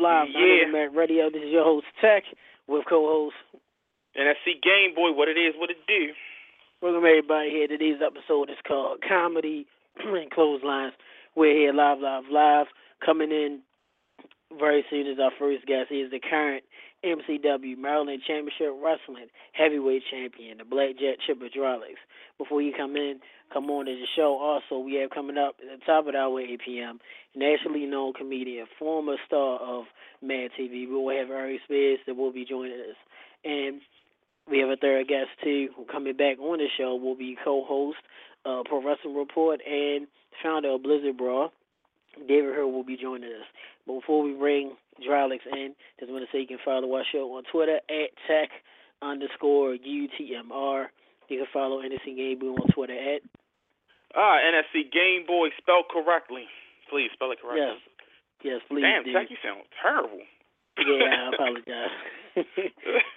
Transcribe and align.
live. 0.00 0.28
Yeah. 0.30 0.86
Radio. 0.94 1.30
This 1.30 1.42
is 1.42 1.50
your 1.50 1.64
host 1.64 1.86
Tech 2.00 2.22
with 2.66 2.84
co-host. 2.88 3.34
And 4.14 4.28
I 4.28 4.34
see 4.44 4.54
Game 4.62 4.94
Boy. 4.94 5.10
What 5.12 5.28
it 5.28 5.36
is, 5.36 5.54
what 5.56 5.70
it 5.70 5.76
do. 5.86 6.12
Welcome 6.80 7.04
everybody 7.04 7.50
here. 7.50 7.66
Today's 7.66 7.98
episode 8.04 8.50
is 8.50 8.56
called 8.66 9.02
Comedy 9.06 9.66
and 9.98 10.30
Clotheslines. 10.30 10.92
We're 11.34 11.54
here 11.54 11.72
live, 11.72 11.98
live, 11.98 12.24
live. 12.30 12.66
Coming 13.04 13.30
in 13.32 13.60
very 14.58 14.84
soon 14.88 15.06
is 15.06 15.18
our 15.18 15.32
first 15.38 15.66
guest. 15.66 15.90
He 15.90 15.96
is 15.96 16.10
the 16.10 16.20
current 16.20 16.62
MCW 17.04 17.76
Maryland 17.76 18.22
Championship 18.26 18.74
Wrestling 18.82 19.26
Heavyweight 19.52 20.02
Champion, 20.10 20.58
the 20.58 20.64
Black 20.64 20.98
Jet 20.98 21.18
Chip 21.26 21.38
Hydraulics. 21.40 22.00
Before 22.38 22.62
you 22.62 22.72
come 22.76 22.96
in, 22.96 23.18
come 23.52 23.70
on 23.70 23.86
to 23.86 23.92
the 23.92 24.06
show. 24.16 24.38
Also, 24.38 24.78
we 24.82 24.94
have 24.96 25.10
coming 25.10 25.38
up 25.38 25.56
at 25.60 25.80
the 25.80 25.84
top 25.84 26.06
of 26.06 26.12
the 26.12 26.18
hour, 26.18 26.40
8 26.40 26.60
p.m., 26.64 27.00
nationally 27.34 27.86
known 27.86 28.12
comedian, 28.12 28.66
former 28.78 29.16
star 29.26 29.58
of 29.60 29.84
Mad 30.22 30.50
TV. 30.58 30.86
We 30.86 30.86
will 30.88 31.16
have 31.16 31.30
Aries 31.30 31.60
Spears 31.64 32.00
that 32.06 32.16
will 32.16 32.32
be 32.32 32.44
joining 32.44 32.80
us. 32.80 32.96
And 33.44 33.80
we 34.50 34.58
have 34.60 34.70
a 34.70 34.76
third 34.76 35.08
guest, 35.08 35.30
too, 35.42 35.68
coming 35.90 36.16
back 36.16 36.38
on 36.38 36.58
the 36.58 36.68
show. 36.76 36.96
Will 36.96 37.16
be 37.16 37.36
co-host 37.42 37.98
uh, 38.44 38.62
Pro 38.64 38.82
Wrestling 38.82 39.16
Report 39.16 39.60
and 39.66 40.06
founder 40.42 40.70
of 40.70 40.82
Blizzard 40.82 41.16
Brawl. 41.16 41.52
David 42.26 42.54
Hill 42.54 42.72
will 42.72 42.84
be 42.84 42.96
joining 42.96 43.30
us. 43.30 43.46
But 43.86 44.00
before 44.00 44.22
we 44.22 44.32
bring 44.32 44.72
Hydraulics 44.98 45.44
in, 45.50 45.74
just 46.00 46.10
want 46.10 46.24
to 46.24 46.36
say 46.36 46.40
you 46.40 46.46
can 46.46 46.58
follow 46.64 46.92
our 46.94 47.04
show 47.12 47.36
on 47.36 47.44
Twitter 47.50 47.76
at 47.76 48.10
tech 48.26 48.50
underscore 49.02 49.76
UTMR. 49.76 50.86
You 51.28 51.38
can 51.44 51.46
follow 51.52 51.82
NSC 51.82 52.16
Game 52.16 52.38
Boy 52.38 52.56
on 52.56 52.68
Twitter 52.72 52.94
at 52.96 53.22
Ah, 54.16 54.38
NSC 54.40 54.90
Game 54.90 55.26
Boy 55.26 55.48
spelled 55.60 55.86
correctly. 55.92 56.44
Please 56.90 57.10
spell 57.12 57.30
it 57.32 57.40
correctly. 57.40 57.60
yes, 57.68 57.78
yes, 58.42 58.60
please 58.68 58.82
Damn. 58.82 59.04
Tech, 59.04 59.28
you 59.30 59.36
sound 59.44 59.62
terrible. 59.82 60.20
Yeah, 60.78 61.28
I 61.28 61.30
apologize. 61.34 61.94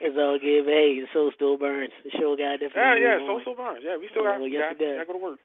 it's 0.01 0.17
all 0.17 0.37
good, 0.39 0.65
but 0.65 0.73
hey, 0.73 0.99
the 0.99 1.07
soul 1.13 1.31
still 1.35 1.57
burns. 1.57 1.93
The 2.03 2.11
show 2.19 2.35
got 2.35 2.59
different. 2.59 2.99
Yeah, 2.99 3.17
yeah, 3.21 3.27
social 3.27 3.55
burns. 3.55 3.79
Yeah, 3.85 3.97
we 3.97 4.09
still 4.11 4.23
got, 4.23 4.41
Oh, 4.41 4.45
yes, 4.45 4.75
got, 4.75 4.75
it 4.75 4.79
does. 4.83 4.97
got 4.97 5.05
to 5.05 5.13
go 5.13 5.19
to 5.19 5.23
work. 5.23 5.39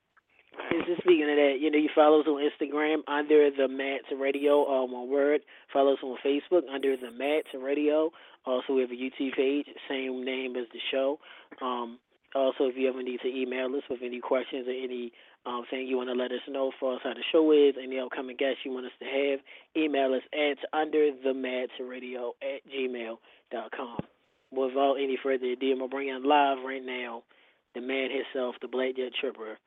And 0.72 0.87
just 0.89 1.03
speaking 1.05 1.28
of 1.28 1.37
that, 1.37 1.61
you 1.61 1.70
know, 1.70 1.77
you 1.78 1.91
follow 1.94 2.20
us 2.25 2.27
on 2.27 2.41
Instagram 2.41 3.05
under 3.06 3.50
the 3.53 3.69
Mats 3.69 4.09
Radio, 4.17 4.64
all 4.64 4.89
one 4.89 5.11
word. 5.11 5.42
Follow 5.72 5.92
us 5.92 5.98
on 6.03 6.17
Facebook 6.25 6.62
under 6.72 6.97
the 6.97 7.11
Mats 7.12 7.48
Radio. 7.55 8.11
Also, 8.47 8.72
we 8.72 8.81
have 8.81 8.91
a 8.91 8.94
YouTube 8.97 9.37
page, 9.37 9.67
same 9.89 10.25
name 10.25 10.56
as 10.56 10.64
the 10.72 10.81
show. 10.91 11.19
Um, 11.61 11.98
also, 12.35 12.65
if 12.65 12.77
you 12.77 12.89
ever 12.89 13.03
need 13.03 13.21
to 13.21 13.29
email 13.29 13.75
us 13.77 13.83
with 13.89 14.01
any 14.03 14.21
questions 14.21 14.67
or 14.69 14.73
any 14.73 15.13
um, 15.47 15.65
thing 15.71 15.87
you 15.87 15.97
want 15.97 16.09
to 16.11 16.15
let 16.15 16.33
us 16.33 16.41
know 16.49 16.73
for 16.79 16.95
us 16.95 17.01
how 17.05 17.15
the 17.15 17.23
show 17.31 17.53
is, 17.53 17.75
any 17.83 17.99
upcoming 17.99 18.37
guests 18.37 18.61
you 18.65 18.73
want 18.73 18.87
us 18.87 18.93
to 18.99 19.06
have, 19.06 19.41
email 19.77 20.12
us 20.12 20.23
at 20.34 20.59
under 20.73 21.11
the 21.25 21.33
Mats 21.33 21.73
Radio 21.81 22.34
at 22.43 22.61
gmail 22.71 23.17
dot 23.53 23.71
com. 23.71 23.99
Without 24.50 24.95
any 24.95 25.17
further 25.23 25.47
ado, 25.47 25.73
I'm 25.73 25.78
going 25.78 25.91
to 25.91 25.95
bring 25.95 26.09
in 26.09 26.25
live 26.25 26.59
right 26.65 26.84
now 26.84 27.23
the 27.75 27.81
man 27.81 28.11
himself, 28.11 28.56
the 28.61 28.69
Black 28.69 28.97
Jet 28.97 29.12
Tripper 29.21 29.59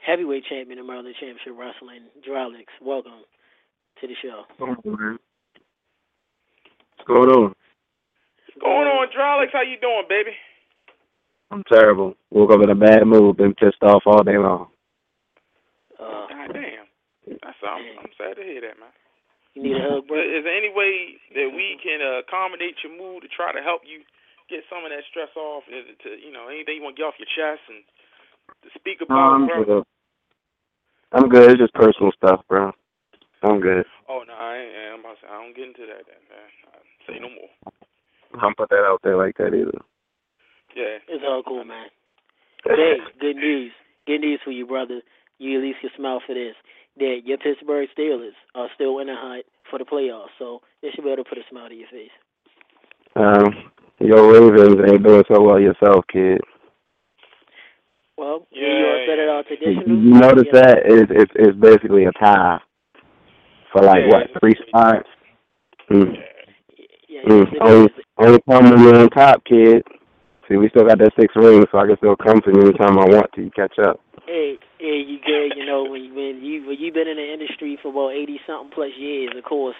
heavyweight 0.00 0.44
champion 0.48 0.78
of 0.78 0.86
Maryland 0.86 1.14
Championship 1.18 1.54
Wrestling, 1.58 2.02
Hydraulics. 2.14 2.72
Welcome 2.80 3.24
to 4.00 4.06
the 4.06 4.14
show. 4.22 4.44
What's 4.56 4.80
going 7.06 7.30
on? 7.30 7.42
What's 7.44 8.60
going 8.60 8.86
on, 8.86 9.08
Hydraulics? 9.08 9.52
How 9.52 9.62
you 9.62 9.76
doing, 9.80 10.04
baby? 10.08 10.36
I'm 11.50 11.64
terrible. 11.64 12.14
Woke 12.30 12.52
up 12.52 12.62
in 12.62 12.70
a 12.70 12.74
bad 12.74 13.06
mood. 13.06 13.36
Been 13.38 13.54
pissed 13.54 13.82
off 13.82 14.02
all 14.06 14.22
day 14.22 14.36
long. 14.38 14.68
Uh, 15.98 16.26
God 16.28 16.50
damn. 16.52 16.86
That's 17.42 17.60
I'm, 17.64 17.84
I'm 18.04 18.12
sad 18.16 18.36
to 18.36 18.44
hear 18.44 18.60
that, 18.62 18.78
man. 18.80 18.92
you 19.54 19.62
need 19.62 19.76
a 19.76 19.84
hug, 19.84 20.08
bro? 20.08 20.16
is 20.20 20.44
there 20.44 20.56
any 20.56 20.72
way 20.72 21.16
that 21.34 21.50
we 21.52 21.76
can 21.82 22.00
uh, 22.00 22.20
accommodate 22.24 22.76
your 22.84 22.92
mood 22.96 23.22
to 23.24 23.28
try 23.28 23.52
to 23.52 23.60
help 23.64 23.82
you 23.84 24.00
get 24.48 24.64
some 24.72 24.84
of 24.84 24.90
that 24.92 25.04
stress 25.10 25.32
off? 25.36 25.64
uh, 25.68 25.92
To 26.04 26.08
you 26.16 26.32
know, 26.32 26.48
anything 26.48 26.76
you 26.80 26.84
want 26.84 26.96
to 26.96 27.00
get 27.00 27.08
off 27.08 27.20
your 27.20 27.28
chest 27.32 27.64
and 27.68 27.84
to 28.64 28.68
speak 28.78 29.00
No, 29.08 29.16
about, 29.16 29.36
I'm 29.36 29.46
bro? 29.48 29.64
good. 29.64 29.84
I'm 31.12 31.28
good. 31.28 31.50
It's 31.52 31.60
just 31.60 31.74
personal 31.74 32.12
stuff, 32.16 32.40
bro. 32.48 32.72
I'm 33.42 33.60
good. 33.60 33.84
Oh 34.08 34.24
no, 34.26 34.34
I 34.34 34.56
ain't. 34.56 34.72
I'm 34.94 35.00
about 35.00 35.20
to 35.20 35.20
say 35.22 35.28
I 35.30 35.36
don't 35.42 35.56
get 35.56 35.68
into 35.68 35.86
that. 35.86 36.04
Then, 36.08 36.22
man. 36.28 36.48
I 36.72 36.78
say 37.06 37.18
no 37.20 37.28
more. 37.28 37.52
I 38.34 38.40
don't 38.40 38.56
put 38.56 38.68
that 38.70 38.84
out 38.88 39.00
there 39.04 39.16
like 39.16 39.36
that 39.38 39.54
either. 39.54 39.78
Yeah. 40.74 40.98
It's 41.08 41.24
all 41.26 41.42
cool, 41.46 41.64
man. 41.64 41.86
Hey, 42.64 42.96
good 43.20 43.36
news. 43.36 43.70
Good 44.06 44.20
news 44.20 44.40
for 44.44 44.50
you, 44.50 44.66
brother. 44.66 45.00
You 45.38 45.58
at 45.58 45.62
least 45.64 45.78
can 45.80 45.90
smile 45.96 46.20
for 46.26 46.34
this. 46.34 46.54
That 46.98 47.20
your 47.24 47.38
Pittsburgh 47.38 47.88
Steelers 47.96 48.32
are 48.56 48.68
still 48.74 48.98
in 48.98 49.06
the 49.06 49.14
hunt 49.16 49.46
for 49.70 49.78
the 49.78 49.84
playoffs, 49.84 50.34
so 50.38 50.60
they 50.82 50.88
should 50.90 51.04
be 51.04 51.10
able 51.10 51.22
to 51.22 51.28
put 51.28 51.38
a 51.38 51.42
smile 51.48 51.68
to 51.68 51.74
your 51.74 51.88
face. 51.88 52.10
Um, 53.14 53.70
your 54.00 54.32
Ravens 54.32 54.80
ain't 54.90 55.04
doing 55.04 55.22
so 55.32 55.40
well 55.40 55.60
yourself, 55.60 56.04
kid. 56.12 56.40
Well, 58.16 58.46
Yeah, 58.50 58.66
New 58.68 58.78
York 58.78 59.00
said 59.06 59.18
it 59.20 59.28
all 59.28 59.42
You 59.48 59.56
traditional. 59.56 59.96
you 59.96 60.14
notice 60.18 60.48
that 60.52 60.78
it's, 60.84 61.12
it's 61.14 61.32
it's 61.36 61.58
basically 61.58 62.04
a 62.06 62.12
tie 62.12 62.58
for 63.72 63.82
like 63.82 64.02
Yeah. 64.02 64.08
what 64.18 64.40
three 64.40 64.54
spots. 64.66 65.08
Mm. 65.90 66.14
Yeah, 67.08 67.20
Mm. 67.22 67.46
Only, 67.60 67.88
only 68.18 68.38
time 68.50 68.70
when 68.70 68.82
you're 68.82 68.96
on 69.00 69.08
top, 69.10 69.44
kid. 69.44 69.82
See, 70.48 70.56
we 70.56 70.68
still 70.70 70.86
got 70.86 70.98
that 70.98 71.12
six 71.20 71.34
rings, 71.36 71.66
so 71.70 71.78
I 71.78 71.86
can 71.86 71.96
still 71.98 72.16
come 72.16 72.40
to 72.40 72.50
you 72.50 72.62
anytime 72.72 72.98
I 72.98 73.04
want 73.04 73.30
to 73.34 73.50
catch 73.50 73.78
up. 73.78 74.00
Hey, 74.26 74.58
hey, 74.78 75.04
you 75.06 75.18
good? 75.24 75.52
You 75.56 75.64
know 75.66 75.84
when 75.84 76.04
you 76.04 76.14
when 76.14 76.42
you 76.42 76.66
when 76.66 76.78
you've 76.78 76.94
been 76.94 77.08
in 77.08 77.16
the 77.16 77.32
industry 77.32 77.78
for 77.82 77.88
about 77.88 78.16
eighty 78.16 78.40
something 78.46 78.72
plus 78.74 78.90
years, 78.96 79.32
of 79.36 79.44
course. 79.44 79.76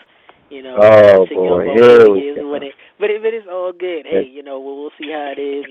You 0.50 0.62
know, 0.62 0.76
Oh, 0.80 1.24
it 1.24 1.28
took 1.28 1.30
you 1.30 1.36
boy, 1.36 1.64
here 1.74 2.10
we 2.10 2.20
years, 2.20 2.38
go. 2.38 2.50
but 2.52 2.62
it, 2.62 2.72
but 2.98 3.10
it, 3.10 3.22
but 3.22 3.34
it's 3.34 3.46
all 3.50 3.72
good. 3.72 4.06
Hey, 4.08 4.24
you 4.24 4.42
know, 4.42 4.58
we'll, 4.60 4.80
we'll 4.80 4.96
see 4.98 5.10
how 5.12 5.34
it 5.36 5.40
is. 5.40 5.64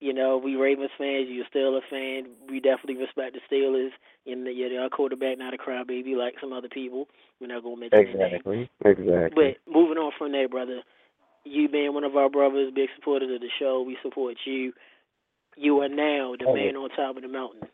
You 0.00 0.12
know, 0.12 0.36
we 0.36 0.56
Ravens 0.56 0.90
fans. 0.96 1.28
You're 1.28 1.48
still 1.48 1.76
a 1.76 1.80
fan. 1.88 2.28
We 2.48 2.60
definitely 2.60 2.96
respect 2.96 3.36
the 3.36 3.40
Steelers. 3.48 3.90
And 4.26 4.44
know, 4.44 4.50
you're 4.50 4.82
our 4.82 4.90
quarterback, 4.90 5.38
not 5.38 5.54
a 5.54 5.56
crybaby 5.56 6.16
like 6.16 6.34
some 6.40 6.52
other 6.52 6.68
people. 6.68 7.08
We're 7.40 7.48
not 7.48 7.62
gonna 7.62 7.76
mention. 7.76 7.98
Exactly. 7.98 8.68
Exactly. 8.84 9.56
But 9.66 9.72
moving 9.72 9.96
on 9.96 10.12
from 10.18 10.32
there, 10.32 10.48
brother, 10.48 10.82
you 11.44 11.68
being 11.68 11.94
one 11.94 12.04
of 12.04 12.16
our 12.16 12.28
brothers, 12.28 12.72
big 12.74 12.88
supporters 12.96 13.30
of 13.34 13.40
the 13.40 13.48
show, 13.58 13.82
we 13.82 13.96
support 14.02 14.36
you. 14.44 14.72
You 15.56 15.80
are 15.80 15.88
now 15.88 16.34
the 16.38 16.46
Oh, 16.46 16.54
man 16.54 16.76
on 16.76 16.90
top 16.90 17.16
of 17.16 17.22
the 17.22 17.28
mountain. 17.28 17.68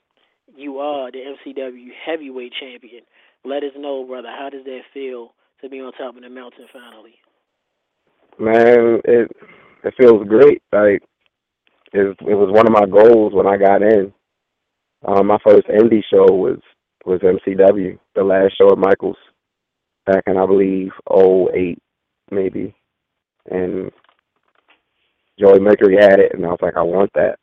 You 0.57 0.79
are 0.79 1.11
the 1.11 1.19
MCW 1.19 1.89
heavyweight 2.05 2.53
champion. 2.59 3.03
Let 3.45 3.63
us 3.63 3.73
know, 3.77 4.05
brother, 4.05 4.29
how 4.31 4.49
does 4.51 4.65
that 4.65 4.81
feel 4.95 5.35
to 5.61 5.69
be 5.69 5.81
on 5.81 5.93
top 5.93 6.17
of 6.17 6.23
the 6.23 6.29
mountain 6.31 6.67
finally? 6.73 7.15
Man, 8.39 9.01
it 9.05 9.31
it 9.85 9.95
feels 9.99 10.27
great. 10.29 10.63
Like 10.73 11.03
it 11.93 12.17
it 12.21 12.35
was 12.35 12.51
one 12.53 12.67
of 12.67 12.73
my 12.73 12.87
goals 12.87 13.33
when 13.35 13.47
I 13.47 13.57
got 13.57 13.83
in. 13.83 14.13
Um, 15.07 15.27
my 15.27 15.39
first 15.47 15.67
indie 15.69 16.03
show 16.11 16.27
was 16.33 16.59
was 17.05 17.21
MCW, 17.21 17.99
the 18.15 18.25
last 18.25 18.55
show 18.59 18.71
at 18.73 18.79
Michaels, 18.79 19.17
back 20.07 20.25
in 20.27 20.37
I 20.37 20.47
believe 20.47 20.91
oh 21.09 21.49
eight 21.55 21.79
maybe, 22.31 22.75
and 23.51 23.91
Joey 25.39 25.61
Mercury 25.61 25.97
had 26.01 26.19
it, 26.19 26.33
and 26.35 26.45
I 26.45 26.49
was 26.49 26.59
like, 26.63 26.77
I 26.77 26.83
want 26.83 27.11
that, 27.15 27.39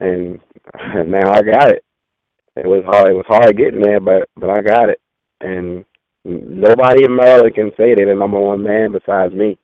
and 0.00 0.40
now 1.10 1.32
I 1.32 1.42
got 1.42 1.70
it. 1.70 1.84
It 2.56 2.66
was 2.66 2.84
hard. 2.84 3.10
It 3.10 3.14
was 3.14 3.26
hard 3.28 3.56
getting 3.56 3.80
there, 3.80 4.00
but 4.00 4.28
but 4.36 4.50
I 4.50 4.60
got 4.60 4.88
it, 4.88 5.00
and 5.40 5.84
nobody 6.24 7.04
in 7.04 7.16
Maryland 7.16 7.54
can 7.54 7.70
say 7.76 7.94
they're 7.94 8.06
the 8.06 8.14
number 8.14 8.38
one 8.38 8.62
man 8.62 8.92
besides 8.92 9.34
me. 9.34 9.58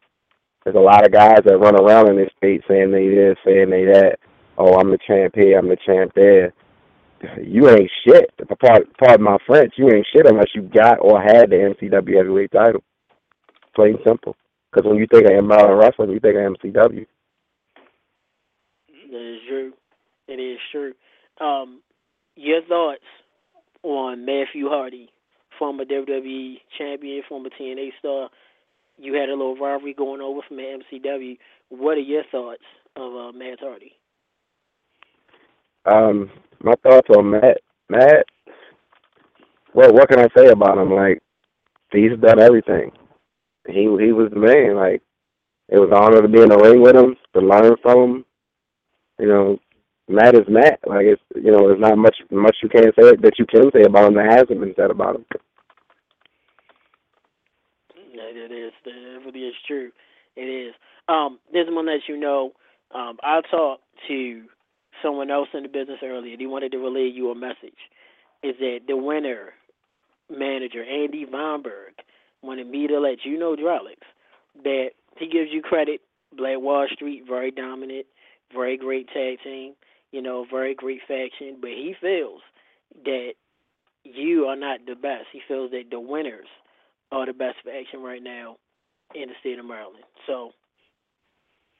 There's 0.64 0.76
a 0.76 0.80
lot 0.80 1.06
of 1.06 1.12
guys 1.12 1.40
that 1.44 1.58
run 1.58 1.80
around 1.80 2.10
in 2.10 2.16
this 2.16 2.30
state 2.36 2.62
saying 2.68 2.90
they 2.90 3.08
this, 3.08 3.36
saying 3.44 3.70
they 3.70 3.84
that. 3.84 4.18
Oh, 4.58 4.78
I'm 4.78 4.90
the 4.90 4.98
champ 5.06 5.34
here, 5.34 5.58
I'm 5.58 5.68
the 5.68 5.76
champ 5.86 6.12
there. 6.14 6.52
You 7.42 7.68
ain't 7.68 7.90
shit. 8.06 8.30
Part, 8.60 8.96
pardon 8.98 9.24
my 9.24 9.38
French, 9.46 9.74
you 9.76 9.90
ain't 9.92 10.06
shit 10.14 10.26
unless 10.26 10.54
you 10.54 10.62
got 10.62 10.98
or 11.00 11.20
had 11.20 11.50
the 11.50 11.56
MCW 11.56 12.16
heavyweight 12.16 12.52
title. 12.52 12.82
Plain 13.74 13.98
simple. 14.04 14.36
Because 14.70 14.88
when 14.88 14.98
you 14.98 15.06
think 15.10 15.26
of 15.26 15.44
Maryland 15.44 15.78
wrestling, 15.78 16.10
you 16.10 16.20
think 16.20 16.36
of 16.36 16.56
MCW. 16.56 17.06
That 19.10 19.34
is 19.34 19.40
true. 19.48 19.72
It 20.28 20.34
is 20.34 20.58
true. 20.72 20.92
Um, 21.40 21.80
your 22.34 22.62
thoughts 22.62 23.04
on 23.82 24.26
Matthew 24.26 24.68
Hardy, 24.68 25.10
former 25.58 25.84
WWE 25.84 26.56
champion, 26.76 27.22
former 27.28 27.50
TNA 27.50 27.90
star. 27.98 28.28
You 28.98 29.14
had 29.14 29.28
a 29.28 29.32
little 29.32 29.56
rivalry 29.56 29.94
going 29.94 30.20
over 30.20 30.40
from 30.46 30.56
the 30.56 30.78
MCW. 30.92 31.38
What 31.68 31.96
are 31.96 32.00
your 32.00 32.24
thoughts 32.30 32.62
of 32.96 33.14
uh, 33.14 33.32
Matt 33.32 33.60
Hardy? 33.60 33.92
Um, 35.84 36.30
my 36.62 36.74
thoughts 36.82 37.08
on 37.16 37.30
Matt. 37.30 37.58
Matt, 37.88 38.26
well, 39.74 39.92
what 39.92 40.08
can 40.08 40.18
I 40.18 40.28
say 40.36 40.48
about 40.48 40.78
him? 40.78 40.92
Like, 40.92 41.22
he's 41.92 42.18
done 42.20 42.40
everything. 42.40 42.90
He 43.66 43.82
he 43.82 44.12
was 44.12 44.30
the 44.30 44.40
man. 44.40 44.76
Like, 44.76 45.02
it 45.68 45.78
was 45.78 45.90
an 45.90 45.96
honor 45.96 46.22
to 46.22 46.28
be 46.28 46.42
in 46.42 46.48
the 46.48 46.58
ring 46.58 46.80
with 46.80 46.96
him, 46.96 47.16
to 47.34 47.40
learn 47.40 47.74
from 47.82 47.98
him. 47.98 48.24
You 49.18 49.28
know, 49.28 49.58
Matt 50.08 50.34
is 50.34 50.46
Matt. 50.48 50.80
Like, 50.86 51.06
it's 51.06 51.22
you 51.34 51.50
know, 51.50 51.66
there's 51.66 51.80
not 51.80 51.98
much 51.98 52.16
much 52.30 52.56
you 52.62 52.68
can't 52.68 52.94
say 52.94 53.16
that 53.16 53.38
you 53.38 53.46
can 53.46 53.70
say 53.72 53.82
about 53.82 54.08
him 54.08 54.14
that 54.14 54.30
hasn't 54.30 54.60
been 54.60 54.74
said 54.76 54.90
about 54.90 55.16
him. 55.16 55.24
That 55.30 55.40
It 58.14 58.52
is. 58.52 58.72
It 58.84 59.24
really 59.24 59.46
is 59.46 59.54
true. 59.66 59.90
It 60.36 60.42
is. 60.42 60.74
Um, 61.08 61.38
this 61.52 61.66
one 61.68 61.86
lets 61.86 62.08
you 62.08 62.18
know. 62.18 62.52
Um, 62.94 63.18
I 63.22 63.40
talked 63.50 63.82
to 64.08 64.44
someone 65.02 65.30
else 65.30 65.48
in 65.54 65.62
the 65.62 65.68
business 65.68 65.98
earlier. 66.02 66.32
And 66.32 66.40
He 66.40 66.46
wanted 66.46 66.72
to 66.72 66.78
relay 66.78 67.10
you 67.12 67.30
a 67.30 67.34
message. 67.34 67.90
Is 68.42 68.54
that 68.60 68.80
the 68.86 68.96
winner 68.96 69.52
manager 70.30 70.84
Andy 70.84 71.24
Weinberg 71.24 71.94
wanted 72.46 72.68
me 72.68 72.86
to 72.86 72.98
let 73.00 73.24
you 73.24 73.38
know, 73.38 73.56
Drolix, 73.56 74.00
that 74.62 74.90
he 75.18 75.28
gives 75.28 75.50
you 75.50 75.62
credit. 75.62 76.00
Black 76.36 76.58
Wall 76.60 76.86
Street, 76.92 77.24
very 77.26 77.50
dominant, 77.50 78.06
very 78.52 78.76
great 78.76 79.08
tag 79.08 79.38
team, 79.42 79.74
you 80.12 80.20
know, 80.20 80.44
very 80.50 80.74
great 80.74 81.00
faction. 81.06 81.58
But 81.60 81.70
he 81.70 81.94
feels 82.00 82.40
that 83.04 83.32
you 84.04 84.44
are 84.44 84.56
not 84.56 84.80
the 84.86 84.94
best. 84.94 85.26
He 85.32 85.40
feels 85.46 85.70
that 85.70 85.84
the 85.90 86.00
winners 86.00 86.48
are 87.12 87.26
the 87.26 87.32
best 87.32 87.56
faction 87.64 88.02
right 88.02 88.22
now 88.22 88.56
in 89.14 89.28
the 89.28 89.34
state 89.40 89.58
of 89.58 89.64
Maryland. 89.64 90.04
So, 90.26 90.50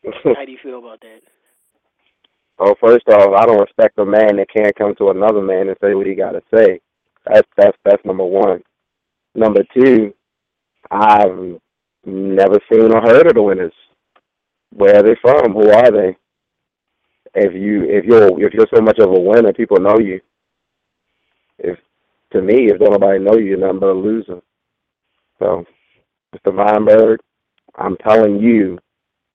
how 0.25 0.45
do 0.45 0.53
you 0.53 0.59
feel 0.63 0.79
about 0.79 1.01
that? 1.01 1.21
Well, 2.59 2.75
first 2.81 3.07
off, 3.09 3.35
I 3.37 3.45
don't 3.45 3.61
respect 3.61 3.99
a 3.99 4.07
man 4.07 4.37
that 4.37 4.49
can't 4.55 4.77
come 4.77 4.95
to 4.97 5.11
another 5.11 5.43
man 5.43 5.69
and 5.69 5.77
say 5.83 5.95
what 5.95 6.07
he 6.07 6.15
got 6.15 6.33
to 6.33 6.43
say. 6.55 6.81
That's 7.27 7.49
that's 7.57 7.77
that's 7.85 8.05
number 8.05 8.25
one. 8.25 8.63
Number 9.35 9.63
two, 9.75 10.15
I've 10.91 11.61
never 12.05 12.59
seen 12.71 12.93
or 12.93 13.01
heard 13.01 13.27
of 13.27 13.35
the 13.35 13.43
winners. 13.43 13.73
Where 14.71 14.97
are 14.97 15.03
they 15.03 15.17
from? 15.21 15.53
Who 15.53 15.71
are 15.71 15.91
they? 15.91 16.17
If 17.35 17.53
you 17.55 17.85
if 17.85 18.05
you're 18.05 18.29
if 18.45 18.55
you're 18.55 18.67
so 18.75 18.81
much 18.81 18.99
of 18.99 19.11
a 19.11 19.21
winner, 19.21 19.53
people 19.53 19.79
know 19.79 19.99
you. 19.99 20.21
If 21.59 21.79
to 22.33 22.43
me, 22.43 22.71
if 22.71 22.81
nobody 22.81 23.19
know 23.19 23.37
you, 23.37 23.47
you're 23.47 23.59
nothing 23.59 23.81
but 23.81 23.91
a 23.91 23.93
loser. 23.93 24.41
So, 25.39 25.65
Mr. 26.35 26.55
Weinberg, 26.55 27.21
I'm 27.77 27.97
telling 27.99 28.41
you, 28.41 28.79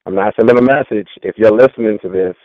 I'm 0.06 0.16
not 0.16 0.34
sending 0.36 0.58
a 0.58 0.62
message. 0.62 1.08
If 1.22 1.38
you're 1.38 1.52
listening 1.56 2.00
to 2.02 2.10
this, 2.10 2.36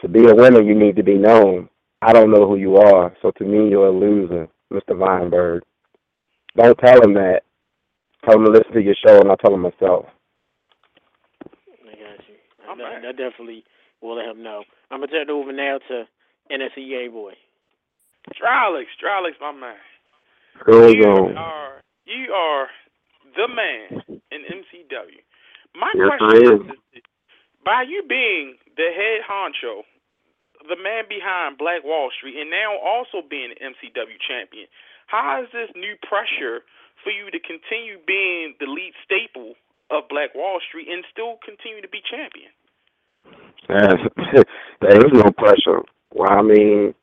to 0.00 0.08
be 0.08 0.28
a 0.28 0.34
winner, 0.34 0.62
you 0.62 0.74
need 0.74 0.96
to 0.96 1.02
be 1.02 1.14
known. 1.14 1.68
I 2.02 2.12
don't 2.12 2.30
know 2.30 2.46
who 2.46 2.56
you 2.56 2.76
are, 2.76 3.14
so 3.22 3.30
to 3.32 3.44
me, 3.44 3.70
you're 3.70 3.88
a 3.88 3.92
loser, 3.92 4.48
Mr. 4.72 4.96
Weinberg. 4.96 5.62
Don't 6.56 6.78
tell 6.78 7.02
him 7.02 7.14
that. 7.14 7.42
Tell 8.24 8.36
him 8.36 8.44
to 8.46 8.50
listen 8.52 8.72
to 8.72 8.82
your 8.82 8.94
show, 9.06 9.18
and 9.20 9.30
I'll 9.30 9.36
tell 9.38 9.54
him 9.54 9.62
myself. 9.62 10.06
I 11.84 11.92
got 11.92 12.28
you. 12.28 12.36
I, 12.68 12.72
I, 12.72 13.08
I 13.08 13.12
definitely 13.12 13.64
will 14.02 14.16
let 14.16 14.28
him 14.28 14.42
know. 14.42 14.64
I'm 14.90 15.00
gonna 15.00 15.12
turn 15.12 15.22
it 15.22 15.30
over 15.30 15.52
now 15.52 15.78
to 15.88 16.04
NSEA 16.52 17.10
boy. 17.12 17.34
Drolix, 18.40 18.86
Drolix, 19.02 19.32
my 19.40 19.52
man. 19.52 19.76
Go 20.66 20.88
you 20.88 21.04
on. 21.04 21.36
are 21.36 21.80
you 22.06 22.32
are 22.32 22.68
the 23.36 23.48
man 23.48 24.20
in 24.30 24.40
MCW. 24.42 25.22
My 25.74 25.92
Yes, 25.92 26.12
I 26.20 26.38
question 26.38 26.52
am. 26.54 26.72
is, 26.94 27.02
by 27.64 27.84
you 27.88 28.02
being 28.08 28.56
the 28.76 28.90
head 28.94 29.22
honcho, 29.28 29.82
the 30.68 30.76
man 30.76 31.04
behind 31.08 31.58
Black 31.58 31.84
Wall 31.84 32.10
Street, 32.16 32.36
and 32.40 32.50
now 32.50 32.76
also 32.78 33.22
being 33.28 33.52
an 33.52 33.74
MCW 33.74 34.18
champion, 34.28 34.66
how 35.06 35.42
is 35.42 35.48
this 35.52 35.70
new 35.76 35.94
pressure 36.08 36.62
for 37.02 37.10
you 37.10 37.30
to 37.30 37.40
continue 37.40 37.98
being 38.06 38.54
the 38.60 38.66
lead 38.66 38.92
staple 39.04 39.54
of 39.90 40.08
Black 40.08 40.34
Wall 40.34 40.60
Street 40.68 40.88
and 40.88 41.04
still 41.10 41.38
continue 41.44 41.82
to 41.82 41.88
be 41.88 42.00
champion? 42.04 42.50
Yes. 43.68 44.44
there 44.80 44.98
is 44.98 45.12
no 45.12 45.30
pressure. 45.32 45.82
Well, 46.12 46.30
I 46.30 46.42
mean, 46.42 46.94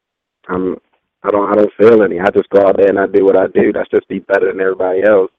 I'm 0.48 0.78
I 1.24 1.32
don't 1.32 1.52
I 1.52 1.56
don't 1.56 1.74
feel 1.78 2.04
any. 2.04 2.20
I 2.20 2.30
just 2.32 2.50
go 2.50 2.62
out 2.62 2.78
there 2.78 2.90
and 2.90 3.00
I 3.00 3.08
do 3.08 3.26
what 3.26 3.38
I 3.38 3.48
do. 3.48 3.72
That's 3.74 3.90
just 3.90 4.08
be 4.08 4.20
better 4.20 4.52
than 4.52 4.62
everybody 4.62 5.02
else. 5.04 5.32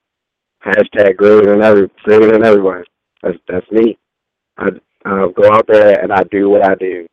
Hashtag 0.65 1.17
greater 1.17 1.53
than 1.53 1.63
every 1.63 1.91
greater 2.05 2.33
than 2.33 2.45
everybody. 2.45 2.85
That's 3.23 3.39
that's 3.49 3.71
me. 3.71 3.99
I 4.57 4.69
uh, 5.05 5.27
go 5.29 5.53
out 5.53 5.67
there 5.69 6.01
and 6.01 6.13
I 6.13 6.25
do 6.25 6.51
what 6.51 6.65
I 6.65 6.75
do. 6.75 7.07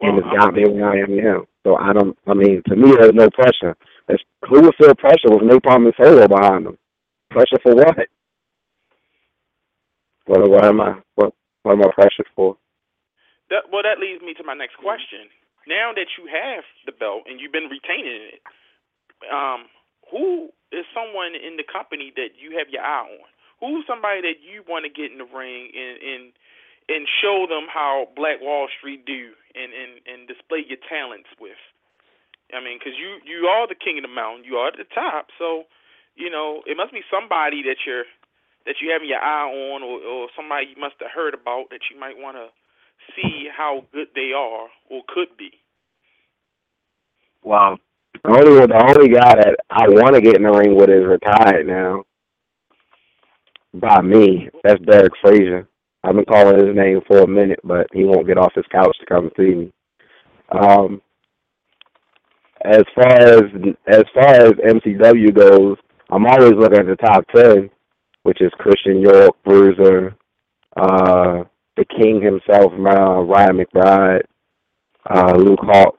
and 0.00 0.18
it's 0.18 0.26
got 0.36 0.54
me 0.54 0.64
where 0.68 0.90
I 0.90 0.98
am 0.98 1.16
now. 1.16 1.44
So 1.64 1.76
I 1.76 1.92
don't. 1.92 2.16
I 2.26 2.34
mean, 2.34 2.62
to 2.68 2.76
me, 2.76 2.92
there's 2.92 3.14
no 3.14 3.28
pressure. 3.30 3.76
There's, 4.12 4.24
who 4.44 4.60
would 4.60 4.76
feel 4.76 4.94
pressure 4.94 5.32
with 5.32 5.48
no 5.48 5.58
problem 5.58 5.90
solo 5.96 6.28
behind 6.28 6.66
them? 6.66 6.76
Pressure 7.30 7.56
for 7.62 7.74
what? 7.74 7.96
What, 10.26 10.50
what 10.50 10.64
am 10.64 10.80
I? 10.82 11.00
What, 11.14 11.32
what 11.62 11.72
am 11.72 11.82
I 11.82 11.88
pressured 11.94 12.28
for? 12.36 12.58
That, 13.48 13.72
well, 13.72 13.80
that 13.82 13.96
leads 13.96 14.20
me 14.20 14.34
to 14.34 14.44
my 14.44 14.52
next 14.52 14.76
question. 14.76 15.32
Now 15.66 15.96
that 15.96 16.12
you 16.20 16.28
have 16.28 16.64
the 16.84 16.92
belt 16.92 17.24
and 17.24 17.40
you've 17.40 17.56
been 17.56 17.72
retaining 17.72 18.36
it, 18.36 18.42
um, 19.32 19.72
who 20.10 20.52
is 20.72 20.84
someone 20.92 21.32
in 21.32 21.56
the 21.56 21.64
company 21.64 22.12
that 22.16 22.36
you 22.36 22.58
have 22.58 22.68
your 22.68 22.82
eye 22.84 23.08
on? 23.08 23.24
Who's 23.64 23.88
somebody 23.88 24.20
that 24.28 24.44
you 24.44 24.60
want 24.68 24.84
to 24.84 24.92
get 24.92 25.08
in 25.08 25.24
the 25.24 25.30
ring 25.30 25.72
and 25.72 25.96
and 26.02 26.24
and 26.90 27.06
show 27.22 27.46
them 27.48 27.70
how 27.72 28.10
Black 28.16 28.42
Wall 28.42 28.68
Street 28.76 29.06
do 29.06 29.32
and 29.54 29.72
and 29.72 30.04
and 30.04 30.28
display 30.28 30.66
your 30.68 30.82
talents 30.90 31.30
with? 31.40 31.56
I 32.52 32.60
mean, 32.60 32.78
because 32.78 32.94
you 32.98 33.18
you 33.24 33.48
are 33.48 33.66
the 33.66 33.74
king 33.74 33.98
of 33.98 34.04
the 34.04 34.12
mountain, 34.12 34.44
you 34.44 34.56
are 34.56 34.68
at 34.68 34.76
the 34.76 34.88
top, 34.94 35.28
so 35.38 35.64
you 36.14 36.30
know 36.30 36.62
it 36.66 36.76
must 36.76 36.92
be 36.92 37.00
somebody 37.10 37.62
that 37.64 37.82
you're 37.86 38.04
that 38.66 38.76
you 38.80 38.92
have 38.92 39.02
your 39.02 39.18
eye 39.18 39.48
on, 39.48 39.82
or 39.82 39.98
or 40.00 40.28
somebody 40.36 40.72
you 40.74 40.80
must 40.80 40.96
have 41.00 41.10
heard 41.10 41.34
about 41.34 41.70
that 41.70 41.88
you 41.90 41.98
might 41.98 42.16
want 42.16 42.36
to 42.36 42.48
see 43.16 43.48
how 43.50 43.84
good 43.92 44.08
they 44.14 44.32
are 44.36 44.68
or 44.90 45.02
could 45.08 45.36
be. 45.36 45.50
Well, 47.42 47.78
the 48.22 48.30
only 48.30 48.66
the 48.66 48.96
only 48.96 49.08
guy 49.08 49.34
that 49.34 49.56
I 49.70 49.88
want 49.88 50.14
to 50.14 50.20
get 50.20 50.36
in 50.36 50.42
the 50.44 50.52
ring 50.52 50.76
with 50.76 50.90
is 50.90 51.04
retired 51.04 51.66
now. 51.66 52.04
By 53.74 54.02
me, 54.02 54.50
that's 54.62 54.80
Derek 54.84 55.12
Frazier. 55.22 55.66
I've 56.04 56.14
been 56.14 56.24
calling 56.24 56.66
his 56.66 56.76
name 56.76 57.00
for 57.06 57.18
a 57.20 57.26
minute, 57.26 57.60
but 57.64 57.86
he 57.92 58.04
won't 58.04 58.26
get 58.26 58.36
off 58.36 58.52
his 58.54 58.66
couch 58.70 58.94
to 59.00 59.06
come 59.06 59.30
see 59.36 59.54
me. 59.54 59.72
Um, 60.50 61.00
as 62.64 62.82
far 62.94 63.12
as 63.12 63.42
as 63.86 64.04
far 64.14 64.34
as 64.34 64.52
MCW 64.52 65.34
goes, 65.34 65.76
I'm 66.10 66.26
always 66.26 66.52
looking 66.52 66.78
at 66.78 66.86
the 66.86 66.96
top 66.96 67.24
ten, 67.34 67.70
which 68.22 68.40
is 68.40 68.50
Christian 68.58 69.00
York, 69.00 69.34
Bruiser, 69.44 70.14
uh, 70.76 71.44
the 71.76 71.84
King 71.84 72.22
himself, 72.22 72.72
uh, 72.72 73.22
Ryan 73.22 73.58
McBride, 73.58 74.22
uh, 75.10 75.34
Luke 75.36 75.60
Hawx, 75.60 75.96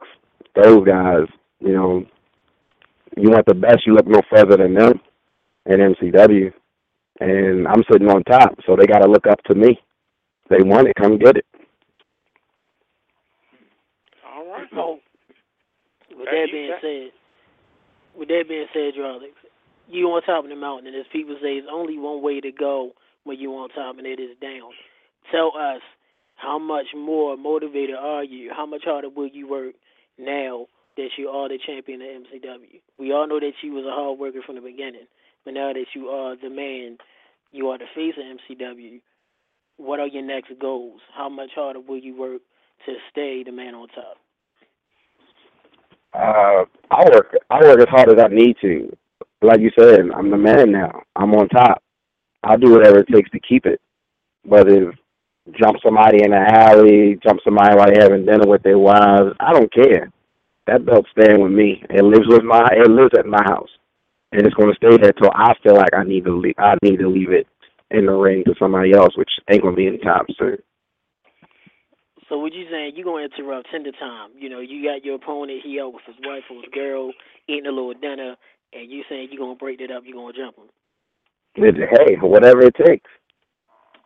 those 0.56 0.86
guys. 0.86 1.28
You 1.60 1.74
know, 1.74 2.06
you 3.18 3.30
want 3.30 3.46
the 3.46 3.56
best, 3.56 3.86
you 3.86 3.94
look 3.94 4.08
no 4.08 4.22
further 4.30 4.58
than 4.58 4.74
them 4.74 5.00
in 5.66 5.80
MCW, 5.80 6.52
and 7.20 7.68
I'm 7.68 7.84
sitting 7.92 8.10
on 8.10 8.24
top, 8.24 8.58
so 8.66 8.76
they 8.76 8.86
got 8.86 9.00
to 9.00 9.10
look 9.10 9.28
up 9.28 9.42
to 9.44 9.56
me. 9.56 9.80
If 10.46 10.50
they 10.50 10.68
want 10.68 10.88
it, 10.88 10.96
come 11.00 11.18
get 11.18 11.38
it. 11.38 11.46
All 14.28 14.46
right. 14.50 14.68
So, 14.72 15.00
with 16.24 16.32
that 16.32 16.52
being 16.52 16.70
got- 16.70 16.82
said, 16.82 17.12
with 18.16 18.28
that 18.30 18.48
being 18.48 18.68
said, 18.74 18.94
Drolix, 18.96 19.34
you 19.88 20.08
on 20.12 20.22
top 20.24 20.44
of 20.44 20.50
the 20.50 20.56
mountain, 20.56 20.88
and 20.88 20.96
as 20.96 21.08
people 21.12 21.36
say, 21.42 21.60
there's 21.60 21.70
only 21.72 21.98
one 21.98 22.22
way 22.22 22.40
to 22.42 22.52
go 22.52 22.94
when 23.24 23.40
you're 23.40 23.56
on 23.62 23.70
top, 23.70 23.98
and 23.98 24.08
it 24.08 24.20
is 24.20 24.38
down. 24.38 24.72
Tell 25.32 25.56
us 25.56 25.82
how 26.36 26.60
much 26.60 26.88
more 26.96 27.38
motivated 27.38 27.96
are 27.96 28.24
you? 28.24 28.52
How 28.54 28.66
much 28.66 28.84
harder 28.86 29.10
will 29.10 29.28
you 29.28 29.48
work 29.48 29.76
now 30.18 30.68
that 30.98 31.10
you 31.18 31.30
are 31.30 31.50
the 31.50 31.58
champion 31.58 32.02
of 32.02 32.08
MCW? 32.08 32.82
We 32.98 33.12
all 33.12 33.28
know 33.28 33.40
that 33.40 33.54
you 33.62 33.74
was 33.74 33.86
a 33.86 33.92
hard 33.92 34.20
worker 34.20 34.42
from 34.46 34.56
the 34.56 34.62
beginning, 34.62 35.08
but 35.46 35.54
now 35.54 35.74
that 35.74 35.86
you 35.96 36.10
are 36.10 36.36
the 36.36 36.50
man, 36.50 36.98
you 37.52 37.70
are 37.70 37.78
the 37.78 37.88
face 37.96 38.16
of 38.18 38.24
MCW. 38.24 39.00
What 39.78 40.00
are 40.00 40.08
your 40.08 40.24
next 40.24 40.52
goals? 40.60 41.02
How 41.14 41.30
much 41.30 41.52
harder 41.56 41.80
will 41.80 41.98
you 41.98 42.16
work 42.16 42.42
to 42.86 42.96
stay 43.12 43.44
the 43.44 43.52
man 43.52 43.74
on 43.76 43.88
top? 43.90 44.18
Uh, 46.14 46.66
I 46.92 47.04
work. 47.12 47.36
I 47.50 47.60
work 47.62 47.80
as 47.80 47.90
hard 47.90 48.10
as 48.10 48.24
I 48.24 48.28
need 48.34 48.56
to. 48.62 48.96
Like 49.42 49.60
you 49.60 49.72
said, 49.78 50.00
I'm 50.16 50.30
the 50.30 50.38
man 50.38 50.72
now. 50.72 51.02
I'm 51.16 51.34
on 51.34 51.50
top. 51.50 51.84
I'll 52.44 52.58
do 52.58 52.72
whatever 52.72 53.00
it 53.00 53.08
takes 53.12 53.30
to 53.32 53.40
keep 53.40 53.66
it. 53.66 53.82
Whether 54.44 54.94
jump 55.60 55.78
somebody 55.84 56.24
in 56.24 56.32
the 56.32 56.38
alley, 56.38 57.20
jump 57.26 57.40
somebody 57.44 57.76
while 57.76 57.88
they're 57.88 58.04
having 58.04 58.26
dinner 58.26 58.48
with 58.48 58.64
their 58.64 58.78
wives, 58.78 59.36
I 59.40 59.54
don't 59.54 59.74
care. 59.74 60.12
That 60.68 60.86
belt's 60.86 61.10
staying 61.18 61.42
with 61.42 61.52
me. 61.52 61.84
It 61.90 62.04
lives 62.04 62.28
with 62.28 62.44
my. 62.44 62.68
It 62.72 62.90
lives 62.90 63.12
at 63.18 63.26
my 63.26 63.42
house, 63.44 63.70
and 64.32 64.46
it's 64.46 64.56
going 64.56 64.70
to 64.70 64.78
stay 64.78 64.98
there 64.98 65.14
till 65.14 65.32
I 65.34 65.54
feel 65.64 65.76
like 65.76 65.94
I 65.94 66.04
need 66.04 66.26
to 66.26 66.36
leave. 66.36 66.56
I 66.58 66.76
need 66.82 66.98
to 67.00 67.10
leave 67.10 67.32
it 67.32 67.48
in 67.92 68.06
the 68.06 68.14
ring 68.14 68.44
to 68.46 68.56
somebody 68.60 68.94
else, 68.94 69.18
which 69.18 69.30
ain't 69.52 69.62
going 69.62 69.76
to 69.76 69.78
be 69.78 69.88
anytime 69.88 70.26
soon. 70.40 70.58
So 72.30 72.38
what 72.38 72.54
you 72.54 72.66
saying? 72.72 72.94
You 72.96 73.04
gonna 73.04 73.26
interrupt 73.26 73.70
tender 73.72 73.92
time? 73.92 74.32
You 74.38 74.50
know, 74.50 74.60
you 74.60 74.84
got 74.84 75.04
your 75.04 75.16
opponent. 75.16 75.62
He 75.64 75.80
out 75.80 75.94
with 75.94 76.04
his 76.06 76.16
wife 76.24 76.44
or 76.50 76.58
his 76.58 76.72
girl 76.74 77.12
eating 77.48 77.66
a 77.66 77.72
little 77.72 77.94
dinner, 77.94 78.36
and 78.72 78.90
you 78.90 79.04
saying 79.10 79.30
you 79.32 79.40
gonna 79.40 79.56
break 79.56 79.80
that 79.80 79.92
up? 79.92 80.04
You 80.06 80.14
gonna 80.14 80.34
jump 80.34 80.58
him? 80.58 80.70
It, 81.56 81.76
hey, 81.76 82.16
whatever 82.22 82.62
it 82.62 82.76
takes. 82.76 83.10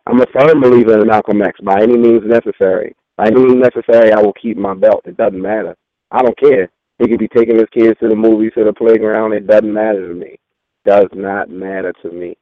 I'm 0.06 0.20
a 0.20 0.26
firm 0.32 0.60
believer 0.60 1.00
in 1.00 1.06
Malcolm 1.06 1.42
X. 1.42 1.60
By 1.62 1.82
any 1.82 1.96
means 1.96 2.22
necessary. 2.24 2.96
By 3.16 3.26
any 3.26 3.40
means 3.40 3.62
necessary, 3.62 4.12
I 4.12 4.20
will 4.20 4.32
keep 4.32 4.56
my 4.56 4.74
belt. 4.74 5.02
It 5.04 5.16
doesn't 5.16 5.40
matter. 5.40 5.76
I 6.10 6.22
don't 6.22 6.38
care. 6.38 6.70
He 6.98 7.08
could 7.08 7.18
be 7.18 7.28
taking 7.28 7.56
his 7.56 7.68
kids 7.72 7.98
to 8.00 8.08
the 8.08 8.16
movies, 8.16 8.52
to 8.56 8.64
the 8.64 8.72
playground. 8.72 9.32
It 9.32 9.46
doesn't 9.46 9.72
matter 9.72 10.08
to 10.08 10.14
me. 10.14 10.38
does 10.84 11.08
not 11.12 11.50
matter 11.50 11.92
to 12.02 12.10
me. 12.10 12.36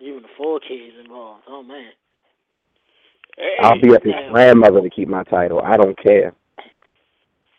Even 0.00 0.22
the 0.22 0.28
four 0.36 0.60
kids 0.60 0.94
involved. 1.02 1.44
Oh 1.48 1.62
man. 1.62 1.92
Hey, 3.36 3.56
I'll 3.60 3.80
be 3.80 3.94
up 3.94 4.02
his 4.02 4.12
Yeah. 4.14 4.30
grandmother 4.30 4.80
to 4.82 4.90
keep 4.90 5.08
my 5.08 5.24
title. 5.24 5.60
I 5.60 5.76
don't 5.76 5.96
care. 6.00 6.32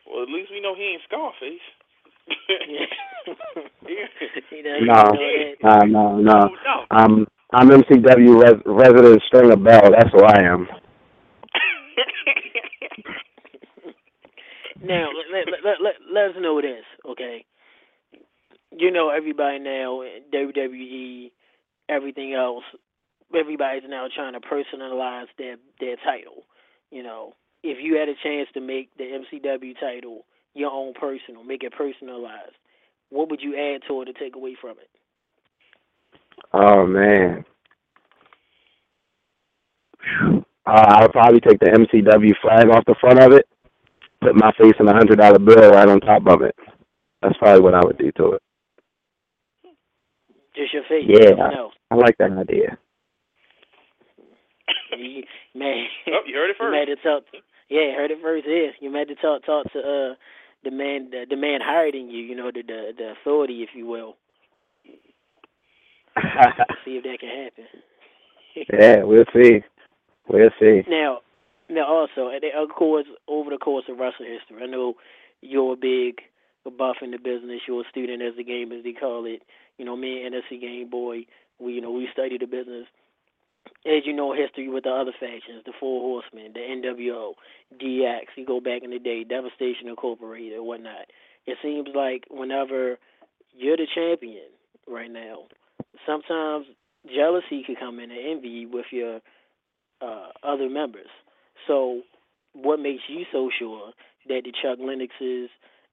well, 0.08 0.24
at 0.24 0.30
least 0.30 0.52
we 0.52 0.62
know 0.62 0.76
he 0.76 0.84
ain't 0.84 1.02
Scarface. 1.04 1.62
No. 4.82 4.94
doesn't 4.94 5.12
know 5.12 5.58
that. 5.62 5.88
No, 5.88 6.18
no. 6.18 6.40
No. 6.66 6.86
I'm 6.92 7.28
I'm 7.54 7.70
MCW 7.70 8.42
res- 8.44 8.64
resident 8.66 9.22
Stringer 9.28 9.56
Bell. 9.58 9.92
That's 9.92 10.12
who 10.12 10.24
I 10.24 10.42
am. 10.44 10.68
Now, 14.84 15.08
let, 15.10 15.26
let, 15.32 15.64
let, 15.64 15.82
let, 15.82 15.94
let 16.14 16.30
us 16.32 16.36
know 16.40 16.62
this, 16.62 16.84
okay? 17.10 17.46
You 18.72 18.92
know, 18.92 19.10
everybody 19.10 19.58
now, 19.60 20.04
WWE, 20.34 21.32
everything 21.90 22.34
else, 22.36 22.64
everybody's 23.36 23.84
now 23.88 24.08
trying 24.14 24.34
to 24.34 24.40
personalize 24.40 25.28
their 25.38 25.58
their 25.80 25.96
title. 25.98 26.44
You 26.92 27.04
know, 27.04 27.34
if 27.64 27.78
you 27.82 27.98
had 27.98 28.10
a 28.10 28.16
chance 28.24 28.48
to 28.54 28.62
make 28.62 28.96
the 28.98 29.04
MCW 29.04 29.80
title 29.80 30.26
your 30.54 30.72
own 30.72 30.94
personal, 30.94 31.44
make 31.44 31.64
it 31.64 31.74
personalized, 31.74 32.56
what 33.10 33.30
would 33.30 33.42
you 33.42 33.56
add 33.56 33.82
to 33.88 34.02
it 34.02 34.06
to 34.06 34.14
take 34.14 34.36
away 34.36 34.56
from 34.60 34.78
it? 34.80 34.90
Oh 36.54 36.86
man. 36.86 37.46
Uh, 40.68 40.86
I'll 40.98 41.10
probably 41.10 41.40
take 41.42 41.60
the 41.60 41.66
MCW 41.68 42.34
flag 42.42 42.70
off 42.70 42.86
the 42.86 42.96
front 43.00 43.20
of 43.20 43.34
it, 43.34 43.48
put 44.22 44.36
my 44.36 44.52
face 44.60 44.74
in 44.80 44.88
a 44.88 44.94
hundred 44.94 45.20
dollar 45.20 45.40
bill 45.40 45.72
right 45.72 45.88
on 45.88 46.00
top 46.00 46.28
of 46.28 46.42
it. 46.42 46.56
That's 47.22 47.38
probably 47.38 47.62
what 47.62 47.74
I 47.74 47.86
would 47.86 47.98
do 47.98 48.12
to 48.14 48.34
it. 48.34 48.42
Just 50.56 50.74
your 50.74 50.84
face, 50.84 51.06
Yeah. 51.08 51.32
nothing 51.36 51.58
else. 51.58 51.74
I 51.92 51.96
like 51.96 52.18
that 52.18 52.32
idea. 52.32 52.78
You- 55.02 55.24
Man, 55.54 55.86
oh, 56.08 56.22
you 56.26 56.36
heard 56.36 56.50
it 56.50 56.58
you 56.60 56.66
first. 56.66 56.72
mad 56.72 56.86
to 56.86 56.96
talk. 56.98 57.24
Yeah, 57.70 57.94
heard 57.96 58.12
it 58.12 58.20
first. 58.22 58.46
Yeah, 58.48 58.68
you 58.80 58.90
mad 58.92 59.08
to 59.10 59.16
talk 59.16 59.46
talk 59.46 59.72
to 59.74 59.80
uh 59.80 60.16
the 60.64 60.72
man 60.72 61.10
the, 61.12 61.26
the 61.30 61.36
man 61.36 61.60
higher 61.64 61.92
than 61.92 62.10
you. 62.10 62.20
You 62.24 62.36
know 62.36 62.52
the 62.54 62.62
the, 62.62 62.92
the 62.98 63.12
authority, 63.20 63.64
if 63.64 63.70
you 63.76 63.86
will. 63.88 64.16
See 66.86 66.98
if 66.98 67.04
that 67.04 67.20
can 67.20 67.44
happen. 67.44 67.66
yeah, 68.80 69.04
we'll 69.04 69.26
see. 69.34 69.64
We'll 70.28 70.50
see. 70.60 70.84
Now, 70.88 71.20
now 71.70 71.86
also, 71.88 72.30
and 72.30 72.44
of 72.58 72.70
course, 72.76 73.06
over 73.28 73.50
the 73.50 73.58
course 73.58 73.86
of 73.90 73.98
wrestling 74.00 74.30
history, 74.32 74.64
I 74.64 74.68
know 74.68 74.94
you're 75.42 75.74
a 75.74 75.78
big 75.78 76.22
buff 76.78 76.98
in 77.02 77.12
the 77.12 77.18
business. 77.18 77.62
You're 77.68 77.82
a 77.82 77.90
student 77.90 78.22
as 78.22 78.36
the 78.38 78.44
game, 78.44 78.72
as 78.72 78.84
they 78.84 78.94
call 78.94 79.26
it. 79.26 79.42
You 79.78 79.86
know, 79.86 79.96
me 79.98 80.24
and 80.24 80.34
NSC 80.34 80.62
Game 80.62 80.90
Boy, 80.90 81.26
we 81.60 81.74
you 81.74 81.82
know 81.82 81.92
we 81.92 82.08
study 82.14 82.38
the 82.38 82.46
business. 82.48 82.86
As 83.86 84.02
you 84.04 84.14
know, 84.14 84.34
history 84.34 84.68
with 84.68 84.86
the 84.86 84.90
other 84.90 85.12
factions, 85.20 85.62
the 85.64 85.72
Four 85.80 86.02
Horsemen, 86.02 86.54
the 86.54 86.60
NWO, 86.60 87.34
DX. 87.80 88.26
You 88.36 88.46
go 88.46 88.60
back 88.60 88.82
in 88.84 88.90
the 88.90 88.98
day, 88.98 89.24
Devastation 89.24 89.88
Incorporated, 89.88 90.60
whatnot. 90.60 91.06
It 91.46 91.58
seems 91.62 91.90
like 91.94 92.24
whenever 92.32 92.98
you're 93.56 93.78
the 93.78 93.86
champion 93.94 94.48
right 94.88 95.12
now, 95.12 95.44
sometimes 96.04 96.66
jealousy 97.14 97.64
could 97.66 97.80
come 97.80 98.00
in 98.00 98.10
and 98.10 98.20
envy 98.38 98.66
with 98.66 98.88
your 98.92 99.22
uh, 100.02 100.30
other 100.44 100.68
members. 100.68 101.10
So, 101.68 102.02
what 102.54 102.80
makes 102.80 103.04
you 103.08 103.26
so 103.32 103.52
sure 103.58 103.92
that 104.28 104.42
the 104.46 104.52
Chuck 104.64 104.80
Lennoxes, 104.80 105.50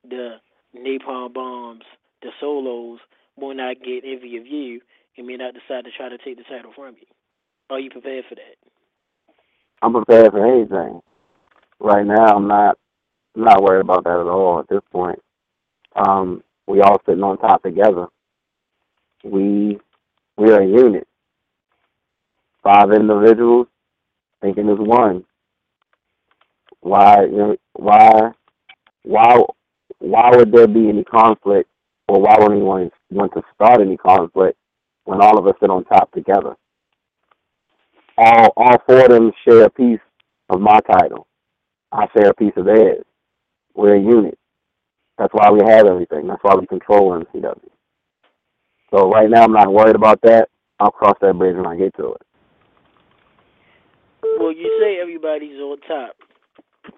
the 0.09 0.37
Napalm 0.75 1.35
Bombs, 1.35 1.83
the 2.23 2.31
Solos 2.41 3.01
will 3.37 3.55
not 3.55 3.77
get 3.85 4.05
envy 4.05 4.39
of 4.39 4.47
you 4.47 4.81
and 5.19 5.27
may 5.27 5.37
not 5.37 5.53
decide 5.53 5.85
to 5.85 5.91
try 5.95 6.09
to 6.09 6.17
take 6.19 6.39
the 6.39 6.45
title 6.45 6.73
from 6.75 6.95
you? 6.99 7.12
Are 7.73 7.81
you 7.81 7.89
prepared 7.89 8.27
for 8.29 8.35
that? 8.35 8.57
I'm 9.81 9.95
prepared 9.95 10.31
for 10.31 10.47
anything. 10.47 11.01
Right 11.81 12.05
now, 12.05 12.37
I'm 12.37 12.47
not 12.47 12.77
not 13.35 13.63
worried 13.63 13.81
about 13.81 14.05
that 14.05 14.21
at 14.21 14.27
all 14.27 14.61
at 14.61 14.69
this 14.69 14.83
point. 14.93 15.19
Um, 15.97 16.45
we 16.67 16.83
all 16.83 17.01
sitting 17.07 17.23
on 17.23 17.39
top 17.39 17.63
together. 17.63 18.09
We 19.25 19.81
we 20.37 20.51
are 20.51 20.61
a 20.61 20.67
unit. 20.67 21.09
Five 22.63 22.93
individuals 22.93 23.69
thinking 24.43 24.69
as 24.69 24.79
one. 24.79 25.25
Why 26.81 27.25
why 27.73 28.33
why 29.03 29.39
why 29.99 30.31
would 30.35 30.53
there 30.53 30.69
be 30.69 30.91
any 30.91 31.05
conflict 31.05 31.71
or 32.07 32.21
why 32.21 32.37
would 32.39 32.53
anyone 32.53 32.91
want 33.11 33.33
to 33.33 33.43
start 33.55 33.81
any 33.81 33.97
conflict 33.97 34.59
when 35.05 35.23
all 35.23 35.39
of 35.39 35.47
us 35.47 35.55
sit 35.59 35.71
on 35.71 35.85
top 35.85 36.13
together? 36.13 36.55
All 38.23 38.53
all 38.57 38.79
four 38.87 39.05
of 39.05 39.11
them 39.11 39.33
share 39.47 39.65
a 39.65 39.71
piece 39.71 40.01
of 40.49 40.61
my 40.61 40.79
title. 40.81 41.27
I 41.91 42.07
share 42.17 42.31
a 42.31 42.35
piece 42.35 42.53
of 42.57 42.67
theirs. 42.67 43.05
We're 43.75 43.97
a 43.97 44.01
unit. 44.01 44.39
That's 45.19 45.33
why 45.33 45.51
we 45.51 45.61
have 45.67 45.87
everything. 45.87 46.27
That's 46.27 46.43
why 46.43 46.55
we 46.55 46.67
control 46.67 47.13
MCW. 47.13 47.71
So 48.93 49.11
right 49.11 49.29
now 49.29 49.45
I'm 49.45 49.53
not 49.53 49.73
worried 49.73 49.97
about 49.97 50.21
that. 50.23 50.49
I'll 50.81 50.91
cross 50.91 51.17
that 51.21 51.39
bridge 51.39 51.57
when 51.57 51.67
I 51.67 51.77
get 51.77 51.95
to 51.97 52.13
it. 52.13 52.23
Well, 54.39 54.53
you 54.53 54.79
say 54.81 55.01
everybody's 55.01 55.59
on 55.59 55.81
top. 55.81 56.17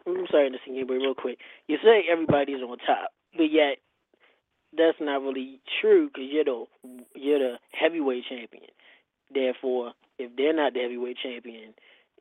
I'm 0.06 0.26
sorry 0.30 0.50
to 0.50 0.58
sing 0.64 0.82
but 0.86 0.94
real 0.94 1.14
quick. 1.14 1.38
You 1.66 1.76
say 1.82 2.04
everybody's 2.10 2.62
on 2.62 2.78
top, 2.78 3.10
but 3.36 3.50
yet 3.50 3.78
that's 4.76 4.98
not 5.00 5.22
really 5.22 5.60
true 5.80 6.08
because 6.08 6.28
you're 6.30 6.44
the 6.44 6.64
you're 7.14 7.38
the 7.38 7.54
heavyweight 7.72 8.24
champion. 8.28 8.70
Therefore, 9.32 9.92
if 10.18 10.34
they're 10.36 10.54
not 10.54 10.74
the 10.74 10.80
heavyweight 10.80 11.16
champion, 11.22 11.74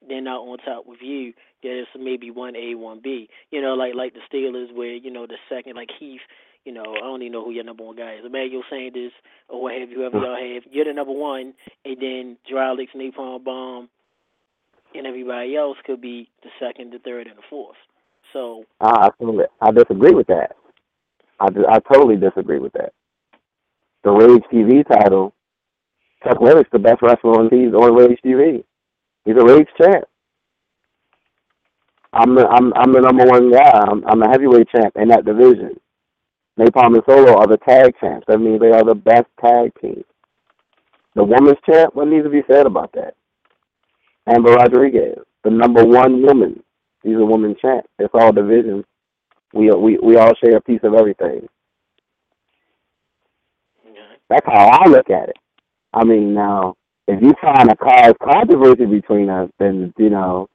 they're 0.08 0.22
not 0.22 0.42
on 0.42 0.58
top 0.60 0.86
with 0.86 1.00
you. 1.02 1.34
There's 1.62 1.88
maybe 1.98 2.32
one 2.32 2.56
A, 2.56 2.76
one 2.76 3.00
B. 3.04 3.30
You 3.52 3.62
know, 3.62 3.74
like 3.74 3.96
like 3.96 4.14
the 4.14 4.20
Steelers, 4.32 4.74
where 4.74 4.96
you 4.96 5.12
know 5.12 5.26
the 5.28 5.38
second, 5.50 5.76
like 5.76 5.90
Heath. 6.00 6.22
You 6.66 6.72
know, 6.72 6.84
I 6.96 7.00
don't 7.00 7.22
even 7.22 7.34
know 7.34 7.44
who 7.44 7.52
your 7.52 7.66
number 7.66 7.84
one 7.84 7.98
guy 7.98 8.14
is. 8.14 8.26
Emmanuel 8.26 8.64
Sanders 8.70 9.12
or 9.50 9.62
what 9.62 9.74
have 9.74 9.90
you, 9.90 9.98
whoever 9.98 10.18
y'all 10.18 10.54
have. 10.54 10.64
You're 10.72 10.86
the 10.86 10.94
number 10.94 11.12
one, 11.12 11.54
and 11.84 11.98
then 12.00 12.38
Drylix, 12.50 12.88
Napalm 12.96 13.44
Bomb, 13.44 13.90
and 14.96 15.06
everybody 15.06 15.58
else 15.58 15.78
could 15.86 16.00
be 16.00 16.30
the 16.42 16.50
second, 16.62 16.94
the 16.94 17.00
third, 17.00 17.28
and 17.28 17.38
the 17.38 17.44
fourth. 17.50 17.76
So 18.32 18.64
I 18.80 19.10
I. 19.20 19.46
I 19.62 19.72
disagree 19.72 20.14
with 20.14 20.28
that. 20.28 20.56
I, 21.40 21.48
I 21.70 21.80
totally 21.92 22.16
disagree 22.16 22.60
with 22.60 22.74
that. 22.74 22.94
The 24.04 24.12
Rage 24.12 24.44
TV 24.52 24.88
title, 24.88 25.34
Chuck 26.24 26.42
Lennox, 26.42 26.70
the 26.72 26.80
best 26.80 27.01
wrestler 27.01 27.39
on 27.39 27.50
TV 27.50 27.74
on 27.74 27.96
Rage 27.96 28.20
TV. 28.25 28.63
He's 29.25 29.36
a 29.36 29.46
Rage 29.46 29.68
champ. 29.82 30.06
I'm 32.13 32.36
the 32.36 32.48
I'm 32.48 32.74
I'm 32.75 32.94
the 32.94 33.01
number 33.01 33.25
one 33.25 33.51
guy. 33.51 33.72
I'm 33.89 34.06
I'm 34.08 34.22
a 34.22 34.30
heavyweight 34.30 34.70
champ 34.70 34.96
in 34.96 35.10
that 35.10 35.25
division. 35.25 35.80
Napalm 36.60 36.94
and 36.94 37.03
Solo 37.08 37.38
are 37.38 37.48
the 37.48 37.58
tag 37.58 37.96
champs. 38.00 38.25
That 38.27 38.38
means 38.39 38.60
they 38.60 38.72
are 38.72 38.84
the 38.84 38.96
best 38.96 39.25
tag 39.42 39.72
team. 39.82 40.03
The 41.15 41.24
women's 41.24 41.58
champ, 41.65 41.96
what 41.96 42.08
needs 42.08 42.25
to 42.25 42.30
be 42.30 42.44
said 42.50 42.65
about 42.68 42.92
that? 42.94 43.15
Amber 44.27 44.53
Rodriguez, 44.53 45.18
the 45.44 45.50
number 45.50 45.84
one 45.84 46.22
woman. 46.22 46.63
She's 47.03 47.15
a 47.15 47.25
woman 47.25 47.56
champ. 47.60 47.86
It's 48.00 48.13
all 48.13 48.32
divisions. 48.32 48.86
We 49.53 49.72
we 49.72 49.98
we 49.98 50.15
all 50.18 50.34
share 50.36 50.58
a 50.58 50.62
piece 50.62 50.82
of 50.84 50.94
everything. 50.94 51.48
That's 54.30 54.46
how 54.46 54.68
I 54.68 54.88
look 54.88 55.10
at 55.10 55.30
it. 55.30 55.38
I 55.94 56.04
mean, 56.04 56.34
now 56.34 56.76
if 57.08 57.22
you're 57.22 57.36
trying 57.36 57.68
to 57.68 57.76
cause 57.76 58.14
controversy 58.24 58.86
between 58.86 59.30
us, 59.30 59.50
then 59.60 59.94
you 59.98 60.10
know 60.10 60.50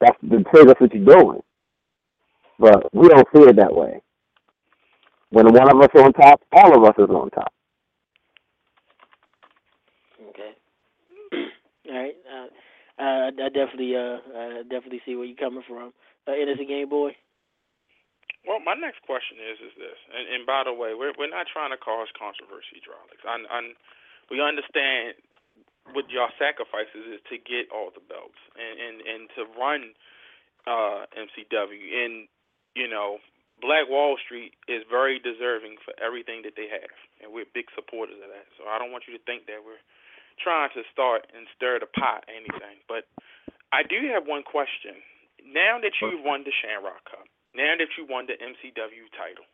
that's 0.00 0.16
the 0.22 0.44
that's 0.52 0.80
what 0.80 0.94
you're 0.94 1.04
doing. 1.04 1.40
But 2.58 2.92
we 2.92 3.08
don't 3.08 3.28
see 3.34 3.42
it 3.42 3.56
that 3.56 3.74
way. 3.74 4.02
When 5.30 5.46
one 5.52 5.70
of 5.70 5.80
us 5.80 5.90
is 5.94 6.02
on 6.02 6.12
top, 6.12 6.40
all 6.52 6.76
of 6.76 6.84
us 6.84 6.94
is 6.98 7.10
on 7.10 7.30
top. 7.30 7.52
Okay. 10.30 10.52
All 11.90 11.94
right. 11.94 12.16
Uh, 12.26 12.48
uh, 12.98 13.30
I 13.30 13.48
definitely, 13.52 13.94
uh, 13.94 14.18
I 14.34 14.62
definitely 14.66 15.02
see 15.06 15.14
where 15.14 15.26
you're 15.26 15.36
coming 15.36 15.62
from. 15.68 15.92
Uh, 16.26 16.34
innocent 16.34 16.66
game 16.66 16.88
boy. 16.88 17.14
Well, 18.46 18.58
my 18.64 18.74
next 18.74 19.04
question 19.04 19.36
is 19.38 19.60
is 19.60 19.74
this, 19.76 19.98
and, 20.08 20.24
and 20.34 20.42
by 20.48 20.64
the 20.64 20.72
way, 20.72 20.96
we're 20.96 21.12
we're 21.20 21.28
not 21.28 21.46
trying 21.52 21.70
to 21.70 21.76
cause 21.76 22.08
controversy, 22.16 22.80
Drolix. 22.80 23.20
I, 23.28 23.36
I, 23.44 23.60
we 24.30 24.40
understand 24.40 25.16
what 25.96 26.08
your 26.12 26.28
sacrifices 26.36 27.16
is 27.16 27.20
to 27.32 27.40
get 27.40 27.72
all 27.72 27.88
the 27.88 28.04
belts 28.04 28.38
and 28.56 28.76
and 28.76 28.96
and 29.04 29.22
to 29.36 29.42
run 29.56 29.96
uh, 30.68 31.08
MCW, 31.16 31.84
and 32.04 32.28
you 32.76 32.88
know, 32.88 33.18
Black 33.60 33.88
Wall 33.88 34.20
Street 34.20 34.52
is 34.68 34.84
very 34.88 35.16
deserving 35.18 35.80
for 35.80 35.96
everything 35.96 36.44
that 36.44 36.54
they 36.56 36.68
have, 36.68 36.92
and 37.24 37.32
we're 37.32 37.48
big 37.56 37.72
supporters 37.72 38.20
of 38.20 38.28
that. 38.28 38.46
So 38.60 38.68
I 38.68 38.76
don't 38.76 38.92
want 38.92 39.08
you 39.08 39.16
to 39.16 39.24
think 39.24 39.48
that 39.48 39.64
we're 39.64 39.80
trying 40.36 40.70
to 40.76 40.84
start 40.92 41.26
and 41.32 41.48
stir 41.56 41.80
the 41.80 41.88
pot 41.88 42.28
or 42.28 42.34
anything, 42.36 42.84
but 42.86 43.08
I 43.72 43.82
do 43.82 43.98
have 44.12 44.28
one 44.28 44.44
question. 44.44 45.00
Now 45.40 45.80
that 45.80 45.96
you've 46.02 46.20
won 46.20 46.44
the 46.44 46.52
Shamrock 46.52 47.08
Cup 47.08 47.24
now 47.58 47.74
that 47.74 47.90
you 47.96 48.04
won 48.04 48.30
the 48.30 48.36
MCW 48.36 49.08
title, 49.16 49.46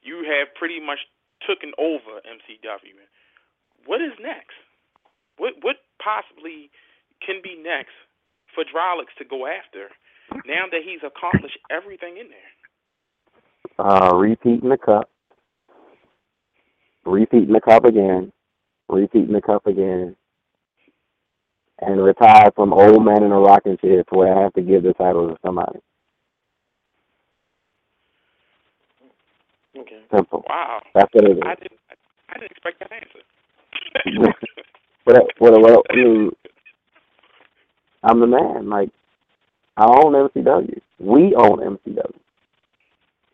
you 0.00 0.24
have 0.24 0.50
pretty 0.56 0.80
much 0.80 1.04
taken 1.44 1.72
over 1.76 2.18
MCW. 2.24 2.98
What 3.86 4.00
is 4.00 4.12
next? 4.20 4.56
What 5.38 5.54
what 5.62 5.76
possibly 6.02 6.70
can 7.24 7.40
be 7.42 7.56
next 7.60 7.94
for 8.54 8.64
Drolix 8.64 9.06
to 9.18 9.24
go 9.24 9.46
after 9.46 9.88
now 10.46 10.64
that 10.70 10.80
he's 10.84 11.00
accomplished 11.04 11.58
everything 11.70 12.16
in 12.18 12.28
there? 12.28 12.52
Uh, 13.78 14.14
repeating 14.14 14.68
the 14.68 14.76
cup, 14.76 15.08
repeating 17.04 17.52
the 17.52 17.60
cup 17.60 17.84
again, 17.84 18.32
repeating 18.88 19.32
the 19.32 19.40
cup 19.40 19.66
again, 19.66 20.14
and 21.80 22.02
retire 22.02 22.50
from 22.54 22.72
old 22.72 23.04
man 23.04 23.22
in 23.22 23.32
a 23.32 23.38
rocking 23.38 23.78
chair 23.78 24.04
to 24.04 24.14
where 24.14 24.36
I 24.36 24.42
have 24.42 24.52
to 24.54 24.62
give 24.62 24.82
the 24.82 24.92
title 24.92 25.28
to 25.28 25.36
somebody. 25.44 25.78
Okay. 29.76 30.02
Simple. 30.14 30.44
Wow. 30.48 30.80
That's 30.94 31.12
what 31.14 31.24
it 31.24 31.38
is. 31.38 31.42
I 31.44 31.54
didn't 31.54 31.80
I 32.28 32.38
didn't 32.38 32.52
expect 32.52 32.78
that 32.80 32.92
answer. 32.92 33.20
But 35.04 35.22
what, 35.38 35.60
what, 35.60 35.86
I 35.90 35.96
mean, 35.96 36.30
I'm 38.02 38.20
the 38.20 38.26
man. 38.26 38.68
Like, 38.68 38.90
I 39.76 39.84
own 39.84 40.12
MCW. 40.12 40.80
We 40.98 41.34
own 41.34 41.58
MCW. 41.58 42.14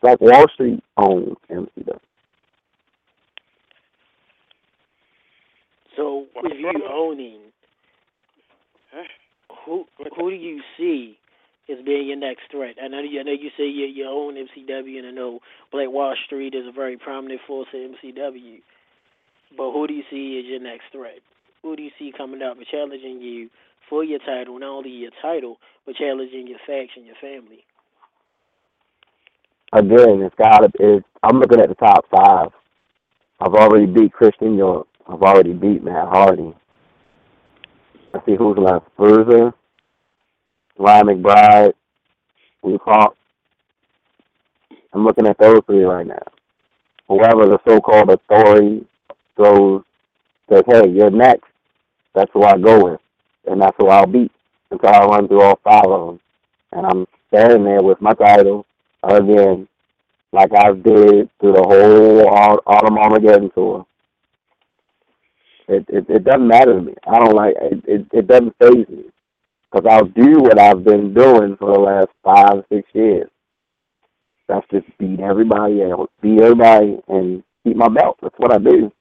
Like 0.03 0.21
Wall 0.21 0.47
Street 0.55 0.83
owns 0.97 1.37
MCW. 1.51 1.99
So 5.97 6.27
with 6.37 6.53
you 6.57 6.73
owning, 6.89 7.41
who 9.65 9.85
who 10.17 10.31
do 10.31 10.37
you 10.37 10.63
see 10.77 11.19
as 11.69 11.85
being 11.85 12.07
your 12.07 12.17
next 12.17 12.43
threat? 12.53 12.77
I 12.81 12.87
know 12.87 13.01
you, 13.01 13.19
I 13.19 13.25
know 13.25 13.33
you 13.33 13.51
say 13.57 13.65
you 13.65 13.87
you 13.87 14.07
own 14.09 14.35
MCW, 14.37 14.99
and 14.99 15.09
I 15.09 15.11
know 15.11 15.41
Black 15.73 15.89
Wall 15.91 16.15
Street 16.25 16.55
is 16.55 16.67
a 16.69 16.73
very 16.73 16.97
prominent 16.97 17.41
force 17.47 17.67
in 17.73 17.97
MCW. 18.01 18.61
But 19.57 19.73
who 19.73 19.87
do 19.87 19.95
you 19.95 20.03
see 20.11 20.41
as 20.41 20.49
your 20.49 20.61
next 20.61 20.85
threat? 20.93 21.21
Who 21.63 21.77
do 21.77 21.83
you 21.83 21.91
see 21.99 22.13
coming 22.17 22.43
up 22.43 22.57
and 22.57 22.67
challenging 22.67 23.21
you 23.21 23.51
for 23.89 24.05
your 24.05 24.19
title, 24.21 24.59
not 24.59 24.79
only 24.79 24.91
your 24.91 25.11
title, 25.23 25.57
but 25.87 25.97
challenging 25.97 26.47
your 26.47 26.59
faction, 26.67 27.05
your 27.07 27.17
family? 27.21 27.65
Again, 29.73 30.23
it's 30.23 30.35
got 30.37 30.59
to. 30.59 30.71
It's, 30.79 31.07
I'm 31.23 31.39
looking 31.39 31.61
at 31.61 31.69
the 31.69 31.75
top 31.75 32.07
five. 32.11 32.49
I've 33.41 33.55
already 33.55 33.87
beat 33.87 34.13
Christian 34.13 34.57
York. 34.57 34.87
I've 35.07 35.23
already 35.23 35.53
beat 35.53 35.83
Matt 35.83 36.09
Hardy. 36.09 36.55
I 38.15 38.19
see 38.25 38.37
who's 38.37 38.57
left. 38.59 38.87
Bruiser, 38.97 39.53
Ryan 40.79 41.07
McBride, 41.07 41.73
Luke 42.63 42.83
Hawk. 42.85 43.17
I'm 44.93 45.05
looking 45.05 45.27
at 45.27 45.39
those 45.39 45.61
three 45.67 45.85
right 45.85 46.07
now. 46.07 46.23
Whoever 47.09 47.47
the 47.47 47.59
so-called 47.67 48.11
authority 48.11 48.87
throws, 49.39 49.85
says, 50.53 50.65
hey, 50.69 50.89
you're 50.91 51.11
next. 51.11 51.45
That's 52.15 52.31
who 52.35 52.45
I 52.45 52.59
go 52.59 52.85
with. 52.93 53.01
And 53.47 53.61
that's 53.63 53.77
who 53.79 53.89
I'll 53.89 54.07
beat 54.07 54.33
until 54.71 54.91
I 54.91 55.07
run 55.07 55.29
through 55.29 55.43
all 55.43 55.61
five 55.65 55.87
of 55.87 56.07
them. 56.09 56.21
And 56.73 56.87
I'm 56.87 57.07
standing 57.29 57.65
there 57.65 57.83
with 57.83 58.01
my 58.01 58.15
title 58.15 58.67
again, 59.05 59.69
like 60.33 60.53
I 60.55 60.73
did 60.73 61.31
through 61.41 61.55
the 61.55 61.65
whole 61.65 62.29
Autumn 62.67 62.99
Armageddon 62.99 63.51
tour. 63.55 63.87
It, 65.69 65.87
it 65.89 66.07
it 66.11 66.25
doesn't 66.25 66.49
matter 66.49 66.75
to 66.75 66.83
me. 66.83 66.95
I 67.07 67.19
don't 67.21 67.35
like 67.37 67.57
it. 67.61 67.85
It, 67.89 68.07
it 68.13 68.27
doesn't 68.29 68.55
phase 68.61 68.89
me 68.89 69.05
because 69.73 69.87
I'll 69.91 70.07
do 70.07 70.41
what 70.41 70.59
I've 70.59 70.85
been 70.85 71.15
doing 71.15 71.57
for 71.59 71.73
the 71.75 71.81
last 71.81 72.09
five 72.25 72.65
six 72.73 72.89
years. 72.95 73.31
That's 74.49 74.67
just 74.73 74.87
beat 74.99 75.21
everybody 75.21 75.83
else, 75.83 76.11
beat 76.23 76.41
everybody, 76.43 77.01
and 77.09 77.43
keep 77.65 77.77
my 77.77 77.89
belt. 77.89 78.19
That's 78.23 78.35
what 78.39 78.53
I 78.55 78.59
do. 78.59 78.93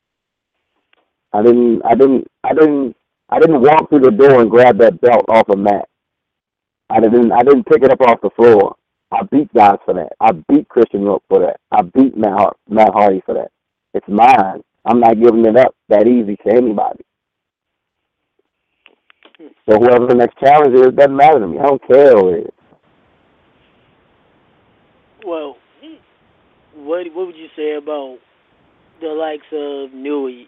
I 1.33 1.41
didn't. 1.43 1.81
I 1.85 1.95
didn't. 1.95 2.27
I 2.43 2.53
didn't. 2.53 2.95
I 3.29 3.39
didn't 3.39 3.61
walk 3.61 3.89
through 3.89 3.99
the 3.99 4.11
door 4.11 4.41
and 4.41 4.49
grab 4.49 4.77
that 4.79 5.01
belt 5.01 5.25
off 5.29 5.49
of 5.49 5.59
Matt. 5.59 5.87
I 6.89 6.99
didn't. 6.99 7.31
I 7.31 7.43
didn't 7.43 7.65
pick 7.65 7.83
it 7.83 7.91
up 7.91 8.01
off 8.01 8.21
the 8.21 8.29
floor. 8.31 8.75
I 9.11 9.23
beat 9.31 9.53
guys 9.53 9.77
for 9.85 9.93
that. 9.93 10.13
I 10.19 10.31
beat 10.49 10.67
Christian 10.69 11.01
York 11.03 11.23
for 11.29 11.39
that. 11.39 11.59
I 11.71 11.81
beat 11.81 12.17
Matt, 12.17 12.55
Matt 12.69 12.93
Hardy 12.93 13.21
for 13.25 13.35
that. 13.35 13.51
It's 13.93 14.07
mine. 14.07 14.61
I'm 14.85 14.99
not 14.99 15.19
giving 15.19 15.45
it 15.45 15.57
up 15.57 15.75
that 15.89 16.07
easy 16.07 16.37
to 16.37 16.53
anybody. 16.53 17.03
So 19.69 19.77
whoever 19.77 20.07
the 20.07 20.15
next 20.15 20.37
challenge 20.39 20.73
is, 20.75 20.93
doesn't 20.93 21.15
matter 21.15 21.39
to 21.39 21.47
me. 21.47 21.59
I 21.59 21.63
don't 21.63 21.87
care 21.87 22.11
who 22.11 22.29
it 22.29 22.39
is. 22.45 22.53
Well, 25.25 25.57
what 26.73 27.05
what 27.13 27.27
would 27.27 27.35
you 27.35 27.49
say 27.55 27.75
about 27.75 28.17
the 29.01 29.07
likes 29.07 29.45
of 29.51 29.91
Newey? 29.91 30.47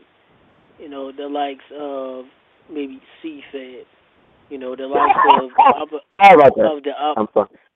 You 0.80 0.90
know, 0.90 1.12
the 1.12 1.28
likes 1.28 1.66
of 1.78 2.26
maybe 2.72 3.02
C-Fed. 3.22 3.86
You 4.50 4.58
know, 4.58 4.76
the 4.76 4.88
likes 4.88 5.20
of 5.36 5.44
of, 5.44 5.90
of 5.94 6.84
the 6.84 6.92
up 6.92 7.28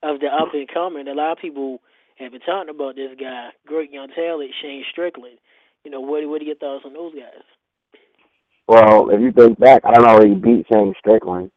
of 0.02 0.20
the 0.20 0.26
up 0.26 0.54
and 0.54 0.68
coming. 0.68 1.06
A 1.08 1.14
lot 1.14 1.32
of 1.32 1.38
people 1.38 1.80
have 2.18 2.32
been 2.32 2.40
talking 2.40 2.74
about 2.74 2.96
this 2.96 3.10
guy, 3.20 3.50
great 3.66 3.92
young 3.92 4.08
talent, 4.08 4.50
Shane 4.60 4.84
Strickland. 4.90 5.38
You 5.84 5.90
know, 5.90 6.00
what 6.00 6.26
what 6.28 6.40
are 6.40 6.44
your 6.44 6.56
thoughts 6.56 6.84
on 6.84 6.94
those 6.94 7.14
guys? 7.14 7.42
Well, 8.66 9.10
if 9.10 9.20
you 9.20 9.30
think 9.32 9.58
back, 9.58 9.82
I 9.84 9.92
don't 9.92 10.06
already 10.06 10.34
beat 10.34 10.66
Shane 10.72 10.94
Strickland. 10.98 11.50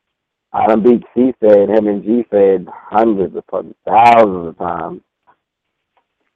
I 0.54 0.68
done 0.68 0.84
beat 0.84 1.04
C 1.16 1.34
Fed, 1.40 1.70
him 1.70 1.88
and 1.88 2.04
G 2.04 2.26
Fed 2.30 2.68
hundreds 2.70 3.36
of 3.36 3.44
thousands 3.88 4.48
of 4.50 4.58
times. 4.58 5.02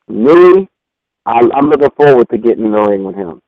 Me, 0.07 0.67
I'm, 1.25 1.51
I'm 1.51 1.69
looking 1.69 1.89
forward 1.95 2.29
to 2.29 2.37
getting 2.37 2.65
in 2.65 2.71
the 2.71 2.81
ring 2.81 3.03
with 3.03 3.15
him. 3.15 3.41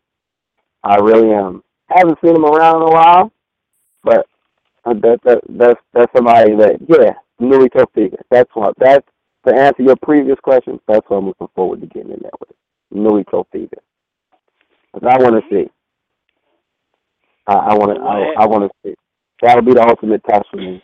I 0.83 0.95
really 0.95 1.31
am. 1.31 1.63
I 1.89 1.99
Haven't 1.99 2.19
seen 2.23 2.35
him 2.35 2.45
around 2.45 2.77
in 2.77 2.87
a 2.87 2.91
while, 2.91 3.31
but 4.03 4.25
that, 4.85 5.19
that 5.23 5.41
that's 5.49 5.79
that's 5.93 6.11
somebody 6.15 6.55
that 6.55 6.77
yeah, 6.87 7.13
Newey 7.41 7.69
Tofiga. 7.69 8.17
That's 8.29 8.49
what 8.53 8.75
that's 8.79 9.07
to 9.47 9.53
answer 9.53 9.83
your 9.83 9.95
previous 9.97 10.39
question. 10.41 10.79
That's 10.87 11.07
what 11.09 11.17
I'm 11.17 11.27
looking 11.27 11.47
forward 11.55 11.81
to 11.81 11.87
getting 11.87 12.11
in 12.11 12.19
there 12.21 12.31
with. 12.39 12.49
Newey 12.93 13.25
Tofiga. 13.25 13.77
Because 14.93 15.09
I 15.09 15.21
want 15.21 15.43
to 15.43 15.49
see. 15.49 15.69
I, 17.47 17.53
I 17.53 17.73
want 17.75 17.97
to. 17.97 18.03
I, 18.03 18.43
I 18.43 18.45
want 18.45 18.71
to 18.71 18.89
see. 18.89 18.95
That'll 19.41 19.63
be 19.63 19.73
the 19.73 19.85
ultimate 19.87 20.23
test 20.23 20.45
for 20.51 20.57
me. 20.57 20.81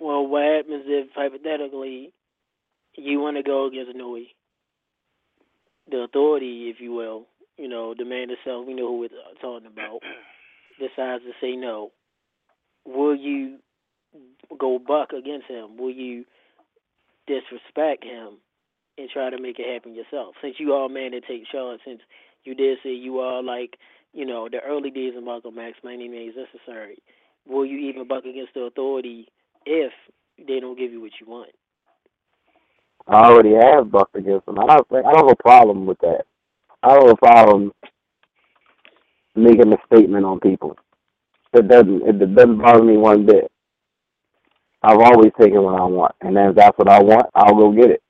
Well, 0.00 0.26
what 0.26 0.42
happens 0.42 0.82
if 0.86 1.08
hypothetically 1.14 2.12
you 2.96 3.20
want 3.20 3.36
to 3.36 3.42
go 3.42 3.66
against 3.66 3.96
Newey, 3.96 4.28
the 5.90 5.98
authority, 5.98 6.72
if 6.74 6.80
you 6.80 6.92
will, 6.92 7.26
you 7.62 7.68
know, 7.68 7.94
the 7.96 8.04
man 8.04 8.26
itself, 8.28 8.66
we 8.66 8.74
know 8.74 8.88
who 8.88 8.98
we're 8.98 9.08
talking 9.40 9.68
about, 9.68 10.00
decides 10.80 11.22
to 11.22 11.30
say 11.40 11.54
no? 11.54 11.92
Will 12.84 13.14
you 13.14 13.58
go 14.58 14.80
buck 14.80 15.12
against 15.12 15.46
him? 15.46 15.76
Will 15.76 15.92
you 15.92 16.24
disrespect 17.28 18.02
him 18.02 18.38
and 18.98 19.08
try 19.08 19.30
to 19.30 19.40
make 19.40 19.60
it 19.60 19.72
happen 19.72 19.94
yourself? 19.94 20.34
Since 20.42 20.56
you 20.58 20.72
are 20.72 20.86
a 20.86 20.88
man 20.88 21.12
that 21.12 21.24
takes 21.24 21.50
charge, 21.50 21.78
since 21.86 22.00
you 22.42 22.56
did 22.56 22.78
say 22.82 22.90
you 22.90 23.20
are 23.20 23.44
like, 23.44 23.78
you 24.12 24.26
know, 24.26 24.48
the 24.50 24.58
early 24.66 24.90
days 24.90 25.12
of 25.16 25.22
Malcolm 25.22 25.56
X, 25.56 25.78
by 25.84 25.92
any 25.92 26.08
means 26.08 26.34
necessary. 26.34 26.98
Will 27.46 27.64
you 27.64 27.78
even 27.88 28.08
buck 28.08 28.24
against 28.24 28.54
the 28.54 28.62
authority 28.62 29.28
if 29.66 29.92
they 30.36 30.58
don't 30.58 30.76
give 30.76 30.90
you 30.90 31.00
what 31.00 31.12
you 31.20 31.28
want? 31.28 31.50
I 33.06 33.30
already 33.30 33.54
have 33.54 33.88
bucked 33.92 34.16
against 34.16 34.46
them. 34.46 34.58
I 34.58 34.66
don't 34.66 34.86
I 34.92 35.12
don't 35.12 35.28
have 35.28 35.36
a 35.38 35.42
problem 35.42 35.86
with 35.86 36.00
that. 36.00 36.24
I 36.82 36.88
don't 36.94 37.04
um, 37.04 37.10
a 37.10 37.16
problem 37.16 37.72
making 39.36 39.72
a 39.72 39.76
statement 39.86 40.24
on 40.24 40.40
people. 40.40 40.76
It 41.54 41.68
doesn't 41.68 42.02
it 42.08 42.34
doesn't 42.34 42.58
bother 42.58 42.82
me 42.84 42.96
one 42.96 43.26
bit. 43.26 43.50
I've 44.82 44.98
always 44.98 45.32
taken 45.40 45.62
what 45.62 45.80
I 45.80 45.84
want, 45.84 46.14
and 46.22 46.36
if 46.38 46.56
that's 46.56 46.76
what 46.78 46.88
I 46.90 47.00
want, 47.02 47.26
I'll 47.34 47.54
go 47.54 47.72
get 47.72 47.90
it. 47.90 48.02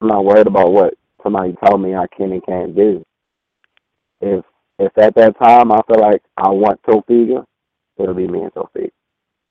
I'm 0.00 0.08
not 0.08 0.24
worried 0.24 0.46
about 0.46 0.72
what 0.72 0.94
somebody 1.22 1.54
told 1.64 1.80
me 1.82 1.94
I 1.94 2.06
can 2.16 2.32
and 2.32 2.44
can't 2.46 2.76
do. 2.76 3.04
If 4.20 4.44
if 4.78 4.96
at 4.98 5.14
that 5.16 5.38
time 5.38 5.72
I 5.72 5.80
feel 5.88 6.00
like 6.00 6.22
I 6.36 6.48
want 6.50 6.82
Tofiga, 6.82 7.44
it'll 7.98 8.14
be 8.14 8.28
me 8.28 8.42
and 8.42 8.54
Tofiga. 8.54 8.90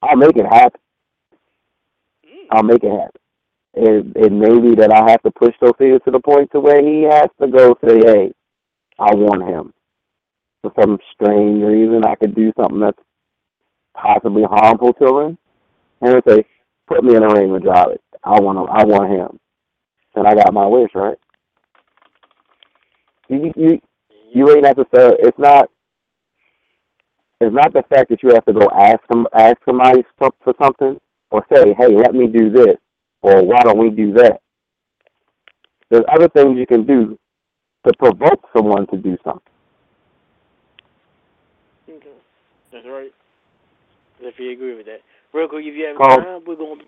I'll 0.01 0.17
make 0.17 0.37
it 0.37 0.45
happen. 0.45 0.79
Mm. 2.25 2.47
I'll 2.51 2.63
make 2.63 2.83
it 2.83 2.91
happen. 2.91 3.21
It 3.75 4.05
it 4.15 4.31
may 4.31 4.59
be 4.59 4.75
that 4.75 4.91
I 4.93 5.11
have 5.11 5.23
to 5.23 5.31
push 5.31 5.55
Tofiga 5.61 6.03
to 6.05 6.11
the 6.11 6.19
point 6.19 6.51
to 6.51 6.59
where 6.59 6.81
he 6.83 7.03
has 7.03 7.29
to 7.41 7.47
go 7.47 7.77
say, 7.85 7.99
Hey, 7.99 8.33
I 9.01 9.15
want 9.15 9.43
him. 9.49 9.73
For 10.61 10.71
some 10.79 10.99
strange 11.13 11.63
reason 11.63 12.05
I 12.05 12.15
could 12.15 12.35
do 12.35 12.53
something 12.59 12.79
that's 12.81 12.99
possibly 13.95 14.43
harmful 14.43 14.93
to 14.93 15.19
him. 15.19 15.37
And 16.01 16.21
say, 16.27 16.45
put 16.87 17.03
me 17.03 17.15
in 17.15 17.23
a 17.23 17.33
ring 17.33 17.51
with 17.51 17.63
Jarvis. 17.63 17.97
I 18.23 18.39
want 18.39 18.59
him 18.59 18.67
I 18.69 18.85
want 18.85 19.11
him. 19.11 19.39
And 20.15 20.27
I 20.27 20.35
got 20.35 20.53
my 20.53 20.67
wish, 20.67 20.91
right? 20.93 21.17
You 23.29 23.51
you 23.55 23.79
you 24.33 24.51
ain't 24.51 24.63
necessarily 24.63 25.17
it's 25.19 25.39
not 25.39 25.69
it's 27.39 27.55
not 27.55 27.73
the 27.73 27.83
fact 27.89 28.09
that 28.09 28.21
you 28.21 28.29
have 28.33 28.45
to 28.45 28.53
go 28.53 28.69
ask 28.71 28.99
them 29.09 29.25
ask 29.33 29.57
somebody 29.65 30.03
for 30.19 30.31
something 30.61 30.99
or 31.31 31.45
say, 31.51 31.73
Hey, 31.77 31.87
let 31.95 32.13
me 32.13 32.27
do 32.27 32.51
this 32.51 32.75
or 33.23 33.43
why 33.43 33.61
don't 33.63 33.79
we 33.79 33.89
do 33.89 34.13
that? 34.13 34.41
There's 35.89 36.05
other 36.13 36.29
things 36.29 36.57
you 36.57 36.67
can 36.67 36.85
do 36.85 37.17
to 37.87 37.93
provoke 37.97 38.47
someone 38.55 38.87
to 38.87 38.97
do 38.97 39.17
something. 39.23 39.41
Okay. 41.89 42.07
That's 42.71 42.85
right. 42.87 43.11
If 44.21 44.35
you 44.37 44.51
agree 44.51 44.75
with 44.75 44.85
that. 44.85 44.99
Real 45.33 45.47
quick, 45.47 45.65
if 45.65 45.75
you 45.75 45.85
have 45.87 45.97
Call- 45.97 46.17
time, 46.17 46.41
we're 46.45 46.55
going 46.55 46.79
to. 46.79 46.85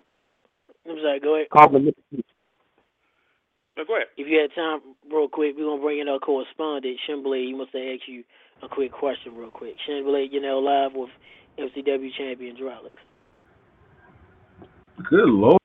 I'm 0.88 0.96
sorry, 1.02 1.20
go 1.20 1.34
ahead. 1.36 1.48
Compliment. 1.50 1.96
No, 2.12 3.84
go 3.84 3.96
ahead. 3.96 4.06
If 4.16 4.28
you 4.28 4.38
had 4.38 4.54
time, 4.54 4.80
real 5.10 5.28
quick, 5.28 5.54
we're 5.56 5.64
going 5.64 5.78
to 5.80 5.82
bring 5.82 5.98
in 6.00 6.08
our 6.08 6.18
correspondent, 6.18 6.98
Shinblade. 7.08 7.46
He 7.46 7.54
must 7.54 7.72
have 7.72 7.82
asked 7.82 8.06
you 8.06 8.22
a 8.62 8.68
quick 8.68 8.92
question, 8.92 9.34
real 9.34 9.50
quick. 9.50 9.74
Shinblade, 9.88 10.28
you 10.30 10.40
know, 10.40 10.58
live 10.60 10.92
with 10.94 11.10
MCW 11.58 12.10
champion 12.16 12.56
Drolix. 12.56 12.92
Good 15.08 15.28
lord. 15.28 15.58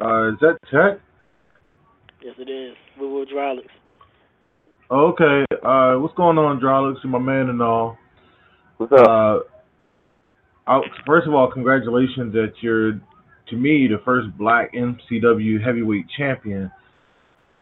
Uh, 0.00 0.32
is 0.32 0.38
that 0.40 0.56
Tech? 0.70 1.00
Yes, 2.22 2.34
it 2.38 2.48
is. 2.48 2.76
We're 2.98 3.20
with 3.20 3.28
Drolix. 3.28 3.66
Okay. 4.90 5.44
Uh, 5.62 5.94
what's 5.96 6.14
going 6.16 6.36
on, 6.36 6.58
Drolix? 6.58 6.96
You're 7.04 7.12
my 7.12 7.20
man 7.20 7.48
and 7.48 7.62
all. 7.62 7.96
What's 8.76 8.92
up? 8.92 8.98
Uh, 9.06 9.38
I, 10.66 10.80
first 11.06 11.28
of 11.28 11.34
all, 11.34 11.48
congratulations 11.48 12.32
that 12.32 12.54
you're, 12.60 12.94
to 13.50 13.56
me, 13.56 13.86
the 13.86 14.00
first 14.04 14.36
black 14.36 14.72
MCW 14.74 15.64
heavyweight 15.64 16.06
champion. 16.16 16.72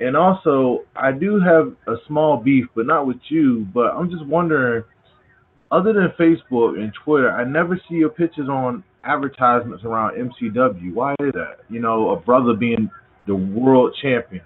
And 0.00 0.16
also, 0.16 0.84
I 0.96 1.12
do 1.12 1.38
have 1.38 1.74
a 1.86 1.98
small 2.06 2.38
beef, 2.38 2.64
but 2.74 2.86
not 2.86 3.06
with 3.06 3.18
you. 3.28 3.66
But 3.74 3.88
I'm 3.94 4.10
just 4.10 4.24
wondering, 4.24 4.84
other 5.70 5.92
than 5.92 6.08
Facebook 6.18 6.78
and 6.78 6.92
Twitter, 7.04 7.30
I 7.30 7.44
never 7.44 7.78
see 7.90 7.96
your 7.96 8.10
pictures 8.10 8.48
on 8.48 8.82
advertisements 9.04 9.84
around 9.84 10.14
MCW. 10.16 10.94
Why 10.94 11.12
is 11.20 11.32
that? 11.34 11.58
You 11.68 11.80
know, 11.80 12.10
a 12.10 12.16
brother 12.16 12.54
being 12.54 12.90
the 13.26 13.34
world 13.34 13.94
champion, 14.00 14.44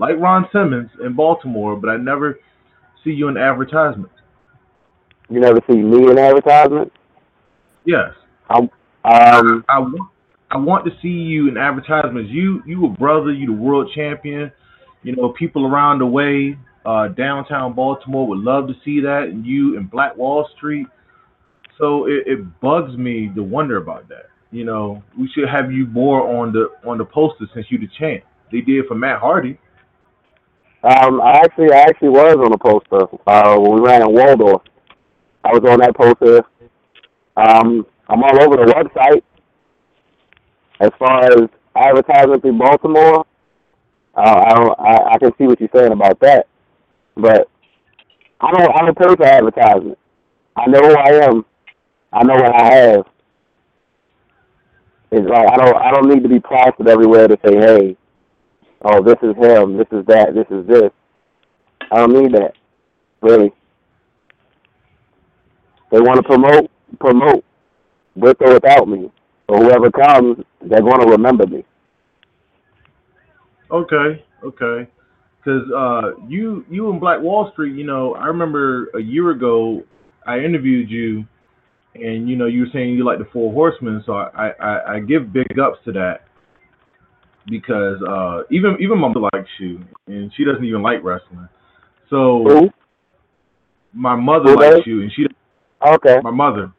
like 0.00 0.18
Ron 0.18 0.48
Simmons 0.50 0.90
in 1.04 1.14
Baltimore, 1.14 1.76
but 1.76 1.90
I 1.90 1.98
never 1.98 2.40
see 3.04 3.10
you 3.10 3.28
in 3.28 3.36
advertisements. 3.36 4.14
You 5.28 5.40
never 5.40 5.60
see 5.70 5.76
me 5.76 6.10
in 6.10 6.18
advertisements? 6.18 6.96
Yes. 7.84 8.14
Um, 8.48 8.68
I 9.04 9.78
want 9.78 10.10
I 10.50 10.56
want 10.56 10.84
to 10.86 10.90
see 11.00 11.08
you 11.08 11.48
in 11.48 11.56
advertisements. 11.56 12.30
You 12.32 12.62
you 12.66 12.86
a 12.86 12.88
brother, 12.88 13.30
you 13.30 13.46
the 13.46 13.52
world 13.52 13.92
champion. 13.94 14.50
You 15.02 15.14
know, 15.14 15.28
people 15.30 15.66
around 15.66 16.00
the 16.00 16.06
way, 16.06 16.58
uh, 16.84 17.08
downtown 17.08 17.74
Baltimore 17.74 18.26
would 18.26 18.40
love 18.40 18.66
to 18.68 18.74
see 18.84 19.00
that, 19.00 19.28
and 19.30 19.46
you 19.46 19.76
in 19.76 19.86
Black 19.86 20.16
Wall 20.16 20.48
Street. 20.56 20.86
So 21.78 22.06
it, 22.06 22.24
it 22.26 22.60
bugs 22.60 22.96
me 22.96 23.30
to 23.34 23.42
wonder 23.42 23.76
about 23.76 24.08
that. 24.08 24.26
You 24.50 24.64
know, 24.64 25.02
we 25.18 25.30
should 25.34 25.48
have 25.48 25.70
you 25.70 25.86
more 25.86 26.26
on 26.40 26.52
the 26.52 26.70
on 26.88 26.98
the 26.98 27.04
poster 27.04 27.46
since 27.54 27.66
you 27.70 27.78
the 27.78 27.88
champ. 27.98 28.24
They 28.50 28.62
did 28.62 28.86
for 28.86 28.94
Matt 28.94 29.20
Hardy. 29.20 29.58
Um, 30.82 31.20
I 31.20 31.40
actually, 31.44 31.72
I 31.72 31.80
actually 31.80 32.08
was 32.08 32.36
on 32.36 32.52
a 32.52 32.58
poster 32.58 33.06
uh, 33.26 33.58
when 33.58 33.74
we 33.74 33.86
ran 33.86 34.02
in 34.02 34.12
Waldorf. 34.12 34.62
I 35.44 35.48
was 35.52 35.62
on 35.68 35.80
that 35.80 35.94
poster. 35.94 36.44
Um, 37.36 37.86
I'm 38.08 38.22
all 38.22 38.42
over 38.42 38.56
the 38.56 38.72
website. 38.72 39.22
As 40.80 40.90
far 40.98 41.24
as 41.24 41.48
advertising 41.76 42.40
through 42.40 42.58
Baltimore, 42.58 43.26
uh, 44.16 44.44
I, 44.46 44.54
don't, 44.54 44.80
I 44.80 45.14
I 45.14 45.18
can 45.18 45.30
see 45.38 45.44
what 45.44 45.60
you're 45.60 45.68
saying 45.74 45.92
about 45.92 46.18
that, 46.20 46.46
but 47.16 47.48
I 48.40 48.50
don't 48.50 48.74
I 48.74 48.80
don't 48.80 48.98
pay 48.98 49.14
for 49.14 49.24
advertisement. 49.24 49.98
I 50.56 50.66
know 50.66 50.80
who 50.80 50.96
I 50.96 51.26
am. 51.26 51.44
I 52.12 52.24
know 52.24 52.34
what 52.34 52.54
I 52.60 52.74
have. 52.74 53.06
It's 55.12 55.28
like 55.28 55.48
I 55.48 55.56
don't 55.56 55.76
I 55.76 55.90
don't 55.92 56.08
need 56.08 56.22
to 56.22 56.28
be 56.28 56.40
plastered 56.40 56.88
everywhere 56.88 57.28
to 57.28 57.38
say, 57.44 57.54
hey, 57.56 57.96
oh 58.82 59.02
this 59.02 59.16
is 59.22 59.36
him, 59.36 59.76
this 59.76 59.88
is 59.92 60.04
that, 60.06 60.34
this 60.34 60.46
is 60.50 60.66
this. 60.66 60.90
I 61.92 61.96
don't 61.96 62.12
need 62.12 62.32
that. 62.32 62.52
Really. 63.22 63.52
They 65.90 66.00
want 66.00 66.16
to 66.16 66.22
promote, 66.22 66.70
promote, 67.00 67.44
with 68.14 68.36
or 68.40 68.54
without 68.54 68.88
me. 68.88 69.10
or 69.48 69.58
whoever 69.58 69.90
comes, 69.90 70.44
they're 70.62 70.80
going 70.80 71.00
to 71.00 71.06
remember 71.08 71.46
me. 71.46 71.64
Okay, 73.70 74.24
okay. 74.44 74.88
Because 75.38 75.62
uh, 75.76 76.20
you 76.28 76.64
you 76.70 76.90
in 76.90 77.00
Black 77.00 77.20
Wall 77.20 77.50
Street, 77.52 77.76
you 77.76 77.84
know, 77.84 78.14
I 78.14 78.26
remember 78.26 78.88
a 78.94 79.00
year 79.00 79.30
ago 79.30 79.82
I 80.26 80.38
interviewed 80.38 80.90
you, 80.90 81.24
and 81.94 82.28
you 82.28 82.36
know 82.36 82.46
you 82.46 82.60
were 82.60 82.68
saying 82.72 82.90
you 82.90 83.04
like 83.04 83.18
the 83.18 83.28
Four 83.32 83.52
Horsemen, 83.52 84.02
so 84.06 84.12
I 84.12 84.52
I, 84.60 84.94
I 84.94 85.00
give 85.00 85.32
big 85.32 85.58
ups 85.58 85.78
to 85.86 85.92
that 85.92 86.26
because 87.50 88.00
uh, 88.08 88.42
even 88.50 88.76
even 88.80 88.98
my 88.98 89.08
mother 89.08 89.28
likes 89.34 89.50
you, 89.58 89.80
and 90.06 90.32
she 90.36 90.44
doesn't 90.44 90.64
even 90.64 90.82
like 90.82 91.02
wrestling. 91.02 91.48
So 92.08 92.44
Who? 92.46 92.70
my 93.92 94.14
mother 94.14 94.50
Who 94.52 94.56
likes 94.56 94.86
you, 94.86 95.02
and 95.02 95.12
she 95.12 95.26
Okay. 95.86 96.20
my 96.22 96.30
mother 96.30 96.72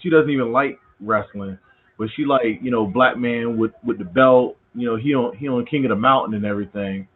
she- 0.00 0.10
doesn't 0.10 0.30
even 0.30 0.52
like 0.52 0.78
wrestling 1.00 1.58
but 1.98 2.08
she 2.16 2.24
like 2.24 2.60
you 2.62 2.70
know 2.70 2.86
black 2.86 3.16
man 3.16 3.58
with 3.58 3.72
with 3.84 3.98
the 3.98 4.04
belt 4.04 4.56
you 4.74 4.86
know 4.86 4.96
he 4.96 5.14
on 5.14 5.36
he 5.36 5.48
on 5.48 5.64
king 5.66 5.84
of 5.84 5.90
the 5.90 5.96
mountain 5.96 6.34
and 6.34 6.44
everything 6.44 7.06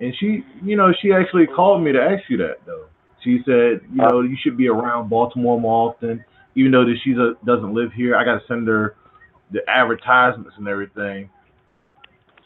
and 0.00 0.14
she 0.18 0.44
you 0.62 0.76
know 0.76 0.92
she 1.02 1.12
actually 1.12 1.46
called 1.46 1.82
me 1.82 1.92
to 1.92 2.00
ask 2.00 2.22
you 2.28 2.36
that 2.36 2.56
though 2.64 2.86
she 3.22 3.38
said 3.44 3.80
you 3.92 4.02
know 4.02 4.22
you 4.22 4.36
should 4.42 4.56
be 4.56 4.68
around 4.68 5.08
baltimore 5.08 5.60
more 5.60 5.90
often 5.90 6.24
even 6.54 6.72
though 6.72 6.84
that 6.84 6.96
she 7.04 7.12
do- 7.12 7.36
doesn't 7.44 7.74
live 7.74 7.92
here 7.92 8.16
i 8.16 8.24
gotta 8.24 8.40
send 8.48 8.66
her 8.66 8.94
the 9.52 9.60
advertisements 9.68 10.54
and 10.58 10.66
everything 10.66 11.28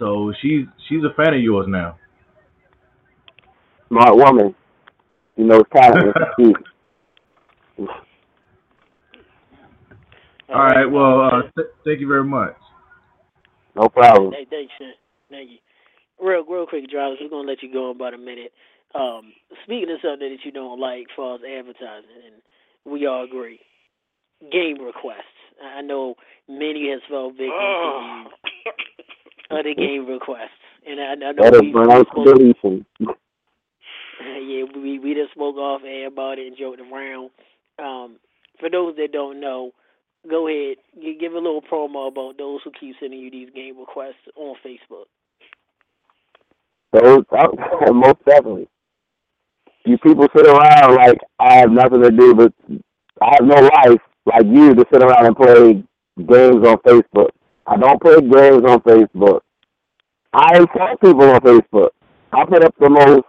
so 0.00 0.32
she's 0.42 0.66
she's 0.88 1.04
a 1.04 1.14
fan 1.14 1.34
of 1.34 1.40
yours 1.40 1.66
now 1.68 1.96
Smart 3.88 4.16
woman. 4.16 4.54
You 5.36 5.44
know, 5.46 5.60
it's 5.60 5.70
kind 5.72 5.94
all 10.48 10.64
right 10.64 10.86
well 10.86 11.20
uh 11.22 11.42
th- 11.56 11.68
thank 11.84 12.00
you 12.00 12.08
very 12.08 12.24
much 12.24 12.56
No 13.76 13.88
problem. 13.88 14.32
Hey, 14.32 14.46
thanks, 14.50 14.72
Shin. 14.78 14.92
Thank 15.30 15.50
you. 15.50 15.58
Real, 16.20 16.44
real 16.44 16.66
quick, 16.66 16.84
Drolix, 16.90 17.16
we're 17.20 17.30
gonna 17.30 17.48
let 17.48 17.62
you 17.62 17.72
go 17.72 17.90
in 17.90 17.96
about 17.96 18.14
a 18.14 18.18
minute. 18.18 18.52
Um, 18.94 19.32
speaking 19.64 19.90
of 19.94 20.00
something 20.02 20.28
that 20.28 20.44
you 20.44 20.50
don't 20.50 20.80
like, 20.80 21.02
as 21.02 21.14
far 21.16 21.36
as 21.36 21.40
advertising, 21.46 22.10
and 22.26 22.42
we 22.92 23.06
all 23.06 23.24
agree, 23.24 23.60
game 24.50 24.82
requests. 24.84 25.38
I 25.62 25.82
know 25.82 26.16
many 26.48 26.90
has 26.90 27.00
felt 27.08 27.34
victim 27.34 27.52
Oh. 27.52 28.24
to 28.26 28.50
you 28.66 28.72
of 29.50 29.64
the 29.64 29.74
game 29.74 30.06
requests, 30.06 30.50
and 30.86 31.00
I, 31.00 31.12
I 31.12 31.14
know 31.14 31.32
That 31.38 31.54
is 31.54 31.60
we, 31.62 31.72
we 31.72 32.54
spoke, 32.60 32.86
yeah, 34.20 34.64
we 34.74 34.98
we 34.98 35.14
just 35.14 35.32
spoke 35.32 35.56
off 35.56 35.82
air 35.84 36.08
about 36.08 36.38
it 36.38 36.46
and 36.46 36.56
joked 36.56 36.80
around. 36.80 37.30
Um, 37.78 38.16
for 38.58 38.70
those 38.70 38.96
that 38.96 39.12
don't 39.12 39.40
know, 39.40 39.72
go 40.28 40.48
ahead, 40.48 40.76
give 41.20 41.32
a 41.32 41.38
little 41.38 41.62
promo 41.62 42.08
about 42.08 42.36
those 42.38 42.60
who 42.64 42.70
keep 42.78 42.96
sending 43.00 43.20
you 43.20 43.30
these 43.30 43.50
game 43.54 43.78
requests 43.78 44.28
on 44.36 44.56
Facebook. 44.64 45.06
Those, 46.92 47.24
most 47.92 48.24
definitely. 48.26 48.68
You 49.86 49.96
people 49.98 50.26
sit 50.36 50.46
around 50.46 50.94
like 50.94 51.18
I 51.38 51.54
have 51.54 51.70
nothing 51.70 52.02
to 52.02 52.10
do, 52.10 52.34
but 52.34 52.52
I 53.22 53.36
have 53.38 53.46
no 53.46 53.54
life 53.54 54.00
like 54.26 54.44
you 54.46 54.74
to 54.74 54.84
sit 54.92 55.02
around 55.02 55.26
and 55.26 55.36
play 55.36 55.84
games 56.18 56.66
on 56.66 56.76
Facebook. 56.86 57.30
I 57.70 57.76
don't 57.76 58.02
play 58.02 58.16
games 58.16 58.64
on 58.66 58.80
Facebook. 58.80 59.42
I 60.32 60.56
insult 60.56 61.00
people 61.00 61.30
on 61.30 61.40
Facebook. 61.40 61.90
I 62.32 62.44
put 62.44 62.64
up 62.64 62.74
the 62.80 62.90
most 62.90 63.26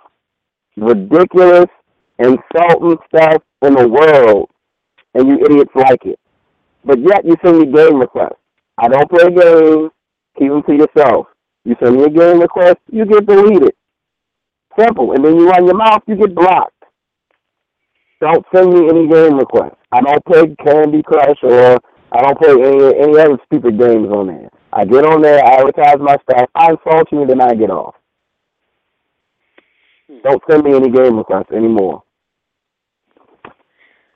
ridiculous, 0.75 1.67
insulting 2.17 2.97
stuff 3.07 3.43
in 3.61 3.75
the 3.75 3.87
world, 3.87 4.49
and 5.13 5.27
you 5.27 5.45
idiots 5.45 5.71
like 5.75 6.03
it. 6.05 6.19
But 6.83 6.97
yet 6.99 7.23
you 7.23 7.35
send 7.45 7.59
me 7.59 7.65
game 7.71 7.99
requests. 7.99 8.41
I 8.79 8.87
don't 8.87 9.09
play 9.11 9.29
games. 9.29 9.91
Keep 10.39 10.49
them 10.49 10.63
to 10.63 10.73
yourself. 10.73 11.27
You 11.63 11.75
send 11.83 11.97
me 11.97 12.05
a 12.05 12.09
game 12.09 12.39
request, 12.39 12.77
you 12.91 13.05
get 13.05 13.27
deleted. 13.27 13.75
Simple. 14.79 15.11
And 15.11 15.23
then 15.23 15.35
you 15.37 15.47
run 15.49 15.67
your 15.67 15.77
mouth, 15.77 16.01
you 16.07 16.15
get 16.15 16.33
blocked. 16.33 16.73
Don't 18.19 18.43
send 18.55 18.73
me 18.73 18.89
any 18.89 19.07
game 19.07 19.37
requests. 19.37 19.77
I 19.91 20.01
don't 20.01 20.25
play 20.25 20.55
Candy 20.65 21.03
Crush 21.03 21.37
or 21.43 21.77
I 22.11 22.21
don't 22.21 22.37
play 22.37 22.51
any 22.51 22.85
any 22.99 23.19
other 23.19 23.39
stupid 23.45 23.79
games 23.79 24.09
on 24.11 24.27
there. 24.27 24.49
I 24.73 24.85
get 24.85 25.05
on 25.05 25.21
there, 25.21 25.43
I 25.43 25.59
advertise 25.59 25.99
my 25.99 26.17
stuff, 26.23 26.49
I 26.55 26.71
insult 26.71 27.07
you, 27.11 27.21
and 27.21 27.29
then 27.29 27.41
I 27.41 27.53
get 27.55 27.69
off. 27.71 27.95
Hmm. 30.09 30.19
Don't 30.23 30.43
send 30.49 30.63
me 30.63 30.75
any 30.75 30.89
game 30.91 31.17
requests 31.17 31.51
anymore. 31.51 32.03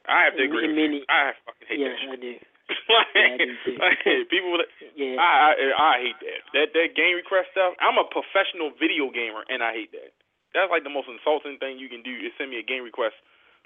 I 0.07 0.25
have 0.29 0.37
to 0.37 0.43
agree. 0.43 0.67
with 0.69 0.77
you. 0.77 1.01
I 1.09 1.33
fucking 1.45 1.67
hate 1.67 1.79
Yeah, 1.79 1.89
that. 1.89 2.11
I 2.13 2.15
do. 2.15 2.33
shit. 2.33 2.47
Yeah, 3.15 3.21
I 3.21 3.37
do 3.37 3.77
like, 3.77 4.29
people, 4.29 4.57
that- 4.57 4.73
Yeah. 4.97 5.17
I, 5.21 5.53
I 5.53 5.65
I 5.77 5.93
hate 6.01 6.19
that. 6.21 6.41
That 6.53 6.67
that 6.73 6.89
game 6.97 7.15
request 7.15 7.49
stuff. 7.53 7.73
I'm 7.79 7.97
a 7.97 8.05
professional 8.09 8.71
video 8.77 9.09
gamer, 9.13 9.45
and 9.49 9.61
I 9.61 9.73
hate 9.73 9.91
that. 9.93 10.13
That's 10.53 10.69
like 10.71 10.83
the 10.83 10.89
most 10.93 11.07
insulting 11.09 11.57
thing 11.61 11.77
you 11.77 11.89
can 11.89 12.01
do 12.01 12.09
is 12.13 12.33
send 12.37 12.49
me 12.49 12.57
a 12.57 12.65
game 12.65 12.81
request 12.83 13.15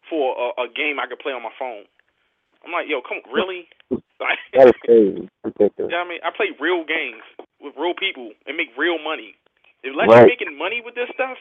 for 0.09 0.35
a, 0.35 0.63
a 0.63 0.67
game 0.71 0.99
I 0.99 1.07
could 1.07 1.19
play 1.19 1.31
on 1.31 1.43
my 1.43 1.53
phone. 1.59 1.85
I'm 2.65 2.71
like, 2.75 2.87
yo, 2.91 2.99
come 3.01 3.23
really? 3.31 3.67
Like, 4.23 4.39
That 4.53 4.67
is 4.67 4.77
crazy. 4.83 5.29
Ridiculous. 5.47 5.91
Yeah, 5.95 6.03
I 6.03 6.07
mean, 6.07 6.19
I 6.27 6.29
play 6.35 6.51
real 6.59 6.83
games 6.83 7.23
with 7.63 7.71
real 7.79 7.95
people 7.95 8.31
and 8.45 8.57
make 8.59 8.67
real 8.77 8.99
money. 8.99 9.35
Unless 9.83 10.09
Right. 10.11 10.17
you're 10.27 10.33
making 10.35 10.57
money 10.59 10.81
with 10.83 10.95
this 10.95 11.07
stuff, 11.15 11.39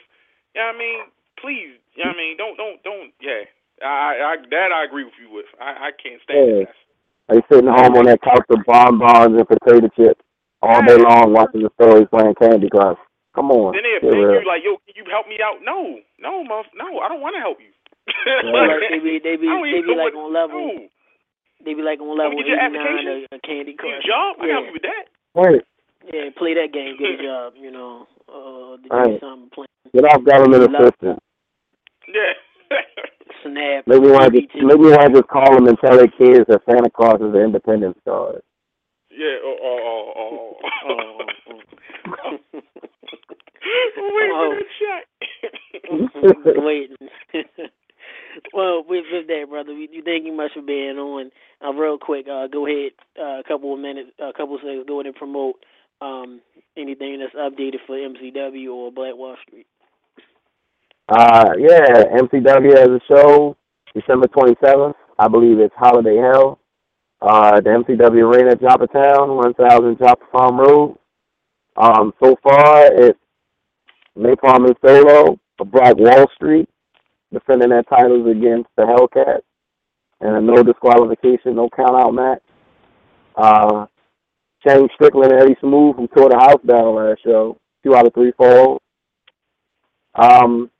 yeah, 0.54 0.70
I 0.70 0.78
mean, 0.78 1.10
please, 1.42 1.74
you 1.98 2.06
know 2.06 2.14
what 2.14 2.18
I 2.18 2.22
mean, 2.22 2.34
don't, 2.38 2.54
don't, 2.56 2.78
don't, 2.86 3.10
yeah. 3.18 3.50
I, 3.82 4.14
I, 4.22 4.32
that 4.54 4.70
I 4.70 4.84
agree 4.86 5.02
with 5.02 5.18
you 5.18 5.26
with. 5.30 5.46
I, 5.58 5.90
I 5.90 5.90
can't 5.94 6.22
stand 6.22 6.38
Yeah. 6.38 6.64
that. 6.70 6.74
They 7.28 7.40
sitting 7.50 7.68
home 7.70 7.98
on 7.98 8.06
that 8.06 8.22
couch 8.22 8.46
with 8.48 8.62
bonbons 8.64 9.34
and 9.36 9.46
potato 9.46 9.90
chips 9.98 10.22
all 10.62 10.80
day 10.86 10.96
long 10.96 11.34
watching 11.34 11.62
the 11.66 11.70
stories 11.76 12.06
playing 12.14 12.34
Candy 12.40 12.70
Crush. 12.70 12.96
Come 13.34 13.50
on. 13.50 13.74
Then 13.74 13.82
they'll 13.84 14.10
get 14.10 14.42
you 14.42 14.48
like, 14.48 14.62
yo, 14.64 14.78
can 14.86 14.94
you 14.96 15.04
help 15.10 15.26
me 15.28 15.36
out? 15.42 15.58
No, 15.62 15.98
no, 16.18 16.42
muff, 16.46 16.66
no, 16.78 16.98
I 17.02 17.06
don't 17.10 17.20
want 17.20 17.34
to 17.36 17.42
help 17.42 17.58
you. 17.60 17.70
Like 18.08 18.80
they 18.88 18.98
be 18.98 19.18
they 19.22 19.36
be 19.36 19.46
they 19.66 19.82
be 19.82 19.94
like 19.94 20.14
what- 20.14 20.30
on 20.30 20.32
level 20.32 20.58
no. 20.58 20.88
They 21.64 21.74
be 21.74 21.82
like 21.82 22.00
on 22.00 22.16
Let 22.16 22.24
level 22.30 22.38
me 22.38 22.44
your 22.46 22.58
eighty 22.60 22.76
nine 22.76 22.86
application. 22.86 23.26
of 23.32 23.42
Candy 23.42 23.64
Need 23.72 23.78
Crush. 23.78 24.04
a 24.04 24.06
job? 24.06 24.36
I 24.38 24.46
can 24.46 24.50
help 24.50 24.64
Yeah. 24.64 24.66
you 24.66 24.72
with 24.72 24.82
that. 24.82 25.04
Right. 25.34 25.62
Yeah, 26.12 26.30
play 26.38 26.54
that 26.54 26.72
game, 26.72 26.96
get 26.98 27.20
a 27.20 27.22
job, 27.28 27.52
you 27.56 27.70
know. 27.70 28.06
Uh 28.28 28.76
to 28.76 28.82
do 28.82 28.88
Right. 28.90 29.20
something 29.20 29.50
playing 29.50 29.68
Get 29.94 30.04
off 30.04 30.22
government 30.24 30.62
assistance. 30.74 31.20
Yeah. 32.08 32.34
snap. 33.42 33.84
Maybe 33.86 34.06
you 34.06 34.12
want 34.12 34.24
to 34.26 34.30
BT. 34.30 34.46
just, 34.52 34.64
maybe 34.66 34.82
you 34.84 34.90
want 34.92 35.14
to 35.14 35.20
just 35.20 35.28
call 35.28 35.54
them 35.54 35.66
and 35.66 35.78
tell 35.80 35.96
their 35.96 36.08
kids 36.08 36.44
that 36.48 36.62
Santa 36.68 36.90
Claus 36.90 37.20
is 37.20 37.32
the 37.32 37.42
Independence 37.42 37.96
card. 38.04 38.42
yeah. 39.10 39.36
Oh, 39.42 39.56
oh, 39.62 39.78
oh, 39.84 40.12
oh. 40.16 40.56
Oh, 40.84 40.94
oh, 40.94 42.38
oh. 42.54 42.60
Wait 43.96 44.30
Oh. 44.30 44.54
for 46.12 46.20
that 46.20 46.54
shot. 46.54 46.64
waiting. 46.64 46.96
Well, 48.52 48.82
with, 48.88 49.04
with 49.12 49.26
that, 49.26 49.46
brother, 49.48 49.74
we, 49.74 49.88
thank 50.04 50.24
you 50.24 50.32
much 50.32 50.52
for 50.54 50.62
being 50.62 50.96
on. 50.98 51.30
Uh, 51.64 51.72
real 51.72 51.98
quick, 51.98 52.26
uh, 52.28 52.46
go 52.46 52.66
ahead, 52.66 52.92
uh, 53.18 53.40
a 53.40 53.42
couple 53.46 53.74
of 53.74 53.80
minutes, 53.80 54.10
a 54.18 54.32
couple 54.32 54.54
of 54.54 54.60
seconds, 54.62 54.84
go 54.86 55.00
ahead 55.00 55.06
and 55.06 55.14
promote 55.14 55.56
um, 56.00 56.40
anything 56.76 57.20
that's 57.20 57.34
updated 57.34 57.80
for 57.86 57.96
MCW 57.96 58.72
or 58.72 58.92
Black 58.92 59.16
Wall 59.16 59.36
Street. 59.46 59.66
Uh, 61.08 61.50
yeah, 61.58 62.04
MCW 62.20 62.76
has 62.76 62.88
a 62.88 63.00
show 63.08 63.56
December 63.94 64.28
27th. 64.28 64.94
I 65.18 65.28
believe 65.28 65.58
it's 65.58 65.74
Holiday 65.76 66.16
Hell. 66.16 66.58
Uh, 67.20 67.60
the 67.60 67.70
MCW 67.70 68.32
Arena 68.32 68.52
at 68.52 68.60
Joppatowne, 68.60 69.36
1000 69.36 69.98
Joppa 69.98 70.24
Farm 70.30 70.58
Road. 70.60 70.98
Um, 71.76 72.12
so 72.22 72.36
far, 72.42 72.86
it's 72.92 73.18
Napalm 74.16 74.66
and 74.66 74.76
Solo 74.84 75.38
Black 75.64 75.96
Wall 75.96 76.26
Street, 76.34 76.68
defending 77.32 77.70
their 77.70 77.82
titles 77.84 78.28
against 78.28 78.68
the 78.76 78.82
Hellcats. 78.82 79.42
And 80.20 80.36
a 80.36 80.40
no 80.40 80.62
disqualification, 80.62 81.54
no 81.54 81.68
count 81.74 81.94
out 81.94 82.12
match. 82.12 82.42
Uh, 83.36 83.86
Shane 84.66 84.88
Strickland 84.94 85.32
and 85.32 85.42
Eddie 85.42 85.56
Smooth, 85.60 85.96
who 85.96 86.08
tore 86.08 86.28
the 86.28 86.36
house 86.36 86.60
down 86.66 86.96
last 86.96 87.22
show, 87.24 87.56
two 87.84 87.94
out 87.94 88.06
of 88.06 88.14
three 88.14 88.32
falls. 88.36 88.80
Um, 90.14 90.70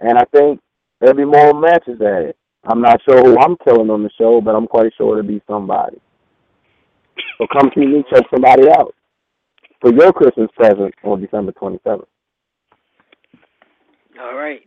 and 0.00 0.18
I 0.18 0.24
think 0.32 0.60
there'll 1.00 1.16
be 1.16 1.24
more 1.24 1.54
matches 1.54 2.00
added. 2.00 2.34
I'm 2.64 2.82
not 2.82 3.00
sure 3.08 3.22
who 3.22 3.38
I'm 3.38 3.56
killing 3.64 3.90
on 3.90 4.02
the 4.02 4.10
show, 4.18 4.40
but 4.40 4.54
I'm 4.54 4.66
quite 4.66 4.92
sure 4.96 5.18
it'll 5.18 5.28
be 5.28 5.40
somebody. 5.48 6.00
So 7.38 7.46
come 7.52 7.70
see 7.74 7.86
me 7.86 8.04
check 8.12 8.24
somebody 8.30 8.68
out 8.68 8.94
for 9.80 9.92
your 9.92 10.12
Christmas 10.12 10.50
present 10.56 10.94
on 11.04 11.22
December 11.22 11.52
27th. 11.52 12.04
All 14.20 14.36
right. 14.36 14.60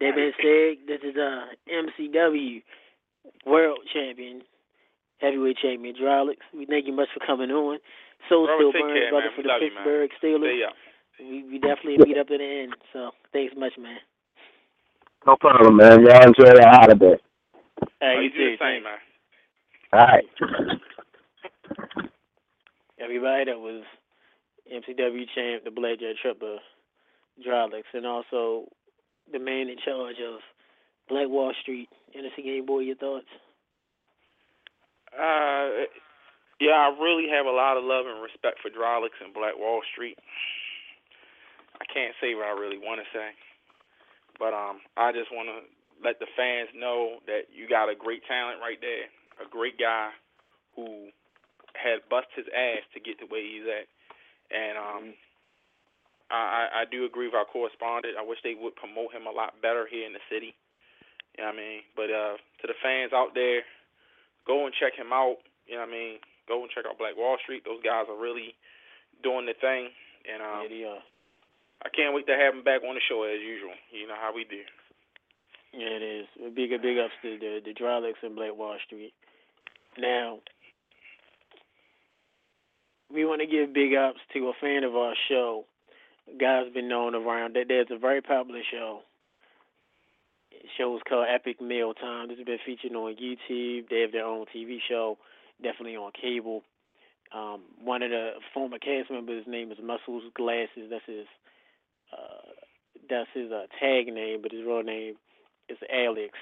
That 0.00 0.14
being 0.14 0.32
said, 0.40 0.86
this 0.86 1.00
is 1.02 1.16
uh, 1.16 1.46
MCW 1.72 2.62
World 3.46 3.80
Champion, 3.92 4.42
Heavyweight 5.18 5.56
Champion 5.58 5.94
Hydraulics. 5.96 6.44
We 6.54 6.66
thank 6.66 6.86
you 6.86 6.92
much 6.92 7.08
for 7.14 7.24
coming 7.26 7.50
on. 7.50 7.78
So 8.28 8.44
Robert, 8.46 8.56
still 8.56 8.72
take 8.72 8.82
burns, 8.82 8.98
care, 9.00 9.10
brother, 9.10 9.26
man. 9.26 9.34
for 9.36 9.42
We 9.42 9.42
the 9.42 9.48
love 9.48 9.62
you. 9.62 9.70
Pittsburgh 9.70 10.10
Steelers. 10.22 10.52
Stay 10.52 10.64
up. 10.68 10.74
We, 11.18 11.42
we 11.44 11.58
definitely 11.58 11.98
meet 12.04 12.18
up 12.18 12.28
to 12.28 12.36
the 12.38 12.44
end. 12.44 12.74
So 12.92 13.10
thanks 13.32 13.54
much, 13.56 13.72
man. 13.78 13.98
No 15.26 15.36
problem, 15.40 15.76
man. 15.76 16.04
Y'all 16.04 16.22
enjoy 16.28 16.52
your 16.54 16.68
holiday. 16.68 17.16
All 17.16 17.88
Oh, 18.02 18.06
right, 18.06 18.16
you 18.16 18.22
you 18.24 18.30
do 18.30 18.38
the 18.38 18.56
too. 18.56 18.56
same, 18.60 18.82
man. 18.84 18.98
All 19.92 20.00
right. 20.06 20.24
Everybody 22.98 23.44
that 23.46 23.58
was 23.60 23.82
MCW 24.72 25.24
champ, 25.34 25.64
the 25.64 25.70
Black 25.70 26.00
Jet 26.00 26.16
Tripper, 26.20 26.56
Hydraulics, 27.38 27.88
and 27.92 28.06
also 28.06 28.68
the 29.32 29.38
man 29.38 29.68
in 29.68 29.76
charge 29.84 30.16
of 30.22 30.40
Black 31.08 31.28
Wall 31.28 31.52
Street. 31.62 31.88
NSC 32.16 32.44
Game 32.44 32.66
Boy, 32.66 32.80
your 32.80 32.96
thoughts? 32.96 33.28
Uh, 35.12 35.86
yeah, 36.60 36.88
I 36.88 36.96
really 37.00 37.28
have 37.28 37.46
a 37.46 37.52
lot 37.52 37.76
of 37.76 37.84
love 37.84 38.06
and 38.06 38.22
respect 38.22 38.60
for 38.60 38.70
Hydraulics 38.70 39.20
and 39.20 39.34
Black 39.34 39.56
Wall 39.58 39.80
Street. 39.92 40.18
I 41.80 41.84
can't 41.92 42.16
say 42.20 42.34
what 42.34 42.48
I 42.48 42.56
really 42.56 42.80
want 42.80 43.00
to 43.04 43.08
say, 43.12 43.36
but 44.40 44.56
um, 44.56 44.80
I 44.96 45.12
just 45.12 45.28
want 45.28 45.52
to 45.52 45.60
let 46.00 46.18
the 46.18 46.28
fans 46.36 46.72
know 46.72 47.20
that 47.28 47.52
you 47.52 47.68
got 47.68 47.92
a 47.92 47.96
great 47.96 48.24
talent 48.24 48.64
right 48.64 48.80
there, 48.80 49.12
a 49.44 49.48
great 49.48 49.76
guy 49.76 50.08
who 50.74 51.12
had 51.76 52.00
bust 52.08 52.32
his 52.32 52.48
ass 52.48 52.84
to 52.96 53.00
get 53.00 53.20
to 53.20 53.28
where 53.28 53.44
he's 53.44 53.68
at, 53.68 53.84
and 54.48 54.74
um, 54.80 55.04
I 56.30 56.82
I 56.82 56.84
do 56.90 57.04
agree 57.04 57.26
with 57.26 57.38
our 57.38 57.46
correspondent. 57.46 58.18
I 58.18 58.26
wish 58.26 58.38
they 58.42 58.54
would 58.58 58.74
promote 58.74 59.14
him 59.14 59.26
a 59.26 59.34
lot 59.34 59.62
better 59.62 59.86
here 59.86 60.06
in 60.06 60.12
the 60.12 60.24
city. 60.30 60.54
You 61.38 61.44
know 61.44 61.52
what 61.52 61.60
I 61.60 61.62
mean? 61.62 61.80
But 61.94 62.08
uh, 62.10 62.34
to 62.62 62.64
the 62.66 62.78
fans 62.82 63.12
out 63.12 63.34
there, 63.34 63.62
go 64.46 64.64
and 64.64 64.74
check 64.74 64.96
him 64.96 65.12
out. 65.12 65.38
You 65.66 65.76
know 65.76 65.84
what 65.84 65.92
I 65.92 65.98
mean? 65.98 66.14
Go 66.48 66.62
and 66.62 66.70
check 66.70 66.86
out 66.88 66.98
Black 66.98 67.16
Wall 67.16 67.36
Street. 67.42 67.62
Those 67.64 67.82
guys 67.82 68.06
are 68.08 68.18
really 68.18 68.54
doing 69.22 69.46
the 69.46 69.54
thing, 69.58 69.90
and 70.26 70.42
um, 70.42 70.62
yeah, 70.62 70.70
they 70.70 70.84
are. 70.84 71.02
I 71.84 71.88
can't 71.92 72.14
wait 72.14 72.26
to 72.26 72.34
have 72.34 72.54
him 72.54 72.64
back 72.64 72.82
on 72.82 72.96
the 72.96 73.04
show 73.04 73.22
as 73.22 73.42
usual. 73.42 73.74
You 73.92 74.08
know 74.08 74.18
how 74.18 74.32
we 74.34 74.44
do. 74.44 74.64
Yeah, 75.76 76.00
it 76.00 76.02
is. 76.02 76.26
Big 76.54 76.70
big 76.80 76.98
ups 76.98 77.14
to 77.22 77.38
the 77.38 77.60
the 77.62 77.74
Hydraulics 77.76 78.22
and 78.22 78.34
Black 78.34 78.56
Wall 78.56 78.78
Street. 78.86 79.12
Now, 79.98 80.40
we 83.12 83.24
want 83.24 83.40
to 83.40 83.46
give 83.46 83.74
big 83.74 83.94
ups 83.94 84.20
to 84.32 84.48
a 84.48 84.52
fan 84.60 84.84
of 84.84 84.96
our 84.96 85.14
show. 85.28 85.64
Guy's 86.38 86.72
been 86.72 86.88
known 86.88 87.14
around 87.14 87.54
that 87.54 87.66
there's 87.68 87.86
a 87.90 87.98
very 87.98 88.20
popular 88.20 88.62
show. 88.70 89.00
The 90.50 90.68
show's 90.76 91.00
called 91.08 91.26
Epic 91.32 91.60
Meal 91.60 91.94
Time. 91.94 92.28
This 92.28 92.38
has 92.38 92.46
been 92.46 92.58
featured 92.64 92.92
on 92.92 93.14
YouTube. 93.16 93.88
They 93.88 94.00
have 94.00 94.12
their 94.12 94.24
own 94.24 94.46
TV 94.54 94.78
show, 94.88 95.18
definitely 95.62 95.96
on 95.96 96.10
cable. 96.20 96.62
Um, 97.34 97.62
one 97.82 98.02
of 98.02 98.10
the 98.10 98.32
former 98.54 98.78
cast 98.78 99.10
members' 99.10 99.44
name 99.46 99.72
is 99.72 99.78
Muscles 99.82 100.22
Glasses. 100.34 100.90
That's 100.90 101.04
his 101.06 101.26
uh, 102.12 102.50
that's 103.08 103.28
his 103.34 103.50
uh, 103.50 103.66
tag 103.80 104.06
name, 104.12 104.42
but 104.42 104.52
his 104.52 104.64
real 104.64 104.82
name 104.82 105.14
is 105.68 105.78
Alex. 105.92 106.34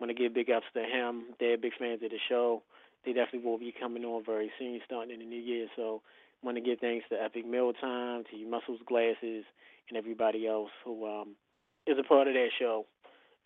Want 0.00 0.10
to 0.10 0.14
give 0.14 0.34
big 0.34 0.50
ups 0.50 0.66
to 0.74 0.82
him. 0.82 1.24
They're 1.38 1.56
big 1.56 1.72
fans 1.78 2.02
of 2.02 2.10
the 2.10 2.18
show. 2.28 2.62
They 3.04 3.12
definitely 3.12 3.48
will 3.48 3.58
be 3.58 3.74
coming 3.78 4.04
on 4.04 4.24
very 4.24 4.50
soon, 4.58 4.80
starting 4.84 5.12
in 5.14 5.20
the 5.20 5.26
new 5.26 5.40
year. 5.40 5.68
So, 5.76 6.02
want 6.44 6.56
to 6.58 6.62
give 6.62 6.78
thanks 6.78 7.06
to 7.08 7.20
Epic 7.20 7.46
Meal 7.46 7.72
Time, 7.72 8.24
to 8.30 8.46
Muscles 8.46 8.80
Glasses, 8.86 9.44
and 9.88 9.96
everybody 9.96 10.46
else 10.46 10.70
who 10.84 11.06
um, 11.06 11.36
is 11.86 11.96
a 11.98 12.02
part 12.02 12.28
of 12.28 12.34
that 12.34 12.48
show. 12.58 12.86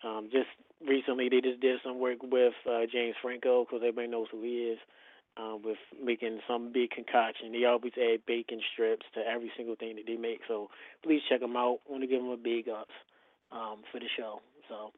Um, 0.03 0.29
just 0.31 0.47
recently, 0.85 1.29
they 1.29 1.41
just 1.41 1.61
did 1.61 1.79
some 1.83 1.99
work 1.99 2.17
with 2.21 2.53
uh, 2.69 2.81
James 2.91 3.15
Franco 3.21 3.63
because 3.63 3.79
everybody 3.81 4.07
knows 4.07 4.27
who 4.31 4.41
he 4.41 4.75
is. 4.75 4.79
Um, 5.37 5.61
with 5.63 5.77
making 6.03 6.39
some 6.49 6.73
big 6.73 6.89
concoction, 6.89 7.53
they 7.53 7.63
always 7.63 7.93
add 7.95 8.25
bacon 8.25 8.59
strips 8.73 9.05
to 9.13 9.21
every 9.21 9.51
single 9.55 9.75
thing 9.75 9.95
that 9.95 10.05
they 10.05 10.17
make. 10.17 10.41
So 10.47 10.69
please 11.01 11.21
check 11.29 11.39
them 11.39 11.55
out. 11.55 11.79
want 11.87 12.03
to 12.03 12.07
give 12.07 12.19
them 12.19 12.31
a 12.31 12.35
big 12.35 12.67
ups 12.67 12.91
um, 13.51 13.77
for 13.89 13.99
the 13.99 14.07
show. 14.17 14.41
So 14.67 14.91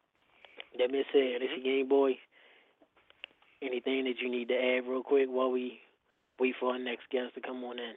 that 0.80 0.92
being 0.92 1.04
said, 1.12 1.44
it's 1.44 1.54
your 1.54 1.64
Game 1.64 1.88
Boy. 1.88 2.18
Anything 3.62 4.06
that 4.06 4.18
you 4.20 4.32
need 4.32 4.48
to 4.48 4.56
add 4.56 4.90
real 4.90 5.04
quick 5.04 5.28
while 5.30 5.52
we 5.52 5.80
wait 6.42 6.58
for 6.58 6.74
our 6.74 6.82
next 6.82 7.06
guest 7.14 7.38
to 7.38 7.42
come 7.46 7.62
on 7.62 7.78
in? 7.78 7.94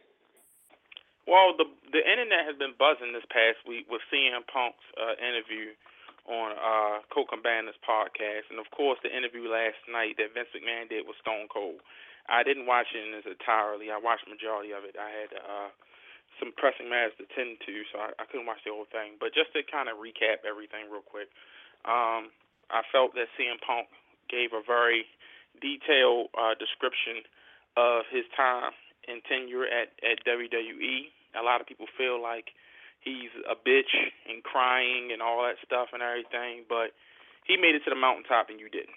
Well, 1.24 1.56
the 1.56 1.64
the 1.96 2.04
internet 2.04 2.44
has 2.44 2.60
been 2.60 2.76
buzzing 2.76 3.16
this 3.16 3.24
past 3.32 3.64
week 3.64 3.88
with 3.88 4.04
CM 4.12 4.44
Punk's 4.44 4.84
uh, 5.00 5.16
interview 5.16 5.72
on 6.28 6.52
uh, 6.52 7.00
Colt 7.08 7.32
Cabana's 7.32 7.80
podcast, 7.80 8.52
and 8.52 8.60
of 8.60 8.68
course 8.68 9.00
the 9.00 9.08
interview 9.08 9.48
last 9.48 9.80
night 9.88 10.20
that 10.20 10.36
Vince 10.36 10.52
McMahon 10.52 10.92
did 10.92 11.08
with 11.08 11.16
Stone 11.24 11.48
Cold. 11.48 11.80
I 12.28 12.44
didn't 12.44 12.68
watch 12.68 12.92
it 12.92 13.04
in 13.04 13.16
its 13.16 13.28
entirely. 13.28 13.88
I 13.88 14.00
watched 14.00 14.28
majority 14.28 14.72
of 14.76 14.84
it. 14.84 14.96
I 14.96 15.08
had 15.12 15.30
uh, 15.36 15.68
some 16.40 16.56
pressing 16.56 16.88
matters 16.88 17.16
to 17.20 17.28
tend 17.32 17.60
to, 17.64 17.74
so 17.92 18.00
I, 18.00 18.16
I 18.16 18.24
couldn't 18.28 18.48
watch 18.48 18.64
the 18.64 18.72
whole 18.72 18.88
thing. 18.88 19.20
But 19.20 19.36
just 19.36 19.52
to 19.52 19.60
kind 19.64 19.92
of 19.92 20.00
recap 20.00 20.44
everything 20.44 20.88
real 20.88 21.04
quick, 21.04 21.28
um, 21.84 22.32
I 22.72 22.80
felt 22.88 23.12
that 23.16 23.28
CM 23.36 23.60
Punk 23.60 23.92
gave 24.32 24.56
a 24.56 24.64
very 24.64 25.04
detailed 25.60 26.32
uh, 26.32 26.56
description 26.56 27.28
of 27.76 28.04
his 28.10 28.24
time 28.36 28.72
and 29.08 29.22
tenure 29.28 29.66
at, 29.66 29.92
at 30.02 30.24
WWE. 30.24 31.10
A 31.38 31.42
lot 31.42 31.60
of 31.60 31.66
people 31.66 31.86
feel 31.98 32.22
like 32.22 32.54
he's 33.00 33.30
a 33.50 33.54
bitch 33.54 33.92
and 34.28 34.42
crying 34.42 35.10
and 35.12 35.20
all 35.22 35.42
that 35.44 35.56
stuff 35.64 35.88
and 35.92 36.02
everything, 36.02 36.64
but 36.68 36.94
he 37.44 37.56
made 37.56 37.74
it 37.74 37.84
to 37.84 37.90
the 37.90 37.98
mountaintop 37.98 38.48
and 38.48 38.60
you 38.60 38.68
didn't. 38.70 38.96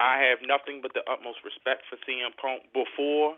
I 0.00 0.26
have 0.26 0.42
nothing 0.42 0.80
but 0.82 0.92
the 0.94 1.06
utmost 1.06 1.44
respect 1.44 1.86
for 1.88 1.96
CM 2.02 2.34
Punk 2.34 2.66
before 2.74 3.36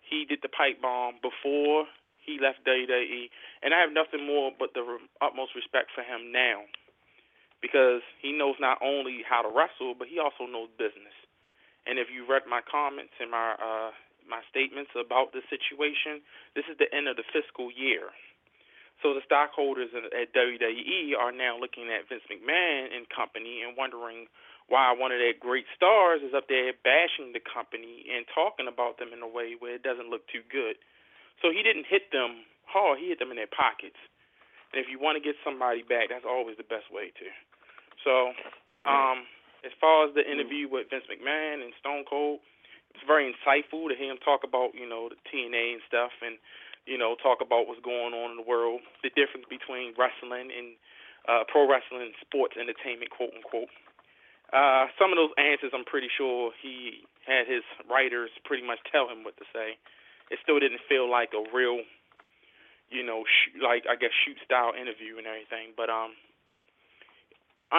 he 0.00 0.24
did 0.24 0.40
the 0.42 0.48
pipe 0.48 0.80
bomb, 0.80 1.20
before 1.20 1.86
he 2.24 2.38
left 2.40 2.64
WWE, 2.64 3.28
and 3.62 3.74
I 3.74 3.80
have 3.80 3.92
nothing 3.92 4.24
more 4.26 4.52
but 4.56 4.72
the 4.72 4.84
utmost 5.20 5.52
respect 5.54 5.90
for 5.94 6.00
him 6.00 6.32
now. 6.32 6.64
because 7.64 8.02
he 8.20 8.32
knows 8.32 8.56
not 8.60 8.76
only 8.84 9.24
how 9.24 9.40
to 9.40 9.48
wrestle, 9.48 9.94
but 9.98 10.08
he 10.08 10.20
also 10.20 10.44
knows 10.44 10.68
business. 10.76 11.16
And 11.86 11.98
if 11.98 12.08
you 12.08 12.24
read 12.24 12.48
my 12.48 12.60
comments 12.64 13.12
and 13.20 13.30
my 13.30 13.54
uh, 13.60 13.92
my 14.24 14.40
statements 14.48 14.90
about 14.96 15.36
the 15.36 15.44
situation, 15.52 16.24
this 16.56 16.64
is 16.68 16.80
the 16.80 16.88
end 16.88 17.08
of 17.08 17.20
the 17.20 17.28
fiscal 17.28 17.68
year. 17.68 18.08
So 19.04 19.12
the 19.12 19.20
stockholders 19.28 19.92
at 19.92 20.32
WWE 20.32 21.12
are 21.18 21.34
now 21.34 21.60
looking 21.60 21.92
at 21.92 22.08
Vince 22.08 22.24
McMahon 22.24 22.88
and 22.88 23.04
company 23.12 23.60
and 23.60 23.76
wondering 23.76 24.32
why 24.72 24.96
one 24.96 25.12
of 25.12 25.20
their 25.20 25.36
great 25.36 25.68
stars 25.76 26.24
is 26.24 26.32
up 26.32 26.48
there 26.48 26.72
bashing 26.80 27.36
the 27.36 27.42
company 27.42 28.08
and 28.08 28.24
talking 28.32 28.64
about 28.64 28.96
them 28.96 29.12
in 29.12 29.20
a 29.20 29.28
way 29.28 29.60
where 29.60 29.76
it 29.76 29.84
doesn't 29.84 30.08
look 30.08 30.24
too 30.32 30.40
good. 30.48 30.80
So 31.44 31.52
he 31.52 31.60
didn't 31.60 31.84
hit 31.84 32.08
them 32.16 32.48
hard, 32.64 32.96
he 32.96 33.12
hit 33.12 33.20
them 33.20 33.28
in 33.28 33.36
their 33.36 33.50
pockets. 33.50 34.00
And 34.72 34.80
if 34.80 34.88
you 34.88 34.96
want 34.96 35.20
to 35.20 35.22
get 35.22 35.36
somebody 35.44 35.84
back, 35.84 36.08
that's 36.08 36.24
always 36.24 36.56
the 36.56 36.66
best 36.66 36.88
way 36.88 37.12
to. 37.12 37.26
So, 38.02 38.32
um, 38.88 39.28
as 39.64 39.72
far 39.80 40.06
as 40.06 40.14
the 40.14 40.22
interview 40.22 40.68
with 40.68 40.92
Vince 40.92 41.08
McMahon 41.08 41.64
and 41.64 41.72
Stone 41.80 42.04
Cold, 42.04 42.44
it's 42.92 43.02
very 43.08 43.26
insightful 43.26 43.88
to 43.90 43.96
hear 43.96 44.12
him 44.12 44.20
talk 44.22 44.44
about, 44.44 44.76
you 44.76 44.86
know, 44.86 45.08
the 45.10 45.18
TNA 45.26 45.80
and 45.80 45.84
stuff 45.88 46.12
and, 46.22 46.38
you 46.86 47.00
know, 47.00 47.16
talk 47.18 47.40
about 47.40 47.66
what's 47.66 47.82
going 47.82 48.14
on 48.14 48.30
in 48.30 48.38
the 48.38 48.46
world, 48.46 48.84
the 49.02 49.10
difference 49.16 49.48
between 49.50 49.96
wrestling 49.98 50.52
and 50.52 50.78
uh, 51.26 51.42
pro 51.48 51.64
wrestling 51.66 52.04
and 52.04 52.14
sports 52.20 52.54
entertainment, 52.60 53.10
quote 53.10 53.32
unquote. 53.34 53.72
Uh, 54.52 54.86
some 55.00 55.10
of 55.10 55.18
those 55.18 55.34
answers, 55.40 55.72
I'm 55.74 55.88
pretty 55.88 56.12
sure 56.12 56.52
he 56.60 57.02
had 57.26 57.48
his 57.48 57.64
writers 57.90 58.30
pretty 58.44 58.62
much 58.62 58.78
tell 58.92 59.08
him 59.08 59.24
what 59.24 59.34
to 59.40 59.46
say. 59.50 59.80
It 60.30 60.38
still 60.44 60.60
didn't 60.60 60.84
feel 60.86 61.10
like 61.10 61.32
a 61.34 61.42
real, 61.50 61.82
you 62.92 63.02
know, 63.02 63.24
sh- 63.24 63.56
like 63.58 63.88
I 63.88 63.96
guess 63.96 64.12
shoot 64.22 64.36
style 64.44 64.76
interview 64.76 65.18
and 65.18 65.26
everything. 65.26 65.72
But 65.74 65.90
um, 65.90 66.14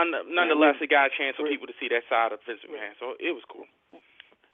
nonetheless, 0.03 0.75
it 0.81 0.89
got 0.89 1.07
a 1.07 1.13
chance 1.15 1.35
for 1.37 1.47
people 1.47 1.67
to 1.67 1.73
see 1.79 1.87
that 1.89 2.03
side 2.09 2.31
of 2.31 2.39
Vince 2.45 2.59
McMahon, 2.67 2.93
so 2.99 3.15
it 3.19 3.31
was 3.31 3.43
cool. 3.47 3.65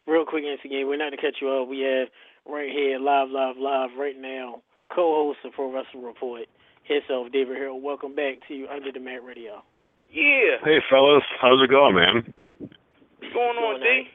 Real 0.06 0.25
quick, 0.25 0.43
Nancy 0.43 0.69
again, 0.69 0.88
we're 0.88 0.97
not 0.97 1.10
going 1.10 1.17
to 1.17 1.25
cut 1.25 1.41
you 1.41 1.49
off. 1.49 1.69
We 1.69 1.82
have 1.82 2.10
right 2.45 2.69
here, 2.69 2.99
live, 2.99 3.30
live, 3.30 3.58
live, 3.58 3.89
right 3.97 4.17
now, 4.19 4.62
co-host 4.93 5.39
of 5.45 5.54
Pro 5.54 5.73
Wrestling 5.73 6.04
Report, 6.04 6.45
himself, 6.84 7.32
David 7.32 7.58
Herro. 7.58 7.80
Welcome 7.80 8.13
back 8.13 8.45
to 8.47 8.54
you 8.54 8.67
Under 8.67 8.91
the 8.91 8.99
Mat 8.99 9.23
Radio. 9.23 9.63
Yeah. 10.12 10.60
Hey 10.63 10.80
fellas, 10.89 11.23
how's 11.39 11.62
it 11.63 11.69
going, 11.69 11.95
man? 11.95 12.34
What's 12.60 13.34
going 13.34 13.58
on, 13.58 13.80
D? 13.80 14.10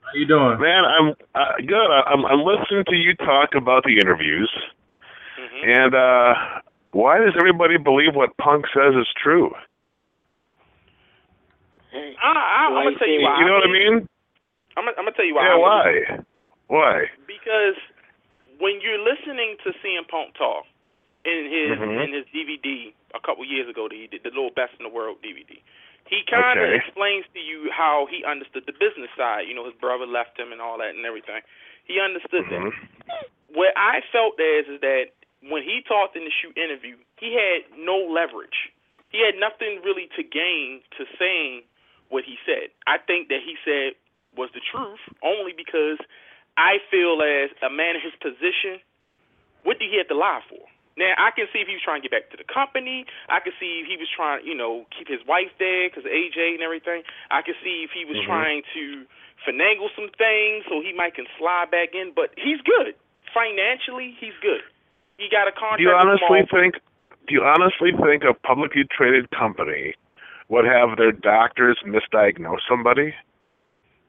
How 0.00 0.14
you 0.14 0.26
doing? 0.26 0.58
Man, 0.58 0.84
I'm 0.84 1.08
uh, 1.34 1.58
good. 1.66 1.90
I'm 2.06 2.24
I'm 2.24 2.40
listening 2.40 2.84
to 2.88 2.96
you 2.96 3.14
talk 3.16 3.50
about 3.54 3.84
the 3.84 3.98
interviews, 4.00 4.50
Mm-hmm. 5.36 5.68
and 5.70 5.94
uh 5.94 6.34
why 6.92 7.18
does 7.18 7.34
everybody 7.38 7.76
believe 7.76 8.14
what 8.14 8.34
Punk 8.38 8.64
says 8.72 8.94
is 8.98 9.06
true? 9.22 9.50
I, 12.22 12.66
I'm 12.68 12.72
gonna 12.74 12.98
tell 12.98 13.08
you 13.08 13.22
why. 13.22 13.40
You 13.40 13.46
know 13.46 13.54
what 13.54 13.68
I 13.68 13.72
mean? 13.72 13.94
I'm, 14.76 14.84
gonna- 14.84 14.96
I'm 14.98 15.04
gonna 15.04 15.16
tell 15.16 15.24
you 15.24 15.34
why. 15.34 15.46
Yeah. 15.48 15.56
Why? 15.56 15.86
Why? 16.68 16.96
Because 17.26 17.78
when 18.58 18.80
you're 18.80 18.98
listening 19.00 19.56
to 19.64 19.72
CM 19.84 20.06
Punk 20.08 20.34
talk 20.36 20.64
in 21.24 21.44
his 21.50 21.78
Mhm. 21.78 22.04
in 22.04 22.12
his 22.12 22.24
DVD 22.34 22.92
a 23.14 23.20
couple 23.20 23.44
years 23.44 23.68
ago, 23.68 23.88
that 23.88 23.94
he 23.94 24.06
did 24.06 24.22
the 24.22 24.30
little 24.30 24.50
best 24.54 24.72
in 24.78 24.84
the 24.84 24.92
world 24.92 25.18
DVD. 25.22 25.60
He 26.08 26.22
kind 26.30 26.58
of 26.60 26.66
Okay. 26.66 26.76
explains 26.76 27.26
to 27.34 27.40
you 27.40 27.70
how 27.72 28.06
he 28.06 28.22
understood 28.24 28.64
the 28.66 28.72
business 28.72 29.10
side. 29.16 29.48
You 29.48 29.54
know, 29.54 29.64
his 29.64 29.74
brother 29.74 30.06
left 30.06 30.38
him 30.38 30.52
and 30.52 30.60
all 30.60 30.78
that 30.78 30.94
and 30.94 31.04
everything. 31.04 31.42
He 31.84 31.98
understood 32.00 32.44
Mhm. 32.46 32.70
that. 33.06 33.28
What 33.48 33.72
I 33.76 34.02
felt 34.12 34.36
there 34.36 34.58
is, 34.58 34.68
is 34.68 34.80
that 34.80 35.10
when 35.42 35.62
he 35.62 35.82
talked 35.82 36.16
in 36.16 36.24
the 36.24 36.30
shoot 36.30 36.56
interview, 36.56 36.96
he 37.18 37.32
had 37.34 37.64
no 37.76 37.96
leverage. 37.98 38.70
He 39.10 39.18
had 39.20 39.36
nothing 39.36 39.82
really 39.82 40.06
to 40.16 40.22
gain 40.22 40.82
to 40.98 41.06
saying 41.18 41.64
what 42.08 42.24
he 42.24 42.36
said. 42.46 42.70
I 42.86 42.98
think 42.98 43.28
that 43.28 43.40
he 43.44 43.56
said 43.64 43.94
was 44.36 44.50
the 44.52 44.60
truth 44.60 45.00
only 45.24 45.52
because 45.56 45.98
I 46.56 46.78
feel 46.90 47.20
as 47.22 47.50
a 47.64 47.70
man 47.72 47.96
in 47.96 48.02
his 48.02 48.16
position, 48.20 48.80
what 49.64 49.78
did 49.78 49.90
he 49.90 49.98
have 49.98 50.08
to 50.08 50.16
lie 50.16 50.40
for? 50.48 50.60
Now 50.96 51.12
I 51.20 51.28
can 51.36 51.44
see 51.52 51.60
if 51.60 51.68
he 51.68 51.76
was 51.76 51.84
trying 51.84 52.00
to 52.00 52.08
get 52.08 52.14
back 52.16 52.32
to 52.32 52.40
the 52.40 52.48
company. 52.48 53.04
I 53.28 53.40
can 53.40 53.52
see 53.60 53.84
if 53.84 53.86
he 53.86 53.96
was 54.00 54.08
trying, 54.08 54.46
you 54.46 54.56
know, 54.56 54.88
keep 54.96 55.08
his 55.08 55.20
wife 55.28 55.52
there 55.60 55.88
because 55.88 56.08
of 56.08 56.12
AJ 56.12 56.56
and 56.56 56.64
everything. 56.64 57.04
I 57.28 57.42
can 57.44 57.54
see 57.60 57.84
if 57.84 57.92
he 57.92 58.04
was 58.04 58.16
Mhm. 58.16 58.24
trying 58.24 58.62
to 58.72 59.06
finagle 59.44 59.92
some 59.94 60.08
things 60.16 60.64
so 60.68 60.80
he 60.80 60.92
might 60.92 61.14
can 61.14 61.28
slide 61.36 61.70
back 61.70 61.94
in. 61.94 62.12
But 62.12 62.32
he's 62.38 62.60
good 62.62 62.96
financially. 63.34 64.16
He's 64.18 64.36
good. 64.40 64.64
He 65.18 65.28
got 65.28 65.48
a 65.48 65.52
contract. 65.52 65.78
Do 65.78 65.84
you 65.84 65.92
honestly 65.92 66.42
think? 66.48 66.80
Do 67.26 67.34
you 67.34 67.44
honestly 67.44 67.92
think 67.92 68.24
a 68.24 68.32
publicly 68.32 68.84
traded 68.84 69.28
company 69.30 69.94
would 70.48 70.64
have 70.64 70.96
their 70.96 71.12
doctors 71.12 71.78
misdiagnose 71.86 72.60
somebody? 72.68 73.14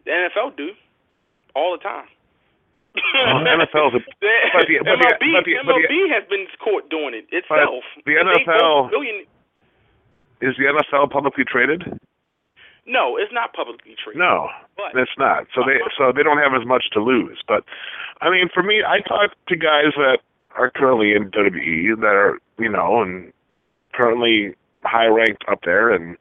the 0.05 0.11
NFL 0.11 0.55
do 0.55 0.69
all 1.55 1.75
the 1.77 1.83
time? 1.83 2.05
Well, 2.95 3.43
the 3.43 3.49
NFL's 3.49 3.93
a- 3.95 3.99
The- 4.21 4.49
but 4.53 4.67
the- 4.67 4.79
but 4.79 4.97
MLB, 4.97 5.19
the- 5.19 5.33
but 5.33 5.45
the- 5.45 5.87
MLB 5.87 6.09
has 6.13 6.23
been 6.29 6.47
caught 6.63 6.89
doing 6.89 7.13
it 7.13 7.27
itself. 7.31 7.83
the 8.05 8.13
NFL 8.15 8.89
billion, 8.89 9.25
Is 10.41 10.55
the 10.57 10.65
NFL 10.65 11.11
publicly 11.11 11.43
traded? 11.45 11.99
no, 12.85 13.17
it's 13.17 13.33
not 13.33 13.53
publicly 13.53 13.95
traded. 14.01 14.19
No, 14.19 14.47
but 14.77 14.95
it's 14.99 15.11
not. 15.17 15.45
So 15.53 15.61
they 15.67 15.77
so 15.97 16.11
they 16.15 16.23
don't 16.23 16.37
have 16.37 16.53
as 16.59 16.65
much 16.65 16.85
to 16.93 17.01
lose. 17.03 17.37
But 17.47 17.63
I 18.21 18.29
mean, 18.31 18.47
for 18.53 18.63
me, 18.63 18.81
I 18.87 19.01
talk 19.01 19.31
to 19.49 19.55
guys 19.57 19.91
that 19.97 20.19
are 20.55 20.71
currently 20.71 21.11
in 21.13 21.29
WWE 21.31 21.99
that 21.99 22.15
are 22.15 22.39
you 22.57 22.69
know 22.69 23.01
and 23.01 23.33
currently 23.93 24.55
high 24.83 25.07
ranked 25.07 25.43
up 25.51 25.59
there, 25.65 25.91
and 25.91 26.15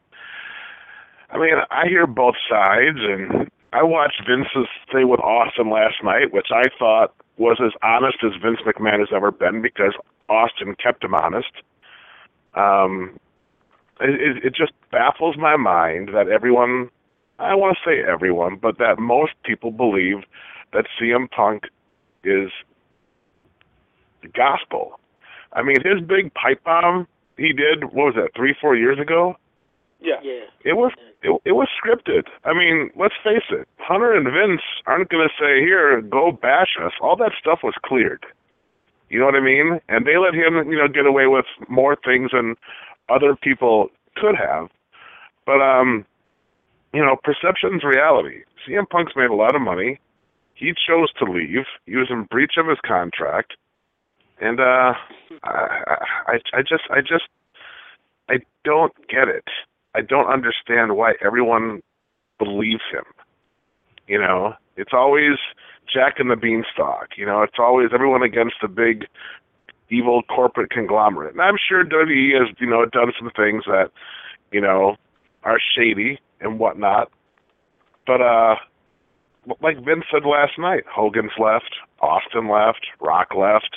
I 1.31 1.39
mean, 1.39 1.55
I 1.71 1.87
hear 1.89 2.07
both 2.07 2.37
sides, 2.49 2.99
and 3.01 3.51
I 3.73 3.83
watched 3.83 4.23
Vince's 4.27 4.69
thing 4.93 5.09
with 5.09 5.21
Austin 5.21 5.71
last 5.71 5.97
night, 6.03 6.33
which 6.33 6.49
I 6.51 6.65
thought 6.79 7.15
was 7.37 7.59
as 7.65 7.73
honest 7.83 8.19
as 8.25 8.33
Vince 8.43 8.61
McMahon 8.65 9.01
has 9.01 9.09
ever 9.15 9.31
been 9.31 9.61
because 9.61 9.93
Austin 10.29 10.75
kept 10.83 11.05
him 11.05 11.15
honest. 11.15 11.53
Um, 12.55 13.19
it, 14.01 14.45
it, 14.45 14.55
just 14.55 14.73
baffles 14.91 15.37
my 15.37 15.57
mind 15.57 16.11
that 16.15 16.29
everyone 16.29 16.91
I 17.39 17.55
want 17.55 17.77
to 17.77 17.91
say 17.91 18.03
everyone, 18.03 18.57
but 18.57 18.79
that 18.79 18.99
most 18.99 19.33
people 19.45 19.71
believe 19.71 20.25
that 20.73 20.87
CM 20.99 21.31
Punk 21.31 21.65
is 22.25 22.51
the 24.23 24.29
gospel. 24.29 24.99
I 25.53 25.63
mean, 25.63 25.77
his 25.85 26.01
big 26.07 26.33
pipe 26.33 26.65
bomb 26.65 27.07
he 27.37 27.53
did, 27.53 27.85
what 27.85 27.95
was 27.95 28.15
that, 28.17 28.31
three, 28.35 28.55
four 28.61 28.77
years 28.77 28.99
ago? 28.99 29.37
Yeah. 30.01 30.21
yeah. 30.23 30.45
It 30.65 30.75
was 30.75 30.93
it, 31.23 31.41
it 31.45 31.53
was 31.53 31.69
scripted. 31.83 32.25
I 32.45 32.53
mean, 32.53 32.91
let's 32.97 33.15
face 33.25 33.47
it. 33.51 33.69
Hunter 33.79 34.13
and 34.13 34.25
Vince 34.25 34.63
aren't 34.87 35.09
going 35.09 35.27
to 35.27 35.35
say, 35.43 35.61
"Here, 35.61 36.01
go 36.01 36.33
bash 36.33 36.77
us." 36.83 36.93
All 37.01 37.17
that 37.17 37.33
stuff 37.39 37.61
was 37.63 37.75
cleared. 37.85 38.25
You 39.09 39.21
know 39.21 39.27
what 39.27 39.37
I 39.37 39.41
mean? 39.41 39.81
And 39.89 40.07
they 40.07 40.19
let 40.19 40.35
him, 40.35 40.71
you 40.71 40.77
know, 40.77 40.89
get 40.89 41.07
away 41.07 41.27
with 41.27 41.47
more 41.69 41.97
things 41.97 42.33
than 42.33 42.57
other 43.09 43.37
people 43.37 43.89
could 44.17 44.35
have. 44.37 44.69
But 45.45 45.63
um, 45.63 46.05
you 46.93 47.01
know, 47.01 47.17
perception's 47.23 47.85
reality. 47.85 48.43
CM 48.67 48.89
Punk's 48.89 49.13
made 49.17 49.31
a 49.31 49.35
lot 49.35 49.55
of 49.55 49.63
money. 49.63 50.01
He 50.55 50.73
chose 50.73 51.13
to 51.19 51.25
leave. 51.31 51.67
He 51.85 51.97
was 51.97 52.09
in 52.11 52.25
breach 52.25 52.55
of 52.57 52.67
his 52.67 52.79
contract, 52.85 53.55
and 54.41 54.59
uh, 54.59 54.95
I, 55.45 55.99
I, 56.27 56.39
I 56.55 56.63
just, 56.63 56.85
I 56.91 57.01
just, 57.01 57.29
I 58.31 58.37
don't 58.65 58.95
get 59.09 59.29
it. 59.29 59.45
I 59.97 60.03
don't 60.03 60.31
understand 60.31 60.95
why 60.97 61.15
everyone 61.25 61.83
believes 62.39 62.83
him. 62.93 63.05
You 64.07 64.21
know, 64.21 64.55
it's 64.77 64.93
always 64.93 65.39
Jack 65.93 66.17
and 66.19 66.31
the 66.31 66.37
Beanstalk. 66.37 67.17
You 67.17 67.25
know, 67.25 67.43
it's 67.43 67.59
always 67.59 67.89
everyone 67.95 68.23
against 68.23 68.57
the 68.61 68.69
big 68.69 69.07
evil 69.89 70.23
corporate 70.25 70.71
conglomerate. 70.71 71.33
And 71.33 71.41
I'm 71.41 71.57
sure 71.57 71.83
WWE 71.85 72.39
has, 72.39 72.55
you 72.61 72.67
know, 72.67 72.85
done 72.85 73.13
some 73.19 73.31
things 73.35 73.65
that, 73.67 73.91
you 74.53 74.61
know, 74.61 74.97
are 75.45 75.59
shady 75.77 76.21
and 76.41 76.59
whatnot. 76.59 77.11
But 78.07 78.21
uh 78.21 78.57
like 79.63 79.77
Vince 79.85 80.05
said 80.13 80.25
last 80.27 80.59
night, 80.59 80.83
Hogan's 80.93 81.31
left, 81.39 81.71
Austin 82.01 82.51
left, 82.51 82.85
Rock 83.01 83.29
left, 83.35 83.77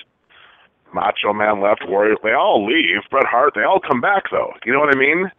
Macho 0.94 1.32
Man 1.32 1.62
left, 1.62 1.88
Warrior 1.88 2.16
they 2.24 2.34
all 2.34 2.66
leave. 2.66 3.04
Bret 3.10 3.28
Hart, 3.28 3.54
they 3.56 3.64
all 3.64 3.80
come 3.80 4.02
back 4.02 4.24
though. 4.32 4.52
You 4.66 4.74
know 4.74 4.80
what 4.80 4.94
I 4.94 5.00
mean? 5.00 5.32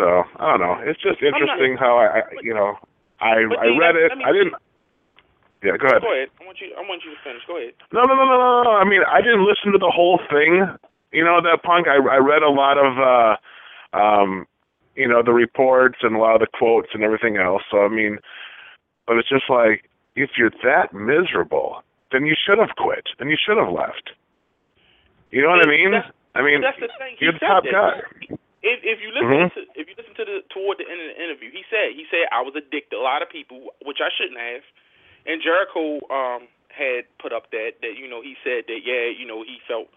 So 0.00 0.24
I 0.40 0.56
don't 0.56 0.60
know. 0.64 0.80
It's 0.80 1.00
just 1.00 1.20
not- 1.20 1.36
interesting 1.36 1.76
how 1.76 2.00
I, 2.00 2.20
I 2.20 2.22
you 2.42 2.54
know, 2.54 2.80
I 3.20 3.44
I 3.44 3.68
read 3.76 3.96
it. 3.96 4.16
me- 4.16 4.24
I 4.24 4.32
didn't. 4.32 4.54
Yeah, 5.62 5.76
go 5.76 5.92
ahead. 5.92 6.00
Go 6.00 6.08
ahead. 6.16 6.32
I 6.40 6.44
want 6.48 6.56
you. 6.60 6.72
I 6.72 6.80
want 6.80 7.04
you 7.04 7.12
to 7.12 7.20
finish. 7.20 7.44
Go 7.46 7.60
ahead. 7.60 7.74
No, 7.92 8.08
no, 8.08 8.16
no, 8.16 8.24
no, 8.24 8.62
no. 8.64 8.72
I 8.80 8.84
mean, 8.88 9.02
I 9.04 9.20
didn't 9.20 9.44
listen 9.44 9.72
to 9.72 9.78
the 9.78 9.92
whole 9.92 10.18
thing. 10.32 10.64
You 11.12 11.24
know, 11.24 11.40
that 11.44 11.62
punk. 11.62 11.86
I 11.86 12.00
I 12.00 12.16
read 12.16 12.40
a 12.42 12.48
lot 12.48 12.78
of, 12.80 12.96
uh 12.96 13.36
um, 13.92 14.46
you 14.96 15.06
know, 15.06 15.22
the 15.22 15.32
reports 15.32 15.98
and 16.02 16.16
a 16.16 16.18
lot 16.18 16.34
of 16.34 16.40
the 16.40 16.46
quotes 16.56 16.88
and 16.94 17.04
everything 17.04 17.36
else. 17.36 17.62
So 17.70 17.84
I 17.84 17.88
mean, 17.88 18.18
but 19.06 19.18
it's 19.18 19.28
just 19.28 19.50
like 19.50 19.84
if 20.16 20.30
you're 20.38 20.54
that 20.64 20.94
miserable, 20.94 21.82
then 22.10 22.24
you 22.24 22.34
should 22.34 22.58
have 22.58 22.74
quit 22.76 23.04
and 23.18 23.28
you 23.28 23.36
should 23.36 23.58
have 23.58 23.68
left. 23.68 24.16
You 25.30 25.42
know 25.42 25.50
what 25.50 25.66
I 25.66 25.68
mean? 25.68 25.92
I 26.34 26.42
mean, 26.42 26.62
that's 26.62 26.80
the 26.80 26.88
thing. 26.98 27.16
He 27.18 27.26
you're 27.26 27.34
the 27.34 27.38
top 27.40 27.64
that. 27.64 27.72
guy. 27.72 28.36
If 28.62 28.84
if 28.84 29.00
you 29.00 29.10
listen 29.12 29.30
Mhm. 29.48 29.54
to 29.54 29.60
if 29.74 29.88
you 29.88 29.94
listen 29.96 30.14
to 30.14 30.24
the 30.24 30.42
toward 30.50 30.78
the 30.78 30.88
end 30.88 31.00
of 31.00 31.06
the 31.16 31.22
interview, 31.22 31.50
he 31.50 31.64
said 31.70 31.92
he 31.92 32.06
said 32.10 32.28
I 32.32 32.40
was 32.42 32.54
addicted. 32.56 32.96
to 32.96 32.98
a 32.98 33.06
lot 33.06 33.22
of 33.22 33.28
people, 33.30 33.74
which 33.82 34.00
I 34.00 34.10
shouldn't 34.16 34.38
have. 34.38 34.62
And 35.26 35.40
Jericho 35.42 36.00
um 36.10 36.48
had 36.70 37.04
put 37.18 37.32
up 37.32 37.50
that 37.50 37.80
that 37.82 37.96
you 37.96 38.06
know 38.08 38.20
he 38.22 38.36
said 38.44 38.66
that 38.68 38.80
yeah 38.84 39.06
you 39.06 39.26
know 39.26 39.42
he 39.42 39.60
felt 39.66 39.88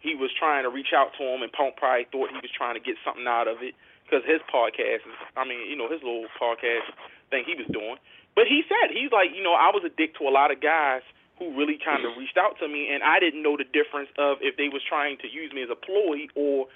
he 0.00 0.14
was 0.14 0.32
trying 0.32 0.62
to 0.64 0.70
reach 0.70 0.92
out 0.92 1.14
to 1.14 1.22
him 1.24 1.42
and 1.42 1.52
Punk 1.52 1.76
probably 1.76 2.04
thought 2.04 2.30
he 2.30 2.36
was 2.42 2.50
trying 2.50 2.74
to 2.74 2.80
get 2.80 2.96
something 3.04 3.26
out 3.26 3.48
of 3.48 3.62
it 3.62 3.74
because 4.04 4.24
his 4.24 4.40
podcast 4.52 5.06
is 5.06 5.16
I 5.36 5.44
mean 5.44 5.68
you 5.70 5.76
know 5.76 5.88
his 5.88 6.02
little 6.02 6.26
podcast 6.40 6.88
thing 7.30 7.44
he 7.44 7.54
was 7.54 7.66
doing. 7.68 7.96
But 8.34 8.46
he 8.48 8.64
said 8.68 8.90
he's 8.90 9.12
like 9.12 9.34
you 9.34 9.42
know 9.42 9.54
I 9.54 9.70
was 9.70 9.84
addicted 9.84 10.18
to 10.18 10.28
a 10.28 10.34
lot 10.34 10.50
of 10.50 10.60
guys 10.60 11.02
who 11.38 11.52
really 11.56 11.76
kind 11.76 12.04
of 12.04 12.16
reached 12.16 12.36
out 12.38 12.58
to 12.58 12.66
me 12.68 12.88
and 12.88 13.02
I 13.04 13.20
didn't 13.20 13.42
know 13.42 13.56
the 13.56 13.64
difference 13.64 14.08
of 14.16 14.38
if 14.40 14.56
they 14.56 14.68
was 14.68 14.82
trying 14.82 15.18
to 15.18 15.28
use 15.28 15.52
me 15.52 15.62
as 15.62 15.68
a 15.70 15.76
ploy 15.76 16.26
or 16.34 16.66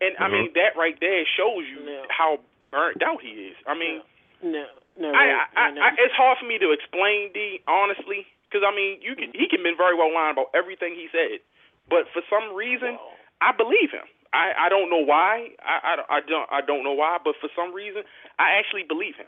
and 0.00 0.16
I 0.18 0.28
Mhm. 0.28 0.32
mean 0.32 0.52
that 0.54 0.76
right 0.76 0.98
there 1.00 1.24
shows 1.36 1.66
you 1.68 1.80
Yeah. 1.84 2.06
how 2.10 2.40
burnt 2.70 3.02
out 3.02 3.20
he 3.22 3.48
is. 3.52 3.56
I 3.66 3.74
mean. 3.74 4.02
No, 4.42 4.64
no. 4.96 5.12
I, 5.12 5.26
right, 5.26 5.46
I, 5.56 5.70
no. 5.70 5.82
I, 5.82 5.88
it's 5.98 6.14
hard 6.14 6.38
for 6.38 6.46
me 6.46 6.56
to 6.58 6.70
explain 6.72 7.32
D 7.32 7.60
honestly, 7.68 8.26
because 8.48 8.64
I 8.66 8.74
mean, 8.74 9.00
you 9.02 9.14
can 9.14 9.32
he 9.34 9.48
can 9.48 9.62
been 9.62 9.76
very 9.76 9.94
well 9.94 10.12
lying 10.12 10.32
about 10.32 10.48
everything 10.54 10.94
he 10.94 11.08
said, 11.12 11.40
but 11.88 12.08
for 12.12 12.22
some 12.30 12.54
reason, 12.54 12.94
Wow. 12.96 13.12
I 13.40 13.52
believe 13.52 13.90
him. 13.90 14.06
I 14.32 14.54
I 14.56 14.68
don't 14.68 14.88
know 14.88 15.04
why. 15.04 15.50
I, 15.60 15.96
I, 16.08 16.16
I 16.16 16.20
don't 16.20 16.48
I 16.50 16.60
don't 16.62 16.84
know 16.84 16.92
why, 16.96 17.18
but 17.22 17.36
for 17.40 17.50
some 17.54 17.74
reason, 17.74 18.02
I 18.38 18.52
actually 18.52 18.84
believe 18.84 19.16
him. 19.16 19.26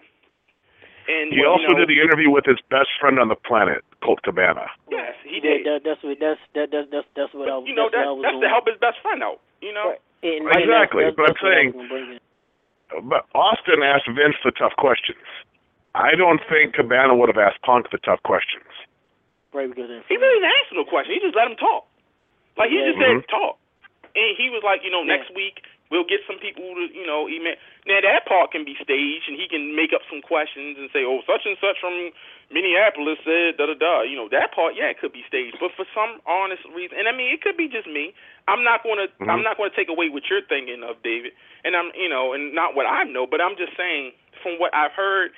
And 1.08 1.32
He 1.34 1.40
you 1.42 1.46
also 1.48 1.66
know, 1.74 1.78
did 1.82 1.88
the 1.88 2.00
interview 2.00 2.30
with 2.30 2.46
his 2.46 2.60
best 2.70 2.88
friend 3.00 3.18
on 3.18 3.26
the 3.26 3.34
planet, 3.34 3.82
Colt 4.04 4.22
Cabana. 4.22 4.70
Yes, 4.88 5.14
he 5.26 5.40
Yeah, 5.42 5.58
did. 5.58 5.66
That, 5.66 5.80
that's 5.84 6.02
what 6.04 6.18
that's 6.20 6.40
that, 6.54 6.70
that's 6.70 6.88
that's 6.94 7.08
that's 7.16 7.34
what 7.34 7.48
I 7.50 7.58
was. 7.58 7.66
you 7.66 7.74
know 7.74 7.90
that's 7.90 8.06
that 8.06 8.06
what 8.06 8.08
I 8.08 8.12
was 8.12 8.22
that's 8.22 8.32
going. 8.38 8.42
to 8.46 8.48
help 8.48 8.66
his 8.70 8.78
best 8.78 8.98
friend 9.02 9.22
out. 9.22 9.40
You 9.60 9.72
know. 9.74 9.90
Right. 9.90 10.00
And 10.22 10.46
Exactly, 10.54 11.04
that's, 11.04 11.16
but 11.16 11.26
I'm 11.26 11.34
that's, 11.34 11.40
that's 11.40 11.42
what 11.42 11.52
I 11.52 11.54
saying- 11.54 11.66
was 11.66 11.74
gonna 11.74 11.88
bring 11.88 12.10
in. 12.12 12.20
But 13.08 13.24
Austin 13.34 13.82
asked 13.82 14.06
Vince 14.06 14.36
the 14.44 14.52
tough 14.52 14.76
questions. 14.76 15.24
I 15.94 16.14
don't 16.14 16.40
think 16.48 16.74
Cabana 16.74 17.14
would 17.16 17.28
have 17.28 17.38
asked 17.40 17.60
Punk 17.62 17.90
the 17.90 17.98
tough 17.98 18.22
questions. 18.22 18.64
right 19.52 19.68
because 19.68 19.90
He 20.08 20.16
really 20.16 20.40
didn't 20.40 20.52
answer 20.64 20.74
no 20.76 20.84
question. 20.84 21.12
He 21.12 21.20
just 21.20 21.34
let 21.36 21.48
him 21.50 21.56
talk. 21.56 21.84
Like 22.56 22.70
he 22.70 22.78
just 22.80 22.96
Mhm. 22.98 23.20
said 23.20 23.28
talk, 23.28 23.58
and 24.14 24.36
he 24.36 24.48
was 24.50 24.62
like, 24.62 24.84
you 24.84 24.90
know, 24.90 25.00
Yeah. 25.02 25.16
next 25.16 25.30
week 25.34 25.64
we'll 25.92 26.08
get 26.08 26.24
some 26.24 26.40
people 26.40 26.64
to, 26.72 26.88
you 26.88 27.04
know, 27.04 27.28
email. 27.28 27.54
Now 27.84 28.00
that 28.00 28.24
part 28.24 28.50
can 28.56 28.64
be 28.64 28.72
staged, 28.80 29.28
and 29.28 29.36
he 29.36 29.44
can 29.44 29.76
make 29.76 29.92
up 29.92 30.00
some 30.08 30.24
questions 30.24 30.80
and 30.80 30.88
say, 30.88 31.04
oh, 31.04 31.20
such 31.28 31.44
and 31.44 31.60
such 31.60 31.76
from 31.76 32.10
Minneapolis 32.48 33.20
said 33.20 33.60
da 33.60 33.68
da 33.68 33.76
da. 33.76 34.00
You 34.08 34.16
know, 34.16 34.32
that 34.32 34.56
part, 34.56 34.72
yeah, 34.72 34.88
it 34.88 34.96
could 34.98 35.12
be 35.12 35.22
staged, 35.28 35.60
but 35.60 35.76
for 35.76 35.84
some 35.92 36.24
honest 36.24 36.64
reason, 36.72 36.96
and 36.96 37.06
I 37.06 37.12
mean, 37.12 37.28
it 37.28 37.44
could 37.44 37.60
be 37.60 37.68
just 37.68 37.84
me. 37.86 38.16
I'm 38.48 38.64
not 38.64 38.82
going 38.82 38.98
to, 38.98 39.12
Mhm. 39.20 39.28
I'm 39.28 39.44
not 39.44 39.60
to 39.60 39.70
take 39.76 39.92
away 39.92 40.08
what 40.08 40.26
you're 40.32 40.42
thinking 40.42 40.82
of, 40.82 40.98
David, 41.04 41.36
and 41.62 41.76
I'm, 41.76 41.92
you 41.94 42.08
know, 42.08 42.32
and 42.32 42.56
not 42.56 42.74
what 42.74 42.88
I 42.88 43.04
know, 43.04 43.28
but 43.28 43.40
I'm 43.44 43.54
just 43.54 43.76
saying 43.76 44.16
from 44.42 44.58
what 44.58 44.74
I've 44.74 44.96
heard, 44.96 45.32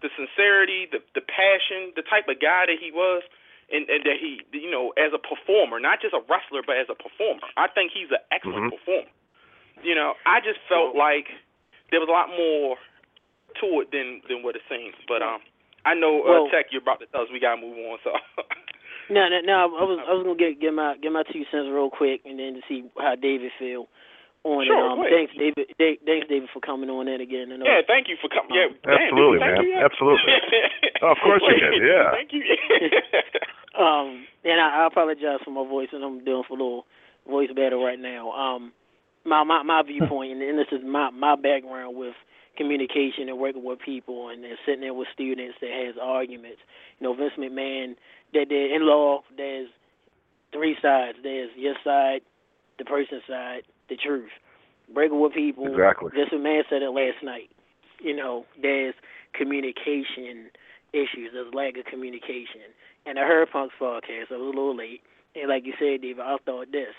the 0.00 0.08
sincerity, 0.14 0.86
the 0.86 1.02
the 1.14 1.20
passion, 1.20 1.92
the 1.98 2.02
type 2.06 2.28
of 2.30 2.38
guy 2.38 2.66
that 2.70 2.78
he 2.78 2.92
was 2.94 3.22
and, 3.70 3.88
and 3.90 4.04
that 4.04 4.16
he, 4.16 4.40
you 4.52 4.70
know, 4.70 4.94
as 4.96 5.12
a 5.12 5.18
performer, 5.18 5.78
not 5.80 6.00
just 6.00 6.14
a 6.14 6.22
wrestler, 6.30 6.62
but 6.64 6.76
as 6.78 6.88
a 6.88 6.94
performer. 6.94 7.44
I 7.56 7.68
think 7.68 7.92
he's 7.92 8.10
an 8.10 8.22
excellent 8.32 8.70
Mhm. 8.72 8.78
performer. 8.78 9.10
You 9.82 9.94
know, 9.94 10.14
I 10.26 10.40
just 10.40 10.58
felt 10.68 10.96
like 10.96 11.26
there 11.90 12.00
was 12.00 12.08
a 12.08 12.12
lot 12.12 12.28
more 12.30 12.76
to 13.60 13.80
it 13.82 13.90
than 13.92 14.20
than 14.28 14.42
what 14.42 14.56
it 14.56 14.62
seems. 14.68 14.94
But 15.06 15.22
um, 15.22 15.40
I 15.86 15.94
know 15.94 16.22
uh, 16.22 16.46
Well- 16.46 16.50
Tech, 16.52 16.66
you're 16.70 16.82
about 16.82 17.00
to 17.00 17.06
tell 17.06 17.22
us 17.22 17.28
we 17.32 17.40
gotta 17.40 17.60
move 17.60 17.76
on. 17.78 17.98
So 18.04 18.12
No, 19.10 19.24
no, 19.28 19.40
no. 19.40 19.54
I 19.72 19.84
was 19.88 19.98
I 20.04 20.12
was 20.12 20.22
gonna 20.24 20.36
get 20.36 20.60
get 20.60 20.74
my 20.74 20.96
get 21.00 21.12
my 21.12 21.22
two 21.32 21.44
cents 21.50 21.68
real 21.72 21.88
quick, 21.88 22.20
and 22.28 22.38
then 22.38 22.60
to 22.60 22.62
see 22.68 22.84
how 23.00 23.14
David 23.16 23.50
feel 23.58 23.88
on 24.44 24.66
Sure, 24.68 24.76
it. 24.76 24.92
Um, 24.92 24.98
go 25.00 25.08
thanks, 25.08 25.32
David. 25.32 25.66
Da- 25.80 25.98
thanks, 26.04 26.28
David, 26.28 26.48
for 26.52 26.60
coming 26.60 26.90
on 26.92 27.08
in 27.08 27.20
again. 27.20 27.50
And, 27.50 27.62
uh, 27.62 27.66
yeah, 27.66 27.80
thank 27.88 28.06
you 28.08 28.16
for 28.20 28.28
coming. 28.28 28.52
Yeah, 28.54 28.68
damn, 28.84 28.94
did 29.00 29.10
Absolutely, 29.10 29.38
we 29.38 29.42
thank 29.42 29.56
man. 29.56 29.64
you 29.64 29.70
yet? 29.74 29.82
Absolutely. 29.88 30.32
Oh, 31.02 31.10
of 31.16 31.18
course 31.24 31.42
you 31.42 31.56
Wait, 31.56 31.72
did, 31.72 31.82
yeah. 31.88 32.10
Thank 32.20 32.30
you. 32.36 32.44
Um, 33.78 34.26
and 34.44 34.60
I, 34.60 34.84
I 34.84 34.86
apologize 34.86 35.40
for 35.44 35.50
my 35.50 35.66
voice, 35.66 35.88
and 35.92 36.04
I'm 36.04 36.24
doing 36.24 36.42
for 36.46 36.54
a 36.54 36.60
little 36.60 36.86
voice 37.28 37.50
battle 37.54 37.84
right 37.84 37.98
now. 37.98 38.30
Um, 38.32 38.72
my 39.28 39.44
my 39.44 39.62
my 39.62 39.82
viewpoint, 39.82 40.32
and, 40.32 40.42
and 40.42 40.58
this 40.58 40.68
is 40.72 40.80
my 40.84 41.10
my 41.10 41.36
background 41.36 41.96
with 41.96 42.14
communication 42.56 43.28
and 43.28 43.38
working 43.38 43.64
with 43.64 43.78
people, 43.78 44.28
and, 44.28 44.44
and 44.44 44.58
sitting 44.66 44.80
there 44.80 44.94
with 44.94 45.08
students 45.12 45.56
that 45.60 45.70
has 45.70 45.94
arguments. 46.00 46.58
You 46.98 47.06
know, 47.06 47.14
Vince 47.14 47.34
McMahon, 47.38 47.94
that 48.34 48.46
there 48.48 48.74
in 48.74 48.86
law, 48.86 49.22
there's 49.36 49.68
three 50.52 50.76
sides. 50.82 51.18
There's 51.22 51.50
your 51.56 51.74
side, 51.84 52.20
the 52.78 52.84
person's 52.84 53.22
side, 53.28 53.62
the 53.88 53.96
truth. 53.96 54.30
Breaking 54.92 55.20
with 55.20 55.34
people. 55.34 55.66
Exactly. 55.66 56.10
Vince 56.14 56.30
McMahon 56.32 56.62
said 56.68 56.82
it 56.82 56.90
last 56.90 57.22
night. 57.22 57.50
You 58.00 58.16
know, 58.16 58.46
there's 58.60 58.94
communication 59.34 60.50
issues. 60.92 61.30
There's 61.32 61.52
lack 61.52 61.76
of 61.76 61.84
communication. 61.84 62.72
And 63.06 63.18
I 63.18 63.22
heard 63.22 63.50
Punk's 63.50 63.74
podcast. 63.80 64.30
I 64.30 64.36
was 64.36 64.40
a 64.40 64.44
little 64.44 64.76
late. 64.76 65.02
And 65.34 65.48
like 65.48 65.66
you 65.66 65.74
said, 65.78 66.02
David, 66.02 66.20
I 66.20 66.36
thought 66.44 66.72
this. 66.72 66.94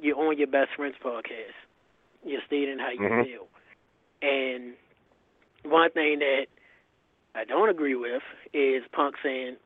You're 0.00 0.18
on 0.18 0.36
your 0.38 0.46
best 0.46 0.70
friend's 0.76 0.96
podcast. 1.02 1.54
You're 2.24 2.42
stating 2.46 2.78
how 2.78 2.90
you 2.90 3.00
Mhm. 3.00 3.24
feel. 3.24 3.48
And 4.22 4.74
one 5.64 5.90
thing 5.90 6.18
that 6.20 6.46
I 7.34 7.44
don't 7.44 7.68
agree 7.68 7.94
with 7.94 8.22
is 8.52 8.82
Punk 8.92 9.16
saying, 9.22 9.56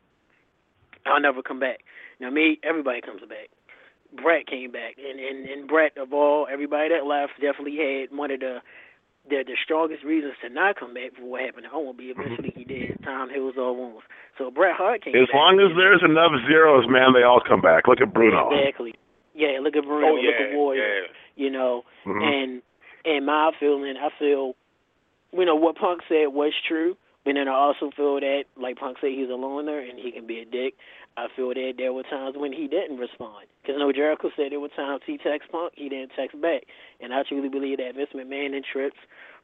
I'll 1.06 1.20
never 1.20 1.42
come 1.42 1.58
back. 1.60 1.80
Now, 2.20 2.30
me, 2.30 2.58
everybody 2.62 3.00
comes 3.00 3.22
back. 3.22 3.48
Bret 4.12 4.46
came 4.46 4.70
back. 4.70 4.96
And, 4.98 5.18
and, 5.20 5.48
and 5.48 5.68
Bret, 5.68 5.96
of 5.96 6.12
all, 6.12 6.46
everybody 6.50 6.88
that 6.90 7.06
left, 7.06 7.40
definitely 7.40 7.76
had 7.76 8.10
one 8.16 8.30
of 8.30 8.40
the 8.40 8.60
the 9.28 9.44
the 9.46 9.54
strongest 9.62 10.02
reasons 10.02 10.32
to 10.40 10.48
not 10.48 10.76
come 10.76 10.94
back 10.94 11.12
for 11.14 11.22
what 11.24 11.42
happened 11.42 11.66
I 11.70 11.76
won't 11.76 11.98
be 11.98 12.08
able 12.10 12.24
to 12.24 12.30
Owen. 12.30 12.32
Eventually, 12.40 12.54
he 12.56 12.64
did. 12.64 13.02
Time 13.04 13.28
heals 13.28 13.54
all 13.58 13.76
wounds. 13.76 14.02
So 14.38 14.50
Bret 14.50 14.74
Hart 14.74 15.02
came 15.04 15.12
back. 15.12 15.22
As 15.22 15.28
back. 15.28 15.34
long 15.36 15.60
as 15.60 15.76
there's 15.76 16.02
enough 16.02 16.32
zeros, 16.48 16.88
man, 16.88 17.12
they 17.12 17.22
all 17.22 17.40
come 17.46 17.60
back. 17.60 17.86
Look 17.86 18.00
at 18.00 18.12
Bruno. 18.14 18.50
Exactly. 18.50 18.94
Yeah, 19.40 19.58
look 19.60 19.74
at 19.76 19.84
Bruno. 19.84 20.08
oh 20.08 20.14
look 20.14 20.24
yeah, 20.38 20.46
at 20.46 20.54
Warrior. 20.54 20.82
yeah. 21.02 21.06
You 21.36 21.50
know, 21.50 21.84
Mhm. 22.06 22.22
and 22.22 22.62
and 23.04 23.24
my 23.24 23.50
feeling, 23.58 23.96
I 23.96 24.10
feel, 24.18 24.54
you 25.32 25.44
know, 25.46 25.54
what 25.56 25.76
Punk 25.76 26.02
said 26.08 26.26
was 26.28 26.52
true. 26.68 26.96
But 27.24 27.34
then 27.34 27.48
I 27.48 27.52
also 27.52 27.90
feel 27.96 28.18
that, 28.20 28.44
like 28.56 28.76
Punk 28.78 28.96
said, 29.00 29.10
he's 29.12 29.28
a 29.28 29.34
loner 29.36 29.78
and 29.78 29.98
he 29.98 30.10
can 30.10 30.26
be 30.26 30.40
a 30.40 30.44
dick. 30.44 30.74
I 31.18 31.28
feel 31.36 31.48
that 31.52 31.74
there 31.76 31.92
were 31.92 32.02
times 32.02 32.36
when 32.36 32.50
he 32.52 32.66
didn't 32.66 32.96
respond. 32.98 33.44
Because 33.62 33.78
no, 33.78 33.92
Jericho 33.92 34.30
said 34.36 34.52
there 34.52 34.60
were 34.60 34.68
times 34.68 35.02
he 35.06 35.18
texted 35.18 35.50
Punk, 35.52 35.72
he 35.76 35.88
didn't 35.90 36.12
text 36.16 36.40
back. 36.40 36.62
And 37.00 37.12
I 37.12 37.22
truly 37.22 37.48
believe 37.50 37.76
that 37.78 37.94
Vince 37.94 38.10
McMahon 38.14 38.54
and 38.56 38.64
Trips 38.64 38.96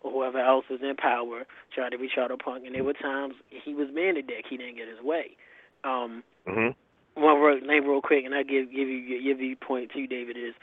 or 0.02 0.10
whoever 0.10 0.38
else 0.38 0.64
was 0.70 0.80
in 0.82 0.96
power 0.96 1.44
tried 1.74 1.90
to 1.90 1.98
reach 1.98 2.16
out 2.18 2.28
to 2.28 2.36
Punk. 2.38 2.64
And 2.64 2.74
there 2.74 2.84
were 2.84 2.94
times 2.94 3.34
he 3.50 3.74
was 3.74 3.88
being 3.94 4.16
a 4.16 4.22
dick. 4.22 4.46
He 4.48 4.56
didn't 4.56 4.76
get 4.76 4.88
his 4.88 5.00
way. 5.02 5.36
Um, 5.84 6.22
Mhm. 6.46 6.74
One 7.16 7.66
name 7.66 7.86
real 7.86 8.00
quick, 8.00 8.24
and 8.24 8.34
I 8.34 8.42
give 8.42 8.70
give 8.70 8.88
you 8.88 8.98
your, 8.98 9.20
your 9.20 9.36
viewpoint 9.36 9.90
too, 9.92 10.06
David. 10.06 10.36
Is 10.36 10.54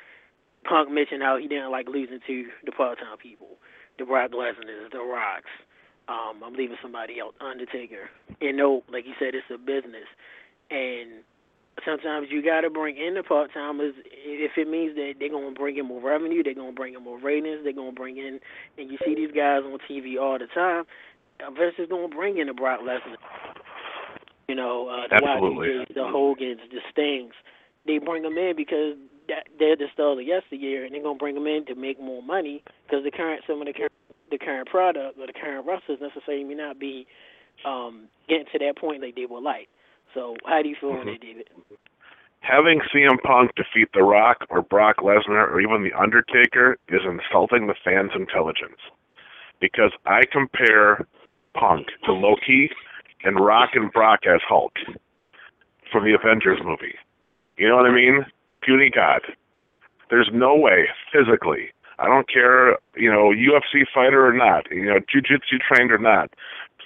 Punk 0.64 0.91
mentioned 0.91 1.22
how 1.22 1.38
he 1.38 1.47
didn't 1.47 1.72
like 1.72 1.88
losing 1.88 2.20
to 2.26 2.45
the 2.66 2.72
part-time 2.72 3.18
people, 3.18 3.58
the 3.99 4.06
Brock 4.06 4.32
Lesnar's, 4.32 4.91
the 4.91 4.99
Rocks. 4.99 5.51
Um, 6.08 6.43
I'm 6.43 6.54
leaving 6.54 6.78
somebody 6.82 7.20
else, 7.20 7.34
Undertaker. 7.39 8.10
And 8.41 8.58
no, 8.58 8.84
like 8.91 9.06
you 9.06 9.14
said, 9.20 9.36
it's 9.36 9.47
a 9.54 9.58
business, 9.58 10.08
and 10.70 11.24
sometimes 11.86 12.28
you 12.30 12.43
got 12.43 12.62
to 12.62 12.70
bring 12.70 12.97
in 12.97 13.16
the 13.16 13.24
part-timers 13.24 13.95
if 14.06 14.51
it 14.58 14.68
means 14.70 14.95
that 14.95 15.14
they're 15.20 15.30
gonna 15.30 15.51
bring 15.51 15.78
in 15.78 15.86
more 15.86 16.01
revenue, 16.01 16.43
they're 16.43 16.54
gonna 16.54 16.72
bring 16.72 16.93
in 16.93 17.04
more 17.04 17.20
ratings, 17.20 17.60
they're 17.64 17.74
gonna 17.74 17.91
bring 17.91 18.18
in, 18.18 18.39
and 18.78 18.91
you 18.91 18.97
see 19.06 19.16
these 19.16 19.32
guys 19.32 19.64
on 19.66 19.78
TV 19.89 20.20
all 20.22 20.38
the 20.38 20.47
time. 20.47 20.86
Vince 21.58 21.76
is 21.78 21.89
gonna 21.89 22.08
bring 22.08 22.38
in 22.38 22.47
the 22.47 22.54
Brock 22.54 22.82
Lesnar. 22.82 23.18
You 24.48 24.56
know, 24.56 24.89
uh, 24.89 25.08
the 25.08 25.26
Absolutely. 25.26 25.70
Y2Js, 25.70 25.94
the 25.96 26.04
Hogans, 26.04 26.60
the 26.72 26.82
Stings. 26.91 27.34
They 27.86 27.98
bring 27.98 28.24
them 28.24 28.38
in 28.38 28.56
because 28.56 28.96
that, 29.28 29.48
they're 29.58 29.76
the 29.76 29.88
stars 29.94 30.20
of 30.20 30.26
yesteryear, 30.26 30.86
and 30.86 30.94
they're 30.94 31.04
gonna 31.04 31.18
bring 31.18 31.36
them 31.36 31.48
in 31.48 31.66
to 31.68 31.76
make 31.76 32.00
more 32.00 32.22
money 32.22 32.64
because 32.86 33.04
the 33.04 33.12
current 33.12 33.44
some 33.48 33.62
of 33.62 33.68
the 33.68 33.74
current 33.74 33.91
the 34.32 34.38
current 34.38 34.68
product 34.68 35.18
or 35.20 35.28
the 35.28 35.34
current 35.34 35.66
wrestlers 35.66 36.00
necessarily 36.02 36.44
may 36.44 36.56
not 36.56 36.80
be 36.80 37.08
um, 37.66 38.10
getting 38.28 38.46
to 38.52 38.60
that 38.60 38.78
point 38.78 39.02
like 39.02 39.16
they 39.16 39.26
would 39.26 39.44
like. 39.44 39.70
So, 40.14 40.36
how 40.46 40.62
do 40.62 40.70
you 40.70 40.76
feel 40.76 40.91
on 40.91 41.06
Mhm. 41.06 41.14
that, 41.14 41.22
David? 41.22 41.50
Having 42.41 42.82
CM 42.91 43.18
Punk 43.24 43.56
defeat 43.56 43.89
The 43.94 44.04
Rock 44.04 44.46
or 44.50 44.62
Brock 44.62 44.98
Lesnar 44.98 45.50
or 45.50 45.62
even 45.62 45.84
The 45.84 45.94
Undertaker 45.94 46.78
is 46.89 47.02
insulting 47.06 47.68
the 47.68 47.76
fans' 47.76 48.12
intelligence. 48.16 48.80
Because 49.60 49.94
I 50.06 50.26
compare 50.26 51.06
Punk 51.54 51.88
to 52.04 52.12
Loki 52.12 52.70
and 53.24 53.39
Rock 53.39 53.71
and 53.74 53.91
Brock 53.91 54.21
as 54.26 54.41
Hulk 54.47 54.74
from 55.91 56.03
the 56.03 56.13
Avengers 56.13 56.59
movie. 56.63 56.95
You 57.57 57.69
know 57.69 57.76
what 57.76 57.86
I 57.86 57.93
mean? 57.93 58.26
Puny 58.61 58.89
God. 58.93 59.21
There's 60.09 60.30
no 60.34 60.55
way, 60.55 60.88
physically, 61.11 61.71
I 61.99 62.07
don't 62.07 62.28
care, 62.28 62.78
you 62.95 63.09
know, 63.11 63.32
UFC 63.32 63.86
fighter 63.93 64.26
or 64.26 64.34
not, 64.34 64.69
you 64.71 64.86
know, 64.86 64.99
jiu-jitsu 64.99 65.59
trained 65.59 65.91
or 65.91 65.97
not, 65.97 66.32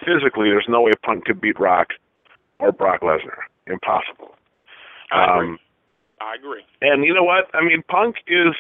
physically, 0.06 0.50
there's 0.50 0.68
no 0.68 0.82
way 0.82 0.92
Punk 1.04 1.26
could 1.26 1.42
beat 1.42 1.60
Rock 1.60 1.88
or 2.60 2.72
Brock 2.72 3.02
Lesnar. 3.02 3.48
Impossible. 3.66 4.36
I 5.12 5.24
agree. 5.24 5.48
Um, 5.48 5.60
I 6.20 6.36
agree. 6.36 6.64
and 6.82 7.04
you 7.04 7.14
know 7.14 7.24
what? 7.24 7.46
I 7.54 7.64
mean, 7.64 7.84
Punk 7.88 8.18
is 8.28 8.54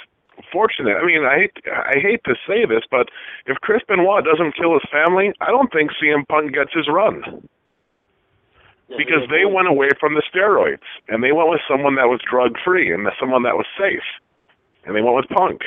fortunate. 0.51 0.95
I 0.97 1.05
mean, 1.05 1.25
I 1.25 1.35
hate 1.35 1.51
I 1.65 1.99
hate 1.99 2.21
to 2.25 2.35
say 2.47 2.65
this, 2.65 2.83
but 2.89 3.09
if 3.47 3.57
Chris 3.57 3.81
Benoit 3.87 4.23
doesn't 4.23 4.55
kill 4.55 4.73
his 4.73 4.87
family, 4.91 5.33
I 5.41 5.47
don't 5.47 5.71
think 5.71 5.91
CM 5.91 6.27
Punk 6.27 6.53
gets 6.53 6.71
his 6.73 6.87
run 6.87 7.47
because 8.95 9.27
they 9.29 9.45
went 9.45 9.67
away 9.67 9.89
from 9.99 10.13
the 10.13 10.23
steroids 10.33 10.87
and 11.07 11.23
they 11.23 11.31
went 11.31 11.49
with 11.49 11.59
someone 11.69 11.95
that 11.95 12.07
was 12.07 12.21
drug 12.29 12.55
free 12.63 12.93
and 12.93 13.07
someone 13.19 13.43
that 13.43 13.55
was 13.55 13.65
safe, 13.77 14.05
and 14.85 14.95
they 14.95 15.01
went 15.01 15.15
with 15.15 15.27
Punk. 15.29 15.61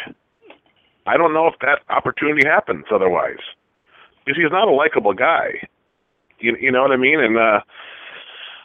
I 1.07 1.17
don't 1.17 1.35
know 1.35 1.47
if 1.47 1.55
that 1.61 1.81
opportunity 1.89 2.47
happens 2.47 2.85
otherwise, 2.93 3.43
because 4.25 4.41
he's 4.41 4.53
not 4.53 4.69
a 4.69 4.73
likable 4.73 5.13
guy. 5.13 5.69
You 6.39 6.57
you 6.59 6.71
know 6.71 6.83
what 6.83 6.93
I 6.93 6.97
mean? 6.97 7.21
And 7.21 7.37
uh, 7.37 7.61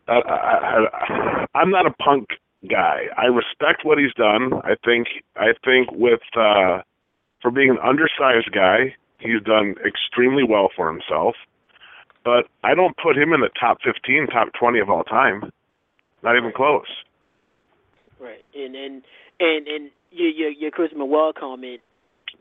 I, 0.07 0.13
I, 0.13 0.85
I, 0.93 1.45
I'm 1.55 1.71
not 1.71 1.85
a 1.85 1.91
Punk 1.91 2.29
guy. 2.69 3.07
I 3.17 3.25
respect 3.25 3.83
what 3.83 3.97
he's 3.97 4.13
done. 4.13 4.53
I 4.63 4.75
think 4.85 5.07
I 5.35 5.53
think 5.63 5.91
with 5.91 6.21
uh, 6.37 6.81
for 7.41 7.51
being 7.51 7.69
an 7.69 7.79
undersized 7.83 8.51
guy, 8.53 8.95
he's 9.19 9.41
done 9.43 9.75
extremely 9.85 10.43
well 10.43 10.69
for 10.75 10.87
himself 10.87 11.35
but 12.25 12.47
I 12.63 12.73
don't 12.75 12.97
put 12.97 13.15
him 13.17 13.31
in 13.31 13.39
the 13.41 13.49
top 13.57 13.77
15, 13.85 14.27
top 14.27 14.49
20 14.59 14.79
of 14.79 14.89
all 14.89 15.03
time. 15.03 15.51
Not 16.23 16.35
even 16.35 16.51
close. 16.55 16.87
Right, 18.19 18.43
and 18.55 18.75
and 18.75 19.03
and 19.39 19.67
and 19.67 19.91
your 20.11 20.29
your, 20.29 20.49
your 20.49 20.71
Chris 20.71 20.91
Benoit 20.91 21.35
comment 21.35 21.81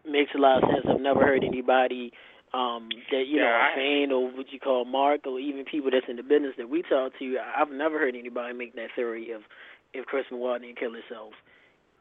makes 0.09 0.30
a 0.35 0.39
lot 0.39 0.62
of 0.62 0.70
sense. 0.70 0.87
I've 0.89 1.01
never 1.01 1.20
heard 1.20 1.45
anybody 1.45 2.12
um 2.55 2.89
that 3.11 3.24
you 3.26 3.39
know 3.39 3.45
Yeah, 3.51 3.68
a 3.68 3.72
I- 3.72 3.74
fan 3.74 4.12
or 4.12 4.30
what 4.30 4.47
you 4.53 4.61
call 4.61 4.85
Mark 4.87 5.26
or 5.26 5.39
even 5.41 5.64
people 5.64 5.91
that's 5.91 6.07
in 6.09 6.16
the 6.16 6.22
business 6.22 6.55
that 6.57 6.70
we 6.70 6.82
talk 6.82 7.12
to. 7.18 7.37
I've 7.57 7.70
never 7.70 7.99
heard 7.99 8.14
anybody 8.14 8.55
make 8.55 8.74
that 8.76 8.89
theory 8.97 9.32
of 9.32 9.43
if 9.93 10.07
Chris 10.07 10.24
Benoit 10.30 10.62
didn't 10.62 10.78
kill 10.78 10.93
himself, 10.95 11.35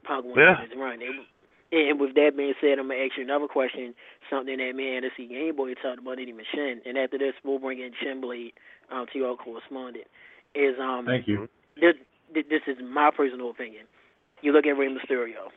Punk 0.04 0.26
won 0.26 0.38
Yeah. 0.38 0.62
his 0.62 0.78
run. 0.78 1.02
And, 1.02 1.26
and 1.74 2.00
with 2.00 2.14
that 2.16 2.38
being 2.38 2.54
said, 2.62 2.80
I'm 2.80 2.88
gonna 2.90 3.02
ask 3.02 3.18
you 3.18 3.24
another 3.24 3.48
question. 3.48 3.96
Something 4.30 4.58
that 4.58 4.76
me 4.76 4.96
and 4.96 5.06
the 5.18 5.28
Game 5.28 5.56
Boy 5.56 5.74
talked 5.76 6.00
about 6.00 6.20
Eddie 6.20 6.34
Machine, 6.34 6.82
and 6.86 6.98
after 6.98 7.18
this, 7.18 7.34
we'll 7.44 7.60
bring 7.60 7.80
in 7.80 7.92
Chin 8.02 8.22
Blade 8.22 8.54
um, 8.92 9.06
to 9.12 9.20
your 9.20 9.36
correspondent. 9.38 10.06
Is 10.56 10.76
um 10.80 11.06
Thank 11.06 11.28
you. 11.28 11.50
this, 11.82 11.96
this 12.34 12.62
is 12.68 12.78
my 12.84 13.10
personal 13.16 13.50
opinion. 13.50 13.86
You 14.42 14.52
look 14.54 14.66
at 14.68 14.78
Rey 14.78 14.88
Mysterio. 14.88 15.50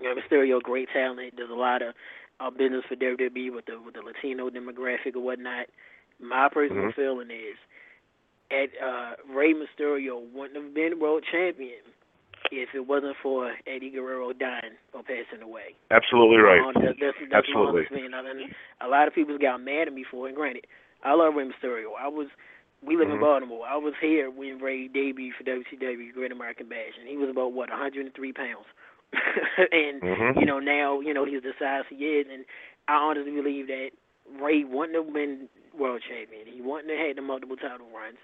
You 0.00 0.14
know, 0.14 0.20
Mysterio, 0.20 0.60
great 0.62 0.88
talent. 0.92 1.34
There's 1.36 1.50
a 1.50 1.54
lot 1.54 1.82
of 1.82 1.94
uh, 2.40 2.50
business 2.50 2.84
for 2.88 2.96
WWE 2.96 3.54
with 3.54 3.66
the 3.66 3.80
with 3.84 3.94
the 3.94 4.02
Latino 4.02 4.50
demographic 4.50 5.14
or 5.16 5.20
whatnot. 5.20 5.66
My 6.20 6.48
personal 6.52 6.88
Mhm. 6.88 6.94
feeling 6.94 7.30
is, 7.30 7.56
at 8.50 8.70
uh, 8.82 9.14
Rey 9.32 9.54
Mysterio 9.54 10.20
wouldn't 10.32 10.62
have 10.62 10.74
been 10.74 10.98
world 11.00 11.24
champion 11.30 11.80
if 12.50 12.70
it 12.74 12.86
wasn't 12.86 13.16
for 13.22 13.52
Eddie 13.66 13.90
Guerrero 13.90 14.32
dying 14.32 14.74
or 14.92 15.02
passing 15.02 15.42
away. 15.42 15.74
Absolutely 15.90 16.38
right. 16.38 16.60
Um, 16.60 16.74
that, 16.74 16.96
that's 17.00 17.16
that's 17.30 17.46
Absolutely. 17.48 17.86
I 17.90 18.22
mean, 18.34 18.50
a 18.80 18.88
lot 18.88 19.08
of 19.08 19.14
people 19.14 19.38
got 19.38 19.60
mad 19.62 19.88
at 19.88 19.94
me 19.94 20.04
for 20.10 20.26
it. 20.26 20.30
And 20.30 20.36
granted, 20.36 20.66
I 21.04 21.14
love 21.14 21.34
Rey 21.34 21.44
Mysterio. 21.48 21.92
I 21.98 22.08
was 22.08 22.28
we 22.82 22.96
live 22.96 23.10
in 23.10 23.16
Mhm. 23.18 23.20
Baltimore. 23.20 23.66
I 23.68 23.76
was 23.76 23.92
here 24.00 24.30
when 24.30 24.58
Rey 24.58 24.88
debuted 24.88 25.34
for 25.36 25.44
WCW 25.44 26.12
Great 26.14 26.32
American 26.32 26.66
Bash, 26.66 26.96
and 26.98 27.06
he 27.08 27.16
was 27.16 27.28
about 27.28 27.52
what 27.52 27.68
103 27.70 28.32
pounds. 28.32 28.66
and 29.12 30.00
Mhm. 30.00 30.40
you 30.40 30.46
know 30.46 30.58
now 30.60 31.00
you 31.00 31.12
know 31.14 31.24
he's 31.24 31.42
the 31.42 31.52
size 31.58 31.84
he 31.88 31.96
is, 32.20 32.26
and 32.32 32.44
I 32.88 32.94
honestly 32.94 33.32
believe 33.32 33.66
that 33.68 33.90
Rey 34.40 34.64
wouldn't 34.64 34.94
have 34.96 35.12
been 35.12 35.48
world 35.76 36.02
champion. 36.08 36.46
He 36.46 36.60
wouldn't 36.60 36.90
have 36.90 36.98
had 37.06 37.16
the 37.16 37.22
multiple 37.22 37.56
title 37.56 37.86
runs 37.94 38.18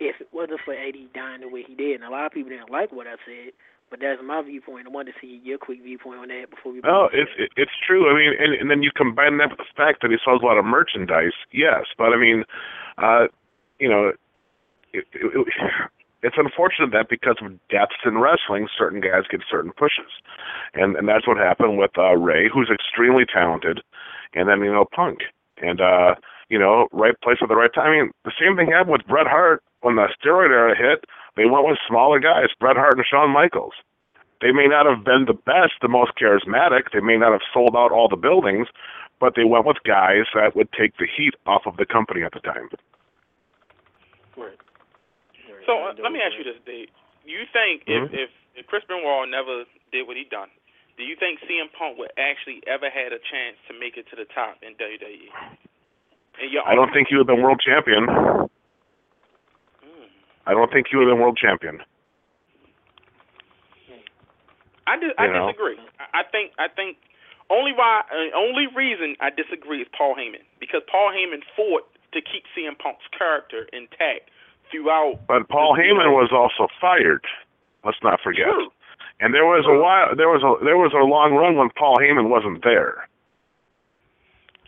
if 0.00 0.20
it 0.20 0.28
wasn't 0.32 0.60
for 0.64 0.74
Eddie 0.74 1.08
dying 1.14 1.40
the 1.40 1.48
way 1.48 1.64
he 1.66 1.74
did. 1.74 1.96
And 1.96 2.04
a 2.04 2.10
lot 2.10 2.26
of 2.26 2.32
people 2.32 2.50
didn't 2.50 2.70
like 2.70 2.92
what 2.92 3.06
I 3.06 3.16
said, 3.24 3.52
but 3.90 4.00
that's 4.00 4.20
my 4.24 4.42
viewpoint. 4.42 4.86
I 4.86 4.90
wanted 4.90 5.12
to 5.12 5.18
see 5.20 5.40
your 5.42 5.58
quick 5.58 5.82
viewpoint 5.82 6.20
on 6.20 6.28
that 6.28 6.50
before 6.50 6.72
we. 6.72 6.80
Oh, 6.84 7.08
it's 7.12 7.30
it, 7.38 7.50
it's 7.56 7.76
true. 7.86 8.10
I 8.10 8.16
mean, 8.16 8.32
and, 8.38 8.54
and 8.54 8.70
then 8.70 8.82
you 8.82 8.90
combine 8.94 9.38
that 9.38 9.50
with 9.50 9.58
the 9.58 9.76
fact 9.76 10.02
that 10.02 10.10
he 10.10 10.16
sells 10.24 10.42
a 10.42 10.46
lot 10.46 10.58
of 10.58 10.64
merchandise. 10.64 11.36
Yes, 11.52 11.86
but 11.96 12.12
I 12.12 12.16
mean, 12.16 12.44
uh, 12.98 13.26
you 13.78 13.88
know, 13.88 14.12
it, 14.92 15.04
it, 15.12 15.32
it, 15.32 15.46
it's 16.22 16.36
unfortunate 16.38 16.90
that 16.92 17.08
because 17.08 17.36
of 17.40 17.52
deaths 17.68 18.02
in 18.04 18.18
wrestling, 18.18 18.68
certain 18.76 19.00
guys 19.00 19.30
get 19.30 19.40
certain 19.48 19.72
pushes, 19.72 20.10
and 20.74 20.96
and 20.96 21.08
that's 21.08 21.26
what 21.26 21.36
happened 21.36 21.78
with 21.78 21.96
uh, 21.96 22.16
Rey, 22.16 22.50
who's 22.52 22.70
extremely 22.72 23.24
talented, 23.24 23.80
and 24.34 24.48
then 24.48 24.60
you 24.60 24.72
know 24.72 24.84
Punk, 24.84 25.20
and 25.62 25.80
uh, 25.80 26.16
you 26.48 26.58
know, 26.58 26.88
right 26.92 27.14
place 27.22 27.38
at 27.42 27.48
the 27.48 27.56
right 27.56 27.72
time. 27.74 27.90
I 27.90 27.96
mean, 27.96 28.10
the 28.24 28.32
same 28.38 28.56
thing 28.56 28.70
happened 28.70 28.92
with 28.92 29.06
Bret 29.06 29.26
Hart 29.26 29.62
when 29.86 29.94
the 29.94 30.10
steroid 30.18 30.50
era 30.50 30.74
hit. 30.74 31.06
They 31.36 31.46
went 31.46 31.68
with 31.68 31.78
smaller 31.86 32.18
guys, 32.18 32.48
Bret 32.58 32.76
Hart 32.76 32.96
and 32.96 33.06
Shawn 33.06 33.30
Michaels 33.30 33.74
they 34.40 34.52
may 34.52 34.66
not 34.66 34.84
have 34.84 35.04
been 35.04 35.24
the 35.24 35.36
best, 35.36 35.80
the 35.80 35.88
most 35.88 36.12
charismatic. 36.20 36.92
They 36.92 37.00
may 37.00 37.16
not 37.16 37.32
have 37.32 37.44
sold 37.52 37.74
out 37.76 37.92
all 37.92 38.08
the 38.08 38.20
buildings, 38.20 38.68
but 39.20 39.32
they 39.34 39.44
went 39.44 39.64
with 39.64 39.78
guys 39.84 40.28
that 40.34 40.54
would 40.54 40.68
take 40.72 40.96
the 40.98 41.06
heat 41.08 41.34
off 41.46 41.62
of 41.64 41.76
the 41.76 41.86
company 41.86 42.22
at 42.22 42.32
the 42.32 42.40
time. 42.40 42.68
So 45.64 45.72
uh, 45.82 45.94
let 45.98 46.12
me 46.12 46.20
ask 46.22 46.36
you 46.38 46.44
this, 46.44 46.60
Dave. 46.64 46.88
You 47.24 47.42
think 47.52 47.86
Mhm. 47.86 48.12
if, 48.12 48.12
if 48.12 48.30
if 48.54 48.66
Chris 48.68 48.84
Benoit 48.86 49.28
never 49.28 49.64
did 49.90 50.06
what 50.06 50.16
he 50.16 50.24
done, 50.24 50.48
do 50.96 51.02
you 51.02 51.16
think 51.16 51.40
CM 51.40 51.68
Punk 51.72 51.98
would 51.98 52.12
actually 52.16 52.62
ever 52.68 52.88
had 52.88 53.12
a 53.12 53.18
chance 53.18 53.56
to 53.68 53.74
make 53.74 53.96
it 53.96 54.06
to 54.10 54.16
the 54.16 54.26
top 54.26 54.62
in 54.62 54.74
WWE? 54.76 55.28
And 56.40 56.52
your 56.52 56.62
I 56.68 56.76
don't 56.76 56.92
think 56.92 57.08
he 57.08 57.16
would 57.16 57.26
have 57.26 57.34
been 57.34 57.42
world 57.42 57.60
champion. 57.60 58.06
I 60.46 60.52
don't 60.52 60.70
think 60.72 60.86
you 60.92 60.98
would 60.98 61.08
have 61.08 61.14
been 61.16 61.20
world 61.22 61.36
champion. 61.40 61.80
I 64.86 64.96
dis- 64.98 65.14
I 65.18 65.26
You 65.26 65.32
know? 65.32 65.46
disagree. 65.50 65.78
I, 66.14 66.22
think 66.30 66.52
I 66.58 66.68
think 66.68 66.96
only 67.50 67.72
why 67.72 68.02
uh, 68.06 68.36
only 68.38 68.66
reason 68.74 69.16
I 69.20 69.30
disagree 69.30 69.82
is 69.82 69.88
Paul 69.96 70.14
Heyman 70.14 70.46
because 70.60 70.82
Paul 70.90 71.10
Heyman 71.10 71.42
fought 71.56 71.90
to 72.14 72.20
keep 72.22 72.44
CM 72.56 72.78
Punk's 72.78 73.04
character 73.16 73.66
intact 73.72 74.30
throughout. 74.70 75.18
But 75.26 75.48
Paul 75.48 75.76
You 75.76 75.94
Heyman 75.94 76.06
know- 76.06 76.22
was 76.22 76.30
also 76.32 76.70
fired. 76.80 77.24
Let's 77.84 77.98
not 78.02 78.20
forget. 78.22 78.46
True. 78.46 78.70
And 79.18 79.32
there 79.32 79.46
was 79.46 79.64
a 79.66 79.74
while, 79.80 80.14
there 80.14 80.28
was 80.28 80.42
a 80.44 80.62
there 80.64 80.76
was 80.76 80.92
a 80.92 81.02
long 81.02 81.34
run 81.34 81.56
when 81.56 81.70
Paul 81.70 81.96
Heyman 81.98 82.28
wasn't 82.28 82.62
there. 82.62 83.08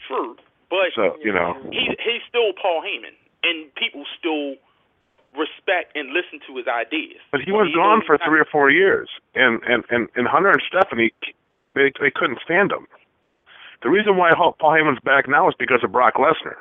True, 0.09 0.37
but 0.71 0.89
So 0.97 1.17
you 1.23 1.33
know, 1.33 1.55
he 1.71 1.95
he's 2.03 2.23
still 2.29 2.53
Paul 2.61 2.83
Heyman, 2.83 3.13
and 3.45 3.73
people 3.75 4.05
still 4.19 4.57
respect 5.37 5.97
and 5.97 6.11
listen 6.13 6.41
to 6.47 6.57
his 6.57 6.67
ideas. 6.67 7.21
but 7.33 7.41
he 7.43 7.53
was 7.53 7.69
gone 7.75 8.03
for 8.07 8.19
three 8.19 8.41
or 8.41 8.47
four 8.51 8.71
years, 8.71 9.09
and 9.35 9.63
and 9.65 9.85
and 9.91 10.09
and 10.17 10.27
Hunter 10.29 10.51
and 10.51 10.63
Stephanie, 10.67 11.13
they 11.75 11.93
they 12.01 12.11
couldn't 12.11 12.39
stand 12.45 12.73
him. 12.73 12.87
The 13.83 13.91
reason 13.91 14.17
why 14.17 14.33
Paul 14.35 14.55
Heyman's 14.73 15.01
back 15.05 15.29
now 15.29 15.49
is 15.49 15.55
because 15.59 15.85
of 15.85 15.93
Brock 15.93 16.15
Lesnar. 16.15 16.57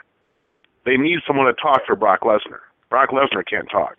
They 0.85 0.97
need 0.97 1.19
someone 1.25 1.47
to 1.47 1.53
talk 1.53 1.81
for 1.87 1.95
Brock 1.95 2.21
Lesnar. 2.21 2.59
Brock 2.89 3.09
Lesnar 3.09 3.43
can't 3.45 3.69
talk, 3.69 3.97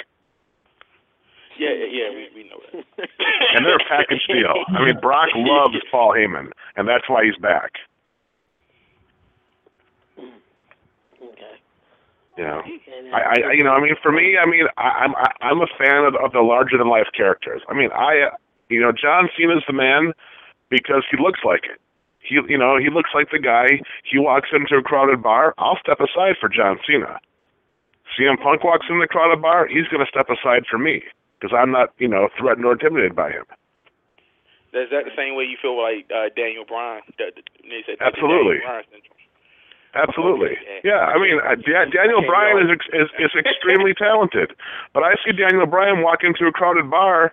Yeah, 1.58 1.70
yeah, 1.70 1.86
yeah, 1.90 2.08
we 2.14 2.28
we 2.34 2.48
know 2.48 2.60
that. 2.72 3.08
and 3.56 3.66
they're 3.66 3.76
a 3.76 3.88
package 3.88 4.24
deal. 4.28 4.54
I 4.68 4.84
mean, 4.84 5.00
Brock 5.00 5.28
loves 5.34 5.74
Paul 5.90 6.12
Heyman, 6.14 6.52
and 6.76 6.86
that's 6.88 7.08
why 7.08 7.24
he's 7.24 7.36
back. 7.36 7.72
Okay. 11.20 11.54
You 12.39 12.45
know. 12.45 12.62
I, 13.12 13.51
I, 13.51 13.53
you 13.53 13.64
know, 13.64 13.72
I 13.72 13.80
mean, 13.80 13.97
for 14.01 14.12
me, 14.12 14.39
I 14.39 14.47
mean, 14.47 14.66
I, 14.78 15.03
I'm, 15.03 15.14
I, 15.16 15.32
I'm 15.43 15.61
a 15.61 15.66
fan 15.76 16.05
of, 16.05 16.14
of 16.14 16.30
the 16.32 16.41
larger 16.41 16.78
than 16.78 16.89
life 16.89 17.09
characters. 17.14 17.62
I 17.68 17.74
mean, 17.74 17.91
I, 17.91 18.30
uh, 18.30 18.36
you 18.68 18.80
know, 18.80 18.93
John 18.93 19.28
Cena's 19.36 19.64
the 19.66 19.72
man 19.72 20.12
because 20.70 21.03
he 21.11 21.20
looks 21.20 21.41
like 21.45 21.64
it. 21.64 21.80
He, 22.20 22.39
you 22.49 22.57
know, 22.59 22.78
he 22.78 22.91
looks 22.91 23.11
like 23.12 23.30
the 23.32 23.41
guy. 23.41 23.80
He 24.05 24.18
walks 24.18 24.51
into 24.53 24.76
a 24.76 24.82
crowded 24.82 25.20
bar. 25.20 25.53
I'll 25.59 25.78
step 25.82 25.99
aside 25.99 26.36
for 26.41 26.49
John 26.49 26.78
Cena. 26.86 27.18
CM 28.14 28.41
Punk 28.41 28.62
walks 28.62 28.86
in 28.89 29.01
the 29.01 29.07
crowded 29.07 29.43
bar. 29.43 29.66
He's 29.66 29.89
going 29.89 30.05
to 30.05 30.11
step 30.11 30.28
aside 30.30 30.64
for 30.70 30.78
me 30.78 31.03
because 31.41 31.57
I'm 31.57 31.72
not, 31.72 31.91
you 31.99 32.09
know, 32.09 32.28
threatened 32.39 32.66
or 32.66 32.72
intimidated 32.72 33.16
by 33.16 33.30
him. 33.30 33.45
Is 34.74 34.91
that 34.93 35.05
the 35.05 35.16
same 35.16 35.34
way 35.34 35.45
you 35.45 35.57
feel 35.61 35.80
like 35.80 36.07
uh, 36.14 36.28
Daniel 36.36 36.64
Bryan? 36.64 37.03
That, 37.18 37.34
that- 37.34 37.51
said 37.86 37.97
that 37.99 38.14
Absolutely. 38.14 38.62
Daniel 38.62 38.68
Bryan 38.68 38.84
syndrome. 38.93 39.18
Absolutely. 39.95 40.57
Yeah, 40.84 41.01
I 41.01 41.18
mean, 41.18 41.41
uh, 41.41 41.57
Daniel 41.57 42.22
Bryan 42.26 42.59
is, 42.61 42.76
is 42.93 43.09
is 43.18 43.30
extremely 43.39 43.95
talented, 43.95 44.53
but 44.93 45.03
I 45.03 45.14
see 45.24 45.32
Daniel 45.32 45.66
Bryan 45.66 46.03
walk 46.03 46.20
into 46.22 46.47
a 46.47 46.53
crowded 46.53 46.91
bar, 46.91 47.32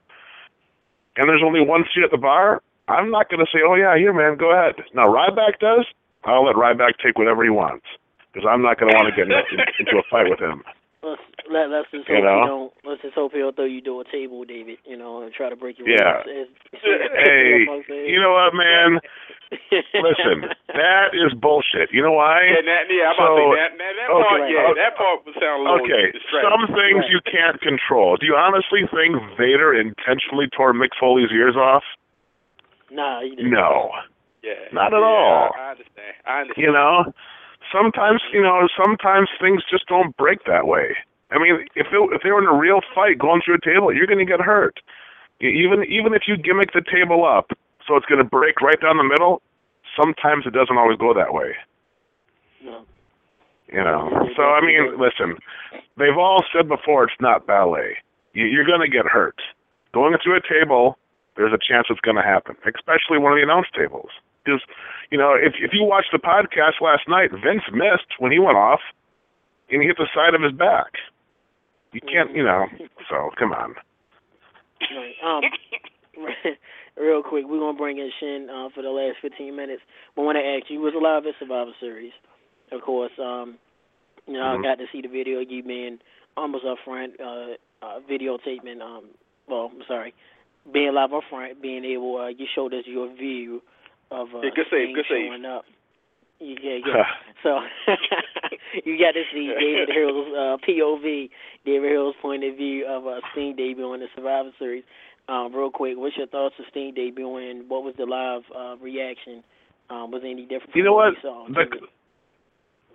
and 1.17 1.29
there's 1.29 1.43
only 1.43 1.61
one 1.61 1.83
seat 1.93 2.03
at 2.03 2.11
the 2.11 2.17
bar. 2.17 2.61
I'm 2.87 3.11
not 3.11 3.29
going 3.29 3.43
to 3.43 3.51
say, 3.51 3.59
"Oh 3.65 3.75
yeah, 3.75 3.97
here, 3.97 4.13
man, 4.13 4.37
go 4.37 4.51
ahead." 4.51 4.75
Now 4.93 5.07
Ryback 5.07 5.59
does. 5.59 5.85
I'll 6.23 6.45
let 6.45 6.55
Ryback 6.55 6.97
take 7.03 7.17
whatever 7.17 7.43
he 7.43 7.49
wants 7.49 7.85
because 8.31 8.47
I'm 8.49 8.61
not 8.61 8.79
going 8.79 8.91
to 8.91 8.97
want 8.97 9.13
to 9.13 9.15
get 9.15 9.31
into, 9.31 9.63
into 9.79 9.97
a 9.97 10.03
fight 10.09 10.29
with 10.29 10.39
him. 10.39 10.63
Let's 11.05 11.21
let, 11.51 11.69
let's 11.69 11.87
just 11.93 12.09
You 12.09 12.15
hope 12.17 12.23
know? 12.25 12.41
you 12.41 12.47
don't. 12.49 12.71
Let's 12.83 13.01
just 13.05 13.13
hope 13.13 13.31
he'll 13.33 13.53
throw 13.53 13.69
you 13.69 13.81
to 13.85 14.01
a 14.01 14.05
table, 14.09 14.43
David. 14.43 14.77
You 14.85 14.97
know, 14.97 15.21
and 15.21 15.31
try 15.31 15.49
to 15.49 15.55
break 15.55 15.77
your 15.77 15.87
Yeah. 15.87 16.25
ribs. 16.25 16.49
Hey, 16.81 17.63
you 18.09 18.19
know 18.19 18.33
what, 18.33 18.53
man? 18.57 18.99
Listen, 19.93 20.49
that 20.73 21.13
is 21.13 21.33
bullshit. 21.37 21.93
You 21.93 22.01
know 22.01 22.11
why? 22.17 22.41
Yeah, 22.49 22.65
that, 22.65 22.83
yeah, 22.89 23.13
I'm 23.13 23.15
So- 23.15 23.23
about 23.23 23.37
to 23.37 23.45
say 23.45 23.61
that. 23.61 23.71
That, 23.77 23.93
that 23.95 24.09
okay, 24.09 24.25
part, 24.25 24.49
yeah, 24.49 24.65
okay. 24.73 24.79
that 24.81 24.93
part 24.97 25.15
would 25.25 25.35
sound 25.39 25.57
a 25.61 25.63
little 25.63 25.85
Okay, 25.85 26.05
distracting. 26.11 26.49
some 26.49 26.65
things 26.75 27.05
you 27.13 27.21
can't 27.23 27.61
control. 27.61 28.17
Do 28.17 28.25
you 28.25 28.35
honestly 28.35 28.81
think 28.89 29.15
Vader 29.37 29.71
intentionally 29.77 30.49
tore 30.49 30.73
Mick 30.73 30.91
Foley's 30.99 31.31
ears 31.31 31.55
off? 31.55 31.83
Nah, 32.91 33.21
you 33.21 33.35
didn't. 33.35 33.51
No, 33.51 33.91
Yeah. 34.43 34.53
Not 34.73 34.93
at 34.93 34.99
yeah, 34.99 35.05
all. 35.05 35.49
I, 35.55 35.59
I 35.59 35.71
understand. 35.71 36.13
I 36.25 36.41
understand. 36.41 36.65
you 36.65 36.71
know. 36.73 37.13
Sometimes, 37.71 38.21
you 38.31 38.41
know, 38.41 38.67
sometimes 38.77 39.29
things 39.39 39.63
just 39.69 39.87
don't 39.87 40.15
break 40.17 40.45
that 40.45 40.67
way. 40.67 40.95
I 41.31 41.39
mean, 41.39 41.65
if 41.75 41.87
it, 41.91 42.09
if 42.13 42.21
they 42.23 42.31
were 42.31 42.39
in 42.41 42.47
a 42.47 42.57
real 42.57 42.81
fight 42.93 43.17
going 43.17 43.41
through 43.43 43.55
a 43.55 43.61
table, 43.61 43.93
you're 43.93 44.07
going 44.07 44.19
to 44.19 44.25
get 44.25 44.39
hurt. 44.41 44.79
Even 45.41 45.83
even 45.85 46.13
if 46.13 46.23
you 46.27 46.37
gimmick 46.37 46.71
the 46.73 46.81
table 46.81 47.25
up 47.25 47.51
so 47.87 47.95
it's 47.97 48.05
going 48.05 48.19
to 48.23 48.29
break 48.29 48.61
right 48.61 48.79
down 48.79 48.97
the 48.97 49.03
middle, 49.03 49.41
sometimes 49.99 50.45
it 50.45 50.53
doesn't 50.53 50.77
always 50.77 50.97
go 50.97 51.13
that 51.13 51.33
way. 51.33 51.51
No. 52.63 52.85
You 53.71 53.83
know. 53.83 54.29
So 54.35 54.43
I 54.43 54.61
mean, 54.61 54.97
listen, 54.99 55.37
they've 55.97 56.17
all 56.17 56.43
said 56.55 56.67
before 56.69 57.03
it's 57.03 57.19
not 57.19 57.45
ballet. 57.47 57.97
You- 58.33 58.45
You're 58.45 58.65
going 58.65 58.81
to 58.81 58.87
get 58.89 59.05
hurt. 59.05 59.35
Going 59.93 60.15
through 60.23 60.37
a 60.37 60.41
table, 60.47 60.97
there's 61.35 61.53
a 61.53 61.57
chance 61.59 61.87
it's 61.89 61.99
going 62.01 62.17
to 62.17 62.23
happen, 62.23 62.55
especially 62.65 63.17
one 63.17 63.33
of 63.33 63.37
the 63.37 63.43
announce 63.43 63.67
tables. 63.75 64.09
Because, 64.45 64.61
you 65.11 65.17
know, 65.17 65.33
if 65.33 65.53
if 65.59 65.71
you 65.73 65.83
watched 65.83 66.11
the 66.11 66.19
podcast 66.19 66.79
last 66.81 67.07
night, 67.09 67.31
Vince 67.31 67.63
missed 67.73 68.13
when 68.19 68.31
he 68.31 68.39
went 68.39 68.57
off, 68.57 68.81
and 69.69 69.81
he 69.81 69.87
hit 69.87 69.97
the 69.97 70.07
side 70.13 70.33
of 70.35 70.41
his 70.41 70.53
back. 70.53 70.93
You 71.91 72.01
can't, 72.01 72.35
you 72.35 72.43
know. 72.43 72.65
So 73.09 73.31
come 73.37 73.51
on. 73.53 73.75
Right. 74.81 75.15
Um, 75.25 75.43
real 76.97 77.23
quick, 77.23 77.45
we're 77.47 77.59
gonna 77.59 77.77
bring 77.77 77.97
in 77.97 78.11
Shin 78.19 78.49
uh, 78.49 78.69
for 78.73 78.81
the 78.83 78.89
last 78.89 79.17
15 79.21 79.55
minutes. 79.55 79.81
But 80.15 80.21
I 80.21 80.25
want 80.25 80.37
to 80.37 80.43
ask 80.45 80.69
you, 80.69 80.79
was 80.81 80.93
alive 80.95 81.23
at 81.25 81.33
Survivor 81.39 81.71
Series, 81.79 82.13
of 82.71 82.81
course. 82.81 83.11
Um, 83.19 83.57
you 84.27 84.33
know, 84.33 84.39
Mhm. 84.39 84.59
I 84.59 84.63
got 84.63 84.77
to 84.79 84.87
see 84.91 85.01
the 85.01 85.07
video 85.07 85.39
of 85.41 85.49
you 85.49 85.63
being 85.63 85.99
almost 86.37 86.65
up 86.65 86.79
front, 86.83 87.19
uh, 87.19 87.55
uh, 87.81 87.99
videotaping. 88.09 88.81
Um, 88.81 89.05
well, 89.47 89.71
I'm 89.73 89.83
sorry, 89.87 90.13
being 90.71 90.93
live 90.93 91.13
up 91.13 91.23
front, 91.29 91.61
being 91.61 91.85
able, 91.85 92.17
uh, 92.17 92.27
you 92.27 92.47
showed 92.53 92.73
us 92.73 92.85
your 92.87 93.07
view 93.07 93.61
of 94.15 94.33
uh, 94.33 94.41
Yeah, 94.41 94.49
good 94.55 94.65
save, 94.71 94.95
good 94.95 95.05
save. 95.09 95.27
showing 95.29 95.45
up. 95.45 95.65
Yeah, 96.39 96.79
yeah. 96.85 97.03
So 97.43 97.59
you 98.85 98.97
got 98.97 99.11
to 99.13 99.23
see 99.31 99.53
David 99.59 99.89
Hill's 99.93 100.27
uh, 100.33 100.57
POV, 100.67 101.29
David 101.63 101.91
Hill's 101.91 102.15
point 102.19 102.43
of 102.43 102.55
view 102.57 102.87
of 102.87 103.05
uh, 103.05 103.19
Sting 103.31 103.55
debuting 103.55 103.93
on 103.93 103.99
the 103.99 104.07
Survivor 104.15 104.49
Series. 104.57 104.83
Um, 105.29 105.53
real 105.53 105.69
quick, 105.69 105.93
what's 105.97 106.17
your 106.17 106.25
thoughts 106.25 106.55
of 106.57 106.65
Sting 106.71 106.95
debuting? 106.95 107.51
And 107.51 107.69
what 107.69 107.83
was 107.83 107.93
the 107.97 108.05
live 108.05 108.41
uh, 108.55 108.77
reaction? 108.83 109.43
Um, 109.91 110.09
was 110.09 110.23
any 110.25 110.41
different? 110.47 110.75
You 110.75 110.83
know 110.83 110.93
what 110.93 111.13
what? 111.13 111.13
we 111.13 111.21
saw 111.21 111.47
The 111.49 111.87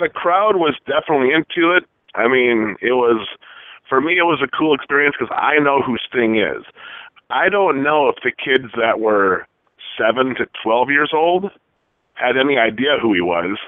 the 0.00 0.08
crowd 0.08 0.56
was 0.56 0.74
definitely 0.86 1.32
into 1.32 1.70
it. 1.76 1.84
I 2.16 2.26
mean, 2.26 2.74
it 2.82 2.92
was 2.92 3.28
for 3.88 4.00
me. 4.00 4.14
It 4.18 4.24
was 4.24 4.40
a 4.42 4.48
cool 4.56 4.74
experience 4.74 5.14
because 5.18 5.32
I 5.36 5.60
know 5.62 5.80
who 5.80 5.96
Sting 6.08 6.36
is. 6.40 6.64
I 7.30 7.48
don't 7.48 7.84
know 7.84 8.08
if 8.08 8.16
the 8.24 8.32
kids 8.32 8.72
that 8.76 8.98
were 8.98 9.46
seven 10.00 10.34
to 10.36 10.46
twelve 10.62 10.88
years 10.88 11.10
old 11.12 11.50
had 12.14 12.36
any 12.36 12.56
idea 12.56 12.96
who 13.00 13.12
he 13.12 13.20
was, 13.20 13.58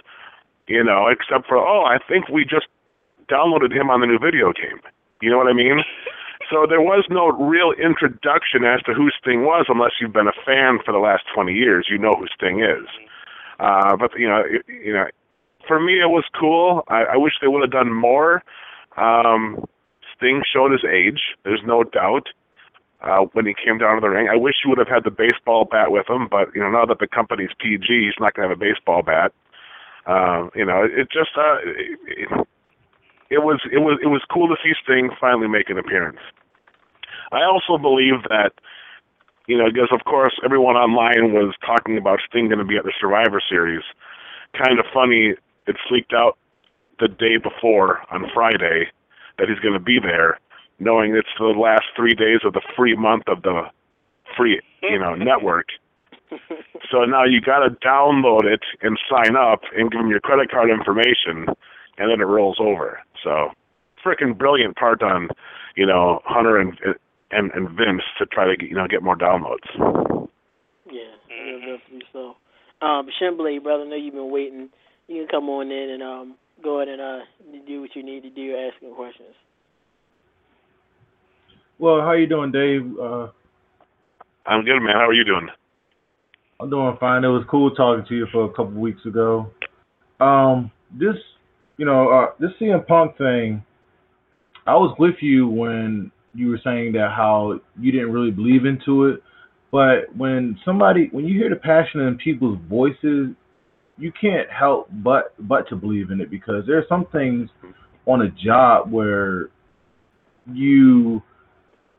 you 0.67 0.83
know, 0.83 1.09
except 1.09 1.47
for 1.47 1.59
oh, 1.59 1.85
I 1.85 1.99
think 2.09 2.29
we 2.29 2.45
just 2.45 2.67
downloaded 3.29 3.73
him 3.73 3.91
on 3.91 4.01
the 4.01 4.07
new 4.07 4.19
video 4.19 4.53
game. 4.53 4.81
You 5.21 5.31
know 5.31 5.39
what 5.39 5.49
I 5.49 5.53
mean? 5.53 5.81
So 6.51 6.67
there 6.69 6.83
was 6.83 7.07
no 7.09 7.31
real 7.31 7.73
introduction 7.73 8.65
as 8.65 8.83
to 8.83 8.93
who 8.93 9.09
Sting 9.19 9.45
was, 9.45 9.67
unless 9.69 9.93
you've 9.99 10.13
been 10.13 10.29
a 10.29 10.37
fan 10.45 10.81
for 10.85 10.93
the 10.93 10.99
last 10.99 11.23
20 11.35 11.55
years. 11.55 11.87
You 11.89 11.97
know 11.97 12.13
who 12.19 12.27
Sting 12.37 12.61
is. 12.61 12.87
Uh, 13.59 13.97
but 13.97 14.11
you 14.19 14.29
know, 14.29 14.43
it, 14.45 14.63
you 14.69 14.93
know, 14.93 15.07
for 15.67 15.81
me 15.81 15.95
it 16.01 16.11
was 16.11 16.25
cool. 16.39 16.83
I, 16.89 17.15
I 17.15 17.17
wish 17.17 17.35
they 17.41 17.49
would 17.49 17.63
have 17.63 17.71
done 17.71 17.95
more. 17.95 18.43
Um, 18.99 19.65
Sting 20.17 20.43
showed 20.53 20.73
his 20.73 20.85
age. 20.85 21.21
There's 21.45 21.63
no 21.65 21.85
doubt. 21.85 22.29
Uh, 23.03 23.27
when 23.33 23.47
he 23.47 23.55
came 23.55 23.79
down 23.79 23.97
to 23.97 24.01
the 24.01 24.09
ring, 24.09 24.29
I 24.31 24.37
wish 24.37 24.55
he 24.63 24.69
would 24.69 24.79
have 24.79 24.89
had 24.89 25.03
the 25.03 25.11
baseball 25.11 25.65
bat 25.65 25.91
with 25.91 26.09
him. 26.09 26.29
But 26.31 26.55
you 26.55 26.61
know, 26.61 26.71
now 26.71 26.85
that 26.87 27.01
the 27.01 27.09
company's 27.09 27.51
PG, 27.59 27.83
he's 27.87 28.21
not 28.21 28.35
going 28.35 28.49
to 28.49 28.55
have 28.55 28.57
a 28.57 28.61
baseball 28.61 29.03
bat. 29.03 29.33
Um, 30.07 30.51
you 30.55 30.65
know, 30.65 30.85
it 30.85 31.11
just 31.11 31.31
uh, 31.37 31.59
it, 31.67 31.99
it, 32.07 32.49
it 33.31 33.43
was 33.43 33.61
it 33.73 33.79
was 33.79 33.99
it 34.03 34.07
was 34.07 34.23
cool 34.31 34.49
to 34.49 34.57
see 34.63 34.73
Sting 34.85 35.11
finally 35.21 35.49
make 35.49 35.71
an 35.71 35.79
appearance. 35.79 36.21
I 37.33 37.43
also 37.43 37.81
believe 37.81 38.23
that 38.29 38.53
you 39.49 39.59
know 39.59 39.67
because 39.73 39.91
of 39.91 40.05
course 40.05 40.35
everyone 40.45 40.77
online 40.77 41.33
was 41.33 41.55
talking 41.65 41.99
about 41.99 42.21
Sting 42.29 42.49
going 42.49 42.59
to 42.59 42.65
be 42.65 42.77
at 42.77 42.85
the 42.85 42.93
Survivor 43.01 43.41
Series. 43.49 43.83
Kind 44.53 44.79
of 44.79 44.87
funny, 44.93 45.35
it 45.67 45.77
leaked 45.91 46.13
out 46.13 46.37
the 47.01 47.09
day 47.09 47.37
before 47.37 48.01
on 48.11 48.31
Friday 48.35 48.93
that 49.39 49.49
he's 49.49 49.59
going 49.61 49.75
to 49.75 49.81
be 49.81 49.99
there, 49.99 50.39
knowing 50.79 51.15
it's 51.15 51.29
the 51.39 51.47
last 51.47 51.85
three 51.97 52.15
days 52.15 52.41
of 52.45 52.53
the 52.53 52.63
free 52.77 52.97
month 52.97 53.25
of 53.27 53.43
the 53.43 53.63
free 54.37 54.61
you 54.83 54.99
know 54.99 55.15
network. 55.31 55.67
So 56.91 57.05
now 57.05 57.25
you 57.25 57.41
got 57.41 57.61
to 57.61 57.71
download 57.87 58.45
it 58.45 58.63
and 58.81 58.99
sign 59.11 59.37
up 59.37 59.61
and 59.77 59.91
give 59.91 60.01
them 60.01 60.09
your 60.09 60.21
credit 60.21 60.51
card 60.51 60.71
information, 60.71 61.47
and 61.99 62.11
then 62.11 62.21
it 62.21 62.27
rolls 62.27 62.59
over. 62.59 63.01
So, 63.23 63.51
freaking 64.05 64.37
brilliant 64.37 64.77
part 64.77 65.03
on, 65.03 65.29
you 65.77 65.87
know, 65.87 66.21
Hunter 66.25 66.59
and 66.59 66.79
and 67.31 67.51
and 67.53 67.69
Vince 67.71 68.03
to 68.19 68.27
try 68.27 68.47
to 68.47 68.57
get, 68.57 68.69
you 68.69 68.75
know 68.75 68.87
get 68.89 69.03
more 69.03 69.17
downloads. 69.17 69.67
Yeah, 70.91 71.13
definitely 71.29 72.07
so. 72.13 72.37
Um, 72.81 73.09
Shimblade, 73.21 73.63
brother, 73.63 73.85
I 73.85 73.89
know 73.89 73.97
you've 73.97 74.15
been 74.15 74.31
waiting. 74.31 74.71
You 75.09 75.23
can 75.23 75.29
come 75.29 75.49
on 75.49 75.71
in 75.71 75.91
and 75.91 76.03
um 76.03 76.35
go 76.63 76.81
ahead 76.81 76.89
and 76.89 77.01
uh 77.01 77.25
do 77.67 77.81
what 77.81 77.95
you 77.95 78.03
need 78.03 78.23
to 78.23 78.31
do, 78.31 78.57
asking 78.57 78.95
questions. 78.95 79.35
Well, 81.83 82.01
how 82.01 82.13
you 82.13 82.29
doing, 82.29 82.53
Dave? 82.53 82.97
Uh, 82.97 83.27
I'm 84.47 84.65
good, 84.65 84.79
man. 84.79 84.95
How 84.95 85.09
are 85.09 85.13
you 85.13 85.25
doing? 85.25 85.49
I'm 86.61 86.71
doing 86.71 86.97
fine. 87.01 87.25
It 87.25 87.27
was 87.27 87.45
cool 87.51 87.73
talking 87.73 88.05
to 88.09 88.15
you 88.15 88.29
for 88.31 88.45
a 88.45 88.51
couple 88.51 88.81
weeks 88.81 89.05
ago. 89.05 89.51
Um, 90.21 90.71
this, 90.93 91.17
you 91.79 91.85
know, 91.85 92.09
uh, 92.09 92.27
this 92.39 92.53
CM 92.61 92.87
Punk 92.87 93.19
thing. 93.19 93.65
I 94.65 94.75
was 94.75 94.95
with 94.97 95.17
you 95.23 95.49
when 95.49 96.13
you 96.35 96.51
were 96.51 96.61
saying 96.63 96.93
that 96.93 97.09
how 97.17 97.59
you 97.81 97.91
didn't 97.91 98.13
really 98.13 98.31
believe 98.31 98.65
into 98.65 99.07
it, 99.07 99.21
but 99.73 100.17
when 100.17 100.57
somebody, 100.65 101.09
when 101.11 101.25
you 101.25 101.37
hear 101.37 101.51
the 101.51 101.57
passion 101.57 102.03
in 102.03 102.17
people's 102.17 102.61
voices, 102.71 103.31
you 103.99 104.13
can't 104.21 104.49
help 104.57 104.87
but 105.03 105.35
but 105.49 105.69
to 105.71 105.75
believe 105.75 106.13
in 106.13 106.21
it 106.21 106.31
because 106.31 106.63
there 106.65 106.79
are 106.79 106.87
some 106.89 107.07
things 107.11 107.51
on 108.07 108.23
a 108.23 108.31
job 108.31 108.93
where 108.93 109.49
you, 110.47 111.23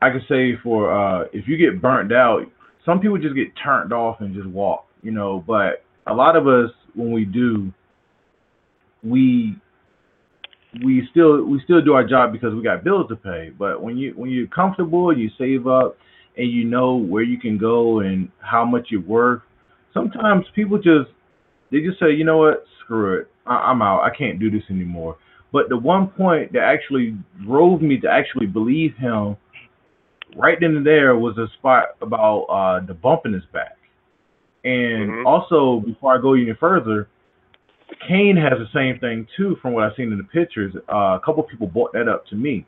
I 0.04 0.10
could 0.12 0.22
say 0.28 0.52
for 0.62 0.92
uh, 0.92 1.24
if 1.32 1.48
you 1.48 1.56
get 1.56 1.80
burnt 1.80 2.12
out, 2.12 2.42
some 2.84 3.00
people 3.00 3.18
just 3.18 3.34
get 3.34 3.48
turned 3.62 3.92
off 3.92 4.20
and 4.20 4.34
just 4.34 4.46
walk, 4.48 4.86
you 5.02 5.10
know. 5.10 5.42
But 5.46 5.84
a 6.06 6.14
lot 6.14 6.36
of 6.36 6.46
us, 6.46 6.70
when 6.94 7.12
we 7.12 7.24
do, 7.24 7.72
we 9.02 9.56
we 10.84 11.06
still 11.10 11.44
we 11.44 11.60
still 11.64 11.82
do 11.82 11.94
our 11.94 12.06
job 12.06 12.32
because 12.32 12.54
we 12.54 12.62
got 12.62 12.84
bills 12.84 13.08
to 13.08 13.16
pay. 13.16 13.50
But 13.58 13.82
when 13.82 13.96
you 13.96 14.12
when 14.16 14.30
you're 14.30 14.46
comfortable, 14.48 15.16
you 15.16 15.30
save 15.38 15.66
up, 15.66 15.96
and 16.36 16.50
you 16.50 16.64
know 16.64 16.96
where 16.96 17.22
you 17.22 17.38
can 17.38 17.58
go 17.58 18.00
and 18.00 18.28
how 18.40 18.64
much 18.64 18.88
you're 18.90 19.00
worth. 19.02 19.42
Sometimes 19.94 20.44
people 20.54 20.76
just 20.76 21.10
they 21.70 21.80
just 21.80 21.98
say, 21.98 22.12
you 22.12 22.24
know 22.24 22.38
what, 22.38 22.64
screw 22.84 23.20
it, 23.20 23.28
I- 23.46 23.70
I'm 23.70 23.82
out. 23.82 24.02
I 24.02 24.14
can't 24.16 24.38
do 24.38 24.50
this 24.50 24.62
anymore. 24.70 25.16
But 25.52 25.68
the 25.68 25.78
one 25.78 26.08
point 26.08 26.52
that 26.52 26.62
actually 26.62 27.16
drove 27.44 27.80
me 27.80 27.98
to 28.00 28.08
actually 28.10 28.46
believe 28.46 28.94
him 28.96 29.36
right 30.36 30.58
then 30.60 30.76
and 30.76 30.86
there 30.86 31.16
was 31.16 31.36
a 31.38 31.48
spot 31.58 31.96
about 32.00 32.42
uh, 32.44 32.86
the 32.86 32.94
bump 32.94 33.26
in 33.26 33.32
his 33.32 33.44
back. 33.52 33.76
And 34.64 35.10
Mhm. 35.10 35.26
also, 35.26 35.80
before 35.80 36.14
I 36.14 36.20
go 36.20 36.34
any 36.34 36.52
further, 36.54 37.08
Kane 38.08 38.36
has 38.36 38.58
the 38.58 38.68
same 38.72 38.98
thing 38.98 39.26
too, 39.36 39.56
from 39.56 39.72
what 39.72 39.84
I've 39.84 39.94
seen 39.94 40.10
in 40.10 40.18
the 40.18 40.24
pictures. 40.24 40.74
Uh, 40.88 41.16
a 41.16 41.20
couple 41.24 41.42
people 41.42 41.66
brought 41.66 41.92
that 41.92 42.08
up 42.08 42.26
to 42.26 42.34
me. 42.36 42.64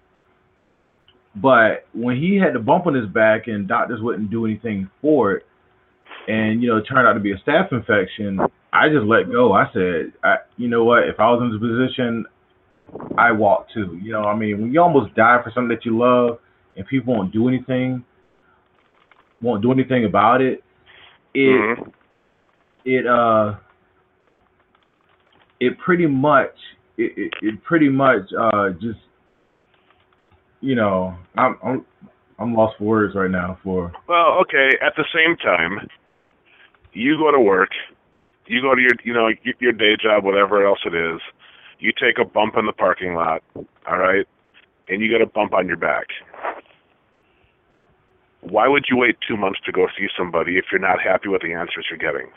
But 1.36 1.86
when 1.92 2.16
he 2.16 2.36
had 2.36 2.54
the 2.54 2.58
bump 2.58 2.86
on 2.86 2.94
his 2.94 3.06
back 3.06 3.46
and 3.46 3.66
doctors 3.66 4.00
wouldn't 4.00 4.30
do 4.30 4.46
anything 4.46 4.88
for 5.00 5.32
it, 5.32 5.46
and 6.28 6.62
you 6.62 6.68
know, 6.68 6.76
it 6.76 6.82
turned 6.82 7.06
out 7.06 7.14
to 7.14 7.20
be 7.20 7.32
a 7.32 7.36
staph 7.38 7.72
infection, 7.72 8.40
I 8.72 8.88
just 8.88 9.04
let 9.06 9.30
go. 9.30 9.52
I 9.52 9.70
said, 9.72 10.12
I, 10.22 10.38
you 10.56 10.68
know 10.68 10.84
what? 10.84 11.04
If 11.08 11.20
I 11.20 11.30
was 11.30 11.42
in 11.42 11.50
this 11.50 11.60
position, 11.60 12.26
I 13.18 13.32
walk 13.32 13.68
too. 13.72 13.98
You 14.02 14.12
know, 14.12 14.24
I 14.24 14.36
mean, 14.36 14.60
when 14.60 14.72
you 14.72 14.80
almost 14.80 15.14
die 15.14 15.40
for 15.42 15.50
something 15.54 15.74
that 15.74 15.84
you 15.84 15.96
love, 15.96 16.38
and 16.76 16.86
people 16.86 17.14
won't 17.14 17.32
do 17.32 17.48
anything, 17.48 18.04
won't 19.40 19.62
do 19.62 19.72
anything 19.72 20.04
about 20.04 20.40
it, 20.40 20.62
it 21.34 21.60
Mhm. 21.60 21.92
it 22.84 23.06
uh 23.06 23.54
it 25.60 25.78
pretty 25.78 26.06
much 26.06 26.54
it, 26.96 27.12
it, 27.16 27.32
it 27.42 27.64
pretty 27.64 27.88
much 27.88 28.22
uh 28.38 28.70
just 28.80 29.00
you 30.60 30.74
know 30.74 31.14
I'm 31.36 31.58
I'm 31.62 31.86
I'm 32.38 32.54
lost 32.54 32.76
for 32.78 32.84
words 32.84 33.14
right 33.14 33.30
now 33.30 33.58
for 33.62 33.92
Well, 34.08 34.38
okay. 34.42 34.76
At 34.82 34.94
the 34.96 35.04
same 35.14 35.36
time, 35.36 35.88
you 36.92 37.16
go 37.16 37.30
to 37.30 37.40
work, 37.40 37.70
you 38.46 38.60
go 38.60 38.74
to 38.74 38.80
your, 38.80 38.92
you 39.04 39.14
know, 39.14 39.28
your 39.58 39.72
day 39.72 39.96
job, 40.02 40.24
whatever 40.24 40.66
else 40.66 40.80
it 40.84 40.94
is. 40.94 41.20
You 41.78 41.92
take 41.92 42.18
a 42.18 42.24
bump 42.24 42.54
in 42.56 42.66
the 42.66 42.72
parking 42.72 43.14
lot, 43.14 43.42
all 43.54 43.98
right, 43.98 44.26
and 44.88 45.02
you 45.02 45.10
get 45.10 45.20
a 45.20 45.26
bump 45.26 45.52
on 45.52 45.66
your 45.66 45.76
back. 45.76 46.06
Why 48.50 48.68
would 48.68 48.86
you 48.90 48.96
wait 48.96 49.16
two 49.26 49.36
months 49.36 49.60
to 49.66 49.72
go 49.72 49.86
see 49.98 50.06
somebody 50.16 50.58
if 50.58 50.66
you're 50.70 50.80
not 50.80 51.00
happy 51.00 51.28
with 51.28 51.42
the 51.42 51.52
answers 51.52 51.86
you're 51.90 51.98
getting? 51.98 52.28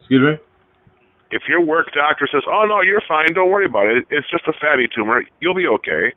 Excuse 0.00 0.22
me. 0.22 0.44
If 1.30 1.42
your 1.48 1.60
work 1.60 1.88
doctor 1.94 2.28
says, 2.30 2.42
"Oh 2.46 2.64
no, 2.68 2.82
you're 2.82 3.02
fine. 3.08 3.32
Don't 3.34 3.50
worry 3.50 3.66
about 3.66 3.86
it. 3.86 4.04
It's 4.10 4.28
just 4.30 4.46
a 4.46 4.52
fatty 4.60 4.86
tumor. 4.94 5.24
You'll 5.40 5.54
be 5.54 5.66
okay," 5.66 6.12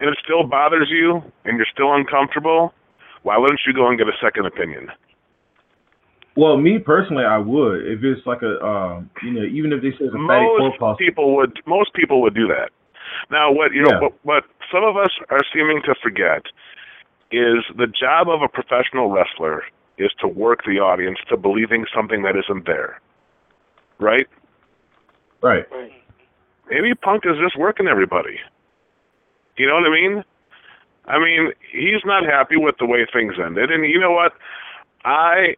and 0.00 0.08
it 0.08 0.18
still 0.24 0.44
bothers 0.44 0.88
you 0.90 1.22
and 1.44 1.56
you're 1.56 1.66
still 1.72 1.94
uncomfortable, 1.94 2.72
why 3.22 3.36
wouldn't 3.36 3.60
you 3.66 3.72
go 3.72 3.88
and 3.88 3.98
get 3.98 4.08
a 4.08 4.16
second 4.22 4.46
opinion? 4.46 4.88
Well, 6.36 6.56
me 6.56 6.78
personally, 6.78 7.24
I 7.24 7.38
would 7.38 7.86
if 7.86 8.02
it's 8.02 8.26
like 8.26 8.40
a, 8.42 8.64
um, 8.64 9.10
you 9.22 9.32
know, 9.32 9.42
even 9.44 9.72
if 9.72 9.82
they 9.82 9.90
say 9.90 10.06
it's 10.06 10.14
a 10.14 10.26
fatty 10.26 10.46
most 10.46 10.78
corpuscle. 10.78 10.96
people 10.96 11.36
would 11.36 11.52
most 11.66 11.92
people 11.92 12.22
would 12.22 12.34
do 12.34 12.46
that. 12.48 12.70
Now, 13.30 13.52
what 13.52 13.72
you 13.72 13.82
know, 13.82 13.90
Yeah. 13.92 14.00
what, 14.00 14.12
what 14.24 14.44
some 14.72 14.84
of 14.84 14.96
us 14.96 15.10
are 15.30 15.40
seeming 15.52 15.82
to 15.84 15.94
forget 16.02 16.42
is 17.32 17.64
the 17.76 17.86
job 17.86 18.28
of 18.28 18.42
a 18.42 18.48
professional 18.48 19.10
wrestler 19.10 19.64
is 19.98 20.10
to 20.20 20.26
work 20.28 20.64
the 20.64 20.80
audience 20.80 21.18
to 21.28 21.36
believing 21.36 21.84
something 21.94 22.22
that 22.22 22.36
isn't 22.36 22.66
there, 22.66 23.00
right? 23.98 24.26
Right. 25.42 25.70
Right. 25.70 25.92
Maybe 26.70 26.94
Punk 26.94 27.24
is 27.26 27.36
just 27.42 27.56
working 27.58 27.86
everybody. 27.88 28.38
You 29.56 29.66
know 29.66 29.74
what 29.74 29.86
I 29.86 29.90
mean? 29.90 30.24
I 31.06 31.18
mean, 31.18 31.52
he's 31.72 32.04
not 32.04 32.24
happy 32.24 32.56
with 32.56 32.76
the 32.78 32.86
way 32.86 33.06
things 33.12 33.34
ended, 33.44 33.70
and 33.70 33.84
you 33.84 33.98
know 33.98 34.12
what? 34.12 34.32
I 35.04 35.56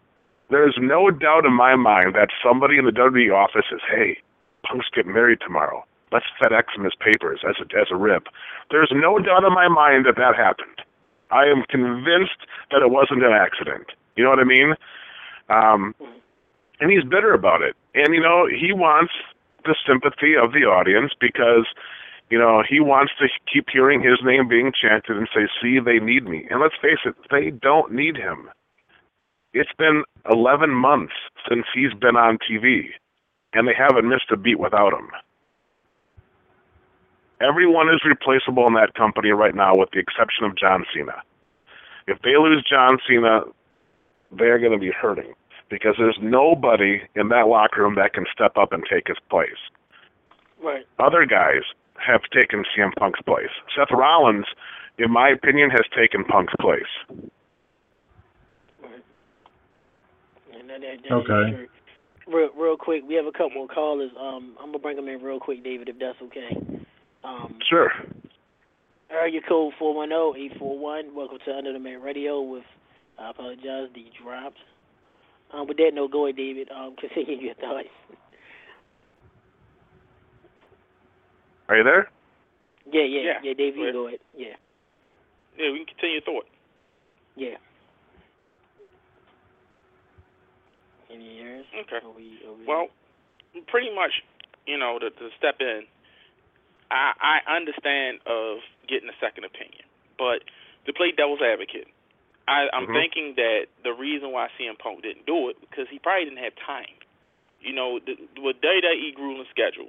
there's 0.51 0.77
no 0.81 1.11
doubt 1.11 1.47
in 1.47 1.53
my 1.53 1.77
mind 1.77 2.15
that 2.15 2.29
somebody 2.45 2.79
in 2.79 2.85
the 2.85 2.93
WWE 2.93 3.33
office 3.35 3.65
says, 3.71 3.81
"Hey, 3.91 4.19
Punk's 4.65 4.89
getting 4.95 5.13
married 5.13 5.41
tomorrow. 5.41 5.85
Let's 6.13 6.27
FedEx 6.41 6.77
him 6.77 6.85
his 6.85 6.95
papers 6.95 7.41
as 7.49 7.57
a 7.61 7.81
as 7.81 7.89
a 7.91 7.97
rib." 7.97 8.27
There's 8.71 8.93
no 8.93 9.19
doubt 9.19 9.45
in 9.45 9.53
my 9.53 9.69
mind 9.69 10.07
that 10.07 10.17
that 10.17 10.37
happened. 10.37 10.83
I 11.31 11.47
am 11.47 11.65
convinced 11.69 12.47
that 12.71 12.83
it 12.83 12.91
wasn't 12.91 13.25
an 13.25 13.33
accident. 13.33 13.93
You 14.17 14.25
know 14.25 14.31
what 14.31 14.39
I 14.39 14.45
mean? 14.45 14.75
Um, 15.49 15.95
and 16.81 16.91
he's 16.91 17.05
bitter 17.05 17.33
about 17.33 17.63
it. 17.63 17.77
And 17.95 18.15
you 18.15 18.21
know, 18.21 18.47
he 18.47 18.73
wants 18.73 19.13
the 19.65 19.75
sympathy 19.87 20.35
of 20.37 20.53
the 20.53 20.65
audience 20.65 21.13
because 21.19 21.67
you 22.31 22.39
know 22.39 22.63
he 22.69 22.81
wants 22.81 23.13
to 23.21 23.29
keep 23.51 23.67
hearing 23.73 24.03
his 24.03 24.19
name 24.25 24.49
being 24.49 24.73
chanted 24.73 25.17
and 25.17 25.29
say, 25.35 25.49
"See, 25.61 25.79
they 25.79 25.99
need 25.99 26.29
me." 26.29 26.47
And 26.51 26.61
let's 26.61 26.77
face 26.81 27.01
it, 27.05 27.15
they 27.31 27.51
don't 27.51 27.93
need 27.93 28.17
him. 28.17 28.51
It's 29.55 29.73
been 29.79 30.05
11 30.31 30.71
months 30.71 31.13
since 31.49 31.67
he's 31.75 31.93
been 31.93 32.17
on 32.17 32.39
TV, 32.39 32.89
and 33.53 33.69
they 33.69 33.75
haven't 33.75 34.09
missed 34.09 34.31
a 34.31 34.37
beat 34.37 34.59
without 34.59 34.95
him. 34.95 35.11
Everyone 37.43 37.88
is 37.88 38.01
replaceable 38.05 38.66
in 38.68 38.74
that 38.74 38.95
company 38.95 39.30
right 39.30 39.55
now, 39.55 39.72
with 39.74 39.90
the 39.93 39.99
exception 39.99 40.45
of 40.45 40.57
John 40.57 40.84
Cena. 40.95 41.22
If 42.07 42.20
they 42.22 42.36
lose 42.36 42.64
John 42.68 42.99
Cena, 43.09 43.40
they're 44.30 44.59
going 44.59 44.72
to 44.72 44.78
be 44.78 44.93
hurting 44.93 45.34
because 45.68 45.95
there's 45.99 46.18
nobody 46.20 47.01
in 47.16 47.28
that 47.28 47.49
locker 47.49 47.82
room 47.82 47.97
that 47.97 48.12
can 48.12 48.26
step 48.32 48.57
up 48.57 48.72
and 48.72 48.84
take 48.88 49.09
his 49.09 49.16
place. 49.30 49.59
Right. 50.62 50.86
Other 50.99 51.26
guys 51.26 51.62
have 51.97 52.20
taken 52.32 52.64
CM 52.76 52.95
Punk's 52.99 53.20
place. 53.22 53.51
Seth 53.76 53.90
Rollins, 53.90 54.47
in 54.99 55.11
my 55.11 55.28
opinion, 55.30 55.70
has 55.70 55.84
taken 55.97 56.24
Punk's 56.24 56.55
place. 56.61 56.82
That, 60.68 60.80
that, 60.80 60.80
that 60.80 61.12
Okay. 61.12 61.66
Real, 62.28 62.51
real 62.57 62.76
quick, 62.76 63.03
we 63.07 63.14
have 63.14 63.26
a 63.26 63.32
couple 63.32 63.51
more 63.55 63.68
callers. 63.68 64.12
Um, 64.18 64.55
I'm 64.61 64.66
gonna 64.66 64.78
bring 64.78 64.97
them 64.97 65.09
in 65.09 65.20
real 65.20 65.40
quick, 65.40 65.64
David, 65.64 65.88
if 65.88 65.99
that's 65.99 66.20
okay. 66.22 66.57
Um, 67.25 67.59
Sure. 67.68 67.91
area 69.11 69.41
code 69.49 69.73
four 69.79 69.95
one 69.95 70.09
zero 70.09 70.35
eight 70.37 70.53
four 70.59 70.79
one. 70.79 71.14
Welcome 71.14 71.39
to 71.45 71.57
Under 71.57 71.73
the 71.73 71.79
Mat 71.79 72.03
Radio. 72.03 72.41
With 72.41 72.64
I 73.18 73.31
apologize, 73.31 73.89
the 73.95 74.07
dropped. 74.23 74.59
Um, 75.53 75.66
with 75.68 75.77
that 75.77 75.93
note, 75.95 76.11
go 76.12 76.27
ahead, 76.27 76.37
David. 76.37 76.68
Um, 76.70 76.97
continue 77.01 77.37
your 77.47 77.55
thoughts. 77.55 77.89
Are 81.68 81.77
you 81.77 81.85
there? 81.85 82.11
Yeah, 82.93 83.03
yeah, 83.05 83.20
Yeah, 83.23 83.33
yeah, 83.45 83.53
David, 83.55 83.77
go 83.77 83.87
you 83.87 83.93
go 83.93 84.07
ahead. 84.09 84.18
Yeah, 84.37 84.47
Yeah, 85.59 85.70
we 85.73 85.79
can 85.79 85.87
continue 85.87 86.14
your 86.16 86.23
thought. 86.23 86.47
yeah. 87.37 87.57
Any 91.12 91.39
yours? 91.39 91.66
Okay. 91.79 92.05
Are 92.05 92.11
we, 92.11 92.41
are 92.49 92.53
we 92.59 92.66
Well, 92.66 92.87
pretty 93.68 93.95
much, 93.95 94.11
you 94.66 94.79
know, 94.79 94.99
to, 94.99 95.11
to 95.11 95.29
step 95.39 95.57
in, 95.61 95.83
I, 96.93 97.40
I 97.49 97.57
understand 97.57 98.20
of 98.28 98.59
getting 98.86 99.09
a 99.09 99.16
second 99.20 99.45
opinion, 99.49 99.82
but 100.20 100.45
to 100.86 100.93
play 100.93 101.11
devil's 101.16 101.40
advocate, 101.40 101.88
I, 102.47 102.68
I'm 102.72 102.86
Mhm. 102.86 102.93
thinking 102.93 103.34
that 103.36 103.66
the 103.82 103.93
reason 103.97 104.30
why 104.32 104.49
CM 104.59 104.76
Punk 104.78 105.01
didn't 105.03 105.24
do 105.26 105.49
it 105.49 105.57
because 105.61 105.88
he 105.88 105.99
probably 105.99 106.24
didn't 106.28 106.43
have 106.45 106.55
time. 106.57 106.93
You 107.62 107.72
know, 107.72 107.99
the, 108.03 108.18
with 108.43 108.61
WWE 108.61 109.14
grueling 109.14 109.47
schedule, 109.51 109.88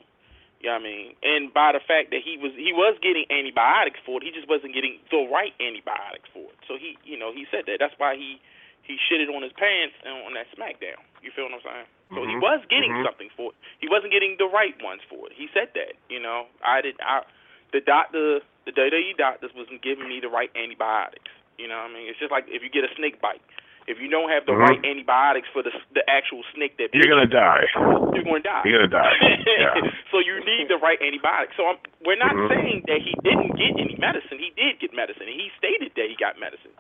you 0.61 0.69
know 0.69 0.77
what 0.77 0.81
I 0.81 0.83
mean, 0.85 1.15
and 1.23 1.51
by 1.53 1.73
the 1.73 1.81
fact 1.81 2.11
that 2.11 2.21
he 2.23 2.37
was 2.37 2.53
he 2.55 2.71
was 2.71 2.95
getting 3.01 3.25
antibiotics 3.29 3.99
for 4.05 4.21
it, 4.21 4.23
he 4.23 4.31
just 4.31 4.47
wasn't 4.47 4.73
getting 4.73 4.99
the 5.11 5.27
right 5.27 5.51
antibiotics 5.59 6.29
for 6.31 6.45
it. 6.53 6.57
So 6.69 6.77
he, 6.77 6.95
you 7.03 7.17
know, 7.17 7.33
he 7.33 7.45
said 7.51 7.65
that. 7.67 7.79
That's 7.81 7.97
why 7.97 8.15
he 8.15 8.39
he 8.83 8.95
shitted 9.09 9.27
on 9.33 9.41
his 9.41 9.51
pants 9.53 9.95
on 10.05 10.33
that 10.35 10.47
SmackDown. 10.55 11.01
You 11.25 11.31
feel 11.35 11.45
what 11.49 11.55
I'm 11.55 11.61
saying? 11.65 11.87
So 12.15 12.25
he 12.25 12.33
Mhm. 12.35 12.41
was 12.41 12.61
getting 12.69 12.91
Mhm. 12.93 13.03
something 13.05 13.29
for 13.35 13.51
it. 13.51 13.55
He 13.79 13.87
wasn't 13.87 14.11
getting 14.11 14.37
the 14.37 14.45
right 14.47 14.75
ones 14.81 15.01
for 15.09 15.27
it. 15.27 15.33
He 15.33 15.47
said 15.53 15.73
that. 15.73 15.93
You 16.09 16.19
know, 16.19 16.47
I 16.63 16.81
did. 16.81 16.95
I 17.01 17.23
the 17.71 17.81
doctor, 17.81 18.41
the 18.65 18.71
WWE 18.71 19.13
doctors 19.17 19.51
wasn't 19.55 19.81
giving 19.81 20.07
me 20.07 20.19
the 20.19 20.29
right 20.29 20.51
antibiotics. 20.55 21.31
You 21.57 21.67
know 21.67 21.77
what 21.77 21.89
I 21.91 21.93
mean? 21.93 22.07
It's 22.07 22.19
just 22.19 22.31
like 22.31 22.45
if 22.47 22.61
you 22.63 22.69
get 22.69 22.83
a 22.83 22.93
snake 22.95 23.19
bite. 23.21 23.41
If 23.85 23.99
you 23.99 24.07
don't 24.07 24.29
have 24.29 24.45
the 24.45 24.53
Mhm. 24.53 24.59
right 24.63 24.79
antibiotics 24.85 25.49
for 25.49 25.61
the 25.61 25.73
the 25.91 26.07
actual 26.09 26.43
snake 26.53 26.77
that 26.77 26.93
You're 26.95 27.03
gonna 27.09 27.25
die. 27.27 27.67
you, 27.75 28.11
you're 28.15 28.23
going 28.23 28.41
to 28.41 28.47
die. 28.49 28.61
You're 28.63 28.87
gonna 28.87 29.03
die. 29.03 29.43
Yeah. 29.45 29.91
so 30.11 30.19
you 30.19 30.39
need 30.45 30.69
the 30.69 30.77
right 30.77 31.01
antibiotics. 31.01 31.57
So 31.57 31.67
I'm, 31.67 31.77
we're 32.01 32.15
not 32.15 32.31
Mhm. 32.31 32.47
saying 32.47 32.83
that 32.87 33.01
he 33.01 33.13
didn't 33.23 33.57
get 33.57 33.77
any 33.77 33.95
medicine. 33.99 34.39
He 34.39 34.51
did 34.55 34.79
get 34.79 34.93
medicine, 34.93 35.27
and 35.27 35.35
he 35.41 35.51
stated 35.57 35.91
that 35.95 36.07
he 36.07 36.15
got 36.15 36.39
medicine. 36.39 36.71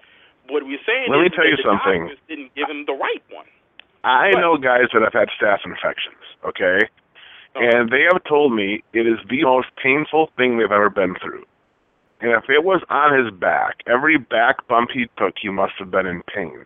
What 0.47 0.63
we're 0.63 0.79
saying 0.85 1.09
Let 1.11 1.19
is 1.19 1.23
me 1.23 1.29
tell 1.35 1.43
that 1.43 1.49
you 1.51 1.57
the 1.57 1.63
something. 1.63 1.99
doctors 2.07 2.19
didn't 2.29 2.55
give 2.55 2.69
him 2.69 2.85
the 2.85 2.93
right 2.93 3.23
one. 3.29 3.47
I 4.03 4.29
What? 4.29 4.39
know 4.39 4.57
guys 4.57 4.89
that 4.93 5.01
have 5.01 5.13
had 5.13 5.29
staph 5.29 5.65
infections. 5.65 6.21
Okay. 6.45 6.79
And 7.55 7.89
they 7.89 8.01
have 8.11 8.23
told 8.23 8.53
me 8.53 8.83
it 8.93 9.05
is 9.07 9.19
the 9.29 9.43
most 9.43 9.67
painful 9.81 10.29
thing 10.37 10.57
they've 10.57 10.71
ever 10.71 10.89
been 10.89 11.15
through. 11.21 11.45
And 12.21 12.31
if 12.31 12.49
it 12.49 12.63
was 12.63 12.81
on 12.89 13.17
his 13.17 13.31
back, 13.33 13.77
every 13.85 14.17
back 14.17 14.67
bump 14.67 14.89
he 14.93 15.05
took, 15.17 15.35
he 15.41 15.49
must 15.49 15.73
have 15.77 15.91
been 15.91 16.05
in 16.07 16.23
pain. 16.33 16.65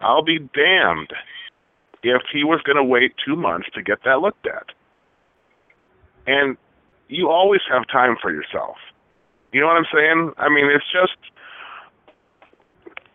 I'll 0.00 0.22
be 0.22 0.38
damned 0.38 1.12
if 2.02 2.22
he 2.32 2.44
was 2.44 2.60
going 2.62 2.76
to 2.76 2.84
wait 2.84 3.14
two 3.24 3.36
months 3.36 3.68
to 3.74 3.82
get 3.82 3.98
that 4.04 4.20
looked 4.20 4.46
at. 4.46 4.66
And 6.26 6.56
you 7.08 7.28
always 7.28 7.60
have 7.70 7.86
time 7.88 8.16
for 8.20 8.30
yourself. 8.32 8.76
You 9.52 9.60
know 9.60 9.66
what 9.66 9.76
I'm 9.76 9.86
saying? 9.92 10.32
I 10.36 10.48
mean, 10.48 10.66
it's 10.66 10.84
just 10.92 11.16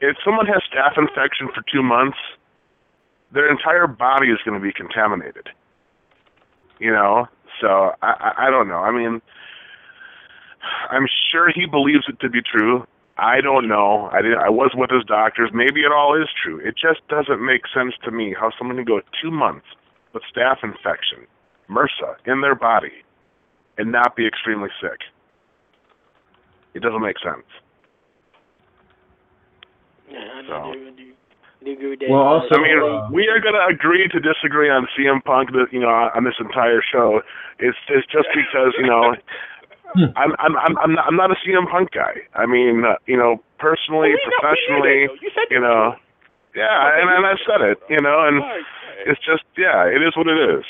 if 0.02 0.18
someone 0.26 0.48
has 0.48 0.64
staph 0.72 0.98
infection 0.98 1.48
for 1.54 1.64
two 1.72 1.84
months, 1.84 2.18
their 3.34 3.50
entire 3.50 3.88
body 3.88 4.28
is 4.30 4.40
going 4.46 4.60
to 4.60 4.64
be 4.64 4.72
contaminated. 4.74 5.50
You 6.80 6.92
know, 6.92 7.28
so 7.62 7.94
I, 8.02 8.34
I 8.38 8.48
I 8.48 8.50
don't 8.50 8.68
know. 8.68 8.78
I 8.80 8.92
mean, 8.92 9.22
I'm 10.90 11.08
sure 11.32 11.52
he 11.54 11.66
believes 11.66 12.06
it 12.08 12.20
to 12.22 12.30
be 12.30 12.42
true. 12.42 12.86
I 13.18 13.42
don't 13.42 13.68
know. 13.68 14.10
I 14.12 14.22
didn't. 14.22 14.40
I 14.40 14.50
was 14.50 14.72
with 14.76 14.90
his 14.90 15.04
doctors. 15.06 15.52
Maybe 15.54 15.82
it 15.82 15.92
all 15.92 16.20
is 16.20 16.28
true. 16.44 16.58
It 16.60 16.76
just 16.76 17.08
doesn't 17.10 17.46
make 17.46 17.62
sense 17.74 17.94
to 18.06 18.12
me 18.12 18.36
how 18.38 18.52
someone 18.58 18.78
can 18.78 18.86
go 18.86 19.02
two 19.22 19.30
months 19.32 19.68
with 20.14 20.24
staph 20.36 20.64
infection, 20.64 21.28
MRSA, 21.70 22.16
in 22.26 22.42
their 22.42 22.56
body, 22.56 22.92
and 23.78 23.92
not 23.92 24.16
be 24.16 24.26
extremely 24.28 24.70
sick. 24.82 25.00
It 26.74 26.82
doesn't 26.82 27.02
make 27.02 27.18
sense. 27.20 27.46
Yeah, 30.10 30.20
I 30.20 30.42
So. 30.48 30.74
do, 30.74 30.88
I 30.88 30.92
do, 30.98 31.14
do 31.64 31.72
agree 31.74 31.90
with. 31.92 32.00
Well, 32.10 32.22
also- 32.22 32.56
I 32.56 32.62
mean, 32.62 32.78
uh, 32.80 33.10
we 33.12 33.28
are 33.28 33.40
going 33.40 33.56
to 33.56 33.66
agree 33.74 34.08
to 34.10 34.20
disagree 34.20 34.70
on 34.70 34.88
CM 34.98 35.24
Punk, 35.24 35.52
that 35.52 35.68
you 35.72 35.80
know, 35.80 35.90
on 35.90 36.24
this 36.24 36.36
entire 36.40 36.82
show. 36.82 37.22
It's 37.60 37.78
it's 37.90 38.08
just 38.08 38.28
because 38.36 38.74
you 38.78 38.86
know, 38.88 39.16
I'm 40.16 40.34
I'm 40.40 40.58
I'm 40.58 40.78
I'm 40.78 40.94
not, 40.94 41.06
I'm 41.08 41.16
not 41.16 41.32
a 41.32 41.36
CM 41.46 41.70
Punk 41.70 41.92
guy. 41.92 42.22
I 42.36 42.46
mean, 42.46 42.84
uh, 42.86 42.96
you 43.06 43.18
know, 43.18 43.42
personally, 43.60 44.12
Well, 44.14 44.20
we 44.20 44.24
know- 44.24 44.24
we 44.24 44.30
knew 44.30 44.40
professionally, 44.40 45.00
that, 45.08 45.14
though. 45.14 45.22
you 45.26 45.32
said 45.36 45.48
you 45.52 45.60
that. 45.62 45.68
know, 45.68 45.96
yeah, 46.56 47.00
and 47.00 47.10
and 47.10 47.26
I 47.26 47.36
said 47.48 47.62
it, 47.62 47.78
you 47.90 48.02
know, 48.02 48.28
and 48.28 48.38
Right, 48.40 48.62
right. 48.62 49.08
it's 49.08 49.22
just 49.26 49.44
yeah, 49.58 49.86
it 49.88 50.02
is 50.04 50.16
what 50.16 50.28
it 50.28 50.38
is. 50.58 50.66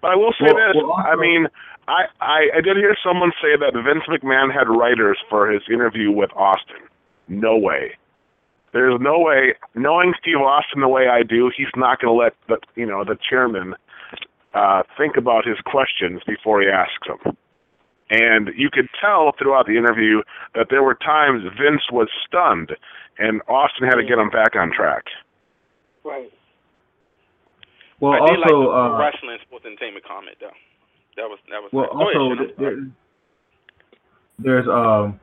But 0.00 0.10
I 0.12 0.16
will 0.16 0.32
say 0.38 0.50
Well- 0.52 0.56
this: 0.56 0.76
well, 0.82 0.92
I 0.98 1.16
mean, 1.16 1.46
I, 1.88 2.04
I 2.20 2.40
I 2.56 2.60
did 2.60 2.76
hear 2.76 2.96
someone 3.02 3.32
say 3.40 3.56
that 3.58 3.74
Vince 3.74 4.04
McMahon 4.10 4.52
had 4.52 4.68
writers 4.68 5.18
for 5.30 5.50
his 5.50 5.62
interview 5.70 6.10
with 6.10 6.30
Austin. 6.34 6.82
No 7.28 7.56
way. 7.56 7.94
There's 8.72 8.98
no 9.00 9.18
way. 9.18 9.54
Knowing 9.74 10.14
Steve 10.20 10.38
Austin 10.38 10.80
the 10.80 10.88
way 10.88 11.08
I 11.08 11.22
do, 11.22 11.50
he's 11.54 11.68
not 11.76 12.00
going 12.00 12.12
to 12.12 12.18
let 12.18 12.34
the 12.48 12.80
you 12.80 12.86
know 12.86 13.04
the 13.04 13.18
chairman 13.28 13.74
uh, 14.54 14.82
think 14.96 15.16
about 15.16 15.46
his 15.46 15.58
questions 15.64 16.22
before 16.26 16.62
he 16.62 16.68
asks 16.68 17.06
them. 17.06 17.36
And 18.10 18.50
you 18.56 18.68
could 18.70 18.88
tell 19.00 19.32
throughout 19.38 19.66
the 19.66 19.76
interview 19.76 20.22
that 20.54 20.66
there 20.68 20.82
were 20.82 20.94
times 20.94 21.44
Vince 21.58 21.82
was 21.90 22.08
stunned, 22.26 22.72
and 23.18 23.40
Austin 23.48 23.86
had 23.86 23.96
to 23.96 24.04
get 24.04 24.18
him 24.18 24.28
back 24.28 24.54
on 24.54 24.70
track. 24.70 25.04
Right. 26.04 26.30
Well, 28.00 28.12
I 28.12 28.18
also, 28.18 28.34
did 28.34 28.40
like 28.40 28.48
the 28.48 28.56
uh, 28.56 28.98
wrestling 28.98 29.38
sports 29.46 29.64
entertainment 29.64 30.04
comment 30.04 30.36
though. 30.40 30.50
That 31.16 31.28
was 31.28 31.38
that 31.50 31.62
was. 31.62 31.70
well, 31.72 31.88
Go 31.92 32.00
also, 32.00 32.12
Shannon. 32.12 32.38
th- 32.38 32.56
there, 32.58 32.76
there's 34.38 34.68
um, 34.68 35.20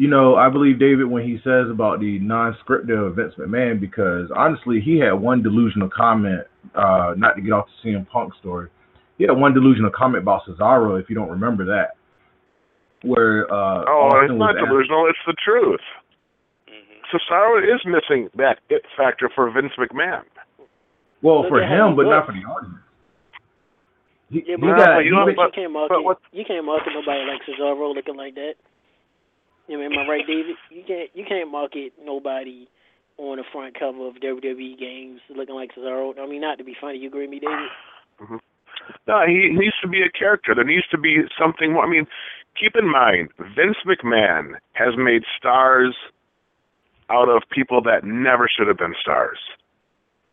you 0.00 0.08
know, 0.08 0.34
I 0.34 0.48
believe 0.48 0.78
David 0.80 1.04
when 1.04 1.22
he 1.24 1.36
says 1.44 1.68
about 1.70 2.00
the 2.00 2.18
non-scripted 2.20 2.96
of 2.96 3.16
Vince 3.16 3.34
McMahon 3.38 3.78
because 3.78 4.30
honestly, 4.34 4.80
he 4.80 4.98
had 4.98 5.12
one 5.12 5.42
delusional 5.42 5.90
comment. 5.94 6.46
Uh, 6.74 7.12
not 7.18 7.36
to 7.36 7.42
get 7.42 7.52
off 7.52 7.66
the 7.84 7.90
CM 7.90 8.08
Punk 8.08 8.32
story, 8.40 8.68
he 9.18 9.24
had 9.24 9.32
one 9.36 9.52
delusional 9.52 9.90
comment 9.90 10.22
about 10.22 10.42
Cesaro. 10.48 10.98
If 11.00 11.10
you 11.10 11.14
don't 11.16 11.28
remember 11.28 11.66
that, 11.66 11.96
where 13.02 13.44
uh, 13.52 13.84
Oh, 13.88 14.08
Austin 14.08 14.24
it's 14.24 14.32
was 14.32 14.38
not 14.38 14.56
asked- 14.56 14.66
delusional. 14.68 15.06
It's 15.08 15.18
the 15.26 15.34
truth. 15.44 15.80
Mhm. 16.68 17.00
Cesaro 17.12 17.60
is 17.60 17.80
missing 17.84 18.30
that 18.36 18.60
it 18.70 18.82
factor 18.96 19.28
for 19.34 19.50
Vince 19.50 19.72
McMahon. 19.78 20.22
Well, 21.22 21.40
Look 21.42 21.50
for 21.50 21.60
him, 21.62 21.94
but 21.96 22.04
not 22.06 22.24
for 22.24 22.32
the 22.32 22.40
audience. 22.48 22.76
He, 24.30 24.44
Yeah, 24.46 24.56
but, 24.60 24.66
No, 24.66 24.76
got, 24.76 24.86
but 24.96 25.04
you 25.04 25.04
he 25.04 25.10
don't- 25.10 25.34
but- 25.36 25.44
you 25.44 25.50
can't 25.52 25.72
but 25.74 25.88
market. 25.90 26.02
what- 26.04 26.20
You 26.32 26.44
can't 26.46 26.64
market 26.64 26.92
nobody 26.94 27.20
like 27.28 27.42
Cesaro 27.44 27.94
looking 27.94 28.16
like 28.16 28.34
that. 28.36 28.54
You 29.70 29.78
know, 29.78 29.84
am 29.84 29.92
I 29.92 30.10
right, 30.10 30.26
David? 30.26 30.56
You 30.68 30.82
can't. 30.84 31.10
You 31.14 31.24
can't 31.24 31.48
market 31.48 31.92
nobody 32.02 32.66
on 33.18 33.36
the 33.36 33.44
front 33.52 33.78
cover 33.78 34.08
of 34.08 34.14
WWE 34.16 34.76
games 34.76 35.20
looking 35.30 35.54
like 35.54 35.70
Cesaro. 35.78 36.18
I 36.18 36.26
mean, 36.26 36.40
not 36.40 36.58
to 36.58 36.64
be 36.64 36.74
funny. 36.80 36.98
You 36.98 37.06
agree 37.06 37.22
with 37.22 37.30
me, 37.30 37.38
David? 37.38 37.70
Mhm. 38.18 38.40
No, 39.06 39.24
he 39.28 39.50
needs 39.50 39.78
to 39.80 39.86
be 39.86 40.02
a 40.02 40.10
character. 40.10 40.56
There 40.56 40.64
needs 40.64 40.88
to 40.88 40.98
be 40.98 41.22
something 41.38 41.72
more. 41.72 41.84
I 41.84 41.88
mean, 41.88 42.08
keep 42.58 42.74
in 42.74 42.88
mind, 42.88 43.30
Vince 43.38 43.76
McMahon 43.86 44.58
has 44.72 44.96
made 44.96 45.22
stars 45.38 45.96
out 47.08 47.28
of 47.28 47.48
people 47.50 47.80
that 47.82 48.02
never 48.02 48.48
should 48.48 48.66
have 48.66 48.78
been 48.78 48.96
stars. 49.00 49.38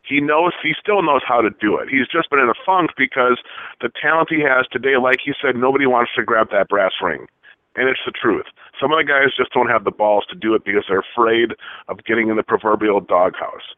He 0.02 0.20
knows, 0.20 0.52
he 0.62 0.74
still 0.74 1.02
knows 1.02 1.22
how 1.22 1.42
to 1.42 1.50
do 1.50 1.76
it. 1.76 1.88
He's 1.88 2.08
just 2.08 2.28
been 2.30 2.40
in 2.40 2.48
a 2.48 2.54
funk 2.66 2.90
because 2.96 3.38
the 3.80 3.90
talent 4.02 4.30
he 4.30 4.40
has 4.40 4.66
today, 4.66 4.96
like 4.96 5.20
he 5.24 5.32
said, 5.40 5.54
nobody 5.54 5.86
wants 5.86 6.12
to 6.16 6.24
grab 6.24 6.50
that 6.50 6.68
brass 6.68 6.92
ring. 7.00 7.28
And 7.76 7.88
it's 7.88 8.00
the 8.04 8.12
truth. 8.12 8.46
Some 8.80 8.92
of 8.92 8.98
the 8.98 9.04
guys 9.04 9.36
just 9.36 9.52
don't 9.52 9.68
have 9.68 9.84
the 9.84 9.90
balls 9.90 10.24
to 10.30 10.36
do 10.36 10.54
it 10.54 10.64
because 10.64 10.84
they're 10.88 11.04
afraid 11.14 11.52
of 11.88 12.04
getting 12.04 12.28
in 12.28 12.36
the 12.36 12.42
proverbial 12.42 13.00
doghouse. 13.00 13.74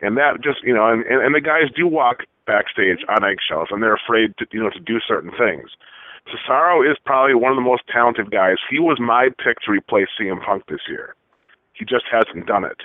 And 0.00 0.16
that 0.16 0.42
just, 0.42 0.62
you 0.62 0.74
know, 0.74 0.88
and, 0.88 1.04
and, 1.06 1.22
and 1.22 1.34
the 1.34 1.40
guys 1.40 1.70
do 1.74 1.86
walk 1.86 2.24
backstage 2.46 2.98
on 3.08 3.24
eggshells 3.24 3.68
and 3.70 3.82
they're 3.82 3.94
afraid 3.96 4.36
to, 4.38 4.46
you 4.52 4.62
know, 4.62 4.70
to 4.70 4.80
do 4.80 4.98
certain 5.06 5.30
things. 5.30 5.70
Cesaro 6.28 6.88
is 6.88 6.96
probably 7.04 7.34
one 7.34 7.52
of 7.52 7.56
the 7.56 7.64
most 7.64 7.82
talented 7.88 8.30
guys. 8.30 8.56
He 8.70 8.78
was 8.78 8.98
my 9.00 9.28
pick 9.42 9.60
to 9.64 9.70
replace 9.72 10.08
CM 10.20 10.44
Punk 10.44 10.66
this 10.68 10.80
year. 10.88 11.14
He 11.72 11.84
just 11.84 12.04
hasn't 12.10 12.46
done 12.46 12.64
it. 12.64 12.78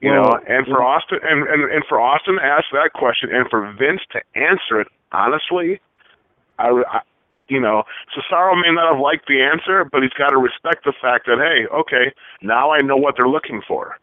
You 0.00 0.10
Well, 0.10 0.22
know, 0.22 0.40
and 0.48 0.66
for 0.66 0.82
Austin 0.82 1.18
and, 1.22 1.48
and 1.48 1.72
and 1.72 1.82
for 1.88 2.00
Austin 2.00 2.36
to 2.36 2.44
ask 2.44 2.64
that 2.72 2.90
question 2.94 3.30
and 3.32 3.48
for 3.48 3.72
Vince 3.72 4.02
to 4.12 4.20
answer 4.34 4.80
it 4.80 4.88
honestly, 5.12 5.80
I, 6.58 6.68
I 6.68 7.00
you 7.48 7.60
know, 7.60 7.82
Cesaro 8.14 8.54
may 8.54 8.72
not 8.72 8.92
have 8.94 9.00
liked 9.00 9.26
the 9.28 9.42
answer, 9.42 9.84
but 9.90 10.02
he's 10.02 10.12
got 10.18 10.30
to 10.30 10.38
respect 10.38 10.84
the 10.84 10.94
fact 11.00 11.26
that 11.26 11.38
hey, 11.38 11.66
okay, 11.74 12.12
now 12.42 12.70
I 12.70 12.80
know 12.80 12.96
what 12.96 13.14
they're 13.16 13.28
looking 13.28 13.60
for. 13.66 13.98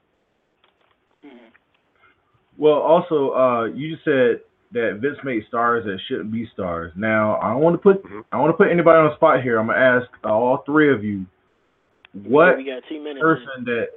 Well, 2.57 2.75
also, 2.75 3.31
uh, 3.31 3.65
you 3.73 3.93
just 3.93 4.05
said 4.05 4.41
that 4.73 4.99
Vince 5.01 5.17
made 5.23 5.43
stars 5.47 5.83
that 5.85 5.97
shouldn't 6.07 6.31
be 6.31 6.47
stars. 6.53 6.91
Now, 6.95 7.39
I 7.41 7.49
don't 7.49 7.61
want 7.61 7.73
to 7.73 7.77
put 7.79 8.03
Mhm. 8.03 8.23
I 8.31 8.37
want 8.37 8.51
to 8.51 8.57
put 8.57 8.69
anybody 8.69 8.99
on 8.99 9.09
the 9.09 9.15
spot 9.15 9.41
here. 9.41 9.57
I'm 9.57 9.67
gonna 9.67 9.79
ask 9.79 10.07
uh, 10.23 10.29
all 10.29 10.57
three 10.57 10.93
of 10.93 11.03
you, 11.03 11.25
what 12.13 12.57
We 12.57 12.65
got 12.65 12.83
two 12.87 12.99
minutes. 13.01 13.21
person 13.21 13.65
that 13.65 13.89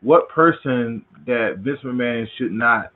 what 0.00 0.28
person 0.30 1.04
that 1.26 1.58
Vince 1.58 1.80
McMahon 1.80 2.26
should 2.36 2.52
not 2.52 2.90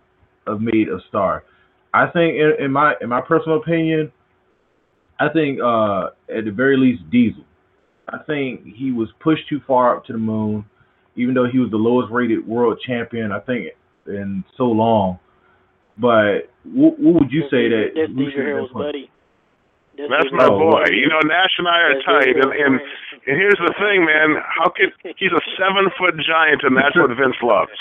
have 0.47 0.63
made 0.63 0.89
a 0.89 1.01
star? 1.09 1.45
I 1.93 2.07
think, 2.07 2.37
in, 2.37 2.65
in 2.65 2.73
my 2.73 2.97
in 3.01 3.09
my 3.09 3.21
personal 3.21 3.59
opinion, 3.59 4.11
I 5.21 5.29
think 5.29 5.61
uh, 5.61 6.11
at 6.29 6.45
the 6.45 6.51
very 6.51 6.77
least 6.77 7.03
Diesel. 7.11 7.45
I 8.09 8.19
think 8.27 8.65
he 8.75 8.93
was 8.93 9.09
pushed 9.21 9.49
too 9.49 9.61
far 9.67 9.97
up 9.97 10.05
to 10.07 10.13
the 10.13 10.19
moon, 10.19 10.65
even 11.17 11.35
though 11.35 11.47
he 11.51 11.59
was 11.59 11.71
the 11.71 11.77
lowest 11.79 12.13
rated 12.13 12.47
world 12.47 12.79
champion. 12.87 13.33
I 13.33 13.41
think 13.41 13.69
in 14.07 14.45
so 14.57 14.65
long. 14.65 15.19
But 15.97 16.51
what, 16.65 16.99
what 16.99 17.15
would 17.23 17.31
you 17.33 17.43
say 17.51 17.69
that 17.71 17.95
That's 17.95 18.11
who 18.11 18.19
David 18.19 18.33
should 18.35 18.45
have 18.45 18.47
been 18.47 18.47
Herro's 18.47 18.71
put? 18.75 18.83
buddy. 18.91 19.11
That's 19.97 20.11
David 20.11 20.33
my 20.35 20.47
Oh, 20.51 20.59
boy. 20.59 20.83
well. 20.83 20.93
You 20.93 21.07
know, 21.09 21.23
Nash 21.25 21.55
and 21.59 21.69
I 21.71 21.79
are 21.87 21.95
That's 21.95 22.05
tight, 22.05 22.35
and, 22.35 22.51
and 22.51 22.75
and 23.25 23.35
here's 23.41 23.57
the 23.63 23.73
thing, 23.79 24.05
man. 24.05 24.43
How 24.43 24.69
could 24.75 24.91
he's 25.17 25.31
a 25.33 25.41
seven 25.57 25.89
foot 25.97 26.19
giant, 26.21 26.61
and 26.67 26.77
that's 26.77 26.99
what 26.99 27.09
Vince 27.15 27.39
loves, 27.41 27.79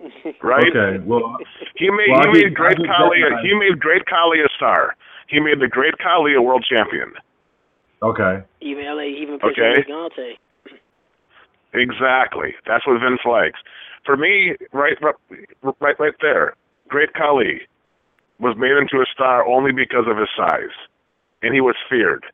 right? 0.42 0.64
Okay, 0.72 0.98
well, 1.04 1.36
He 1.76 1.90
made 1.92 2.08
Well, 2.10 2.32
he 2.32 2.40
get- 2.40 2.44
made 2.50 2.54
Great 2.56 2.78
I 2.80 2.82
get 2.82 2.90
Khali 2.96 3.20
that. 3.28 3.44
he 3.44 3.52
made 3.54 3.78
Great 3.78 4.06
Khali 4.08 4.40
a 4.40 4.48
star. 4.56 4.96
He 5.30 5.38
made 5.40 5.60
the 5.60 5.68
Great 5.68 5.94
Khali 5.98 6.34
a 6.34 6.42
world 6.42 6.64
champion. 6.68 7.12
okay. 8.02 8.42
Even 8.60 8.84
LA, 8.84 9.02
even 9.04 9.38
pitching 9.38 9.64
Okay. 9.64 9.82
Gigante. 9.88 10.34
Exactly. 11.72 12.54
That's 12.66 12.86
what 12.86 13.00
Vince 13.00 13.20
likes. 13.24 13.60
For 14.04 14.16
me, 14.16 14.56
right, 14.72 14.96
right, 15.80 15.98
right 16.00 16.14
there. 16.20 16.54
Great 16.88 17.12
Khali 17.14 17.60
was 18.40 18.56
made 18.58 18.72
into 18.72 18.96
a 19.00 19.06
star 19.12 19.46
only 19.46 19.70
because 19.70 20.06
of 20.08 20.16
his 20.16 20.28
size, 20.36 20.74
and 21.42 21.54
he 21.54 21.60
was 21.60 21.76
feared. 21.88 22.24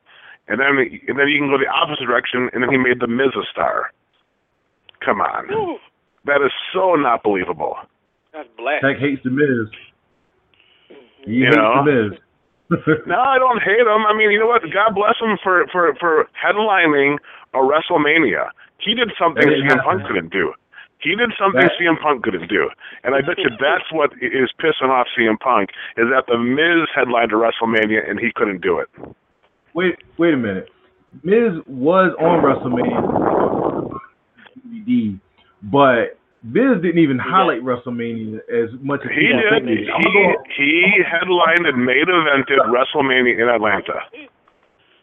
And 0.47 0.59
then, 0.59 0.77
and 1.07 1.19
then 1.19 1.27
you 1.27 1.37
can 1.39 1.49
go 1.49 1.57
the 1.59 1.67
opposite 1.67 2.05
direction, 2.05 2.49
and 2.53 2.63
then 2.63 2.71
he 2.71 2.77
made 2.77 2.99
the 2.99 3.07
Miz 3.07 3.35
a 3.35 3.45
star. 3.51 3.91
Come 5.05 5.21
on, 5.21 5.47
Whew, 5.49 5.77
that 6.25 6.41
is 6.43 6.51
so 6.73 6.95
not 6.95 7.21
believable. 7.21 7.75
that's 8.33 8.47
black. 8.57 8.81
Tech 8.81 8.97
hates 8.97 9.21
the 9.23 9.29
Miz. 9.29 9.69
He 11.25 11.31
You 11.33 11.45
hates 11.45 11.57
know? 11.57 11.83
the 11.85 11.91
Miz. 12.09 12.19
No, 12.69 13.19
I 13.19 13.37
don't 13.39 13.61
hate 13.63 13.79
him. 13.87 14.03
I 14.07 14.15
mean, 14.15 14.31
you 14.31 14.39
know 14.39 14.47
what? 14.47 14.61
God 14.73 14.93
bless 14.95 15.15
him 15.21 15.37
for 15.41 15.65
for 15.71 15.95
for 15.99 16.27
headlining 16.35 17.17
a 17.53 17.57
WrestleMania. 17.57 18.49
He 18.79 18.93
did 18.93 19.11
something 19.19 19.43
CM 19.43 19.83
Punk 19.83 20.01
happen. 20.01 20.07
couldn't 20.07 20.31
do. 20.31 20.53
He 20.99 21.15
did 21.15 21.31
something 21.39 21.61
That- 21.61 21.71
CM 21.79 21.99
Punk 22.01 22.23
couldn't 22.23 22.47
do, 22.49 22.69
and 23.03 23.15
I 23.15 23.21
bet 23.21 23.37
you 23.37 23.49
that's 23.59 23.89
what 23.91 24.11
is 24.21 24.51
pissing 24.59 24.89
off 24.89 25.07
CM 25.17 25.39
Punk 25.39 25.69
is 25.95 26.07
that 26.11 26.25
the 26.27 26.37
Miz 26.37 26.89
headlined 26.95 27.31
a 27.31 27.35
WrestleMania 27.35 28.09
and 28.09 28.19
he 28.19 28.31
couldn't 28.35 28.61
do 28.61 28.79
it. 28.79 28.89
Wait, 29.73 29.95
wait 30.17 30.33
a 30.33 30.37
minute. 30.37 30.69
Miz 31.23 31.53
was 31.67 32.13
on 32.19 32.43
WrestleMania 32.43 33.97
DVD, 34.67 35.19
but 35.63 36.17
Miz 36.43 36.81
didn't 36.81 36.99
even 37.01 37.17
highlight 37.19 37.61
WrestleMania 37.63 38.39
as 38.49 38.69
much 38.81 39.01
as 39.03 39.09
He 39.11 39.25
people 39.27 39.41
did. 39.41 39.67
he 39.67 39.85
He 39.85 39.89
gonna 39.89 40.33
go- 40.37 40.43
he 40.55 41.01
headlined 41.03 41.65
and 41.65 41.83
main 41.83 42.05
evented 42.05 42.61
WrestleMania 42.69 43.41
in 43.41 43.49
Atlanta. 43.49 44.05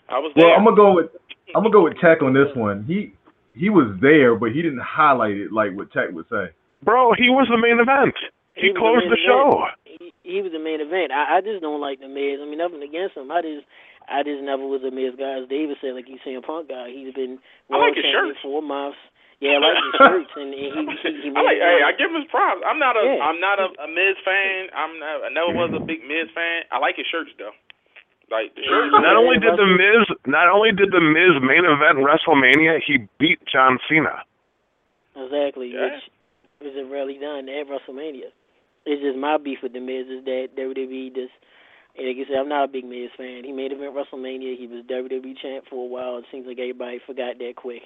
I 0.08 0.18
was 0.18 0.32
there. 0.36 0.46
well, 0.46 0.54
I'm 0.56 0.64
gonna 0.64 0.76
go 0.76 0.94
with 0.94 1.10
I'm 1.54 1.62
gonna 1.62 1.72
go 1.72 1.84
with 1.84 1.98
Tech 2.00 2.22
on 2.22 2.34
this 2.34 2.54
one. 2.54 2.84
He 2.86 3.12
he 3.54 3.70
was 3.70 3.96
there, 4.00 4.34
but 4.36 4.52
he 4.52 4.62
didn't 4.62 4.82
highlight 4.82 5.36
it 5.36 5.52
like 5.52 5.72
what 5.76 5.90
Tech 5.92 6.10
would 6.12 6.26
say. 6.30 6.50
Bro, 6.82 7.14
he 7.18 7.30
was 7.30 7.46
the 7.50 7.58
main 7.58 7.80
event. 7.80 8.14
He, 8.54 8.70
was 8.70 8.78
closed 8.78 9.06
main 9.06 9.10
the 9.10 9.20
show. 9.26 9.66
He, 9.84 10.12
he 10.22 10.38
was 10.42 10.52
the 10.52 10.62
main 10.62 10.80
event. 10.80 11.10
I, 11.10 11.38
I 11.38 11.40
just 11.40 11.62
don't 11.62 11.80
like 11.80 11.98
the 11.98 12.06
Miz. 12.08 12.38
I 12.38 12.46
mean, 12.46 12.58
nothing 12.58 12.82
against 12.82 13.16
him. 13.16 13.30
I 13.32 13.42
just, 13.42 13.66
I 14.06 14.22
just 14.22 14.42
never 14.46 14.62
was 14.62 14.82
a 14.86 14.90
Miz 14.94 15.16
guy. 15.18 15.42
As 15.42 15.48
David 15.48 15.78
said, 15.82 15.94
like 15.98 16.06
he's 16.06 16.22
saying 16.22 16.42
Punk 16.46 16.68
guy. 16.70 16.90
He's 16.92 17.14
been 17.14 17.38
I 17.70 17.78
like 17.78 17.94
world 17.94 17.96
his 17.98 18.04
champion 18.14 18.34
shirts. 18.38 18.42
for 18.46 18.62
months. 18.62 18.98
Yeah, 19.42 19.58
I 19.58 19.60
like 19.60 19.76
his 19.82 19.94
shirts, 19.98 20.32
and, 20.36 20.50
and 20.54 20.86
he 20.88 20.96
he, 21.02 21.10
he 21.26 21.28
I 21.36 21.40
like. 21.42 21.58
Hey. 21.58 21.80
I 21.84 21.90
give 21.98 22.10
him 22.10 22.22
his 22.22 22.30
props. 22.30 22.62
I'm 22.64 22.78
not 22.78 22.94
a. 22.96 23.02
Yeah. 23.02 23.28
am 23.28 23.38
not 23.42 23.58
a, 23.58 23.68
a 23.82 23.88
Miz 23.90 24.16
fan. 24.24 24.70
I'm 24.72 24.98
not. 25.02 25.26
I 25.26 25.30
never 25.34 25.52
was 25.52 25.74
a 25.74 25.82
big 25.82 26.00
Miz 26.06 26.30
fan. 26.34 26.64
I 26.70 26.78
like 26.78 26.96
his 26.96 27.06
shirts 27.10 27.30
though. 27.36 27.52
Like 28.32 28.54
the 28.56 28.62
shirts. 28.64 28.94
Not 28.94 29.16
only 29.20 29.36
did 29.36 29.58
the 29.58 29.68
Miz, 29.68 30.06
not 30.24 30.48
only 30.48 30.72
did 30.72 30.90
the 30.94 31.02
Miz 31.02 31.36
main 31.44 31.66
event 31.68 32.00
WrestleMania, 32.00 32.80
he 32.80 33.04
beat 33.20 33.42
John 33.50 33.76
Cena. 33.88 34.24
Exactly, 35.16 35.70
Yeah. 35.74 36.00
which 36.58 36.72
isn't 36.72 36.90
rarely 36.90 37.18
done 37.18 37.48
at 37.48 37.66
WrestleMania. 37.68 38.32
It's 38.86 39.02
just 39.02 39.16
my 39.18 39.36
beef 39.38 39.58
with 39.62 39.72
the 39.72 39.80
Miz 39.80 40.06
is 40.08 40.24
that 40.24 40.56
WWE 40.58 41.14
just, 41.14 41.32
like 41.96 42.16
I 42.18 42.24
said, 42.28 42.36
I'm 42.36 42.48
not 42.48 42.64
a 42.64 42.68
big 42.72 42.84
Miz 42.84 43.10
fan. 43.16 43.44
He 43.44 43.52
made 43.52 43.72
event 43.72 43.94
WrestleMania. 43.94 44.56
He 44.58 44.66
was 44.66 44.84
WWE 44.90 45.36
champ 45.40 45.64
for 45.70 45.84
a 45.84 45.88
while. 45.88 46.18
It 46.18 46.24
seems 46.32 46.46
like 46.46 46.58
everybody 46.58 46.98
forgot 47.06 47.38
that 47.38 47.56
quick. 47.56 47.82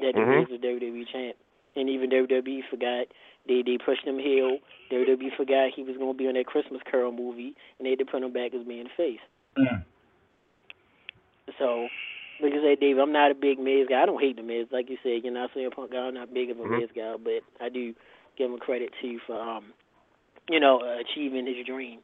That 0.00 0.14
the 0.14 0.20
Mhm. 0.20 0.40
Miz 0.40 0.48
was 0.48 0.58
a 0.58 0.62
WWE 0.62 1.04
champ, 1.04 1.36
and 1.76 1.88
even 1.88 2.10
WWE 2.10 2.62
forgot. 2.62 3.06
They 3.46 3.62
they 3.62 3.78
pushed 3.78 4.04
him 4.04 4.18
heel. 4.18 4.58
WWE 4.90 5.30
forgot 5.36 5.70
he 5.70 5.82
was 5.82 5.96
gonna 5.96 6.14
be 6.14 6.26
on 6.28 6.34
that 6.34 6.46
Christmas 6.46 6.82
Carol 6.82 7.12
movie, 7.12 7.54
and 7.78 7.86
they 7.86 7.90
had 7.90 7.98
to 8.00 8.04
put 8.06 8.22
him 8.22 8.32
back 8.32 8.54
as 8.54 8.64
being 8.64 8.88
face. 8.96 9.20
Mm. 9.56 9.84
So, 11.58 11.88
like 12.40 12.52
I 12.52 12.62
said, 12.62 12.80
Dave, 12.80 12.98
I'm 12.98 13.12
not 13.12 13.30
a 13.30 13.34
big 13.34 13.58
Miz 13.58 13.86
guy. 13.88 14.02
I 14.02 14.06
don't 14.06 14.20
hate 14.20 14.36
the 14.36 14.42
Miz, 14.42 14.66
like 14.72 14.90
you 14.90 14.98
said. 15.02 15.22
You're 15.22 15.32
not 15.32 15.50
saying 15.54 15.70
punk 15.70 15.92
guy. 15.92 15.98
I'm 15.98 16.14
not 16.14 16.32
big 16.34 16.50
of 16.50 16.58
a 16.58 16.64
Mhm. 16.64 16.80
Miz 16.80 16.90
guy, 16.92 17.16
but 17.16 17.42
I 17.60 17.68
do 17.68 17.94
give 18.36 18.50
him 18.50 18.58
credit 18.58 18.92
too 19.00 19.18
for 19.20 19.38
um, 19.38 19.72
you 20.50 20.60
know, 20.60 20.80
uh, 20.80 20.98
achieving 20.98 21.46
his 21.46 21.64
dream. 21.64 22.00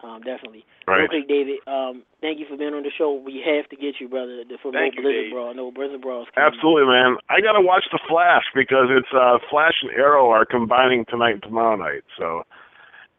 Um, 0.00 0.22
definitely. 0.22 0.64
Right. 0.86 0.98
Real 1.00 1.08
quick, 1.08 1.28
David. 1.28 1.58
Um, 1.66 2.02
thank 2.20 2.38
you 2.38 2.46
for 2.48 2.56
being 2.56 2.72
on 2.72 2.82
the 2.84 2.90
show. 2.96 3.12
We 3.18 3.42
have 3.44 3.68
to 3.70 3.76
get 3.76 3.98
you, 3.98 4.08
brother, 4.08 4.44
for 4.62 4.70
Thank 4.70 4.94
more 4.94 5.02
you, 5.02 5.02
Blizzard 5.02 5.24
Dave. 5.26 5.32
Brawl. 5.32 5.54
No 5.54 5.70
Blizzard 5.72 6.00
Brawl's 6.00 6.28
coming. 6.34 6.46
Absolutely, 6.54 6.86
man. 6.86 7.16
I 7.28 7.40
gotta 7.40 7.60
watch 7.60 7.82
the 7.90 7.98
Flash 8.08 8.44
because 8.54 8.86
it's 8.90 9.10
uh 9.12 9.38
Flash 9.50 9.74
and 9.82 9.90
Arrow 9.90 10.30
are 10.30 10.44
combining 10.46 11.04
tonight 11.10 11.34
and 11.34 11.42
tomorrow 11.42 11.74
night. 11.74 12.04
So 12.16 12.46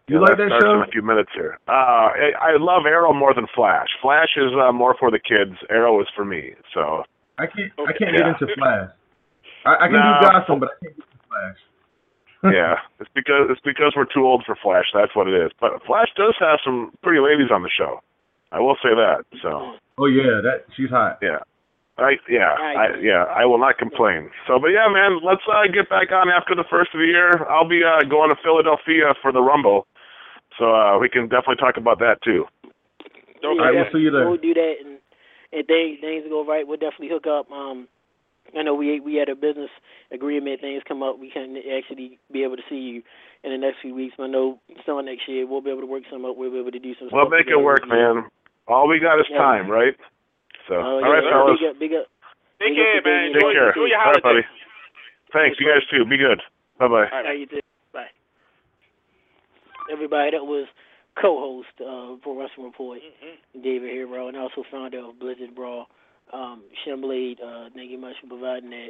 You 0.08 0.16
yeah, 0.16 0.22
like 0.22 0.38
that 0.38 0.48
starts 0.48 0.64
show? 0.66 0.76
in 0.80 0.88
a 0.88 0.92
few 0.92 1.02
minutes 1.04 1.30
here. 1.36 1.60
Uh, 1.68 2.16
I, 2.16 2.32
I 2.40 2.58
love 2.58 2.86
Arrow 2.88 3.12
more 3.14 3.34
than 3.34 3.46
Flash. 3.54 3.90
Flash 4.02 4.38
is 4.38 4.52
uh, 4.56 4.72
more 4.72 4.96
for 4.98 5.12
the 5.12 5.20
kids. 5.20 5.60
Arrow 5.70 6.00
is 6.00 6.08
for 6.16 6.24
me. 6.24 6.54
So 6.74 7.04
I 7.38 7.46
can't. 7.48 7.72
I 7.76 7.92
can't 7.92 8.16
Yeah. 8.16 8.32
get 8.32 8.42
into 8.42 8.56
Flash. 8.56 8.90
I, 9.66 9.76
I 9.76 9.88
can 9.92 10.00
No. 10.00 10.16
do 10.16 10.32
Gotham, 10.32 10.60
but 10.64 10.70
I 10.72 10.86
can't 10.86 10.96
get 10.96 11.04
into 11.12 11.28
Flash. 11.28 11.58
yeah, 12.44 12.80
it's 13.00 13.10
because 13.14 13.48
it's 13.50 13.62
because 13.62 13.94
we're 13.96 14.06
too 14.08 14.24
old 14.26 14.44
for 14.46 14.56
Flash. 14.56 14.88
That's 14.94 15.16
what 15.16 15.28
it 15.28 15.36
is. 15.36 15.52
But 15.60 15.84
Flash 15.86 16.08
does 16.16 16.36
have 16.40 16.60
some 16.64 16.92
pretty 17.04 17.20
ladies 17.20 17.52
on 17.52 17.64
the 17.64 17.70
show. 17.70 18.00
I 18.52 18.60
will 18.60 18.78
say 18.82 18.96
that. 18.96 19.26
So 19.42 19.76
Oh 19.98 20.06
yeah, 20.08 20.40
that 20.42 20.64
she's 20.76 20.90
hot. 20.90 21.20
yeah, 21.22 21.40
I 21.98 22.16
yeah 22.30 22.56
I 22.56 22.96
yeah 23.02 23.24
I 23.28 23.46
will 23.46 23.60
not 23.60 23.78
complain. 23.78 24.32
So 24.48 24.58
but 24.58 24.70
yeah, 24.70 24.88
man, 24.88 25.20
let's 25.24 25.44
uh, 25.52 25.68
get 25.68 25.90
back 25.90 26.12
on 26.12 26.30
after 26.30 26.56
the 26.56 26.64
first 26.70 26.92
of 26.94 27.00
the 27.00 27.06
year. 27.12 27.44
I'll 27.50 27.68
be 27.68 27.84
uh, 27.84 28.08
going 28.08 28.30
to 28.30 28.38
Philadelphia 28.42 29.14
for 29.22 29.32
the 29.32 29.42
Rumble, 29.42 29.86
so 30.58 30.74
uh, 30.74 30.98
we 30.98 31.10
can 31.10 31.28
definitely 31.28 31.60
talk 31.60 31.76
about 31.76 32.00
that 32.00 32.24
too. 32.24 32.46
Don't 33.42 33.60
All 33.60 33.66
right, 33.66 33.76
forget- 33.76 33.94
we'll 33.94 34.00
see 34.00 34.04
you 34.06 34.12
there. 34.12 34.28
We'll 34.30 34.40
do 34.40 34.54
that, 34.54 34.76
and 34.80 34.98
and 35.52 35.68
things 35.68 36.00
things 36.00 36.24
go 36.30 36.46
right. 36.46 36.66
We'll 36.66 36.80
definitely 36.80 37.10
hook 37.12 37.28
up. 37.28 37.52
Um, 37.52 37.88
I 38.58 38.64
know 38.64 38.74
we 38.74 39.00
we 39.00 39.16
had 39.16 39.30
a 39.30 39.36
business 39.36 39.70
agreement. 40.12 40.62
Things 40.62 40.82
come 40.88 41.04
up. 41.04 41.20
We 41.20 41.30
can 41.30 41.56
actually 41.78 42.20
be 42.32 42.44
able 42.44 42.56
to 42.58 42.64
see 42.70 42.78
you 42.78 43.04
in 43.44 43.52
the 43.52 43.58
next 43.58 43.78
few 43.82 43.94
weeks. 43.96 44.16
But 44.18 44.26
I 44.26 44.28
know 44.28 44.60
starting 44.84 45.06
next 45.12 45.28
year 45.28 45.46
we'll 45.48 45.62
be 45.62 45.70
able 45.72 45.82
to 45.82 45.88
work 45.88 46.04
some 46.12 46.26
up. 46.26 46.36
We'll 46.38 46.52
be 46.52 46.60
able 46.60 46.72
to 46.72 46.80
do 46.80 46.94
some. 47.00 47.10
We'll 47.12 47.26
stuff 47.26 47.32
make 47.32 47.48
it 47.48 47.58
work, 47.62 47.84
you. 47.86 47.92
man. 47.92 48.30
All 48.68 48.88
we 48.88 49.00
got 49.00 49.20
is 49.20 49.26
Yeah. 49.30 49.38
time, 49.38 49.70
right? 49.70 49.96
So 50.68 50.76
Oh, 50.76 50.82
all 50.82 51.02
yeah, 51.02 51.08
right, 51.08 51.24
fellas. 51.32 51.60
Big 51.60 51.70
up, 51.70 51.80
big 51.80 51.94
up. 51.94 52.06
Take 52.60 52.70
Big 52.70 52.78
care, 52.78 52.98
up 52.98 53.06
man. 53.06 53.34
Take 53.34 53.42
care. 53.42 53.68
enjoy 53.70 53.86
your 53.86 53.98
All 54.00 54.12
right, 54.14 54.22
holiday. 54.24 54.42
buddy. 54.42 54.48
Thanks. 55.34 55.60
You 55.60 55.68
guys 55.68 55.86
too. 55.90 56.06
Be 56.06 56.18
good. 56.18 56.42
Bye 56.78 56.88
bye. 56.88 56.94
All 56.94 57.02
right. 57.02 57.26
How 57.26 57.32
you 57.32 57.46
doing? 57.46 57.62
Bye. 57.94 58.10
Everybody, 59.92 60.32
that 60.32 60.46
was 60.46 60.68
co-host 61.20 61.74
of 61.82 62.22
Pro 62.22 62.38
Wrestling 62.40 62.68
Report, 62.68 63.00
Mhm. 63.02 63.64
David 63.64 63.90
Herro, 63.94 64.28
and 64.28 64.38
also 64.38 64.64
founder 64.64 65.00
of 65.00 65.20
Blizzard 65.20 65.56
Brawl. 65.56 65.90
Um, 66.34 66.64
Shimblade, 66.86 67.42
uh, 67.44 67.70
thank 67.74 67.92
you 67.92 68.00
much 68.00 68.16
for 68.22 68.28
providing 68.28 68.70
that. 68.70 68.90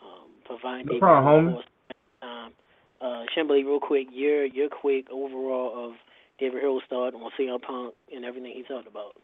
Um, 0.00 0.30
providing 0.44 0.86
No 0.86 0.98
problem, 0.98 1.48
of. 1.48 1.54
Um, 2.22 2.52
uh, 3.00 3.24
Shimblade, 3.36 3.64
real 3.64 3.80
quick, 3.80 4.08
your 4.12 4.44
your 4.44 4.68
quick 4.68 5.06
overall 5.10 5.86
of 5.86 5.92
David 6.38 6.62
Herro 6.62 6.78
start 6.86 7.14
on 7.14 7.30
CM 7.38 7.60
Punk 7.60 7.94
and 8.14 8.24
everything 8.24 8.52
he 8.54 8.62
talked 8.62 8.86
about. 8.86 9.16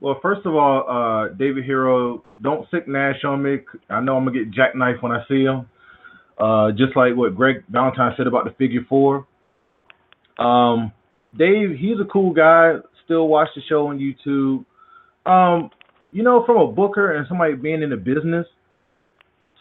Well, 0.00 0.18
first 0.20 0.44
of 0.44 0.54
all, 0.54 0.84
uh, 0.88 1.34
David 1.34 1.64
Herro, 1.64 2.22
don't 2.42 2.68
sick 2.70 2.86
Nash 2.86 3.24
on 3.24 3.42
me. 3.42 3.58
I 3.88 4.00
know 4.00 4.16
I'm 4.16 4.24
gonna 4.24 4.44
get 4.44 4.50
jackknifed 4.50 5.02
when 5.02 5.12
I 5.12 5.24
see 5.28 5.44
him. 5.44 5.68
Uh, 6.38 6.70
just 6.72 6.94
like 6.96 7.14
what 7.16 7.34
Greg 7.34 7.64
Valentine 7.70 8.12
said 8.16 8.26
about 8.26 8.44
the 8.44 8.50
figure 8.52 8.84
four. 8.88 9.26
Um, 10.38 10.92
Dave, 11.36 11.70
he's 11.78 11.98
a 11.98 12.04
cool 12.04 12.32
guy. 12.32 12.74
Still 13.04 13.28
watch 13.28 13.48
the 13.54 13.62
show 13.68 13.86
on 13.86 13.98
YouTube. 13.98 14.64
Um, 15.24 15.70
you 16.12 16.22
know, 16.22 16.44
from 16.44 16.56
a 16.58 16.66
booker 16.66 17.16
and 17.16 17.26
somebody 17.28 17.54
being 17.54 17.82
in 17.82 17.90
the 17.90 17.96
business, 17.96 18.46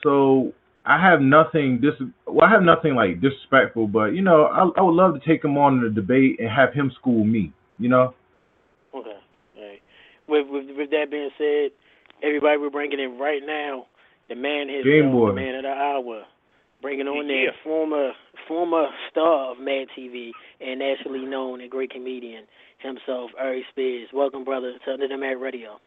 so 0.04 0.54
I 0.86 1.02
have 1.02 1.22
nothing 1.22 1.82
dis. 1.82 1.94
Well, 2.28 2.46
I 2.48 2.50
have 2.52 2.62
nothing 2.64 2.96
like 2.96 3.22
disrespectful, 3.22 3.88
but 3.88 4.14
you 4.14 4.22
know, 4.22 4.46
I, 4.46 4.80
I 4.80 4.82
would 4.84 4.94
love 4.96 5.14
to 5.20 5.28
take 5.28 5.44
him 5.44 5.58
on 5.58 5.80
in 5.80 5.84
a 5.86 5.90
debate 5.90 6.40
and 6.40 6.50
have 6.50 6.74
him 6.74 6.92
school 7.00 7.24
me. 7.24 7.52
You 7.80 7.90
know. 7.90 8.14
Okay. 8.94 9.10
All 9.58 9.62
right. 9.64 9.82
With, 10.28 10.48
with 10.50 10.78
with 10.78 10.90
that 10.92 11.08
being 11.12 11.32
said, 11.38 11.72
everybody 12.24 12.58
we're 12.58 12.70
bringing 12.70 13.00
in 13.00 13.18
right 13.18 13.42
now, 13.46 13.88
the 14.30 14.36
man 14.36 14.68
himself, 14.70 14.86
Game 14.86 15.12
Boy. 15.12 15.30
the 15.30 15.34
man 15.36 15.56
of 15.56 15.64
the 15.64 15.70
hour, 15.70 16.24
bringing 16.82 17.08
on 17.08 17.28
Yeah. 17.28 17.46
there 17.50 17.54
former 17.64 18.12
former 18.48 18.88
star 19.10 19.52
of 19.52 19.60
Mad 19.60 19.88
TV 19.98 20.32
and 20.62 20.80
nationally 20.80 21.26
known 21.26 21.62
and 21.62 21.72
great 21.72 21.90
comedian 21.90 22.46
himself, 22.80 23.32
Aries 23.40 23.66
Spears. 23.72 24.10
Welcome, 24.14 24.44
brother, 24.44 24.74
to 24.86 24.92
Under 24.94 25.08
the 25.08 25.18
Mat 25.18 25.40
Radio. 25.40 25.80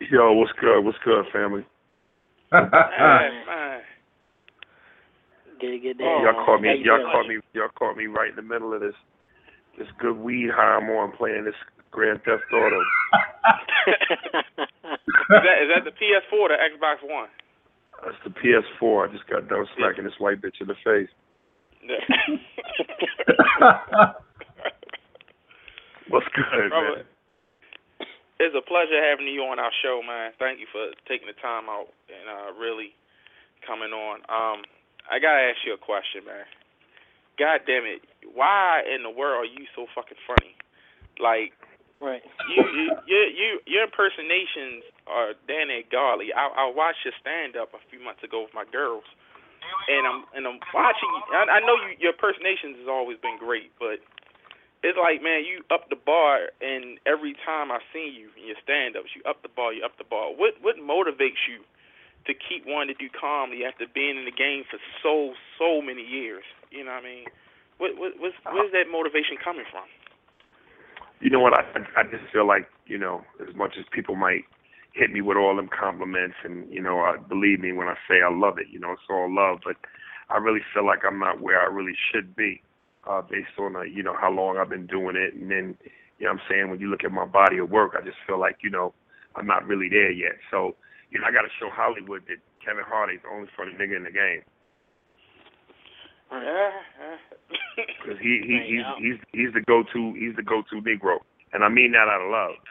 Yo, 0.00 0.32
what's 0.32 0.52
good? 0.60 0.80
What's 0.80 0.98
good, 1.04 1.26
family? 1.32 1.64
Fine, 2.50 2.70
fine. 2.70 3.80
Get 5.60 5.82
get 5.82 5.98
that. 5.98 6.04
Oh, 6.04 6.22
y'all 6.24 6.44
caught 6.46 6.62
me. 6.62 6.68
You 6.70 6.84
Y'all 6.84 6.98
feeling? 6.98 7.12
caught 7.12 7.28
me. 7.28 7.38
Y'all 7.52 7.68
caught 7.78 7.96
me 7.96 8.06
right 8.06 8.30
in 8.30 8.36
the 8.36 8.42
middle 8.42 8.72
of 8.72 8.80
this 8.80 8.94
this 9.78 9.88
good 9.98 10.16
weed 10.16 10.50
high 10.50 10.78
I'm 10.80 10.88
on 10.90 11.12
playing 11.12 11.44
this 11.44 11.54
Grand 11.90 12.22
Theft 12.24 12.42
Auto. 12.52 12.80
Is 15.30 15.42
that, 15.44 15.62
is 15.62 15.68
that 15.74 15.84
the 15.84 15.92
PS4 15.92 16.32
or 16.32 16.48
the 16.48 16.56
Xbox 16.56 17.02
One? 17.08 17.28
That's 18.04 18.16
the 18.24 18.30
PS4. 18.30 19.08
I 19.08 19.12
just 19.12 19.26
got 19.28 19.48
done 19.48 19.66
smacking 19.76 20.04
this 20.04 20.18
white 20.18 20.40
bitch 20.40 20.60
in 20.60 20.66
the 20.66 20.74
face. 20.84 21.08
What's 26.08 26.26
good, 26.34 26.68
Brother, 26.68 26.96
man? 26.96 27.04
It's 28.40 28.56
a 28.56 28.64
pleasure 28.64 28.96
having 28.96 29.28
you 29.28 29.44
on 29.44 29.60
our 29.60 29.70
show, 29.84 30.00
man. 30.00 30.32
Thank 30.40 30.64
you 30.64 30.66
for 30.72 30.96
taking 31.04 31.28
the 31.28 31.36
time 31.36 31.68
out 31.68 31.92
and 32.08 32.24
uh, 32.24 32.56
really 32.56 32.96
coming 33.60 33.92
on. 33.92 34.24
Um, 34.32 34.64
I 35.12 35.20
gotta 35.20 35.52
ask 35.52 35.60
you 35.68 35.76
a 35.76 35.80
question, 35.80 36.24
man. 36.24 36.48
God 37.36 37.60
damn 37.68 37.84
it, 37.84 38.00
why 38.32 38.80
in 38.88 39.04
the 39.04 39.12
world 39.12 39.44
are 39.44 39.52
you 39.52 39.68
so 39.76 39.84
fucking 39.92 40.16
funny? 40.24 40.56
Like 41.20 41.52
right. 42.00 42.24
you, 42.48 42.64
you, 42.64 42.84
you, 43.04 43.20
you 43.36 43.48
your 43.68 43.84
impersonations 43.84 44.88
are 45.04 45.36
damn 45.44 45.68
near 45.68 45.84
godly. 45.92 46.32
I, 46.32 46.48
I 46.48 46.72
watched 46.72 47.04
your 47.04 47.16
stand 47.20 47.60
up 47.60 47.76
a 47.76 47.82
few 47.92 48.00
months 48.00 48.24
ago 48.24 48.48
with 48.48 48.56
my 48.56 48.64
girls, 48.64 49.04
and 49.84 50.08
I'm 50.08 50.24
and 50.32 50.48
I'm 50.48 50.60
watching. 50.72 51.12
I, 51.36 51.44
I 51.48 51.60
know 51.60 51.76
you, 51.76 51.96
your 52.00 52.16
impersonations 52.16 52.80
has 52.80 52.88
always 52.88 53.20
been 53.20 53.36
great, 53.36 53.72
but 53.76 54.00
it's 54.82 54.96
like 54.96 55.22
man, 55.22 55.44
you 55.44 55.62
up 55.68 55.88
the 55.90 55.96
bar, 55.96 56.48
and 56.60 56.98
every 57.06 57.36
time 57.44 57.70
I 57.70 57.80
see 57.92 58.08
you 58.08 58.32
in 58.40 58.48
your 58.48 58.60
stand 58.62 58.96
ups, 58.96 59.12
you 59.14 59.22
up 59.28 59.42
the 59.42 59.52
bar, 59.52 59.72
you 59.72 59.84
up 59.84 59.96
the 59.98 60.08
bar. 60.08 60.32
What 60.32 60.56
what 60.60 60.76
motivates 60.80 61.44
you 61.44 61.60
to 62.26 62.32
keep 62.32 62.64
wanting 62.66 62.94
to 62.94 62.98
do 62.98 63.08
comedy 63.12 63.64
after 63.64 63.84
being 63.88 64.16
in 64.16 64.24
the 64.24 64.34
game 64.34 64.64
for 64.68 64.78
so 65.02 65.34
so 65.58 65.80
many 65.80 66.02
years? 66.02 66.44
You 66.70 66.84
know 66.84 66.96
what 66.96 67.04
I 67.04 67.08
mean? 67.08 67.26
What 67.76 67.96
what 67.98 68.12
what's, 68.18 68.36
where's 68.44 68.72
that 68.72 68.88
motivation 68.90 69.36
coming 69.42 69.68
from? 69.70 69.84
You 71.20 71.28
know 71.28 71.40
what? 71.40 71.52
I 71.52 71.64
I 71.96 72.04
just 72.08 72.24
feel 72.32 72.46
like 72.46 72.68
you 72.86 72.98
know, 72.98 73.22
as 73.40 73.54
much 73.54 73.76
as 73.78 73.84
people 73.92 74.16
might 74.16 74.44
hit 74.92 75.12
me 75.12 75.20
with 75.20 75.36
all 75.36 75.54
them 75.56 75.68
compliments, 75.68 76.36
and 76.42 76.70
you 76.72 76.82
know, 76.82 77.00
uh, 77.00 77.16
believe 77.28 77.60
me 77.60 77.72
when 77.72 77.88
I 77.88 77.94
say 78.08 78.22
I 78.24 78.32
love 78.32 78.58
it. 78.58 78.66
You 78.70 78.80
know, 78.80 78.92
it's 78.92 79.08
all 79.08 79.32
love, 79.32 79.60
but 79.64 79.76
I 80.28 80.38
really 80.38 80.60
feel 80.74 80.86
like 80.86 81.00
I'm 81.06 81.18
not 81.18 81.40
where 81.40 81.60
I 81.60 81.66
really 81.66 81.96
should 82.12 82.34
be, 82.34 82.62
uh, 83.08 83.22
based 83.22 83.58
on 83.58 83.76
uh, 83.76 83.82
you 83.82 84.02
know 84.02 84.14
how 84.18 84.30
long 84.30 84.58
I've 84.58 84.68
been 84.68 84.86
doing 84.86 85.16
it, 85.16 85.34
and 85.34 85.50
then 85.50 85.76
you 86.18 86.26
know 86.26 86.32
what 86.32 86.40
I'm 86.40 86.46
saying 86.48 86.70
when 86.70 86.80
you 86.80 86.90
look 86.90 87.04
at 87.04 87.12
my 87.12 87.26
body 87.26 87.58
of 87.58 87.70
work, 87.70 87.96
I 87.96 88.04
just 88.04 88.18
feel 88.26 88.38
like 88.38 88.58
you 88.62 88.70
know 88.70 88.92
I'm 89.36 89.46
not 89.46 89.66
really 89.66 89.88
there 89.88 90.10
yet. 90.10 90.36
So 90.50 90.76
you 91.10 91.20
know, 91.20 91.26
I 91.26 91.32
got 91.32 91.42
to 91.42 91.52
show 91.58 91.70
Hollywood 91.72 92.22
that 92.28 92.38
Kevin 92.64 92.84
Hardy's 92.86 93.20
the 93.22 93.30
only 93.34 93.48
funny 93.56 93.72
nigga 93.72 93.96
in 93.96 94.04
the 94.04 94.14
game. 94.14 94.42
because 97.76 98.18
he 98.22 98.38
he 98.46 98.54
Right, 98.54 98.68
he's 98.68 98.86
he's 99.02 99.18
he's 99.32 99.52
the 99.54 99.62
go-to 99.66 100.14
he's 100.14 100.36
the 100.36 100.46
go-to 100.46 100.78
Negro, 100.78 101.18
and 101.52 101.64
I 101.64 101.68
mean 101.68 101.92
that 101.92 102.06
out 102.06 102.22
of 102.22 102.30
love. 102.30 102.62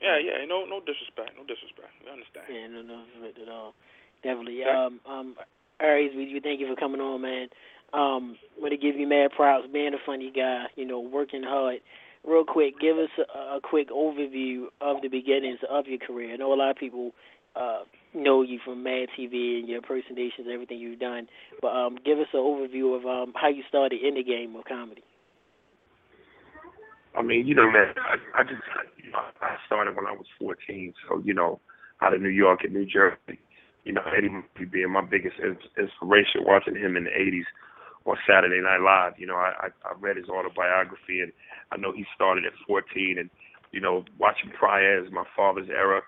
Yeah, 0.00 0.18
yeah, 0.18 0.44
no, 0.46 0.64
no 0.64 0.80
disrespect, 0.80 1.36
no 1.36 1.44
disrespect. 1.44 1.92
We 2.04 2.10
understand. 2.12 2.46
Yeah, 2.48 2.66
no, 2.68 2.80
no, 2.80 3.04
not 3.20 3.36
at 3.36 3.48
all. 3.48 3.74
Definitely. 4.22 4.64
Um, 4.64 5.00
um, 5.08 5.36
Aries, 5.80 6.12
we, 6.16 6.32
we 6.32 6.40
thank 6.40 6.60
you 6.60 6.68
for 6.68 6.76
coming 6.76 7.00
on, 7.00 7.20
man. 7.22 7.48
Um, 7.92 8.36
want 8.58 8.72
to 8.72 8.76
give 8.76 8.96
you 8.96 9.06
mad 9.06 9.30
props, 9.36 9.66
being 9.72 9.94
a 9.94 10.04
funny 10.04 10.32
guy, 10.34 10.64
you 10.76 10.86
know, 10.86 11.00
working 11.00 11.42
hard. 11.42 11.78
Real 12.26 12.44
quick, 12.44 12.74
give 12.80 12.98
us 12.98 13.10
a, 13.18 13.56
a 13.56 13.60
quick 13.62 13.90
overview 13.90 14.66
of 14.80 15.00
the 15.02 15.08
beginnings 15.08 15.60
of 15.70 15.86
your 15.86 15.98
career. 15.98 16.34
I 16.34 16.36
know 16.36 16.52
a 16.52 16.56
lot 16.56 16.70
of 16.70 16.76
people 16.76 17.12
uh, 17.54 17.82
know 18.14 18.42
you 18.42 18.58
from 18.64 18.82
Mad 18.82 19.08
TV 19.18 19.58
and 19.58 19.68
your 19.68 19.78
impersonations, 19.78 20.48
everything 20.52 20.78
you've 20.78 20.98
done, 20.98 21.28
but 21.62 21.68
um, 21.68 21.98
give 22.04 22.18
us 22.18 22.26
an 22.32 22.40
overview 22.40 22.96
of 22.96 23.06
um, 23.06 23.32
how 23.36 23.48
you 23.48 23.62
started 23.68 24.02
in 24.02 24.14
the 24.14 24.24
game 24.24 24.56
of 24.56 24.64
comedy. 24.64 25.04
I 27.16 27.22
mean, 27.22 27.46
you 27.46 27.54
know, 27.54 27.70
man, 27.70 27.94
I, 27.96 28.40
I 28.40 28.42
just 28.42 28.60
you 29.02 29.10
know, 29.10 29.18
I 29.40 29.56
started 29.66 29.96
when 29.96 30.06
I 30.06 30.12
was 30.12 30.26
14, 30.38 30.92
so 31.08 31.22
you 31.24 31.32
know, 31.32 31.60
out 32.02 32.14
of 32.14 32.20
New 32.20 32.28
York 32.28 32.60
and 32.64 32.74
New 32.74 32.84
Jersey. 32.84 33.40
You 33.84 33.92
know, 33.92 34.02
Eddie 34.16 34.28
Murphy 34.28 34.64
being 34.64 34.90
my 34.90 35.04
biggest 35.04 35.36
inspiration, 35.78 36.42
watching 36.44 36.74
him 36.74 36.96
in 36.96 37.04
the 37.04 37.10
80s 37.10 37.46
on 38.06 38.16
Saturday 38.26 38.60
Night 38.62 38.80
Live. 38.80 39.14
You 39.18 39.26
know, 39.26 39.36
I, 39.36 39.52
I 39.60 39.68
I 39.84 39.92
read 39.98 40.16
his 40.16 40.28
autobiography, 40.28 41.20
and 41.20 41.32
I 41.72 41.76
know 41.76 41.92
he 41.92 42.06
started 42.14 42.44
at 42.46 42.52
14, 42.66 43.16
and 43.18 43.30
you 43.72 43.80
know, 43.80 44.04
watching 44.18 44.50
Pryor 44.50 45.04
as 45.04 45.12
my 45.12 45.24
father's 45.36 45.68
era. 45.68 46.00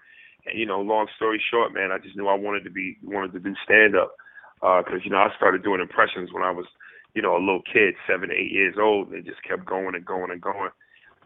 And 0.47 0.59
you 0.59 0.67
know, 0.67 0.81
long 0.81 1.09
story 1.17 1.43
short, 1.51 1.75
man, 1.75 1.93
I 1.93 1.99
just 1.99 2.17
knew 2.17 2.29
I 2.29 2.35
wanted 2.35 2.65
to 2.65 2.71
be 2.71 2.97
wanted 3.03 3.33
to 3.33 3.41
do 3.41 3.55
stand 3.65 3.97
up 3.97 4.15
because 4.61 5.05
you 5.05 5.11
know 5.11 5.19
I 5.19 5.29
started 5.37 5.63
doing 5.63 5.81
impressions 5.81 6.33
when 6.33 6.43
I 6.43 6.51
was 6.51 6.67
you 7.15 7.23
know, 7.23 7.37
a 7.37 7.43
little 7.43 7.63
kid, 7.63 7.95
seven, 8.07 8.31
eight 8.31 8.53
years 8.53 8.77
old, 8.79 9.11
and 9.11 9.25
just 9.25 9.43
kept 9.43 9.65
going 9.65 9.95
and 9.95 10.05
going 10.05 10.31
and 10.31 10.41
going. 10.41 10.71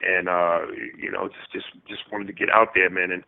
And 0.02 0.28
uh, 0.28 0.60
you 0.96 1.10
know, 1.10 1.28
just 1.28 1.52
just 1.52 1.66
just 1.86 2.02
wanted 2.10 2.26
to 2.28 2.32
get 2.32 2.48
out 2.50 2.68
there, 2.74 2.90
man, 2.90 3.12
and 3.12 3.22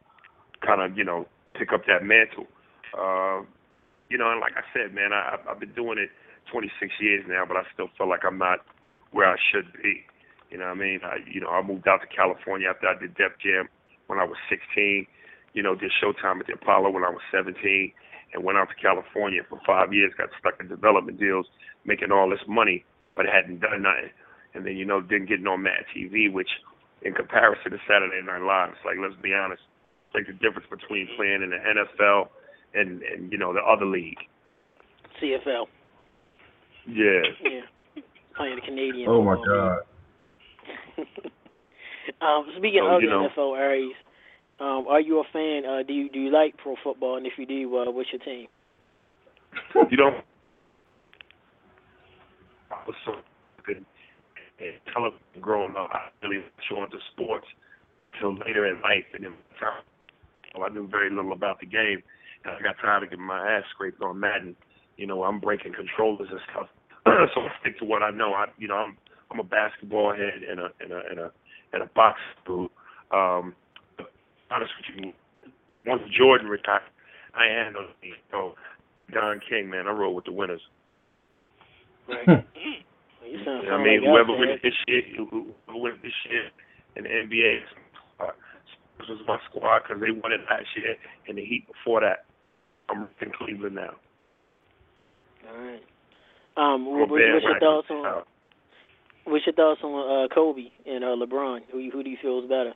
kind 0.65 0.81
of, 0.81 0.97
you 0.97 1.05
know, 1.05 1.27
pick 1.55 1.73
up 1.73 1.83
that 1.87 2.03
mantle. 2.03 2.47
Uh, 2.97 3.45
you 4.09 4.19
know, 4.19 4.31
and 4.31 4.41
like 4.41 4.55
I 4.57 4.65
said, 4.73 4.95
man, 4.95 5.13
I 5.13 5.37
I've 5.49 5.61
been 5.61 5.75
doing 5.75 5.99
it 5.99 6.11
26 6.51 6.93
years 7.01 7.25
now, 7.29 7.45
but 7.47 7.57
I 7.57 7.63
still 7.73 7.89
feel 7.97 8.09
like 8.09 8.25
I'm 8.27 8.39
not 8.39 8.61
where 9.13 9.29
I 9.31 9.37
should 9.53 9.73
be. 9.83 10.05
You 10.51 10.59
know 10.59 10.67
what 10.67 10.79
I 10.79 10.81
mean? 10.81 11.01
I 11.03 11.17
you 11.27 11.41
know, 11.41 11.49
I 11.49 11.63
moved 11.63 11.89
out 11.89 12.01
to 12.03 12.07
California 12.07 12.69
after 12.69 12.89
I 12.89 12.99
did 12.99 13.15
Def 13.15 13.33
Jam 13.43 13.69
when 14.07 14.19
I 14.19 14.25
was 14.25 14.37
16. 14.49 15.07
You 15.55 15.63
know, 15.63 15.75
did 15.75 15.91
Showtime 16.03 16.41
at 16.41 16.47
the 16.47 16.55
Apollo 16.55 16.91
when 16.91 17.05
I 17.05 17.11
was 17.11 17.23
17, 17.31 17.93
and 18.35 18.45
went 18.45 18.59
out 18.59 18.69
to 18.69 18.75
California 18.75 19.43
for 19.49 19.61
five 19.67 19.93
years. 19.93 20.13
Got 20.19 20.31
stuck 20.39 20.61
in 20.61 20.69
development 20.69 21.19
deals, 21.19 21.47
making 21.85 22.13
all 22.13 22.29
this 22.29 22.43
money, 22.47 22.85
but 23.17 23.27
hadn't 23.27 23.61
done 23.61 23.83
nothing. 23.83 24.11
And 24.55 24.67
then 24.67 24.77
you 24.77 24.85
know, 24.85 25.01
didn't 25.01 25.29
get 25.29 25.45
on 25.47 25.63
Mad 25.63 25.87
TV, 25.95 26.31
which 26.31 26.51
in 27.03 27.13
comparison 27.15 27.73
to 27.73 27.79
Saturday 27.87 28.23
Night 28.25 28.43
Live, 28.43 28.71
it's 28.71 28.85
like 28.85 28.97
let's 29.01 29.21
be 29.23 29.35
honest, 29.35 29.63
like 30.15 30.27
the 30.27 30.33
difference 30.35 30.67
between 30.71 31.09
playing 31.17 31.43
in 31.43 31.51
the 31.51 31.59
NFL 31.59 32.29
and 32.75 33.03
and 33.03 33.31
you 33.31 33.39
know 33.39 33.53
the 33.53 33.63
other 33.63 33.87
league. 33.87 34.19
CFL. 35.21 35.67
Yeah. 36.87 37.23
Yeah. 37.43 38.03
Playing 38.37 38.57
the 38.57 38.63
Canadian. 38.63 39.09
Oh 39.09 39.23
my 39.23 39.37
God. 39.37 39.79
um, 42.21 42.47
speaking 42.59 42.83
So, 42.83 42.97
of 42.97 43.03
you 43.03 43.09
the 43.09 43.15
know- 43.15 43.29
NFL, 43.37 43.57
Aries, 43.59 43.95
um, 44.61 44.87
are 44.89 45.01
you 45.01 45.19
a 45.21 45.25
fan? 45.33 45.65
Uh, 45.65 45.83
do 45.87 45.93
you 45.93 46.09
do 46.11 46.19
you 46.21 46.31
like 46.31 46.57
pro 46.59 46.77
football? 46.83 47.17
And 47.17 47.27
if 47.27 47.33
you 47.39 47.47
do, 47.47 47.77
uh, 47.77 47.91
what's 47.91 48.11
your 48.13 48.21
team? 48.23 48.47
You 49.91 49.97
know, 49.97 50.21
I 52.71 52.77
was 52.87 52.97
so 53.05 53.15
good 53.65 53.85
and 54.59 54.75
television 54.93 55.21
growing 55.41 55.75
up. 55.77 55.91
I 55.93 56.09
really 56.23 56.39
was 56.39 56.47
showing 56.69 56.91
to 56.91 56.99
sports 57.13 57.47
till 58.21 58.35
later 58.35 58.67
in 58.67 58.81
life, 58.83 59.05
and 59.15 59.25
then 59.25 59.33
time, 59.59 59.83
well, 60.55 60.69
I 60.69 60.73
knew 60.73 60.87
very 60.89 61.11
little 61.11 61.33
about 61.33 61.59
the 61.61 61.67
game, 61.67 62.03
and 62.45 62.55
I 62.57 62.63
got 62.63 62.77
tired 62.81 63.03
of 63.03 63.11
getting 63.11 63.25
my 63.25 63.57
ass 63.59 63.65
scraped 63.71 64.01
on 64.03 64.19
Madden. 64.21 64.55
You 64.97 65.07
know, 65.09 65.25
I'm 65.25 65.41
breaking 65.41 65.73
controllers 65.75 66.29
and 66.31 66.41
stuff, 66.53 66.69
so 67.35 67.41
I 67.43 67.49
stick 67.61 67.79
to 67.79 67.85
what 67.85 68.03
I 68.03 68.11
know. 68.11 68.33
I, 68.33 68.47
you 68.59 68.69
know, 68.69 68.77
I'm 68.77 68.97
I'm 69.31 69.41
a 69.41 69.45
basketball 69.45 70.13
head 70.13 70.43
and 70.49 70.61
a 70.61 70.69
and 70.81 70.93
a 70.93 71.01
and 71.11 71.19
a 71.19 71.33
and 71.73 71.83
a 71.83 71.87
box 71.95 72.19
dude. 72.47 72.71
Um, 73.11 73.55
but 73.97 74.11
honest 74.51 74.73
with 74.79 75.05
you, 75.05 75.13
once 75.87 76.03
Jordan 76.17 76.49
retired, 76.49 76.83
I 77.35 77.47
handled 77.47 77.91
it. 78.03 78.19
So 78.31 78.55
Don 79.13 79.41
King, 79.49 79.71
man, 79.71 79.87
I 79.87 79.91
roll 79.91 80.15
with 80.15 80.25
the 80.25 80.33
winners. 80.33 80.63
Right. 82.09 82.27
you 83.25 83.45
sound 83.45 83.65
You 83.65 83.71
know 83.71 83.79
what 83.79 83.81
I 83.81 83.85
mean, 83.85 84.01
like 84.01 84.11
whoever 84.11 84.39
wins 84.39 84.61
this 84.63 84.75
year, 84.87 85.03
who, 85.17 85.27
who 85.27 85.47
who 85.69 85.83
wins 85.83 85.99
this 86.03 86.13
year 86.31 86.49
in 86.97 87.05
the 87.05 87.11
NBA, 87.11 87.61
uh, 88.21 88.33
this 88.99 89.09
was 89.09 89.21
my 89.27 89.39
squad 89.51 89.83
because 89.83 90.01
they 90.01 90.11
won 90.11 90.33
it 90.33 90.41
last 90.49 90.69
year, 90.77 90.97
and 91.29 91.39
the 91.39 91.45
Heat 91.45 91.67
before 91.67 92.01
that. 92.01 92.25
I'm 92.89 93.09
in 93.23 93.33
Cleveland 93.33 93.77
now. 93.77 93.97
All 95.49 95.59
right. 95.59 95.83
Um, 96.57 96.87
what's 96.87 97.11
your 97.11 97.59
thoughts 97.59 97.89
on 97.91 98.23
what's 99.25 99.47
your 99.47 99.55
thoughts 99.55 99.81
on 99.83 100.25
uh, 100.25 100.35
Kobe 100.35 100.71
and 100.87 101.03
uh, 101.03 101.17
LeBron? 101.17 101.61
Who 101.73 101.91
who 101.93 102.03
do 102.03 102.11
you 102.11 102.17
feel 102.23 102.41
is 102.41 102.49
better? 102.49 102.75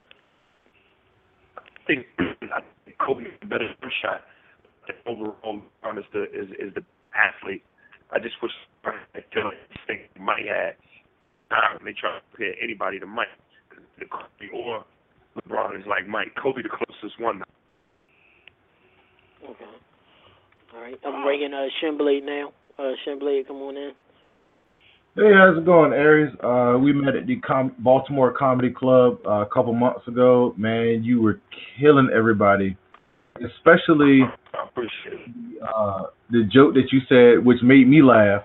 I 1.56 1.86
think 1.86 2.06
I 2.18 2.60
think 2.84 2.98
Kobe 2.98 3.22
is 3.22 3.32
a 3.42 3.46
better 3.46 3.68
shot. 4.02 4.22
Overall, 5.06 5.60
LeBron 5.84 5.98
is 5.98 6.04
the 6.12 6.24
is, 6.24 6.48
is 6.58 6.74
the 6.74 6.82
athlete. 7.14 7.62
I 8.10 8.18
just 8.18 8.34
wish 8.42 8.52
I 8.84 8.90
this 9.14 9.98
Mike 10.18 10.46
had. 10.48 10.74
Now 11.50 11.78
they 11.84 11.92
try 11.92 12.18
to 12.18 12.20
compare 12.30 12.54
anybody 12.62 12.98
to 12.98 13.06
Mike. 13.06 13.28
The 13.98 14.06
Kobe 14.06 14.50
or 14.52 14.84
LeBron 15.36 15.78
is 15.78 15.86
like 15.86 16.08
Mike. 16.08 16.34
Kobe 16.42 16.62
the 16.62 16.68
closest 16.68 17.20
one. 17.20 17.42
Okay. 19.44 19.64
All 20.74 20.80
right. 20.80 20.98
I'm 21.06 21.22
bringing 21.22 21.54
uh, 21.54 21.66
Shimblade 21.82 22.24
now. 22.24 22.52
Uh, 22.78 22.92
Shimblade, 23.04 23.46
come 23.48 23.56
on 23.56 23.76
in. 23.76 23.90
Hey, 25.16 25.32
how's 25.36 25.58
it 25.58 25.64
going, 25.64 25.92
Aries? 25.92 26.32
Uh, 26.44 26.78
we 26.78 26.92
met 26.92 27.16
at 27.16 27.26
the 27.26 27.36
Com- 27.40 27.74
Baltimore 27.80 28.32
Comedy 28.32 28.70
Club 28.70 29.18
uh, 29.26 29.40
a 29.40 29.46
couple 29.46 29.72
months 29.72 30.06
ago. 30.06 30.54
Man, 30.56 31.02
you 31.02 31.20
were 31.20 31.40
killing 31.80 32.08
everybody, 32.14 32.76
especially 33.36 34.20
I 34.54 34.64
appreciate 34.68 35.26
it. 35.26 35.62
uh, 35.62 36.04
the 36.30 36.48
joke 36.52 36.74
that 36.74 36.92
you 36.92 37.00
said, 37.08 37.44
which 37.44 37.58
made 37.62 37.88
me 37.88 38.00
laugh 38.00 38.42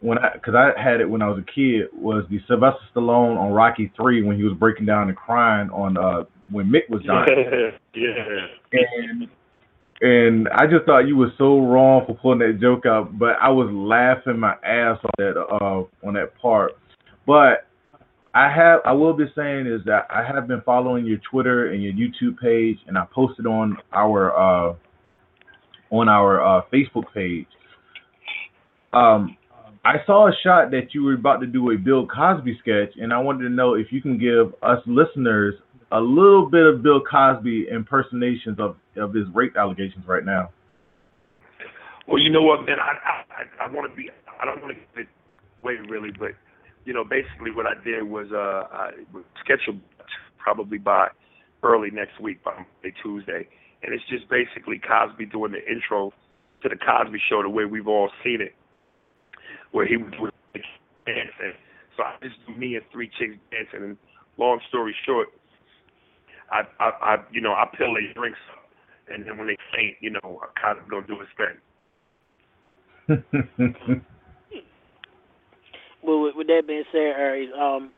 when 0.00 0.18
I, 0.18 0.34
because 0.34 0.54
I 0.54 0.78
had 0.78 1.00
it 1.00 1.08
when 1.08 1.22
I 1.22 1.28
was 1.28 1.38
a 1.38 1.50
kid, 1.50 1.86
was 1.94 2.24
the 2.28 2.38
Sylvester 2.48 2.80
Stallone 2.94 3.38
on 3.38 3.52
Rocky 3.52 3.90
Three 3.96 4.22
when 4.22 4.36
he 4.36 4.44
was 4.44 4.52
breaking 4.58 4.84
down 4.84 5.08
and 5.08 5.16
crying 5.16 5.70
on 5.70 5.96
uh, 5.96 6.24
when 6.50 6.66
Mick 6.66 6.90
was 6.90 7.02
dying, 7.04 7.72
yeah. 7.94 8.46
and 8.72 9.28
and 10.00 10.48
I 10.48 10.66
just 10.66 10.86
thought 10.86 11.00
you 11.00 11.16
were 11.16 11.32
so 11.36 11.60
wrong 11.60 12.04
for 12.06 12.14
pulling 12.14 12.38
that 12.38 12.58
joke 12.60 12.86
out, 12.86 13.18
but 13.18 13.36
I 13.40 13.50
was 13.50 13.70
laughing 13.72 14.38
my 14.38 14.54
ass 14.64 14.98
off 15.04 15.10
that 15.18 15.38
uh 15.38 16.06
on 16.06 16.14
that 16.14 16.32
part. 16.40 16.72
But 17.26 17.66
I 18.34 18.50
have 18.50 18.80
I 18.84 18.92
will 18.92 19.12
be 19.12 19.24
saying 19.36 19.66
is 19.66 19.84
that 19.86 20.06
I 20.08 20.24
have 20.24 20.48
been 20.48 20.62
following 20.62 21.04
your 21.04 21.18
Twitter 21.30 21.72
and 21.72 21.82
your 21.82 21.92
YouTube 21.92 22.38
page, 22.38 22.78
and 22.86 22.96
I 22.96 23.04
posted 23.12 23.46
on 23.46 23.76
our 23.92 24.70
uh 24.70 24.74
on 25.90 26.08
our 26.08 26.40
uh, 26.40 26.62
Facebook 26.72 27.12
page. 27.12 27.46
Um, 28.92 29.36
I 29.84 29.96
saw 30.06 30.28
a 30.28 30.32
shot 30.42 30.70
that 30.70 30.94
you 30.94 31.02
were 31.02 31.14
about 31.14 31.40
to 31.40 31.46
do 31.46 31.70
a 31.70 31.76
Bill 31.76 32.06
Cosby 32.06 32.58
sketch, 32.60 32.94
and 32.96 33.12
I 33.12 33.18
wanted 33.18 33.44
to 33.44 33.50
know 33.50 33.74
if 33.74 33.88
you 33.90 34.00
can 34.00 34.18
give 34.18 34.54
us 34.62 34.78
listeners 34.86 35.54
a 35.92 36.00
little 36.00 36.48
bit 36.48 36.66
of 36.66 36.82
Bill 36.82 37.00
Cosby 37.00 37.66
impersonations 37.70 38.58
of 38.58 38.76
of 38.96 39.14
his 39.14 39.26
rape 39.34 39.56
allegations 39.56 40.06
right 40.06 40.24
now. 40.24 40.50
Well, 42.06 42.18
you 42.18 42.30
know 42.30 42.42
what, 42.42 42.66
man? 42.66 42.76
I 42.80 43.24
I, 43.30 43.66
I 43.66 43.70
want 43.70 43.90
to 43.90 43.96
be. 43.96 44.10
I 44.40 44.44
don't 44.44 44.62
want 44.62 44.74
to 44.74 44.80
give 44.80 45.06
it 45.06 45.08
away 45.62 45.74
really, 45.88 46.10
but 46.18 46.30
you 46.84 46.94
know, 46.94 47.04
basically 47.04 47.50
what 47.50 47.66
I 47.66 47.74
did 47.84 48.02
was 48.02 48.26
uh, 48.32 48.66
I 48.72 48.90
sketch 49.44 49.60
probably 50.38 50.78
by 50.78 51.08
early 51.62 51.90
next 51.90 52.20
week, 52.20 52.42
by 52.42 52.52
Monday, 52.54 52.96
Tuesday, 53.02 53.46
and 53.82 53.94
it's 53.94 54.04
just 54.08 54.28
basically 54.30 54.80
Cosby 54.80 55.26
doing 55.26 55.52
the 55.52 55.60
intro 55.70 56.12
to 56.62 56.68
the 56.68 56.76
Cosby 56.76 57.20
Show 57.28 57.42
the 57.42 57.50
way 57.50 57.64
we've 57.64 57.88
all 57.88 58.10
seen 58.24 58.40
it, 58.40 58.54
where 59.72 59.86
he 59.86 59.96
was 59.96 60.32
dancing. 61.06 61.54
So 61.96 62.04
I 62.04 62.16
just 62.22 62.36
me 62.58 62.76
and 62.76 62.84
three 62.92 63.10
chicks 63.18 63.34
dancing. 63.50 63.90
And 63.90 63.96
long 64.38 64.60
story 64.68 64.94
short, 65.04 65.28
I 66.50 66.62
I, 66.78 66.90
I 67.00 67.16
you 67.30 67.40
know 67.40 67.52
I 67.52 67.66
pill 67.76 67.94
their 67.94 68.12
drinks 68.14 68.38
up, 68.52 68.64
and 69.12 69.26
then 69.26 69.38
when 69.38 69.46
they 69.46 69.56
faint, 69.74 69.96
you 70.00 70.10
know, 70.10 70.40
Cosby 70.62 70.90
gonna 70.90 71.06
do 71.06 71.18
his 71.18 71.28
thing. 71.36 71.56
Well, 76.02 76.22
with, 76.22 76.34
with 76.34 76.46
that 76.46 76.62
being 76.66 76.84
said, 76.92 76.98
Aries, 76.98 77.50
um, 77.58 77.90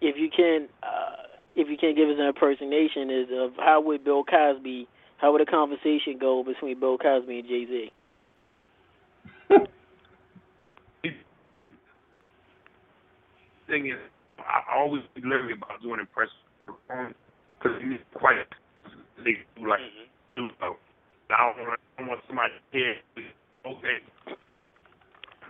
if 0.00 0.16
you 0.16 0.30
can, 0.30 0.68
uh, 0.82 1.26
if 1.56 1.68
you 1.68 1.76
can 1.76 1.94
give 1.94 2.08
us 2.08 2.16
an 2.18 2.26
impersonation, 2.26 3.10
is 3.10 3.28
of 3.32 3.52
how 3.56 3.80
would 3.80 4.04
Bill 4.04 4.22
Cosby, 4.24 4.86
how 5.16 5.32
would 5.32 5.40
a 5.40 5.46
conversation 5.46 6.18
go 6.20 6.44
between 6.44 6.78
Bill 6.78 6.98
Cosby 6.98 7.40
and 7.40 7.48
Jay 7.48 7.66
Z? 7.66 7.92
thing 13.68 13.86
is, 13.86 13.98
I 14.38 14.76
always 14.76 15.02
be 15.14 15.22
leery 15.22 15.52
about 15.52 15.80
doing 15.82 16.00
impressions 16.00 16.34
because 17.60 17.76
he's 17.82 18.00
quite 18.14 18.36
they 19.24 19.36
do 19.56 19.68
like 19.68 19.80
do 20.36 20.48
so. 20.60 20.76
I 21.30 21.52
don't 21.52 21.68
want 21.68 21.80
I 21.98 22.00
don't 22.00 22.08
want 22.08 22.20
somebody 22.26 22.52
to 22.54 22.78
hear 22.78 22.94
okay. 23.66 23.96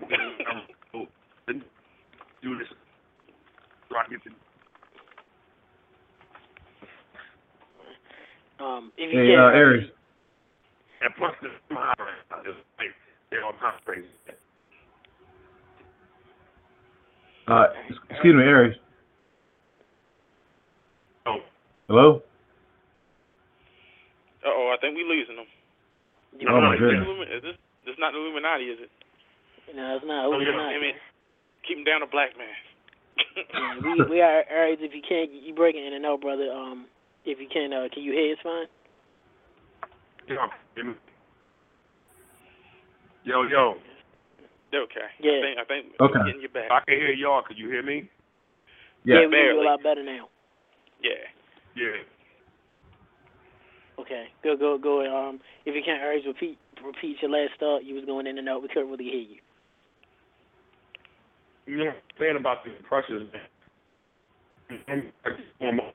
I'm 0.02 0.66
gonna 0.92 1.60
do 2.42 2.58
this. 2.58 2.68
So 3.88 3.96
I 3.96 4.10
get 4.10 4.22
to 4.24 4.30
Um, 8.64 8.92
if 8.98 9.12
you 9.12 9.18
hey, 9.18 9.26
can, 9.32 9.38
uh, 9.40 9.56
Aries. 9.56 9.88
and 11.00 11.14
plus 11.16 11.32
the 11.40 11.48
smile 11.68 11.94
is 12.44 12.54
like 12.78 12.88
they're 13.30 13.44
all 13.44 13.54
kind 13.60 13.74
of 13.76 13.84
crazy. 13.84 14.08
Uh, 17.48 17.66
excuse 18.10 18.34
me, 18.34 18.42
Aries. 18.42 18.76
Oh, 21.26 21.38
Hello. 21.90 22.22
Uh 24.46 24.54
oh, 24.54 24.70
I 24.70 24.78
think 24.80 24.94
we 24.94 25.02
losing 25.02 25.34
them. 25.34 25.50
you 26.38 26.46
Oh, 26.46 26.60
my 26.62 26.78
Is 26.78 26.80
this 26.80 26.86
goodness. 26.86 27.28
Is 27.34 27.42
this 27.42 27.56
this 27.84 27.96
not 27.98 28.14
Illuminati? 28.14 28.70
Is 28.70 28.78
it? 28.86 28.90
No, 29.74 29.98
it's 29.98 30.06
not. 30.06 30.30
Oh, 30.30 30.38
It's 30.38 30.46
yeah, 30.46 30.54
not. 30.54 30.70
I 30.70 30.78
mean, 30.78 30.94
keep 31.66 31.78
him 31.78 31.84
down, 31.84 32.02
a 32.02 32.06
black 32.06 32.38
man. 32.38 32.54
Yeah, 33.50 33.74
we 34.06 34.18
we 34.18 34.20
are 34.22 34.44
Aries. 34.48 34.78
If 34.80 34.94
you 34.94 35.02
can't, 35.02 35.30
you 35.34 35.52
breaking 35.52 35.84
in 35.84 35.92
and 35.92 36.06
out, 36.06 36.20
brother. 36.22 36.46
Um, 36.54 36.86
if 37.26 37.38
you 37.42 37.48
can, 37.52 37.72
uh, 37.74 37.90
can 37.92 38.02
you 38.06 38.12
hear 38.14 38.32
us 38.32 38.40
fine? 38.42 38.70
yo, 40.30 40.94
yo, 43.24 43.42
yo. 43.50 43.74
Okay. 44.72 45.08
Yeah. 45.18 45.42
I 45.42 45.42
think, 45.42 45.58
I 45.58 45.64
think 45.66 45.84
Okay. 46.00 46.18
I'm 46.22 46.26
getting 46.26 46.40
you 46.42 46.48
back. 46.48 46.70
I 46.70 46.80
can 46.86 46.94
hear 46.94 47.12
y'all. 47.12 47.42
Can 47.42 47.56
you 47.58 47.68
hear 47.68 47.82
me? 47.82 48.08
Yeah, 49.04 49.22
Yeah. 49.22 49.26
we 49.26 49.34
hear 49.34 49.50
you 49.50 49.58
barely. 49.58 49.66
a 49.66 49.70
lot 49.70 49.82
better 49.82 50.04
now. 50.04 50.28
Yeah. 51.02 51.18
Yeah. 51.81 52.05
Okay, 53.98 54.27
go 54.44 54.57
go 54.57 54.77
go. 54.77 55.01
Um, 55.01 55.40
if 55.65 55.74
you 55.74 55.82
can't 55.85 56.02
always 56.02 56.27
repeat 56.27 56.59
repeat 56.85 57.16
your 57.23 57.31
last 57.31 57.52
thought, 57.59 57.85
you 57.85 57.94
was 57.94 58.05
going 58.05 58.27
in 58.27 58.36
and 58.39 58.48
out. 58.48 58.61
We 58.61 58.69
couldn't 58.69 58.90
really 58.90 59.05
hear 59.05 59.20
you. 59.20 59.36
You 61.66 61.85
know, 61.85 61.93
saying 62.19 62.36
about 62.36 62.65
the 62.65 62.70
pressures. 62.86 63.28
man. 63.32 65.12
I 65.24 65.31
just 65.31 65.43
want 65.61 65.77
more- 65.77 65.93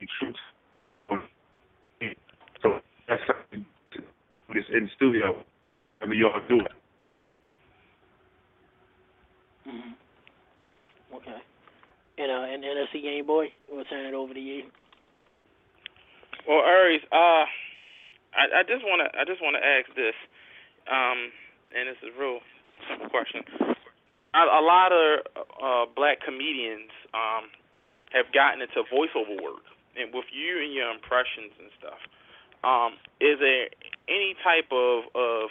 the 0.00 0.06
truth. 0.20 0.36
So 2.62 2.80
that's 3.08 3.22
something 3.26 3.64
to 3.92 4.02
put 4.46 4.54
this 4.54 4.64
in 4.72 4.84
the 4.84 4.90
studio. 4.96 5.44
I 6.02 6.06
mean, 6.06 6.18
y'all 6.18 6.40
do 6.48 6.60
it. 6.60 6.72
Mm-hmm. 9.68 10.03
And 12.16 12.30
uh, 12.30 12.46
and 12.46 12.62
NFC 12.62 13.02
Game 13.02 13.26
Boy, 13.26 13.52
we'll 13.70 13.84
turn 13.84 14.06
it 14.06 14.14
over 14.14 14.32
to 14.34 14.40
you. 14.40 14.64
Well, 16.46 16.62
Aries, 16.62 17.02
uh, 17.10 17.48
I, 18.36 18.60
I 18.60 18.62
just 18.62 18.84
wanna 18.84 19.10
I 19.18 19.24
just 19.24 19.42
wanna 19.42 19.58
ask 19.58 19.88
this, 19.96 20.14
um, 20.86 21.32
and 21.74 21.88
this 21.88 21.96
is 22.02 22.14
a 22.14 22.20
real 22.20 22.38
simple 22.88 23.08
question. 23.08 23.42
A, 24.34 24.42
a 24.46 24.62
lot 24.62 24.92
of 24.92 25.26
uh, 25.58 25.84
black 25.96 26.20
comedians 26.20 26.90
um, 27.14 27.50
have 28.12 28.30
gotten 28.30 28.62
into 28.62 28.86
voiceover 28.94 29.34
work, 29.42 29.66
and 29.98 30.14
with 30.14 30.26
you 30.30 30.62
and 30.62 30.72
your 30.72 30.90
impressions 30.94 31.50
and 31.58 31.70
stuff, 31.82 31.98
um, 32.62 32.94
is 33.18 33.42
there 33.42 33.74
any 34.06 34.36
type 34.44 34.70
of 34.70 35.10
of 35.18 35.50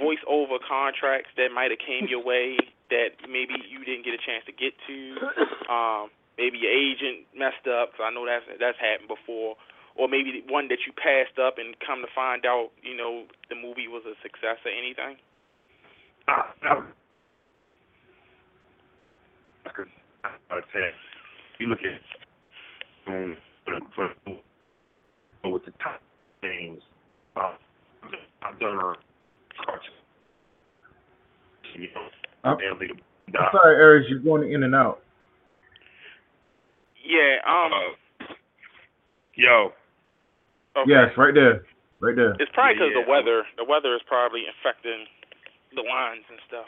voiceover 0.00 0.56
contracts 0.66 1.28
that 1.36 1.52
might 1.52 1.68
have 1.68 1.80
came 1.84 2.08
your 2.08 2.24
way 2.32 2.56
that 2.92 3.16
maybe 3.26 3.56
you 3.66 3.80
didn't 3.88 4.04
get 4.04 4.12
a 4.14 4.22
chance 4.22 4.44
to 4.46 4.52
get 4.52 4.76
to? 4.86 4.96
Um, 5.72 6.10
maybe 6.36 6.58
your 6.58 6.72
agent 6.74 7.24
messed 7.32 7.64
up. 7.70 7.92
'cause 7.96 8.04
I 8.04 8.10
know 8.12 8.26
that's 8.26 8.44
that's 8.60 8.76
happened 8.78 9.08
before 9.08 9.56
or 9.94 10.08
maybe 10.08 10.42
one 10.48 10.68
that 10.68 10.78
you 10.86 10.92
passed 10.92 11.38
up 11.38 11.58
and 11.58 11.76
come 11.84 12.00
to 12.00 12.08
find 12.14 12.46
out, 12.46 12.70
you 12.82 12.96
know, 12.96 13.24
the 13.48 13.54
movie 13.54 13.88
was 13.88 14.02
a 14.06 14.14
success 14.22 14.56
or 14.64 14.72
anything? 14.72 15.16
I, 16.28 16.52
I, 16.64 16.82
I 20.50 20.54
would 20.54 20.64
say, 20.72 20.90
you 21.58 21.66
look 21.68 21.80
at 21.84 23.12
um, 23.12 23.36
for, 23.94 24.08
for, 24.22 25.50
with 25.50 25.64
the 25.64 25.72
top 25.82 26.00
names, 26.42 26.82
uh, 27.36 27.52
I've 28.42 28.58
done 28.58 28.76
a 28.78 28.94
cartoon. 29.64 29.92
You 31.74 31.88
know, 31.94 32.08
I'm, 32.44 32.58
family 32.58 32.88
to 32.88 32.94
I'm 33.38 33.48
sorry, 33.52 33.76
Aries, 33.76 34.06
you're 34.10 34.18
going 34.20 34.50
in 34.52 34.62
and 34.62 34.74
out. 34.74 35.00
Yeah, 37.04 37.38
um 37.46 37.72
Uh, 37.72 38.34
yo, 39.34 39.72
okay. 40.76 40.90
Yes, 40.90 41.16
right 41.16 41.34
there, 41.34 41.64
right 42.00 42.14
there. 42.16 42.34
It's 42.38 42.50
probably 42.54 42.74
because 42.74 42.92
Yeah, 42.94 43.02
the 43.04 43.10
weather. 43.10 43.42
The 43.56 43.64
weather 43.64 43.94
is 43.94 44.02
probably 44.06 44.44
affecting 44.46 45.06
the 45.74 45.82
lines 45.82 46.24
and 46.30 46.38
stuff. 46.48 46.66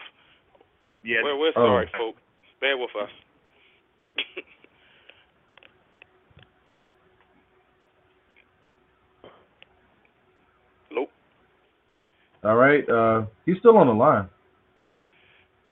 yeah, 1.02 1.22
We're 1.22 1.36
we're 1.38 1.52
Oh. 1.56 1.66
sorry, 1.66 1.90
folks. 1.96 2.20
Bear 2.60 2.78
with 2.78 2.94
us. 2.96 3.10
Nope. 10.90 11.10
All 12.44 12.56
right. 12.56 12.88
Uh, 12.88 13.26
he's 13.46 13.58
still 13.58 13.76
on 13.76 13.86
the 13.86 13.92
line. 13.94 14.28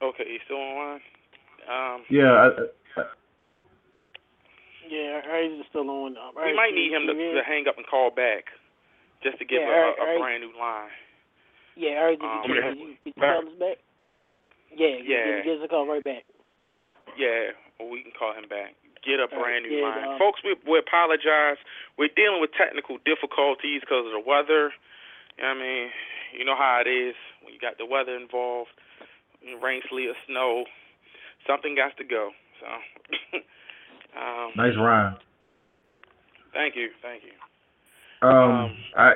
Okay, 0.03 0.24
you 0.27 0.39
still 0.45 0.57
online? 0.59 1.01
Um, 1.70 2.03
Yeah. 2.11 2.33
I, 2.35 2.47
I, 2.99 3.05
Yeah, 4.89 5.23
Aries 5.31 5.61
is 5.61 5.66
still 5.70 5.89
on. 5.89 6.16
Um, 6.19 6.35
we 6.35 6.55
might 6.55 6.74
need 6.74 6.91
him 6.93 7.07
to, 7.07 7.15
to 7.15 7.43
hang 7.47 7.69
up 7.69 7.79
and 7.79 7.87
call 7.87 8.11
back, 8.11 8.51
just 9.23 9.39
to 9.39 9.45
give 9.45 9.62
Yeah, 9.62 9.70
a, 9.70 9.95
alright, 9.95 10.16
a, 10.16 10.19
brand 10.19 10.43
new 10.43 10.53
line. 10.59 10.91
Yeah, 11.77 12.03
Aries, 12.03 12.19
if 12.20 12.27
Um, 12.27 12.51
you 12.51 12.61
can, 12.61 12.79
you, 12.79 12.87
could 13.05 13.15
you 13.16 13.23
Back. 13.23 13.39
call 13.39 13.47
us 13.49 13.59
back? 13.59 13.79
Yeah, 14.74 14.97
Yeah. 15.05 15.24
Give, 15.24 15.45
give 15.45 15.59
us 15.61 15.65
a 15.65 15.69
call 15.69 15.87
right 15.87 16.05
back. 16.05 16.24
Yeah, 17.16 17.53
or 17.79 17.89
we 17.91 18.03
can 18.03 18.12
call 18.12 18.35
him 18.35 18.49
back. 18.49 18.74
Get 19.07 19.19
a 19.19 19.27
brand 19.27 19.66
new 19.66 19.79
yeah, 19.79 19.83
line. 19.83 20.15
um, 20.15 20.19
Folks, 20.19 20.41
we, 20.45 20.55
we 20.66 20.79
apologize. 20.79 21.59
We're 21.99 22.12
dealing 22.15 22.41
with 22.41 22.51
technical 22.55 22.99
difficulties 23.03 23.83
because 23.83 24.07
of 24.07 24.12
the 24.15 24.23
weather. 24.23 24.70
You 25.39 25.43
know 25.43 25.55
what 25.55 25.59
I 25.59 25.66
mean, 25.66 25.87
you 26.39 26.45
know 26.45 26.55
how 26.57 26.83
it 26.85 26.89
is 26.89 27.15
when 27.43 27.53
you 27.53 27.59
got 27.59 27.79
the 27.79 27.87
weather 27.87 28.15
involved, 28.15 28.70
rain, 29.62 29.82
sleet, 29.90 30.09
or 30.09 30.14
snow. 30.28 30.64
Something 31.47 31.74
got 31.74 31.97
to 31.97 32.05
go. 32.05 32.31
So, 32.60 32.66
um, 34.19 34.51
nice 34.56 34.77
rhyme. 34.78 35.16
thank 36.52 36.77
you, 36.77 36.89
thank 37.02 37.23
you. 37.24 37.32
Um, 38.23 38.51
Um, 38.51 38.77
I 38.97 39.12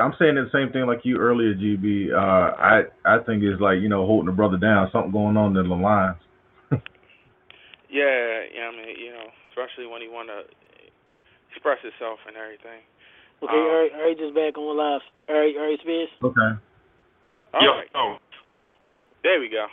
I'm 0.00 0.12
saying 0.18 0.34
the 0.34 0.50
same 0.52 0.72
thing 0.72 0.86
like 0.86 1.00
you 1.04 1.16
earlier, 1.18 1.54
GB. 1.54 2.12
Uh, 2.12 2.52
I 2.60 2.82
I 3.06 3.18
think 3.24 3.42
it's 3.42 3.60
like 3.60 3.80
you 3.80 3.88
know 3.88 4.04
holding 4.04 4.26
the 4.26 4.32
brother 4.36 4.58
down. 4.58 4.90
Something 4.92 5.12
going 5.12 5.36
on 5.36 5.56
in 5.56 5.68
the 5.68 5.74
lines. 5.74 6.16
Yeah, 7.92 8.48
yeah, 8.56 8.72
I 8.72 8.72
mean, 8.72 8.96
you 8.96 9.12
know, 9.12 9.28
especially 9.52 9.84
when 9.84 10.00
he 10.00 10.08
want 10.08 10.32
to 10.32 10.48
express 11.52 11.76
himself 11.84 12.24
and 12.24 12.40
everything. 12.40 12.80
Okay, 13.44 13.52
Um, 13.52 13.68
Aries, 13.68 13.92
Aries 13.92 14.20
is 14.24 14.32
back 14.32 14.56
on 14.56 14.64
live. 14.72 15.04
Aries, 15.28 15.56
Aries 15.60 15.80
Spears. 15.84 16.08
Okay. 16.24 16.52
All 17.52 17.60
yo, 17.60 17.70
right, 17.76 17.92
yo, 17.92 18.16
there 19.22 19.40
we 19.40 19.48
go. 19.48 19.66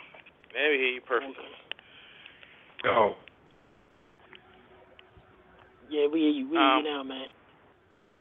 There 0.52 0.70
we 0.70 0.78
hear 0.78 0.94
you 0.98 1.00
perfect. 1.02 1.36
yo. 2.84 3.14
Yeah, 5.90 6.06
we 6.06 6.20
hear 6.20 6.30
you. 6.30 6.46
We 6.48 6.56
hear 6.56 6.60
Um, 6.60 6.84
you 6.84 6.90
now, 6.90 7.02
man. 7.02 7.28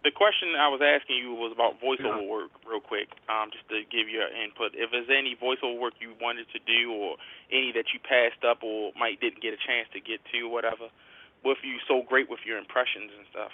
The 0.01 0.11
question 0.15 0.56
I 0.56 0.69
was 0.72 0.80
asking 0.80 1.18
you 1.18 1.35
was 1.35 1.51
about 1.51 1.76
voiceover 1.84 2.26
work, 2.26 2.51
real 2.64 2.80
quick, 2.80 3.11
um, 3.27 3.51
just 3.51 3.68
to 3.68 3.84
give 3.91 4.07
your 4.07 4.31
input. 4.31 4.72
If 4.73 4.91
there's 4.91 5.11
any 5.11 5.35
voiceover 5.35 5.77
work 5.77 5.93
you 5.99 6.15
wanted 6.22 6.47
to 6.56 6.60
do, 6.64 6.93
or 6.93 7.18
any 7.51 7.73
that 7.73 7.91
you 7.91 7.99
passed 7.99 8.45
up, 8.47 8.64
or 8.64 8.93
might 8.97 9.19
didn't 9.19 9.41
get 9.43 9.53
a 9.53 9.60
chance 9.60 9.91
to 9.91 9.99
get 9.99 10.23
to, 10.31 10.47
or 10.47 10.51
whatever, 10.56 10.88
with 11.43 11.57
you 11.64 11.80
so 11.85 12.01
great 12.07 12.30
with 12.30 12.39
your 12.47 12.57
impressions 12.57 13.11
and 13.11 13.27
stuff. 13.30 13.51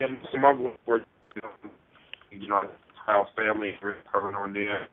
And 0.00 0.16
some 0.32 0.44
other 0.44 0.72
work, 0.86 1.04
you 1.36 1.42
know, 1.44 1.52
you 2.32 2.48
know, 2.48 2.70
how 3.04 3.28
family 3.36 3.76
is 3.76 3.96
coming 4.10 4.34
on 4.34 4.54
there. 4.54 4.88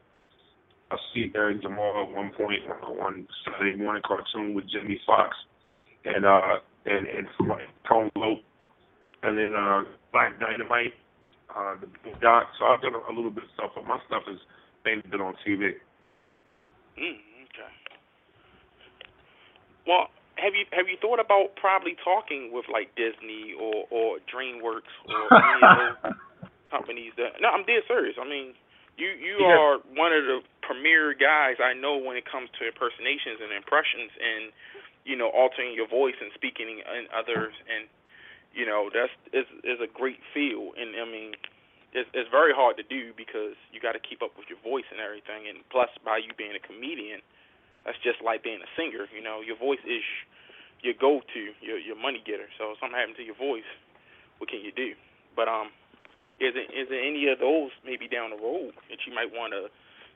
I 0.91 0.97
C-Bear 1.13 1.49
and 1.49 1.61
Jamal 1.61 2.07
at 2.07 2.15
one 2.15 2.31
point 2.37 2.61
uh, 2.69 3.03
on 3.03 3.27
Saturday 3.45 3.77
morning 3.77 4.03
cartoon 4.05 4.53
with 4.53 4.65
Jamie 4.69 4.99
Foxx 5.05 5.35
and 6.05 6.25
uh 6.25 6.59
and 6.85 7.07
and 7.07 7.27
Tone 7.87 8.09
Loc 8.15 8.39
and 9.23 9.37
then 9.37 9.53
uh 9.55 9.83
Black 10.11 10.39
Dynamite, 10.39 10.93
uh 11.55 11.75
the 11.81 12.11
doc. 12.21 12.47
So 12.59 12.65
I've 12.65 12.81
done 12.81 12.93
a, 12.95 13.11
a 13.11 13.13
little 13.13 13.31
bit 13.31 13.43
of 13.43 13.49
stuff, 13.55 13.71
but 13.75 13.85
my 13.85 13.99
stuff 14.07 14.23
is 14.31 14.39
mainly 14.85 15.03
been 15.09 15.21
on 15.21 15.33
TV. 15.47 15.71
Mm, 16.99 17.17
okay. 17.49 17.71
Well, 19.87 20.07
have 20.35 20.53
you 20.53 20.65
have 20.71 20.87
you 20.87 20.97
thought 21.01 21.19
about 21.19 21.55
probably 21.55 21.95
talking 22.03 22.51
with 22.51 22.65
like 22.71 22.93
Disney 22.95 23.53
or 23.59 23.85
or 23.89 24.17
DreamWorks 24.27 24.93
or 25.07 25.23
any 25.31 25.61
of 25.63 25.77
those 25.79 26.13
companies 26.71 27.13
that? 27.17 27.39
No, 27.41 27.49
I'm 27.49 27.65
dead 27.65 27.87
serious. 27.87 28.15
I 28.19 28.27
mean, 28.27 28.53
you 28.97 29.09
you 29.17 29.37
Yeah. 29.39 29.57
are 29.57 29.79
one 29.95 30.13
of 30.13 30.25
the 30.25 30.41
premier 30.61 31.13
guys 31.13 31.57
I 31.59 31.73
know 31.73 31.97
when 31.97 32.17
it 32.17 32.25
comes 32.29 32.49
to 32.59 32.67
impersonations 32.67 33.41
and 33.41 33.51
impressions 33.51 34.11
and 34.19 34.53
you 35.05 35.15
know 35.17 35.29
altering 35.29 35.73
your 35.73 35.87
voice 35.87 36.15
and 36.21 36.31
speaking 36.35 36.79
in 36.79 37.05
others. 37.13 37.53
And 37.67 37.89
you 38.53 38.65
know 38.65 38.89
that's 38.93 39.13
is 39.33 39.47
is 39.63 39.79
a 39.81 39.89
great 39.89 40.19
feel 40.33 40.73
and 40.77 40.95
I 40.95 41.05
mean 41.05 41.33
it's 41.93 42.09
it's 42.13 42.29
very 42.29 42.53
hard 42.53 42.77
to 42.77 42.85
do 42.85 43.13
because 43.17 43.57
you 43.73 43.81
got 43.81 43.93
to 43.93 44.01
keep 44.03 44.21
up 44.21 44.33
with 44.37 44.49
your 44.49 44.59
voice 44.61 44.87
and 44.91 44.99
everything. 45.01 45.49
And 45.49 45.61
plus 45.69 45.89
by 46.05 46.17
you 46.21 46.33
being 46.37 46.53
a 46.55 46.61
comedian 46.63 47.21
that's 47.85 47.99
just 47.99 48.21
like 48.23 48.43
being 48.43 48.61
a 48.63 48.69
singer. 48.77 49.09
You 49.13 49.21
know 49.23 49.41
your 49.41 49.57
voice 49.57 49.81
is 49.85 50.05
your 50.85 50.93
go-to 50.99 51.53
your 51.61 51.77
your 51.79 51.97
money 51.97 52.21
getter. 52.21 52.49
So 52.57 52.73
if 52.73 52.79
something 52.79 52.97
happened 52.97 53.17
to 53.17 53.25
your 53.25 53.37
voice 53.37 53.67
what 54.39 54.49
can 54.49 54.61
you 54.61 54.71
do? 54.71 54.93
But 55.35 55.47
um 55.47 55.71
is 56.43 56.53
it 56.55 56.67
is 56.75 56.87
there 56.89 57.01
any 57.01 57.31
of 57.31 57.39
those 57.39 57.71
maybe 57.85 58.07
down 58.07 58.29
the 58.35 58.41
road 58.41 58.75
that 58.91 58.99
you 59.07 59.15
might 59.15 59.31
want 59.31 59.53
to 59.55 59.71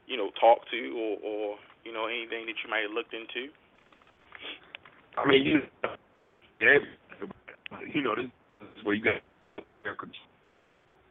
you 0.05 0.17
know 0.19 0.29
talk 0.39 0.67
to 0.69 0.79
or 0.93 1.17
or 1.23 1.43
you 1.83 1.91
know 1.93 2.07
anything 2.07 2.45
that 2.45 2.59
you 2.59 2.67
might 2.69 2.83
have 2.83 2.91
looked 2.91 3.13
into 3.15 3.49
I 5.17 5.25
mean, 5.25 5.43
you, 5.43 5.61
you 7.91 8.03
know, 8.03 8.13
this 8.13 8.29
is 8.77 8.85
where 8.85 8.93
you 8.93 9.03
got 9.03 9.15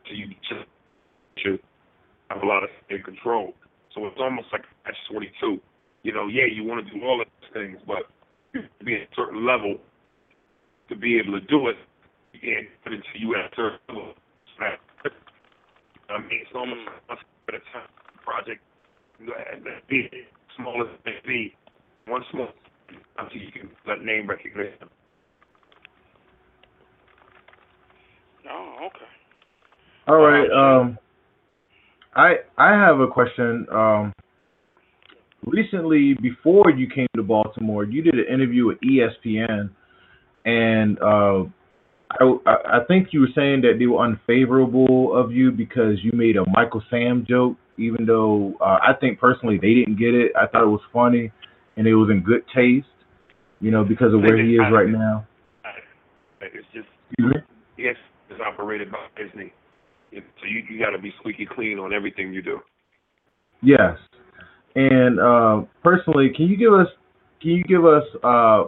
so 0.06 0.12
you 0.14 0.28
just 0.46 1.60
have 2.30 2.42
a 2.42 2.46
lot 2.46 2.62
of 2.62 2.70
in 2.90 3.02
control. 3.02 3.54
So 3.94 4.06
it's 4.06 4.16
almost 4.20 4.48
like 4.52 4.62
catch 4.84 4.94
twenty 5.10 5.32
two. 5.40 5.58
You 6.02 6.12
know, 6.12 6.28
yeah, 6.28 6.44
you 6.46 6.62
want 6.64 6.86
to 6.86 6.92
do 6.92 7.04
all 7.04 7.20
of 7.20 7.26
these 7.40 7.50
things, 7.52 7.78
but 7.86 8.06
to 8.54 8.84
be 8.84 8.94
at 8.94 9.02
a 9.02 9.14
certain 9.16 9.44
level 9.44 9.76
to 10.88 10.96
be 10.96 11.18
able 11.18 11.40
to 11.40 11.44
do 11.46 11.68
it. 11.68 11.76
You 12.32 12.40
can't 12.40 12.68
put 12.84 12.92
it 12.92 13.02
until 13.02 13.20
you 13.20 13.34
at 13.34 13.52
a 13.52 13.56
certain 13.56 13.78
level. 13.88 14.14
So 14.14 14.60
that- 14.60 14.80
I 16.08 16.18
mean, 16.18 16.40
it's 16.42 16.50
almost 16.54 16.80
like 17.08 17.18
at 17.48 17.54
a 17.54 17.58
time. 17.72 17.88
project, 18.24 18.60
go 19.24 19.32
ahead, 19.32 19.62
be 19.88 20.08
it 20.12 20.26
small 20.56 20.82
as 20.82 20.88
it 20.94 21.00
may 21.04 21.18
be, 21.26 21.54
one 22.06 22.22
small 22.30 22.48
until 23.18 23.40
you 23.40 23.52
can 23.52 23.70
let 23.86 24.02
name 24.02 24.28
recognition. 24.28 24.88
Oh, 28.50 28.86
okay. 28.86 29.10
All 30.08 30.18
right. 30.18 30.48
Um, 30.50 30.98
I 32.14 32.36
I 32.56 32.72
have 32.72 33.00
a 33.00 33.08
question. 33.08 33.66
Um, 33.72 34.12
recently, 35.44 36.14
before 36.22 36.70
you 36.70 36.88
came 36.88 37.08
to 37.16 37.22
Baltimore, 37.22 37.84
you 37.84 38.02
did 38.02 38.14
an 38.14 38.32
interview 38.32 38.66
with 38.66 38.78
ESPN, 38.80 39.70
and 40.44 40.98
uh, 41.00 41.44
I 42.10 42.24
I 42.46 42.78
think 42.86 43.08
you 43.12 43.20
were 43.20 43.34
saying 43.34 43.62
that 43.62 43.74
they 43.78 43.86
were 43.86 44.04
unfavorable 44.04 45.16
of 45.16 45.32
you 45.32 45.50
because 45.50 45.98
you 46.02 46.12
made 46.12 46.36
a 46.36 46.44
Michael 46.52 46.82
Sam 46.90 47.26
joke, 47.28 47.56
even 47.78 48.06
though 48.06 48.54
uh, 48.60 48.78
I 48.82 48.92
think 49.00 49.18
personally 49.18 49.58
they 49.60 49.74
didn't 49.74 49.98
get 49.98 50.14
it. 50.14 50.32
I 50.36 50.46
thought 50.46 50.62
it 50.62 50.70
was 50.70 50.80
funny, 50.92 51.32
and 51.76 51.86
it 51.86 51.94
was 51.94 52.10
in 52.10 52.22
good 52.22 52.42
taste, 52.54 52.86
you 53.60 53.70
know, 53.70 53.84
because 53.84 54.14
of 54.14 54.20
where 54.20 54.42
he 54.42 54.54
is 54.54 54.60
right 54.72 54.88
now. 54.88 55.26
It's 56.40 56.66
just 56.72 56.88
yes, 57.76 57.96
it's 58.30 58.40
operated 58.40 58.90
by 58.90 58.98
Disney, 59.16 59.52
so 60.12 60.46
you 60.48 60.62
you 60.70 60.78
got 60.78 60.90
to 60.90 60.98
be 60.98 61.12
squeaky 61.18 61.46
clean 61.46 61.78
on 61.78 61.92
everything 61.92 62.32
you 62.32 62.42
do. 62.42 62.60
Yes. 63.62 63.96
And 64.74 65.18
uh, 65.18 65.62
personally, 65.82 66.30
can 66.36 66.46
you 66.46 66.56
give 66.56 66.72
us 66.72 66.86
can 67.40 67.50
you 67.50 67.64
give 67.64 67.84
us 67.84 68.04
uh, 68.22 68.64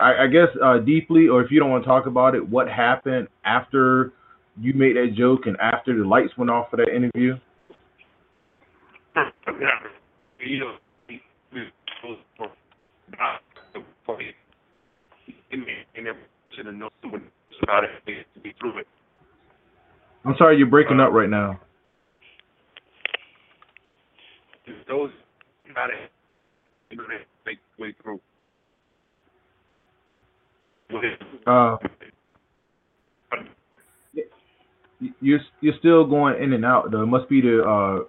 I, 0.00 0.24
I 0.24 0.26
guess 0.26 0.48
uh, 0.62 0.78
deeply, 0.78 1.28
or 1.28 1.42
if 1.42 1.50
you 1.50 1.60
don't 1.60 1.70
want 1.70 1.84
to 1.84 1.88
talk 1.88 2.06
about 2.06 2.34
it, 2.34 2.48
what 2.48 2.68
happened 2.68 3.28
after 3.44 4.12
you 4.60 4.72
made 4.74 4.96
that 4.96 5.14
joke 5.16 5.46
and 5.46 5.56
after 5.60 5.96
the 5.96 6.06
lights 6.06 6.36
went 6.36 6.50
off 6.50 6.70
for 6.70 6.76
that 6.76 6.88
interview? 6.88 7.36
I'm 20.24 20.34
sorry, 20.38 20.58
you're 20.58 20.66
breaking 20.66 21.00
up 21.00 21.12
right 21.12 21.28
now. 21.28 21.60
Those 24.88 25.10
got 25.74 25.90
it. 25.90 26.10
Make 27.46 27.58
way 27.78 27.94
through. 28.02 28.20
Uh, 31.46 31.76
you're 35.20 35.40
you're 35.60 35.74
still 35.78 36.06
going 36.06 36.42
in 36.42 36.52
and 36.52 36.64
out 36.64 36.90
though. 36.90 37.02
It 37.02 37.06
must 37.06 37.28
be 37.28 37.40
the 37.40 37.62
uh, 37.62 38.04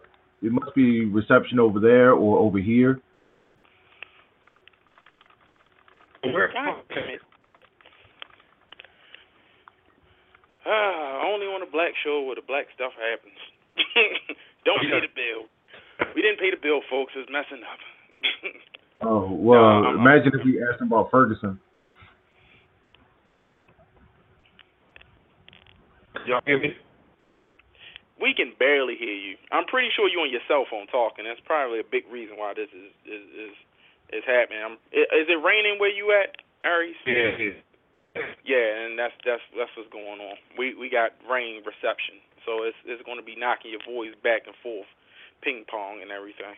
it 0.46 0.52
must 0.52 0.74
be 0.76 1.06
reception 1.06 1.60
over 1.60 1.80
there 1.80 2.14
or 2.14 2.40
over 2.40 2.60
here. 2.60 3.00
Where? 6.24 6.52
God 6.54 6.82
damn 6.90 7.10
it. 7.10 7.22
Ah, 10.66 11.22
only 11.26 11.46
on 11.46 11.62
a 11.62 11.72
black 11.72 11.94
show 12.04 12.24
where 12.26 12.36
the 12.36 12.42
black 12.42 12.66
stuff 12.74 12.92
happens. 12.98 13.38
Don't 14.66 14.82
pay 14.82 15.00
the 15.02 15.14
bill. 15.14 15.46
We 16.16 16.22
didn't 16.22 16.40
pay 16.40 16.50
the 16.50 16.58
bill, 16.62 16.82
folks. 16.90 17.14
It's 17.16 17.30
messing 17.32 17.64
up. 17.64 17.80
Oh 19.02 19.30
well, 19.30 19.94
imagine 19.94 20.32
if 20.34 20.46
we 20.46 20.64
asked 20.64 20.82
him 20.82 20.88
about 20.88 21.12
Ferguson. 21.12 21.60
Y'all 26.26 26.42
hear 26.46 26.60
me? 26.60 26.76
we 28.20 28.34
can 28.34 28.54
barely 28.58 28.96
hear 28.96 29.14
you. 29.16 29.36
I'm 29.52 29.66
pretty 29.68 29.90
sure 29.92 30.08
you're 30.08 30.24
on 30.24 30.32
your 30.32 30.44
cell 30.48 30.66
phone 30.70 30.88
talking. 30.88 31.28
That's 31.28 31.44
probably 31.44 31.80
a 31.80 31.88
big 31.88 32.08
reason 32.08 32.40
why 32.40 32.56
this 32.56 32.72
is 32.72 32.92
is 33.04 33.24
is, 33.36 33.56
is 34.22 34.24
happening. 34.24 34.64
I'm, 34.64 34.76
is 34.92 35.28
it 35.28 35.40
raining 35.44 35.80
where 35.80 35.92
you 35.92 36.16
at, 36.16 36.40
Aries? 36.64 36.96
Yeah, 37.06 37.36
yeah. 37.38 37.56
Yeah, 38.48 38.88
and 38.88 38.96
that's 38.96 39.16
that's 39.28 39.44
that's 39.60 39.72
what's 39.76 39.92
going 39.92 40.24
on. 40.24 40.40
We 40.56 40.72
we 40.80 40.88
got 40.88 41.12
rain 41.28 41.60
reception, 41.68 42.24
so 42.48 42.64
it's 42.64 42.80
it's 42.88 43.04
going 43.04 43.20
to 43.20 43.28
be 43.28 43.36
knocking 43.36 43.76
your 43.76 43.84
voice 43.84 44.16
back 44.24 44.48
and 44.48 44.56
forth, 44.64 44.88
ping 45.44 45.68
pong 45.68 46.00
and 46.00 46.16
everything. 46.16 46.56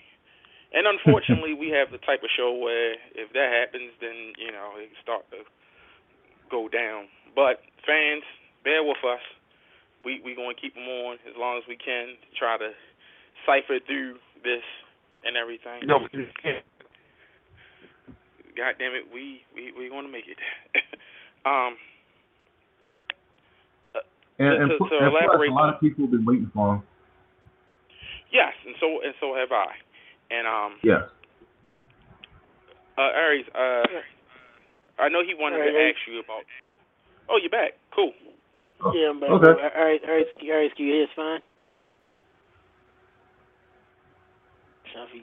And 0.77 0.85
unfortunately, 0.93 1.57
we 1.57 1.73
have 1.73 1.89
the 1.89 1.97
type 2.05 2.21
of 2.21 2.29
show 2.29 2.53
where 2.53 2.93
if 3.17 3.33
that 3.33 3.49
happens, 3.49 3.89
then 3.97 4.37
you 4.37 4.53
know 4.53 4.77
it 4.77 4.93
start 5.01 5.25
to 5.33 5.41
go 6.53 6.69
down. 6.69 7.09
But 7.33 7.65
fans, 7.89 8.21
bear 8.61 8.85
with 8.85 9.01
us. 9.01 9.25
We 10.05 10.21
we 10.23 10.35
going 10.35 10.55
to 10.55 10.61
keep 10.61 10.73
them 10.75 10.87
on 10.87 11.17
as 11.27 11.35
long 11.37 11.57
as 11.57 11.63
we 11.67 11.75
can. 11.75 12.07
To 12.15 12.29
try 12.37 12.57
to 12.57 12.71
cipher 13.45 13.79
through 13.85 14.15
this 14.43 14.63
and 15.25 15.35
everything. 15.35 15.85
No, 15.85 15.99
but 15.99 16.13
you 16.13 16.27
can't. 16.41 16.63
God 18.55 18.75
damn 18.79 18.93
it, 18.93 19.05
we 19.13 19.41
we 19.53 19.71
we 19.77 19.89
going 19.89 20.05
to 20.05 20.11
make 20.11 20.25
it. 20.27 20.37
um. 21.45 21.75
And, 24.39 24.53
and, 24.53 24.69
To- 24.69 24.77
to 24.77 24.83
and 25.01 25.09
plus, 25.09 25.25
elaborate 25.25 25.49
a 25.49 25.53
lot 25.53 25.73
of 25.73 25.81
people 25.81 26.05
have 26.05 26.11
been 26.11 26.25
waiting 26.25 26.51
for 26.53 26.75
him. 26.75 26.83
Yes, 28.31 28.53
and 28.65 28.75
so 28.79 29.01
and 29.03 29.13
so 29.19 29.33
have 29.33 29.51
I. 29.51 29.73
And 30.29 30.45
um, 30.45 30.77
Yes. 30.83 31.01
uh, 32.97 33.09
Aries, 33.15 33.45
uh, 33.55 33.87
I 34.99 35.09
know 35.09 35.23
he 35.25 35.33
wanted 35.33 35.57
to 35.57 35.69
Alright. 35.71 35.95
ask 35.95 36.07
you 36.07 36.19
about. 36.19 36.43
Oh, 37.29 37.37
you're 37.41 37.49
back. 37.49 37.73
Cool. 37.95 38.13
Oh, 38.83 38.93
Yeah, 38.93 39.09
I'm 39.09 39.19
back. 39.19 39.29
Okay. 39.29 39.47
All 39.47 39.53
right, 39.53 39.73
all 39.73 39.85
right, 39.85 40.01
all 40.05 40.13
right, 40.13 40.75
can 40.75 40.85
you 40.85 40.93
hear 40.93 41.03
us 41.03 41.09
fine? 41.15 41.41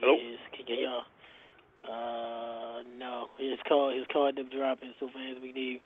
Hello? 0.00 0.14
is, 0.14 0.38
can 0.54 0.66
you 0.66 0.86
y'all? 0.86 1.02
Uh, 1.84 2.82
no, 2.98 3.26
his 3.38 3.58
call, 3.68 3.90
his 3.94 4.06
call 4.12 4.28
ended 4.28 4.46
up 4.46 4.52
dropping. 4.52 4.92
So 5.00 5.08
fans, 5.12 5.38
we 5.42 5.52
do 5.52 5.76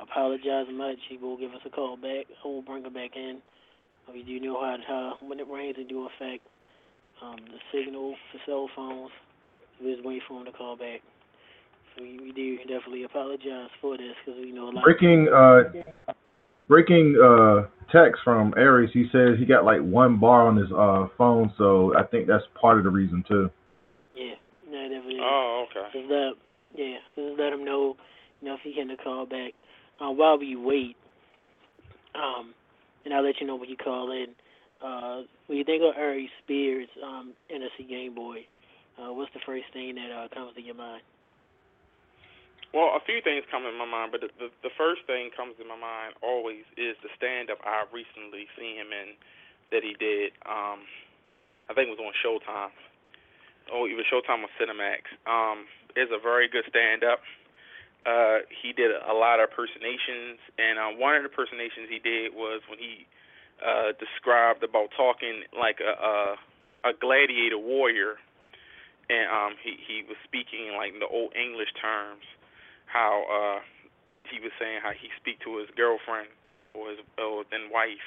apologize 0.00 0.66
much. 0.72 0.98
He 1.08 1.16
will 1.16 1.36
give 1.36 1.52
us 1.52 1.60
a 1.66 1.70
call 1.70 1.96
back. 1.96 2.26
I 2.44 2.48
will 2.48 2.62
bring 2.62 2.84
him 2.84 2.92
back 2.92 3.16
in. 3.16 3.38
We 4.12 4.22
do 4.22 4.40
know 4.40 4.60
how, 4.60 4.76
how 4.86 5.26
when 5.26 5.40
it 5.40 5.46
rains, 5.48 5.76
it 5.78 5.88
do 5.88 6.06
affect 6.06 6.44
um, 7.22 7.36
the 7.46 7.58
signal 7.72 8.14
for 8.30 8.38
cell 8.46 8.68
phones. 8.74 9.10
We're 9.80 9.94
just 9.94 10.06
waiting 10.06 10.22
for 10.28 10.40
him 10.40 10.46
to 10.46 10.52
call 10.52 10.76
back. 10.76 11.00
So 11.96 12.02
we, 12.02 12.18
we 12.20 12.32
do 12.32 12.58
definitely 12.58 13.04
apologize 13.04 13.70
for 13.80 13.96
this 13.96 14.14
because 14.24 14.40
we 14.40 14.52
know 14.52 14.70
a 14.70 14.72
lot. 14.72 14.84
Breaking 14.84 15.28
uh, 15.28 15.62
breaking 16.72 17.20
uh 17.22 17.66
text 17.92 18.22
from 18.24 18.54
Aries. 18.56 18.88
He 18.94 19.04
says 19.12 19.36
he 19.38 19.44
got 19.44 19.66
like 19.66 19.80
one 19.82 20.18
bar 20.18 20.48
on 20.48 20.56
his 20.56 20.72
uh 20.72 21.06
phone, 21.18 21.52
so 21.58 21.92
I 21.94 22.04
think 22.04 22.26
that's 22.26 22.44
part 22.58 22.78
of 22.78 22.84
the 22.84 22.90
reason 22.90 23.22
too. 23.28 23.50
Yeah, 24.16 24.36
no, 24.66 24.88
definitely. 24.88 25.18
Oh, 25.20 25.66
okay. 25.68 25.86
Just 25.92 26.10
let, 26.10 26.32
yeah, 26.74 26.96
just 27.14 27.38
let 27.38 27.52
him 27.52 27.62
know, 27.62 27.96
you 28.40 28.48
know, 28.48 28.54
if 28.54 28.60
he 28.64 28.72
can 28.72 28.88
call 29.04 29.26
back. 29.26 29.52
Uh, 30.00 30.10
while 30.12 30.38
we 30.38 30.56
wait, 30.56 30.96
um, 32.14 32.54
and 33.04 33.12
I'll 33.12 33.22
let 33.22 33.34
you 33.38 33.46
know 33.46 33.56
when 33.56 33.68
you 33.68 33.76
call 33.76 34.10
in. 34.10 34.28
Uh, 34.82 35.24
when 35.46 35.58
you 35.58 35.64
think 35.64 35.82
of 35.82 35.94
Aries 35.98 36.30
Spears, 36.42 36.88
um, 37.04 37.34
NFC 37.54 37.86
Game 37.86 38.14
Boy, 38.14 38.46
uh, 38.98 39.12
what's 39.12 39.30
the 39.34 39.40
first 39.44 39.66
thing 39.74 39.96
that 39.96 40.10
uh, 40.10 40.34
comes 40.34 40.54
to 40.54 40.62
your 40.62 40.74
mind? 40.74 41.02
Well, 42.72 42.96
a 42.96 43.04
few 43.04 43.20
things 43.20 43.44
come 43.52 43.68
in 43.68 43.76
my 43.76 43.84
mind, 43.84 44.16
but 44.16 44.24
the, 44.24 44.32
the 44.40 44.48
the 44.64 44.72
first 44.80 45.04
thing 45.04 45.28
comes 45.36 45.60
in 45.60 45.68
my 45.68 45.76
mind 45.76 46.16
always 46.24 46.64
is 46.80 46.96
the 47.04 47.12
stand 47.12 47.52
up 47.52 47.60
I 47.60 47.84
recently 47.92 48.48
seen 48.56 48.80
him 48.80 48.88
in 48.88 49.12
that 49.68 49.84
he 49.84 49.92
did. 50.00 50.32
Um, 50.48 50.88
I 51.68 51.76
think 51.76 51.92
it 51.92 51.96
was 51.96 52.00
on 52.00 52.16
Showtime. 52.24 52.72
Oh, 53.68 53.84
was 53.84 54.08
Showtime 54.08 54.48
on 54.48 54.52
Cinemax. 54.56 55.04
Um, 55.28 55.68
it's 55.92 56.08
a 56.08 56.20
very 56.20 56.48
good 56.48 56.64
stand 56.68 57.04
up. 57.04 57.20
Uh, 58.08 58.48
he 58.48 58.72
did 58.72 58.88
a 58.88 59.12
lot 59.12 59.38
of 59.38 59.52
impersonations, 59.52 60.40
and 60.56 60.80
uh, 60.80 60.96
one 60.96 61.14
of 61.14 61.22
the 61.22 61.28
impersonations 61.28 61.92
he 61.92 62.00
did 62.00 62.32
was 62.32 62.64
when 62.72 62.80
he 62.80 63.04
uh, 63.60 63.92
described 64.00 64.64
about 64.64 64.88
talking 64.96 65.44
like 65.52 65.76
a, 65.84 65.92
a 65.92 66.16
a 66.88 66.92
gladiator 66.96 67.60
warrior, 67.60 68.16
and 69.12 69.28
um, 69.28 69.52
he 69.60 69.76
he 69.76 70.02
was 70.08 70.16
speaking 70.24 70.72
like 70.72 70.96
the 70.96 71.06
old 71.06 71.36
English 71.36 71.70
terms 71.76 72.24
how 72.92 73.24
uh 73.24 73.58
he 74.28 74.38
was 74.40 74.52
saying 74.60 74.80
how 74.84 74.92
he 74.92 75.08
speak 75.16 75.40
to 75.40 75.56
his 75.58 75.68
girlfriend 75.76 76.28
or 76.76 76.90
his 76.92 77.00
or 77.16 77.44
then 77.50 77.72
wife 77.72 78.04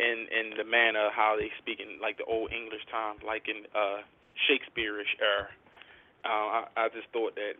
in 0.00 0.26
in 0.32 0.56
the 0.56 0.64
manner 0.64 1.08
how 1.12 1.36
they 1.36 1.52
speak 1.60 1.80
in 1.80 2.00
like 2.00 2.16
the 2.16 2.24
old 2.24 2.52
English 2.52 2.84
times, 2.90 3.20
like 3.20 3.48
in 3.48 3.68
uh 3.76 4.00
Shakespeareish 4.48 5.16
era. 5.20 5.48
Uh, 6.24 6.28
I, 6.28 6.60
I 6.76 6.88
just 6.90 7.06
thought 7.12 7.36
that 7.36 7.54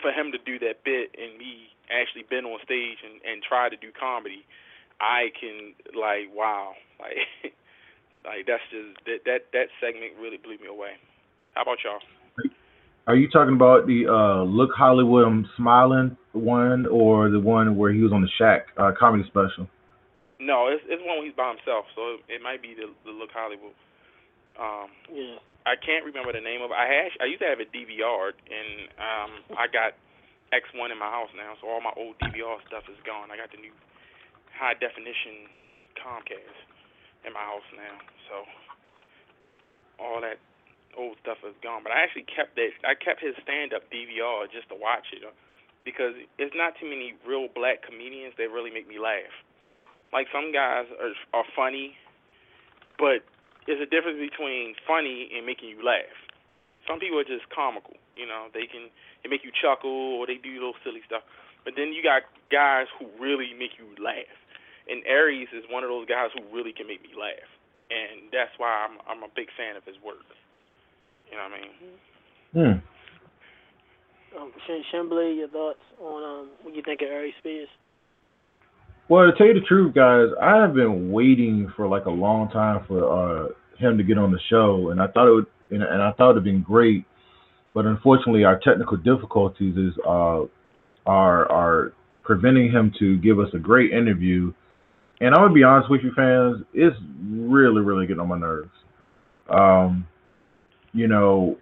for 0.00 0.10
him 0.10 0.32
to 0.32 0.38
do 0.38 0.58
that 0.60 0.82
bit 0.84 1.14
and 1.18 1.36
me 1.38 1.70
actually 1.90 2.24
been 2.28 2.44
on 2.46 2.58
stage 2.64 2.98
and, 3.04 3.20
and 3.22 3.42
try 3.42 3.68
to 3.68 3.76
do 3.76 3.90
comedy, 3.92 4.46
I 5.00 5.30
can 5.38 5.74
like 5.94 6.30
wow. 6.34 6.74
Like 6.98 7.54
like 8.26 8.46
that's 8.50 8.66
just 8.74 8.98
that 9.06 9.22
that 9.24 9.40
that 9.54 9.68
segment 9.78 10.18
really 10.18 10.36
blew 10.36 10.58
me 10.58 10.66
away. 10.66 10.98
How 11.54 11.62
about 11.62 11.78
y'all? 11.84 12.02
Are 13.08 13.16
you 13.16 13.28
talking 13.32 13.56
about 13.56 13.88
the 13.88 14.04
uh 14.04 14.44
Look 14.44 14.76
Hollywood 14.76 15.24
I'm 15.24 15.48
Smiling 15.56 16.12
one 16.36 16.84
or 16.92 17.30
the 17.32 17.40
one 17.40 17.74
where 17.80 17.90
he 17.90 18.04
was 18.04 18.12
on 18.12 18.20
the 18.20 18.28
Shaq 18.36 18.68
uh, 18.76 18.92
comedy 19.00 19.24
special? 19.26 19.64
No, 20.36 20.68
it's 20.68 20.84
it's 20.86 21.00
one 21.08 21.16
where 21.16 21.26
he's 21.26 21.34
by 21.34 21.56
himself, 21.56 21.88
so 21.96 22.20
it, 22.20 22.36
it 22.38 22.40
might 22.44 22.60
be 22.60 22.76
the 22.76 22.92
the 23.08 23.14
Look 23.16 23.32
Hollywood. 23.32 23.72
Um, 24.60 24.92
Yeah. 25.08 25.40
I 25.64 25.76
can't 25.76 26.04
remember 26.04 26.32
the 26.32 26.40
name 26.44 26.60
of. 26.60 26.68
it. 26.72 26.76
I 26.76 26.84
had 26.84 27.08
I 27.20 27.26
used 27.32 27.40
to 27.40 27.48
have 27.48 27.60
a 27.64 27.68
DVR, 27.72 28.36
and 28.36 28.70
um, 29.00 29.32
I 29.56 29.68
got 29.68 29.96
X1 30.52 30.92
in 30.92 30.96
my 31.00 31.08
house 31.08 31.28
now, 31.36 31.56
so 31.60 31.68
all 31.68 31.80
my 31.80 31.92
old 31.96 32.16
DVR 32.20 32.60
stuff 32.68 32.84
is 32.92 32.96
gone. 33.08 33.32
I 33.32 33.36
got 33.36 33.52
the 33.52 33.60
new 33.60 33.72
high 34.52 34.76
definition 34.76 35.48
Comcast 35.96 36.60
in 37.24 37.32
my 37.32 37.40
house 37.44 37.68
now, 37.72 37.96
so 38.28 38.34
all 40.00 40.20
that 40.20 40.36
old 40.98 41.16
stuff 41.22 41.38
is 41.46 41.54
gone. 41.62 41.86
But 41.86 41.94
I 41.94 42.02
actually 42.02 42.26
kept 42.26 42.58
that. 42.58 42.74
I 42.82 42.98
kept 42.98 43.22
his 43.22 43.38
stand-up 43.46 43.86
DVR 43.88 44.50
just 44.50 44.68
to 44.68 44.76
watch 44.76 45.06
it, 45.14 45.22
uh, 45.22 45.30
because 45.86 46.18
it's 46.36 46.52
not 46.58 46.74
too 46.76 46.90
many 46.90 47.14
real 47.22 47.46
black 47.48 47.86
comedians 47.86 48.34
that 48.36 48.50
really 48.50 48.74
make 48.74 48.90
me 48.90 48.98
laugh. 48.98 49.32
Like 50.12 50.26
some 50.34 50.50
guys 50.52 50.90
are 50.98 51.14
are 51.32 51.46
funny, 51.54 51.94
but 52.98 53.22
there's 53.68 53.80
a 53.80 53.88
difference 53.88 54.18
between 54.18 54.74
funny 54.88 55.28
and 55.36 55.44
making 55.44 55.68
you 55.68 55.84
laugh. 55.84 56.16
Some 56.88 56.98
people 56.98 57.20
are 57.20 57.28
just 57.28 57.44
comical, 57.52 58.00
you 58.16 58.24
know. 58.24 58.48
They 58.52 58.64
can 58.64 58.88
they 59.22 59.28
make 59.28 59.44
you 59.44 59.52
chuckle 59.52 60.16
or 60.18 60.26
they 60.26 60.40
do 60.40 60.52
little 60.56 60.78
silly 60.82 61.04
stuff. 61.04 61.22
But 61.64 61.76
then 61.76 61.92
you 61.92 62.02
got 62.02 62.24
guys 62.48 62.88
who 62.96 63.12
really 63.20 63.52
make 63.52 63.76
you 63.76 63.84
laugh. 64.02 64.32
And 64.88 65.04
Aries 65.04 65.52
is 65.52 65.68
one 65.68 65.84
of 65.84 65.92
those 65.92 66.08
guys 66.08 66.32
who 66.32 66.40
really 66.48 66.72
can 66.72 66.88
make 66.88 67.04
me 67.04 67.12
laugh. 67.12 67.44
And 67.92 68.32
that's 68.32 68.56
why 68.56 68.88
I'm 68.88 68.96
I'm 69.04 69.20
a 69.20 69.28
big 69.36 69.52
fan 69.52 69.76
of 69.76 69.84
his 69.84 70.00
work. 70.00 70.24
You 71.30 71.36
know 71.36 71.44
what 71.44 71.52
I 71.52 72.68
mean? 72.70 72.82
Hmm. 72.82 74.40
Um, 74.40 74.52
Shin 74.66 74.82
Shimbly, 74.92 75.36
your 75.36 75.48
thoughts 75.48 75.78
on 76.00 76.22
um 76.22 76.50
what 76.62 76.74
you 76.74 76.82
think 76.84 77.00
of 77.02 77.08
Aries 77.08 77.34
Spears? 77.38 77.68
Well, 79.08 79.30
to 79.30 79.36
tell 79.36 79.46
you 79.46 79.54
the 79.54 79.66
truth, 79.66 79.94
guys, 79.94 80.28
I 80.40 80.60
have 80.60 80.74
been 80.74 81.10
waiting 81.10 81.72
for 81.76 81.88
like 81.88 82.04
a 82.04 82.10
long 82.10 82.50
time 82.50 82.84
for 82.86 83.04
uh, 83.08 83.48
him 83.78 83.96
to 83.96 84.04
get 84.04 84.18
on 84.18 84.32
the 84.32 84.40
show, 84.50 84.90
and 84.90 85.00
I 85.00 85.06
thought 85.06 85.28
it 85.28 85.34
would, 85.34 85.46
and, 85.70 85.82
and 85.82 86.02
I 86.02 86.12
thought 86.12 86.32
it'd 86.32 86.44
been 86.44 86.62
great, 86.62 87.04
but 87.74 87.86
unfortunately, 87.86 88.44
our 88.44 88.58
technical 88.58 88.98
difficulties 88.98 89.76
is 89.76 89.94
uh, 90.06 90.42
are 91.06 91.50
are 91.50 91.92
preventing 92.22 92.70
him 92.70 92.92
to 92.98 93.16
give 93.18 93.38
us 93.38 93.48
a 93.54 93.58
great 93.58 93.92
interview. 93.92 94.52
And 95.20 95.34
I'm 95.34 95.40
gonna 95.40 95.54
be 95.54 95.64
honest 95.64 95.90
with 95.90 96.02
you, 96.02 96.12
fans, 96.14 96.62
it's 96.74 96.96
really, 97.26 97.80
really 97.80 98.06
getting 98.06 98.20
on 98.20 98.28
my 98.28 98.38
nerves. 98.38 98.70
Um, 99.48 100.06
you 100.98 101.08
know, 101.08 101.56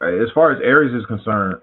as 0.00 0.28
far 0.34 0.52
as 0.52 0.58
Aries 0.62 0.94
is 0.94 1.06
concerned, 1.06 1.60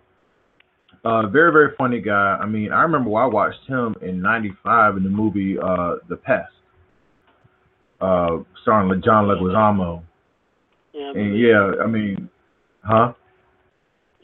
uh, 1.04 1.28
very, 1.28 1.52
very 1.52 1.76
funny 1.78 2.02
guy. 2.02 2.38
I 2.42 2.46
mean, 2.46 2.72
I 2.72 2.82
remember 2.82 3.16
I 3.16 3.26
watched 3.26 3.66
him 3.68 3.96
in 4.02 4.22
'95 4.22 4.98
in 4.98 5.04
the 5.04 5.10
movie 5.10 5.58
uh, 5.58 5.96
The 6.08 6.18
Pest, 6.18 6.52
uh, 8.02 8.38
starring 8.62 9.02
John 9.04 9.26
Leguizamo. 9.26 10.04
Yeah, 10.94 11.12
I 11.16 11.20
And 11.20 11.40
yeah, 11.40 11.72
I 11.84 11.88
mean, 11.88 12.30
huh? 12.84 13.14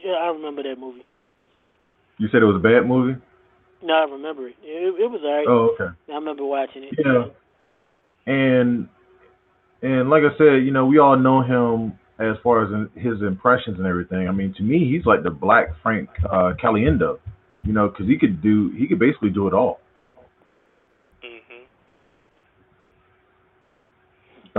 yeah, 0.04 0.14
I 0.14 0.28
remember 0.28 0.64
that 0.64 0.78
movie. 0.78 1.06
You 2.18 2.28
said 2.32 2.42
it 2.42 2.46
was 2.46 2.56
a 2.56 2.60
bad 2.60 2.88
movie? 2.88 3.20
No, 3.84 3.94
I 3.94 4.04
remember 4.04 4.48
it. 4.48 4.56
It, 4.64 5.02
it 5.02 5.12
was 5.12 5.22
alright. 5.24 5.46
Oh, 5.48 5.70
okay. 5.74 5.94
I 6.10 6.16
remember 6.16 6.46
watching 6.46 6.84
it. 6.84 6.94
Yeah. 6.98 7.26
And 8.26 8.90
and 9.82 10.10
like 10.10 10.24
I 10.24 10.36
said, 10.38 10.66
you 10.66 10.72
know, 10.72 10.86
we 10.86 10.98
all 10.98 11.18
know 11.18 11.42
him 11.42 12.00
as 12.20 12.38
far 12.44 12.64
as 12.64 12.72
in- 12.72 12.90
his 13.02 13.22
impressions 13.22 13.78
and 13.78 13.86
everything. 13.88 14.28
I 14.28 14.32
mean, 14.32 14.54
to 14.56 14.64
me, 14.64 14.90
he's 14.90 15.06
like 15.06 15.24
the 15.24 15.30
Black 15.32 15.68
Frank 15.82 16.10
uh, 16.30 16.54
Caliendo. 16.62 17.20
You 17.64 17.74
know, 17.74 17.88
because 17.90 18.08
he 18.08 18.18
could 18.18 18.42
do, 18.42 18.72
he 18.78 18.88
could 18.88 19.00
basically 19.00 19.32
do 19.32 19.48
it 19.48 19.54
all. 19.54 19.80
Mhm. 21.24 21.66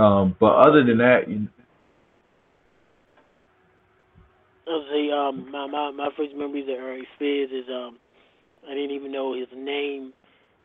Um, 0.01 0.35
but 0.39 0.53
other 0.67 0.83
than 0.83 0.97
that, 0.97 1.29
you, 1.29 1.47
say 4.91 5.11
um 5.11 5.51
my 5.51 5.67
my 5.67 5.91
my 5.91 6.09
first 6.17 6.35
memories 6.35 6.65
of 6.65 6.75
Aries 6.75 7.05
Spears 7.15 7.49
is 7.51 7.65
um 7.69 7.97
I 8.69 8.73
didn't 8.73 8.91
even 8.91 9.11
know 9.11 9.33
his 9.33 9.47
name. 9.55 10.13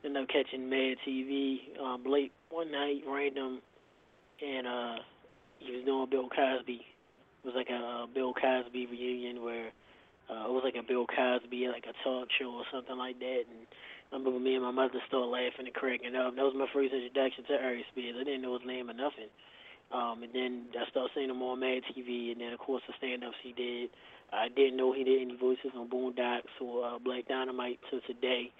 Ended 0.04 0.22
up 0.22 0.28
catching 0.28 0.68
Mad 0.68 0.96
TV 1.06 1.58
um 1.80 2.04
late 2.06 2.32
one 2.50 2.70
night, 2.72 3.02
random, 3.06 3.60
and 4.44 4.66
uh 4.66 4.96
he 5.64 5.76
was 5.76 5.84
doing 5.84 6.10
Bill 6.10 6.28
Cosby. 6.28 6.80
It 6.82 7.44
was 7.46 7.54
like 7.54 7.70
a 7.70 8.06
Bill 8.12 8.34
Cosby 8.34 8.86
reunion 8.86 9.42
where 9.42 9.70
uh, 10.30 10.46
it 10.46 10.52
was 10.52 10.62
like 10.64 10.78
a 10.78 10.86
Bill 10.86 11.06
Cosby 11.06 11.68
like 11.68 11.86
a 11.86 11.96
talk 12.04 12.28
show 12.38 12.54
or 12.54 12.64
something 12.72 12.96
like 12.96 13.18
that. 13.18 13.44
And 13.50 13.66
I 14.12 14.16
remember 14.16 14.38
me 14.38 14.54
and 14.54 14.64
my 14.64 14.70
mother 14.70 15.00
started 15.08 15.32
laughing 15.32 15.66
and 15.66 15.74
cracking 15.74 16.14
up. 16.14 16.36
That 16.36 16.46
was 16.46 16.54
my 16.56 16.70
first 16.72 16.94
introduction 16.94 17.44
to 17.48 17.54
Aries 17.58 17.88
Spears. 17.90 18.16
I 18.18 18.24
didn't 18.24 18.42
know 18.42 18.58
his 18.58 18.66
name 18.66 18.90
or 18.90 18.94
nothing. 18.94 19.30
Um, 19.92 20.22
and 20.22 20.32
then 20.32 20.52
I 20.72 20.88
started 20.88 21.12
seeing 21.14 21.28
him 21.28 21.42
on 21.42 21.60
Mad 21.60 21.84
TV, 21.92 22.32
and 22.32 22.40
then 22.40 22.52
of 22.52 22.58
course 22.58 22.82
the 22.88 22.94
stand-ups 22.96 23.36
he 23.42 23.52
did. 23.52 23.90
I 24.32 24.48
didn't 24.48 24.76
know 24.76 24.92
he 24.92 25.04
did 25.04 25.20
any 25.20 25.36
voices 25.36 25.76
on 25.76 25.90
Boondocks 25.90 26.56
or 26.60 26.86
uh, 26.86 26.98
Black 26.98 27.28
Dynamite 27.28 27.78
till 27.90 28.00
today. 28.06 28.50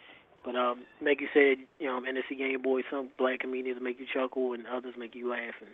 But 0.44 0.56
um, 0.56 0.82
like 1.00 1.20
you 1.20 1.28
said, 1.32 1.64
you 1.78 1.86
know, 1.86 2.00
NSC 2.00 2.36
Game 2.36 2.60
Boy, 2.60 2.82
some 2.90 3.08
black 3.16 3.40
comedians 3.40 3.80
make 3.80 3.98
you 3.98 4.06
chuckle 4.12 4.52
and 4.52 4.66
others 4.66 4.94
make 4.98 5.14
you 5.14 5.30
laugh. 5.30 5.54
And 5.60 5.70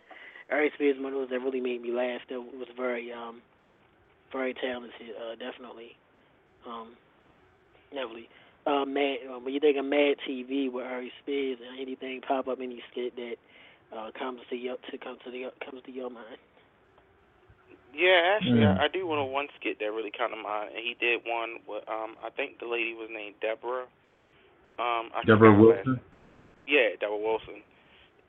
Aries 0.50 0.72
Spears 0.74 0.96
one 0.98 1.12
of 1.12 1.18
those 1.20 1.30
that 1.30 1.40
really 1.40 1.60
made 1.60 1.82
me 1.82 1.92
laugh. 1.92 2.20
That 2.28 2.40
was 2.40 2.68
very, 2.76 3.12
um, 3.12 3.42
very 4.32 4.54
talented, 4.54 5.12
uh, 5.16 5.34
definitely. 5.36 5.96
Um, 6.66 6.96
definitely. 7.92 8.28
Uh, 8.66 8.84
Mad, 8.84 9.18
uh, 9.28 9.38
when 9.38 9.54
you 9.54 9.60
think 9.60 9.76
of 9.78 9.84
Mad 9.84 10.16
TV 10.28 10.70
with 10.70 10.84
Aries 10.84 11.12
Spears, 11.22 11.58
and 11.60 11.80
anything 11.80 12.20
pop 12.20 12.48
up 12.48 12.58
any 12.60 12.82
skit 12.90 13.14
that 13.16 13.36
uh, 13.96 14.10
comes 14.18 14.40
to 14.50 14.56
your 14.56 14.76
to 14.90 14.98
come 14.98 15.16
to 15.24 15.30
the 15.30 15.50
comes 15.64 15.82
to 15.84 15.92
your 15.92 16.10
mind. 16.10 16.36
Yeah, 17.94 18.36
actually, 18.36 18.60
Mm. 18.60 18.78
I, 18.78 18.84
I 18.84 18.88
do 18.88 19.06
want 19.06 19.18
to 19.20 19.24
one 19.24 19.48
skit 19.58 19.78
that 19.80 19.90
really 19.92 20.10
kind 20.12 20.32
of 20.32 20.38
mind, 20.38 20.70
and 20.76 20.84
he 20.84 20.94
did 21.00 21.20
one 21.24 21.56
with 21.66 21.88
um 21.88 22.16
I 22.22 22.28
think 22.30 22.58
the 22.60 22.66
lady 22.66 22.92
was 22.94 23.08
named 23.12 23.36
Deborah. 23.40 23.88
Um, 24.78 25.10
I 25.16 25.22
Deborah 25.24 25.50
forgot 25.50 25.56
her 25.56 25.74
last- 25.76 25.86
Wilson. 25.86 26.00
Yeah, 26.68 26.88
Deborah 27.00 27.16
Wilson. 27.16 27.62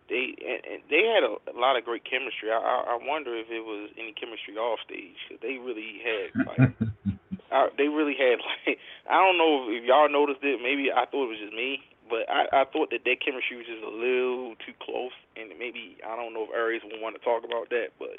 They 0.09 0.33
and, 0.41 0.61
and 0.65 0.79
they 0.89 1.05
had 1.05 1.21
a, 1.21 1.37
a 1.53 1.55
lot 1.55 1.77
of 1.77 1.85
great 1.85 2.03
chemistry. 2.03 2.49
I, 2.49 2.57
I 2.57 2.97
I 2.97 2.99
wonder 2.99 3.37
if 3.37 3.47
it 3.53 3.61
was 3.61 3.93
any 3.95 4.11
chemistry 4.17 4.57
off 4.57 4.81
stage. 4.83 5.21
they 5.41 5.61
really 5.61 6.01
had 6.01 6.27
like 6.49 6.73
I, 7.51 7.69
they 7.77 7.87
really 7.87 8.17
had 8.17 8.41
like 8.41 8.81
I 9.05 9.21
don't 9.21 9.37
know 9.37 9.69
if 9.69 9.85
y'all 9.85 10.09
noticed 10.09 10.41
it. 10.41 10.61
Maybe 10.61 10.89
I 10.89 11.05
thought 11.05 11.29
it 11.29 11.33
was 11.37 11.41
just 11.41 11.53
me, 11.53 11.85
but 12.09 12.25
I 12.29 12.49
I 12.49 12.63
thought 12.65 12.89
that 12.89 13.05
their 13.05 13.17
chemistry 13.17 13.57
was 13.61 13.69
just 13.69 13.85
a 13.85 13.93
little 13.93 14.57
too 14.65 14.73
close, 14.81 15.13
and 15.37 15.53
maybe 15.57 15.97
I 16.01 16.17
don't 16.17 16.33
know 16.33 16.49
if 16.49 16.53
Aries 16.53 16.81
would 16.83 17.01
want 17.01 17.13
to 17.13 17.21
talk 17.21 17.45
about 17.45 17.69
that, 17.69 17.93
but 18.01 18.17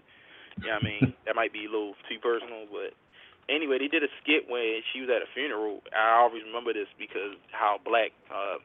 yeah, 0.63 0.79
I 0.79 0.83
mean 0.83 1.15
that 1.27 1.35
might 1.35 1.53
be 1.53 1.67
a 1.67 1.71
little 1.71 1.99
too 2.07 2.23
personal. 2.23 2.71
But 2.71 2.95
anyway, 3.51 3.83
they 3.83 3.91
did 3.91 4.07
a 4.07 4.13
skit 4.23 4.47
when 4.47 4.83
she 4.95 5.03
was 5.03 5.11
at 5.11 5.27
a 5.27 5.31
funeral. 5.35 5.83
I 5.91 6.23
always 6.23 6.47
remember 6.47 6.71
this 6.71 6.91
because 6.99 7.35
how 7.51 7.83
black. 7.83 8.15
uh 8.31 8.63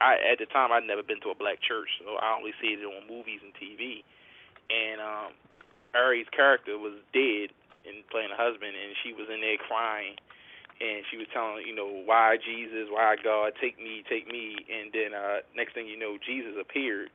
I 0.00 0.16
at 0.32 0.38
the 0.38 0.46
time 0.46 0.72
I'd 0.72 0.86
never 0.88 1.02
been 1.02 1.20
to 1.22 1.30
a 1.34 1.38
black 1.38 1.60
church, 1.62 1.88
so 2.00 2.16
I 2.20 2.34
only 2.36 2.52
see 2.60 2.74
it 2.78 2.84
on 2.84 3.08
movies 3.08 3.40
and 3.44 3.54
TV. 3.56 4.04
And 4.70 5.00
um 5.00 5.32
Aries' 5.94 6.30
character 6.34 6.78
was 6.78 6.94
dead 7.12 7.52
and 7.86 8.06
playing 8.10 8.30
a 8.32 8.38
husband, 8.38 8.74
and 8.76 8.94
she 9.02 9.12
was 9.12 9.28
in 9.32 9.40
there 9.42 9.58
crying, 9.58 10.16
and 10.80 11.04
she 11.10 11.18
was 11.18 11.28
telling 11.32 11.66
you 11.66 11.74
know 11.74 11.88
why 12.06 12.38
Jesus, 12.42 12.88
why 12.90 13.16
God, 13.22 13.54
take 13.60 13.78
me, 13.78 14.04
take 14.08 14.28
me, 14.28 14.56
and 14.70 14.92
then 14.92 15.12
uh 15.14 15.40
next 15.56 15.74
thing 15.74 15.86
you 15.88 15.98
know 15.98 16.18
Jesus 16.20 16.54
appeared 16.60 17.10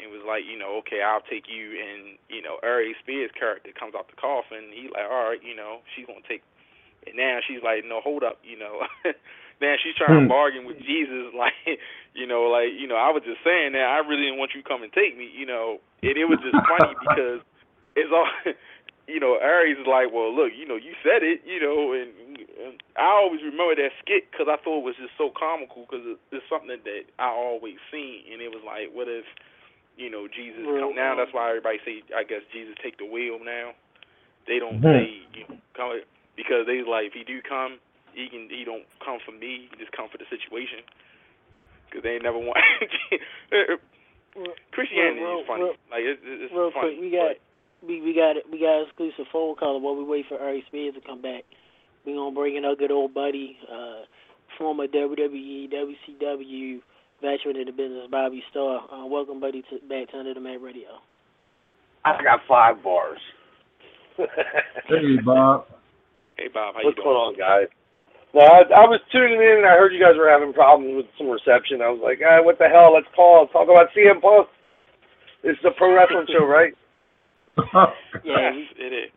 and 0.00 0.10
was 0.10 0.22
like 0.26 0.44
you 0.46 0.58
know 0.58 0.78
okay 0.84 1.02
I'll 1.02 1.24
take 1.26 1.46
you, 1.48 1.76
and 1.78 2.18
you 2.30 2.42
know 2.42 2.58
Aries 2.62 2.96
Spears' 3.02 3.32
character 3.38 3.70
comes 3.78 3.94
out 3.94 4.08
the 4.08 4.16
coffin, 4.20 4.70
he 4.74 4.88
like 4.92 5.06
all 5.10 5.30
right 5.34 5.42
you 5.44 5.56
know 5.56 5.80
she's 5.94 6.06
gonna 6.06 6.24
take, 6.28 6.42
and 7.06 7.16
now 7.16 7.40
she's 7.46 7.62
like 7.64 7.84
no 7.86 8.00
hold 8.00 8.24
up 8.24 8.38
you 8.44 8.58
know. 8.58 8.86
Now 9.60 9.74
she's 9.82 9.94
trying 9.96 10.20
to 10.20 10.26
Hmm. 10.26 10.28
bargain 10.28 10.66
with 10.66 10.78
Jesus, 10.80 11.30
like 11.38 11.78
you 12.14 12.26
know, 12.26 12.48
like 12.50 12.72
you 12.78 12.86
know. 12.86 12.96
I 12.96 13.10
was 13.10 13.22
just 13.26 13.42
saying 13.44 13.72
that 13.74 13.86
I 13.86 13.98
really 14.06 14.24
didn't 14.30 14.38
want 14.38 14.54
you 14.54 14.62
to 14.62 14.68
come 14.68 14.82
and 14.82 14.92
take 14.92 15.16
me, 15.18 15.28
you 15.30 15.46
know. 15.46 15.78
And 16.02 16.16
it 16.16 16.26
was 16.26 16.40
just 16.40 16.58
funny 16.66 16.94
because 17.00 17.42
it's 17.96 18.10
all, 18.12 18.28
you 19.08 19.20
know. 19.20 19.36
Aries 19.42 19.78
is 19.78 19.86
like, 19.86 20.12
well, 20.12 20.34
look, 20.34 20.52
you 20.56 20.66
know, 20.66 20.76
you 20.76 20.94
said 21.02 21.22
it, 21.22 21.42
you 21.46 21.60
know, 21.60 21.92
and, 21.92 22.10
and 22.58 22.82
I 22.96 23.10
always 23.12 23.42
remember 23.42 23.76
that 23.76 23.92
skit 24.02 24.30
because 24.30 24.46
I 24.48 24.56
thought 24.62 24.80
it 24.82 24.88
was 24.88 24.96
just 25.00 25.14
so 25.18 25.30
comical 25.34 25.86
because 25.88 26.06
it, 26.06 26.18
it's 26.32 26.46
something 26.48 26.70
that 26.74 27.04
I 27.18 27.28
always 27.30 27.78
seen, 27.92 28.24
and 28.32 28.40
it 28.42 28.50
was 28.54 28.62
like, 28.64 28.94
what 28.94 29.08
if, 29.08 29.26
you 29.96 30.10
know, 30.10 30.26
Jesus 30.28 30.64
Well, 30.66 30.90
come 30.90 30.96
now? 30.96 31.14
That's 31.18 31.34
why 31.34 31.50
everybody 31.50 31.78
say, 31.84 32.02
I 32.16 32.24
guess 32.24 32.42
Jesus 32.52 32.74
take 32.82 32.98
the 32.98 33.06
wheel 33.06 33.38
now. 33.42 33.72
They 34.46 34.58
don't 34.58 34.80
Mhm. 34.80 34.92
say 34.92 35.06
you 35.34 35.44
know, 35.48 35.56
come 35.76 36.00
because 36.36 36.66
they 36.66 36.82
like 36.82 37.08
if 37.08 37.14
he 37.14 37.24
do 37.24 37.40
come, 37.42 37.78
he 38.12 38.28
can 38.28 38.48
he 38.50 38.64
don't 38.64 38.86
come 39.04 39.18
for 39.24 39.32
me. 39.32 39.68
He 39.70 39.76
just 39.78 39.92
come 39.92 40.08
for 40.10 40.18
the 40.18 40.28
situation. 40.30 40.84
Because 41.94 42.02
they 42.02 42.18
ain't 42.18 42.26
never 42.26 42.38
want. 42.42 42.58
Christianity 44.72 45.20
Real- 45.22 45.40
is 45.40 45.46
funny. 45.46 45.62
real- 45.62 45.78
like 45.94 46.02
it's, 46.02 46.20
it's 46.26 46.52
Real 46.52 46.72
funny. 46.74 46.98
quick, 46.98 47.00
we 47.00 47.10
got 47.14 47.36
we 47.86 48.00
we 48.02 48.12
got 48.14 48.34
we 48.50 48.58
got 48.58 48.82
exclusive 48.82 49.30
phone 49.30 49.54
call 49.54 49.78
while 49.80 49.94
we 49.94 50.02
wait 50.02 50.26
for 50.28 50.40
Aries 50.40 50.64
Spears 50.66 50.94
to 50.94 51.00
come 51.06 51.22
back. 51.22 51.44
We 52.04 52.14
gonna 52.14 52.34
bring 52.34 52.56
in 52.56 52.64
our 52.64 52.74
good 52.74 52.90
old 52.90 53.14
buddy, 53.14 53.56
uh, 53.70 54.02
former 54.58 54.86
WWE, 54.88 55.70
WCW 55.72 56.80
veteran 57.22 57.56
in 57.56 57.66
the 57.66 57.72
business, 57.72 58.08
Bobby 58.10 58.42
Starr. 58.50 58.82
Uh, 58.92 59.06
welcome, 59.06 59.38
buddy, 59.40 59.62
to 59.70 59.78
back 59.88 60.10
to 60.10 60.18
Under 60.18 60.34
the 60.34 60.40
Mat 60.40 60.60
Radio. 60.60 60.98
I 62.04 62.20
got 62.22 62.40
five 62.48 62.82
bars. 62.82 63.20
Hey, 64.18 65.16
Bob. 65.24 65.66
Hey 66.36 66.48
Bob, 66.52 66.74
how 66.74 66.80
What's 66.82 66.98
you 66.98 67.04
going 67.04 67.14
doing? 67.14 67.16
on, 67.16 67.38
guys? 67.38 67.68
No, 68.34 68.42
I, 68.42 68.62
I 68.76 68.84
was 68.90 69.00
tuning 69.12 69.40
in 69.40 69.62
and 69.62 69.66
I 69.66 69.78
heard 69.78 69.94
you 69.94 70.00
guys 70.02 70.18
were 70.18 70.30
having 70.30 70.52
problems 70.52 70.96
with 70.96 71.06
some 71.18 71.30
reception. 71.30 71.82
I 71.82 71.90
was 71.90 72.00
like, 72.02 72.20
ah, 72.26 72.42
what 72.42 72.58
the 72.58 72.68
hell? 72.68 72.94
Let's 72.94 73.08
call. 73.16 73.46
Talk 73.48 73.68
about 73.70 73.88
CM 73.96 74.20
Punk. 74.20 74.48
This 75.44 75.54
is 75.58 75.64
a 75.66 75.72
pro 75.76 75.94
wrestling 75.94 76.26
show, 76.32 76.46
right? 76.46 76.74
Yeah, 78.24 78.50
Yes, 78.54 78.54
it 78.78 78.92
is. 78.94 79.10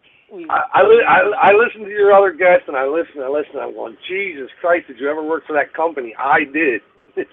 I, 0.49 0.61
I, 0.75 0.81
I 0.81 1.19
I 1.49 1.53
listened 1.53 1.85
to 1.85 1.91
your 1.91 2.13
other 2.13 2.31
guests 2.33 2.65
and 2.67 2.77
I 2.77 2.85
listened, 2.87 3.23
I 3.23 3.29
listened. 3.29 3.59
I'm 3.61 3.73
going, 3.73 3.97
Jesus 4.09 4.49
Christ, 4.61 4.87
did 4.87 4.99
you 4.99 5.09
ever 5.09 5.23
work 5.23 5.43
for 5.47 5.53
that 5.53 5.73
company? 5.73 6.15
I 6.19 6.45
did. 6.53 6.81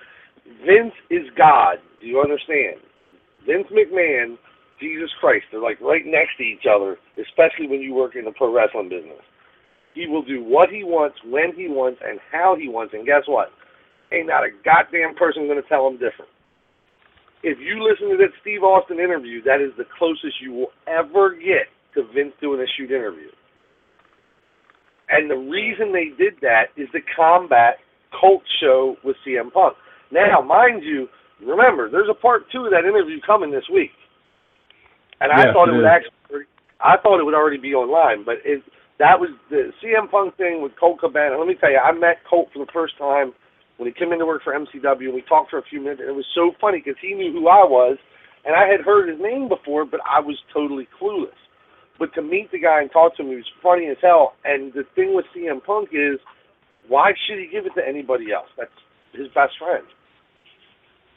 Vince 0.67 0.95
is 1.11 1.27
God. 1.37 1.79
Do 2.01 2.07
you 2.07 2.21
understand? 2.21 2.77
Vince 3.47 3.69
McMahon, 3.73 4.39
Jesus 4.81 5.11
Christ, 5.21 5.47
they're 5.53 5.61
like 5.63 5.81
right 5.81 6.07
next 6.07 6.37
to 6.39 6.45
each 6.45 6.65
other, 6.71 6.99
especially 7.21 7.69
when 7.69 7.81
you 7.81 7.95
work 7.95 8.17
in 8.17 8.25
the 8.25 8.33
pro 8.33 8.55
wrestling 8.55 8.89
business. 8.91 9.23
He 9.95 10.07
will 10.07 10.23
do 10.23 10.43
what 10.43 10.71
he 10.71 10.83
wants, 10.83 11.17
when 11.25 11.55
he 11.55 11.69
wants, 11.69 12.01
and 12.05 12.19
how 12.31 12.57
he 12.59 12.69
wants. 12.69 12.95
And 12.95 13.07
guess 13.07 13.23
what? 13.27 13.49
Ain't 14.13 14.27
not 14.27 14.43
a 14.43 14.51
goddamn 14.65 15.15
person 15.15 15.47
going 15.47 15.63
to 15.63 15.69
tell 15.69 15.87
him 15.87 15.95
different. 15.95 16.31
If 17.43 17.59
you 17.61 17.79
listen 17.79 18.11
to 18.11 18.17
that 18.19 18.35
Steve 18.41 18.63
Austin 18.63 18.99
interview, 18.99 19.43
that 19.45 19.61
is 19.61 19.71
the 19.77 19.85
closest 19.99 20.41
you 20.43 20.53
will 20.53 20.73
ever 20.87 21.35
get 21.35 21.71
to 21.95 22.03
Vince 22.15 22.33
doing 22.41 22.61
a 22.61 22.67
shoot 22.77 22.91
interview. 22.91 23.29
And 25.09 25.31
the 25.31 25.37
reason 25.37 25.93
they 25.93 26.11
did 26.17 26.35
that 26.41 26.73
is 26.77 26.89
to 26.93 27.01
combat 27.15 27.77
cult 28.19 28.43
show 28.61 28.97
with 29.05 29.17
CM 29.27 29.53
Punk. 29.53 29.77
Now, 30.11 30.41
mind 30.41 30.83
you, 30.83 31.09
remember, 31.45 31.91
there's 31.91 32.09
a 32.11 32.15
part 32.15 32.51
two 32.51 32.65
of 32.65 32.71
that 32.71 32.89
interview 32.89 33.21
coming 33.27 33.51
this 33.51 33.69
week. 33.73 33.91
And 35.21 35.31
I 35.31 35.53
thought 35.53 35.69
it 35.69 35.75
it 35.75 35.77
would 35.77 35.87
is. 35.87 35.93
actually 35.93 36.15
I 36.81 36.97
thought 36.99 37.21
it 37.21 37.25
would 37.25 37.35
already 37.35 37.57
be 37.57 37.75
online, 37.75 38.25
but 38.25 38.37
it 38.45 38.63
that 38.99 39.19
was 39.19 39.31
the 39.51 39.73
CM 39.83 40.11
Punk 40.11 40.37
thing 40.37 40.63
with 40.63 40.73
Colt 40.79 41.01
Cabana. 41.01 41.39
Let 41.39 41.49
me 41.49 41.55
tell 41.59 41.71
you, 41.71 41.79
I 41.79 41.93
met 41.93 42.23
Colt 42.29 42.49
for 42.53 42.65
the 42.65 42.71
first 42.73 42.97
time 42.99 43.33
when 43.77 43.89
he 43.89 43.93
came 43.93 44.13
in 44.13 44.21
to 44.21 44.27
work 44.27 44.43
for 44.43 44.55
MCW, 44.55 45.11
and 45.11 45.15
we 45.15 45.23
talked 45.23 45.51
for 45.51 45.59
a 45.59 45.63
few 45.69 45.81
minutes. 45.81 46.01
And 46.01 46.11
it 46.11 46.15
was 46.15 46.27
so 46.35 46.53
funny 46.61 46.79
because 46.79 47.01
he 47.03 47.15
knew 47.15 47.33
who 47.33 47.49
I 47.49 47.67
was, 47.67 47.99
and 48.45 48.55
I 48.55 48.69
had 48.69 48.81
heard 48.81 49.09
his 49.09 49.19
name 49.21 49.49
before, 49.49 49.85
but 49.85 50.01
I 50.07 50.21
was 50.21 50.39
totally 50.53 50.87
clueless. 51.01 51.35
But 51.99 52.15
to 52.15 52.23
meet 52.23 52.51
the 52.51 52.59
guy 52.59 52.81
and 52.83 52.91
talk 52.91 53.17
to 53.17 53.23
him, 53.23 53.31
he 53.31 53.37
was 53.37 53.51
funny 53.63 53.87
as 53.87 53.97
hell. 54.01 54.35
And 54.45 54.73
the 54.73 54.85
thing 54.95 55.15
with 55.15 55.27
CM 55.35 55.63
Punk 55.63 55.91
is, 55.93 56.19
why 56.87 57.13
should 57.27 57.39
he 57.39 57.47
give 57.51 57.67
it 57.67 57.75
to 57.75 57.87
anybody 57.87 58.33
else? 58.33 58.49
That's 58.57 58.71
his 59.13 59.29
best 59.29 59.55
friend. 59.59 59.87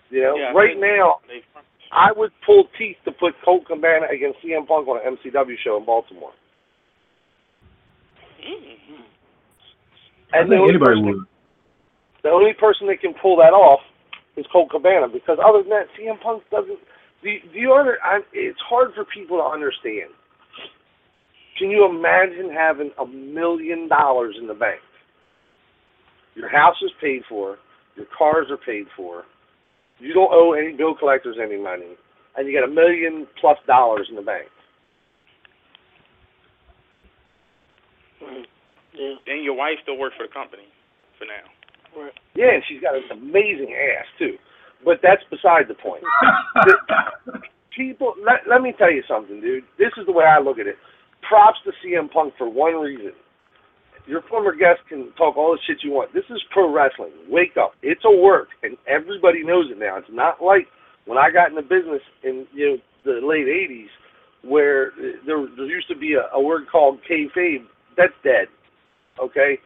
You 0.10 0.22
know, 0.22 0.36
Yeah, 0.38 0.52
right 0.54 0.78
think 0.78 0.82
now, 0.82 1.20
they- 1.28 1.44
I 1.92 2.12
would 2.12 2.32
pull 2.46 2.66
teeth 2.78 2.98
to 3.06 3.12
put 3.12 3.40
Colt 3.44 3.66
Cabana 3.66 4.08
against 4.08 4.42
CM 4.42 4.66
Punk 4.66 4.88
on 4.88 4.98
an 4.98 5.18
MCW 5.18 5.58
show 5.58 5.78
in 5.78 5.86
Baltimore. 5.86 6.34
Mhm. 8.48 9.04
I 10.34 10.40
And 10.40 10.50
think 10.50 10.70
anybody 10.70 11.02
would. 11.02 11.26
The 12.24 12.30
only 12.30 12.54
person 12.54 12.88
that 12.88 13.02
can 13.02 13.14
pull 13.16 13.38
that 13.38 13.54
off 13.54 13.82
is 14.36 14.46
Colt 14.52 14.70
Cabana 14.72 15.08
because 15.08 15.40
other 15.44 15.62
than 15.62 15.70
that, 15.70 15.88
CM 15.98 16.20
Punk 16.22 16.44
doesn't. 16.52 16.80
Do, 17.24 17.30
do 17.54 17.60
you 17.60 17.74
under? 17.74 17.98
I, 18.04 18.22
it's 18.34 18.60
hard 18.62 18.94
for 18.96 19.06
people 19.06 19.38
to 19.38 19.44
understand. 19.44 20.12
Can 21.58 21.72
you 21.72 21.86
imagine 21.86 22.52
having 22.54 22.92
a 23.00 23.06
million 23.08 23.88
dollars 23.88 24.36
in 24.40 24.48
the 24.48 24.54
bank? 24.54 24.82
Your 26.36 26.50
house 26.50 26.76
is 26.84 26.92
paid 27.02 27.24
for, 27.28 27.58
your 27.96 28.06
cars 28.18 28.48
are 28.52 28.58
paid 28.58 28.86
for, 28.96 29.24
you 30.00 30.14
don't 30.14 30.32
owe 30.32 30.54
any 30.54 30.74
bill 30.74 30.96
collectors 30.96 31.38
any 31.42 31.58
money, 31.62 31.98
and 32.38 32.48
you 32.48 32.60
got 32.60 32.70
a 32.70 32.74
million 32.74 33.28
plus 33.42 33.58
dollars 33.68 34.08
in 34.10 34.16
the 34.16 34.22
bank. 34.22 34.48
Mm-hmm. 38.28 38.44
yeah, 38.94 39.16
And 39.34 39.44
your 39.44 39.56
wife 39.56 39.80
still 39.84 39.98
works 39.98 40.16
for 40.18 40.28
the 40.28 40.34
company 40.34 40.68
for 41.18 41.26
now. 41.26 41.46
right. 41.96 42.14
Yeah, 42.36 42.54
and 42.54 42.64
she's 42.68 42.82
got 42.82 42.96
an 42.96 43.08
amazing 43.12 43.74
ass 43.74 44.06
too. 44.20 44.36
But 44.86 45.00
that's 45.02 45.24
beside 45.32 45.66
the 45.68 45.74
point. 45.74 46.04
people 47.76 48.14
let, 48.26 48.46
let 48.50 48.62
me 48.62 48.74
tell 48.78 48.92
you 48.92 49.04
something, 49.08 49.42
dude. 49.42 49.64
This 49.78 49.92
is 49.98 50.06
the 50.06 50.12
way 50.12 50.26
I 50.26 50.40
look 50.40 50.60
at 50.60 50.68
it. 50.68 50.76
Props 51.28 51.58
to 51.66 51.72
CM 51.82 52.12
Punk 52.12 52.34
for 52.38 52.50
one 52.50 52.76
reason. 52.76 53.14
Your 54.06 54.22
former 54.30 54.56
guest 54.56 54.80
can 54.88 55.12
talk 55.18 55.36
all 55.36 55.52
the 55.52 55.60
shit 55.68 55.84
you 55.84 55.92
want. 55.92 56.14
This 56.14 56.24
is 56.30 56.42
pro 56.52 56.72
wrestling. 56.72 57.12
Wake 57.28 57.58
up. 57.60 57.74
It's 57.84 58.04
a 58.06 58.16
work 58.16 58.50
and 58.64 58.78
everybody 58.88 59.44
knows 59.44 59.66
it 59.72 59.78
now. 59.80 59.98
It's 59.98 60.08
not 60.12 60.42
like 60.42 60.68
when 61.06 61.18
I 61.18 61.30
got 61.32 61.50
in 61.50 61.56
the 61.56 61.62
business 61.62 62.02
in 62.24 62.48
you 62.54 62.70
know 62.70 62.78
the 63.04 63.26
late 63.26 63.48
eighties 63.50 63.90
where 64.44 64.92
there 65.26 65.46
there 65.58 65.66
used 65.66 65.88
to 65.90 65.98
be 65.98 66.14
a, 66.14 66.30
a 66.36 66.42
word 66.42 66.64
called 66.72 67.00
kayfabe. 67.10 67.66
That's 67.98 68.14
dead. 68.24 68.48
Okay? 69.22 69.60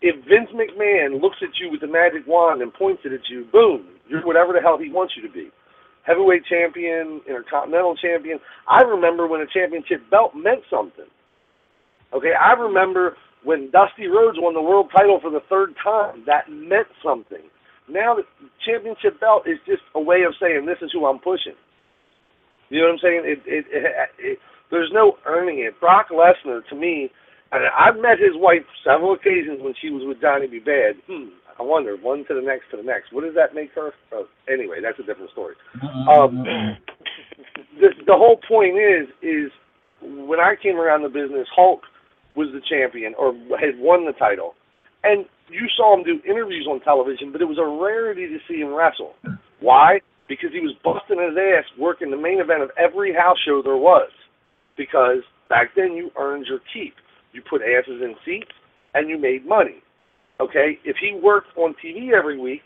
If 0.00 0.16
Vince 0.24 0.48
McMahon 0.54 1.20
looks 1.20 1.36
at 1.42 1.58
you 1.60 1.70
with 1.70 1.82
the 1.82 1.86
magic 1.86 2.26
wand 2.26 2.62
and 2.62 2.72
points 2.72 3.02
it 3.04 3.12
at 3.12 3.28
you, 3.28 3.46
boom, 3.52 3.86
you're 4.08 4.24
whatever 4.24 4.52
the 4.54 4.60
hell 4.60 4.78
he 4.78 4.90
wants 4.90 5.14
you 5.16 5.26
to 5.26 5.32
be 5.32 5.50
heavyweight 6.02 6.42
champion, 6.46 7.20
intercontinental 7.28 7.96
champion. 7.96 8.38
I 8.66 8.82
remember 8.82 9.26
when 9.26 9.40
a 9.40 9.46
championship 9.46 10.08
belt 10.10 10.32
meant 10.34 10.62
something. 10.70 11.06
Okay, 12.12 12.32
I 12.34 12.52
remember 12.52 13.16
when 13.44 13.70
Dusty 13.70 14.06
Rhodes 14.08 14.38
won 14.40 14.54
the 14.54 14.62
world 14.62 14.90
title 14.96 15.20
for 15.20 15.30
the 15.30 15.40
third 15.48 15.74
time. 15.82 16.24
That 16.26 16.50
meant 16.50 16.88
something. 17.04 17.44
Now 17.88 18.14
the 18.14 18.22
championship 18.66 19.20
belt 19.20 19.46
is 19.46 19.58
just 19.66 19.82
a 19.94 20.00
way 20.00 20.22
of 20.26 20.34
saying 20.40 20.66
this 20.66 20.82
is 20.82 20.90
who 20.92 21.06
I'm 21.06 21.18
pushing. 21.18 21.58
You 22.68 22.80
know 22.80 22.86
what 22.86 22.92
I'm 22.92 22.98
saying? 23.02 23.22
It, 23.24 23.40
it, 23.46 23.64
it, 23.70 23.84
it 24.18 24.38
there's 24.70 24.90
no 24.92 25.18
earning 25.26 25.60
it. 25.60 25.78
Brock 25.80 26.08
Lesnar 26.10 26.66
to 26.68 26.76
me, 26.76 27.10
and 27.52 27.64
I've 27.78 28.00
met 28.00 28.18
his 28.18 28.34
wife 28.34 28.62
several 28.84 29.14
occasions 29.14 29.60
when 29.60 29.74
she 29.80 29.90
was 29.90 30.02
with 30.06 30.20
Johnny 30.20 30.46
B. 30.46 30.60
Badd. 30.60 30.94
Hmm, 31.06 31.30
I 31.58 31.62
wonder 31.62 31.96
one 31.96 32.24
to 32.28 32.34
the 32.34 32.40
next 32.40 32.70
to 32.70 32.76
the 32.76 32.82
next. 32.82 33.12
What 33.12 33.24
does 33.24 33.34
that 33.34 33.54
make 33.54 33.72
her? 33.74 33.92
Oh, 34.12 34.26
anyway, 34.52 34.78
that's 34.82 34.98
a 34.98 35.02
different 35.02 35.30
story. 35.30 35.54
Um, 35.82 36.44
the 37.80 37.88
the 38.06 38.14
whole 38.14 38.40
point 38.48 38.76
is 38.76 39.08
is 39.22 39.50
when 40.02 40.40
I 40.40 40.54
came 40.60 40.76
around 40.76 41.02
the 41.02 41.08
business, 41.08 41.46
Hulk 41.54 41.82
was 42.36 42.48
the 42.52 42.60
champion 42.68 43.14
or 43.18 43.34
had 43.58 43.78
won 43.78 44.06
the 44.06 44.12
title, 44.12 44.54
and 45.02 45.26
you 45.50 45.66
saw 45.76 45.96
him 45.96 46.04
do 46.04 46.20
interviews 46.28 46.66
on 46.70 46.80
television, 46.80 47.32
but 47.32 47.42
it 47.42 47.46
was 47.46 47.58
a 47.58 47.66
rarity 47.66 48.28
to 48.28 48.38
see 48.48 48.60
him 48.60 48.72
wrestle. 48.72 49.14
Why? 49.60 50.00
Because 50.28 50.50
he 50.52 50.60
was 50.60 50.74
busting 50.84 51.18
his 51.18 51.36
ass 51.36 51.64
working 51.78 52.10
the 52.10 52.16
main 52.16 52.40
event 52.40 52.62
of 52.62 52.70
every 52.78 53.12
house 53.12 53.36
show 53.44 53.60
there 53.62 53.76
was. 53.76 54.10
Because 54.80 55.20
back 55.50 55.72
then 55.76 55.92
you 55.92 56.10
earned 56.18 56.46
your 56.46 56.60
keep. 56.72 56.94
You 57.34 57.42
put 57.42 57.60
asses 57.60 58.00
in 58.00 58.14
seats 58.24 58.50
and 58.94 59.10
you 59.10 59.18
made 59.18 59.46
money. 59.46 59.82
Okay? 60.40 60.78
If 60.84 60.96
he 60.98 61.12
worked 61.22 61.54
on 61.58 61.74
TV 61.84 62.12
every 62.16 62.40
week, 62.40 62.62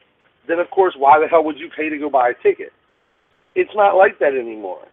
then 0.47 0.61
of 0.61 0.71
course 0.71 0.95
why 0.97 1.19
the 1.19 1.27
hell 1.27 1.43
would 1.43 1.59
you 1.59 1.69
pay 1.77 1.89
to 1.89 1.99
go 1.99 2.09
buy 2.09 2.31
a 2.31 2.35
ticket? 2.41 2.71
It's 3.57 3.75
not 3.75 3.97
like 3.97 4.21
that 4.21 4.35
anymore. 4.39 4.87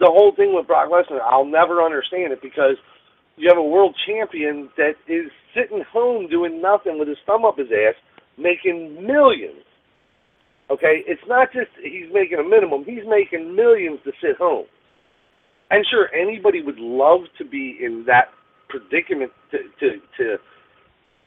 The 0.00 0.10
whole 0.10 0.32
thing 0.34 0.52
with 0.52 0.66
Brock 0.66 0.90
Lesnar, 0.90 1.20
I'll 1.22 1.44
never 1.44 1.80
understand 1.80 2.32
it 2.32 2.42
because 2.42 2.74
you 3.36 3.48
have 3.48 3.58
a 3.58 3.62
world 3.62 3.94
champion 4.04 4.68
that 4.76 4.94
is 5.06 5.30
sitting 5.54 5.84
home 5.92 6.28
doing 6.28 6.60
nothing 6.60 6.98
with 6.98 7.06
his 7.06 7.18
thumb 7.24 7.44
up 7.44 7.58
his 7.58 7.68
ass, 7.70 7.94
making 8.36 9.06
millions. 9.06 9.62
Okay, 10.70 11.02
it's 11.06 11.22
not 11.28 11.52
just 11.52 11.70
he's 11.82 12.12
making 12.12 12.38
a 12.38 12.44
minimum; 12.48 12.84
he's 12.84 13.06
making 13.06 13.54
millions 13.54 13.98
to 14.04 14.12
sit 14.20 14.36
home. 14.38 14.66
And 15.70 15.86
sure, 15.90 16.08
anybody 16.14 16.62
would 16.62 16.78
love 16.78 17.20
to 17.38 17.44
be 17.44 17.78
in 17.82 18.04
that 18.06 18.30
predicament 18.68 19.32
to 19.52 19.58
to 19.80 19.88
to 20.18 20.36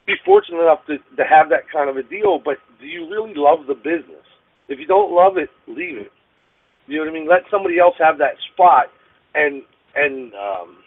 be 0.05 0.15
fortunate 0.25 0.61
enough 0.61 0.85
to 0.87 0.97
to 1.15 1.23
have 1.29 1.49
that 1.49 1.69
kind 1.71 1.89
of 1.89 1.97
a 1.97 2.03
deal. 2.03 2.39
But 2.43 2.57
do 2.79 2.85
you 2.87 3.09
really 3.09 3.33
love 3.35 3.67
the 3.67 3.75
business? 3.75 4.25
If 4.69 4.79
you 4.79 4.87
don't 4.87 5.13
love 5.13 5.37
it, 5.37 5.49
leave 5.67 5.97
it. 5.97 6.11
You 6.87 6.99
know 6.99 7.05
what 7.05 7.11
I 7.11 7.13
mean? 7.13 7.29
Let 7.29 7.43
somebody 7.49 7.79
else 7.79 7.95
have 7.99 8.17
that 8.19 8.35
spot, 8.53 8.87
and 9.35 9.63
and 9.95 10.33
um, 10.33 10.77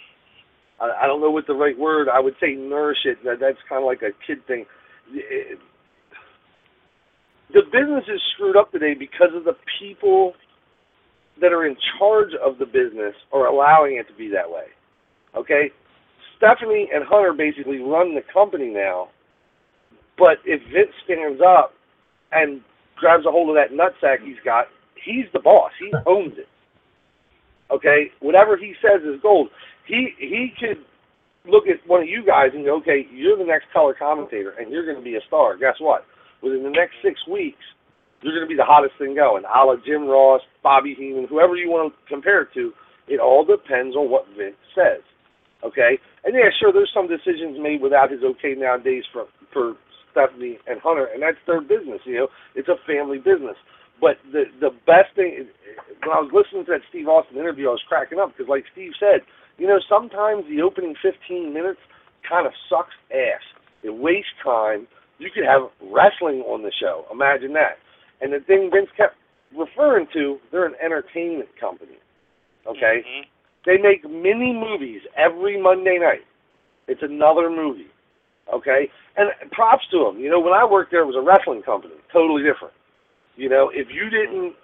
I, 0.81 1.05
I 1.05 1.07
don't 1.07 1.21
know 1.21 1.31
what 1.31 1.47
the 1.47 1.55
right 1.55 1.79
word. 1.79 2.09
I 2.13 2.21
would 2.21 2.35
say 2.41 2.53
nourish 2.53 3.05
it. 3.05 3.19
That 3.25 3.39
that's 3.41 3.59
kind 3.69 3.83
of 3.83 3.87
like 3.87 4.03
a 4.03 4.13
kid 4.27 4.47
thing. 4.47 4.67
It, 5.13 5.59
the 7.55 7.63
business 7.73 8.05
is 8.13 8.21
screwed 8.35 8.57
up 8.57 8.73
today 8.73 8.95
because 8.99 9.31
of 9.35 9.45
the 9.45 9.55
people 9.81 10.35
that 11.41 11.53
are 11.53 11.67
in 11.67 11.77
charge 11.99 12.33
of 12.45 12.59
the 12.59 12.67
business 12.67 13.15
are 13.33 13.47
allowing 13.47 13.97
it 13.97 14.09
to 14.09 14.15
be 14.15 14.29
that 14.29 14.51
way. 14.51 14.67
Okay? 15.37 15.71
Stephanie 16.37 16.89
and 16.93 17.05
Hunter 17.05 17.33
basically 17.33 17.79
run 17.79 18.15
the 18.15 18.23
company 18.33 18.69
now, 18.69 19.09
but 20.19 20.39
if 20.45 20.61
Vince 20.73 20.93
stands 21.05 21.41
up 21.47 21.75
and 22.33 22.61
grabs 22.97 23.27
a 23.27 23.31
hold 23.31 23.51
of 23.51 23.57
that 23.57 23.73
nutsack 23.77 24.25
he's 24.25 24.41
got, 24.45 24.67
he's 25.05 25.27
the 25.33 25.41
boss. 25.41 25.73
He 25.79 25.93
owns 26.07 26.35
it. 26.39 26.49
Okay? 27.71 28.11
Whatever 28.21 28.57
he 28.57 28.75
says 28.81 29.03
is 29.03 29.21
gold. 29.23 29.49
He 29.87 30.09
he 30.19 30.53
could 30.59 30.85
look 31.47 31.65
at 31.69 31.87
one 31.87 32.03
of 32.03 32.09
you 32.09 32.25
guys 32.27 32.51
and 32.55 32.65
go, 32.65 32.77
okay, 32.79 33.07
you're 33.13 33.39
the 33.39 33.45
next 33.45 33.67
color 33.73 33.95
commentator 33.95 34.51
and 34.59 34.71
you're 34.71 34.85
going 34.85 34.99
to 34.99 35.05
be 35.05 35.17
a 35.17 35.21
star. 35.27 35.57
Guess 35.57 35.77
what? 35.79 36.05
Within 36.43 36.63
the 36.63 36.71
next 36.71 36.95
six 37.03 37.21
weeks, 37.31 37.63
you're 38.27 38.39
going 38.39 38.49
to 38.49 38.53
be 38.53 38.59
the 38.59 38.67
hottest 38.67 38.99
thing 38.99 39.15
going. 39.15 39.45
A 39.47 39.65
la 39.65 39.77
Jim 39.87 40.07
Ross, 40.07 40.43
Bobby 40.63 40.95
Heenan, 40.99 41.27
whoever 41.31 41.57
you 41.57 41.71
want 41.71 41.95
to 41.95 41.99
compare 42.09 42.43
it 42.43 42.51
to. 42.55 42.73
It 43.07 43.21
all 43.21 43.47
depends 43.47 43.95
on 43.95 44.11
what 44.11 44.27
Vince 44.37 44.59
says. 44.75 45.03
Okay? 45.63 45.99
And 46.25 46.35
yeah, 46.35 46.51
sure, 46.59 46.73
there's 46.73 46.91
some 46.93 47.07
decisions 47.07 47.57
made 47.63 47.81
without 47.81 48.11
his 48.11 48.21
okay 48.23 48.55
nowadays 48.59 49.05
for 49.13 49.27
for 49.53 49.79
Stephanie 50.11 50.59
and 50.67 50.81
Hunter, 50.81 51.07
and 51.13 51.23
that's 51.23 51.39
their 51.47 51.61
business. 51.61 52.01
You 52.05 52.27
know, 52.27 52.29
it's 52.55 52.69
a 52.69 52.77
family 52.87 53.19
business. 53.19 53.57
But 54.01 54.19
the 54.33 54.45
the 54.61 54.71
best 54.85 55.15
thing 55.15 55.47
when 56.03 56.13
I 56.13 56.21
was 56.21 56.33
listening 56.35 56.67
to 56.67 56.73
that 56.73 56.85
Steve 56.91 57.09
Austin 57.09 57.39
interview, 57.39 57.69
I 57.69 57.79
was 57.79 57.85
cracking 57.89 58.19
up 58.19 58.33
because, 58.33 58.49
like 58.49 58.65
Steve 58.73 58.93
said, 58.99 59.23
you 59.57 59.67
know, 59.67 59.79
sometimes 59.89 60.45
the 60.49 60.61
opening 60.63 60.95
15 61.01 61.55
minutes 61.55 61.81
kind 62.29 62.47
of 62.47 62.53
sucks 62.69 62.97
ass. 63.11 63.45
It 63.83 63.95
wastes 63.95 64.35
time. 64.43 64.87
You 65.19 65.31
could 65.33 65.45
have 65.45 65.73
wrestling 65.81 66.45
on 66.45 66.63
the 66.63 66.73
show. 66.75 67.07
Imagine 67.11 67.55
that. 67.55 67.81
And 68.21 68.33
the 68.33 68.41
thing 68.41 68.71
Vince 68.73 68.89
kept 68.97 69.17
referring 69.57 70.07
to, 70.13 70.39
they're 70.51 70.67
an 70.67 70.77
entertainment 70.83 71.49
company. 71.61 71.99
Okay? 72.67 73.05
Mhm. 73.07 73.27
They 73.65 73.79
make 73.79 74.09
mini 74.09 74.53
movies 74.53 75.03
every 75.17 75.57
Monday 75.61 75.99
night. 75.99 76.25
It's 76.87 77.03
another 77.03 77.51
movie. 77.51 77.91
Okay? 78.53 78.91
And 79.17 79.33
props 79.51 79.87
to 79.89 80.05
them. 80.05 80.19
You 80.19 80.31
know, 80.31 80.41
when 80.41 80.53
I 80.53 80.65
worked 80.65 80.91
there, 80.91 81.03
it 81.03 81.07
was 81.07 81.17
a 81.17 81.21
wrestling 81.21 81.63
company. 81.63 81.95
Totally 82.13 82.43
different. 82.43 82.75
You 83.37 83.49
know, 83.49 83.71
if 83.71 83.91
you 83.91 84.09
didn't 84.09 84.55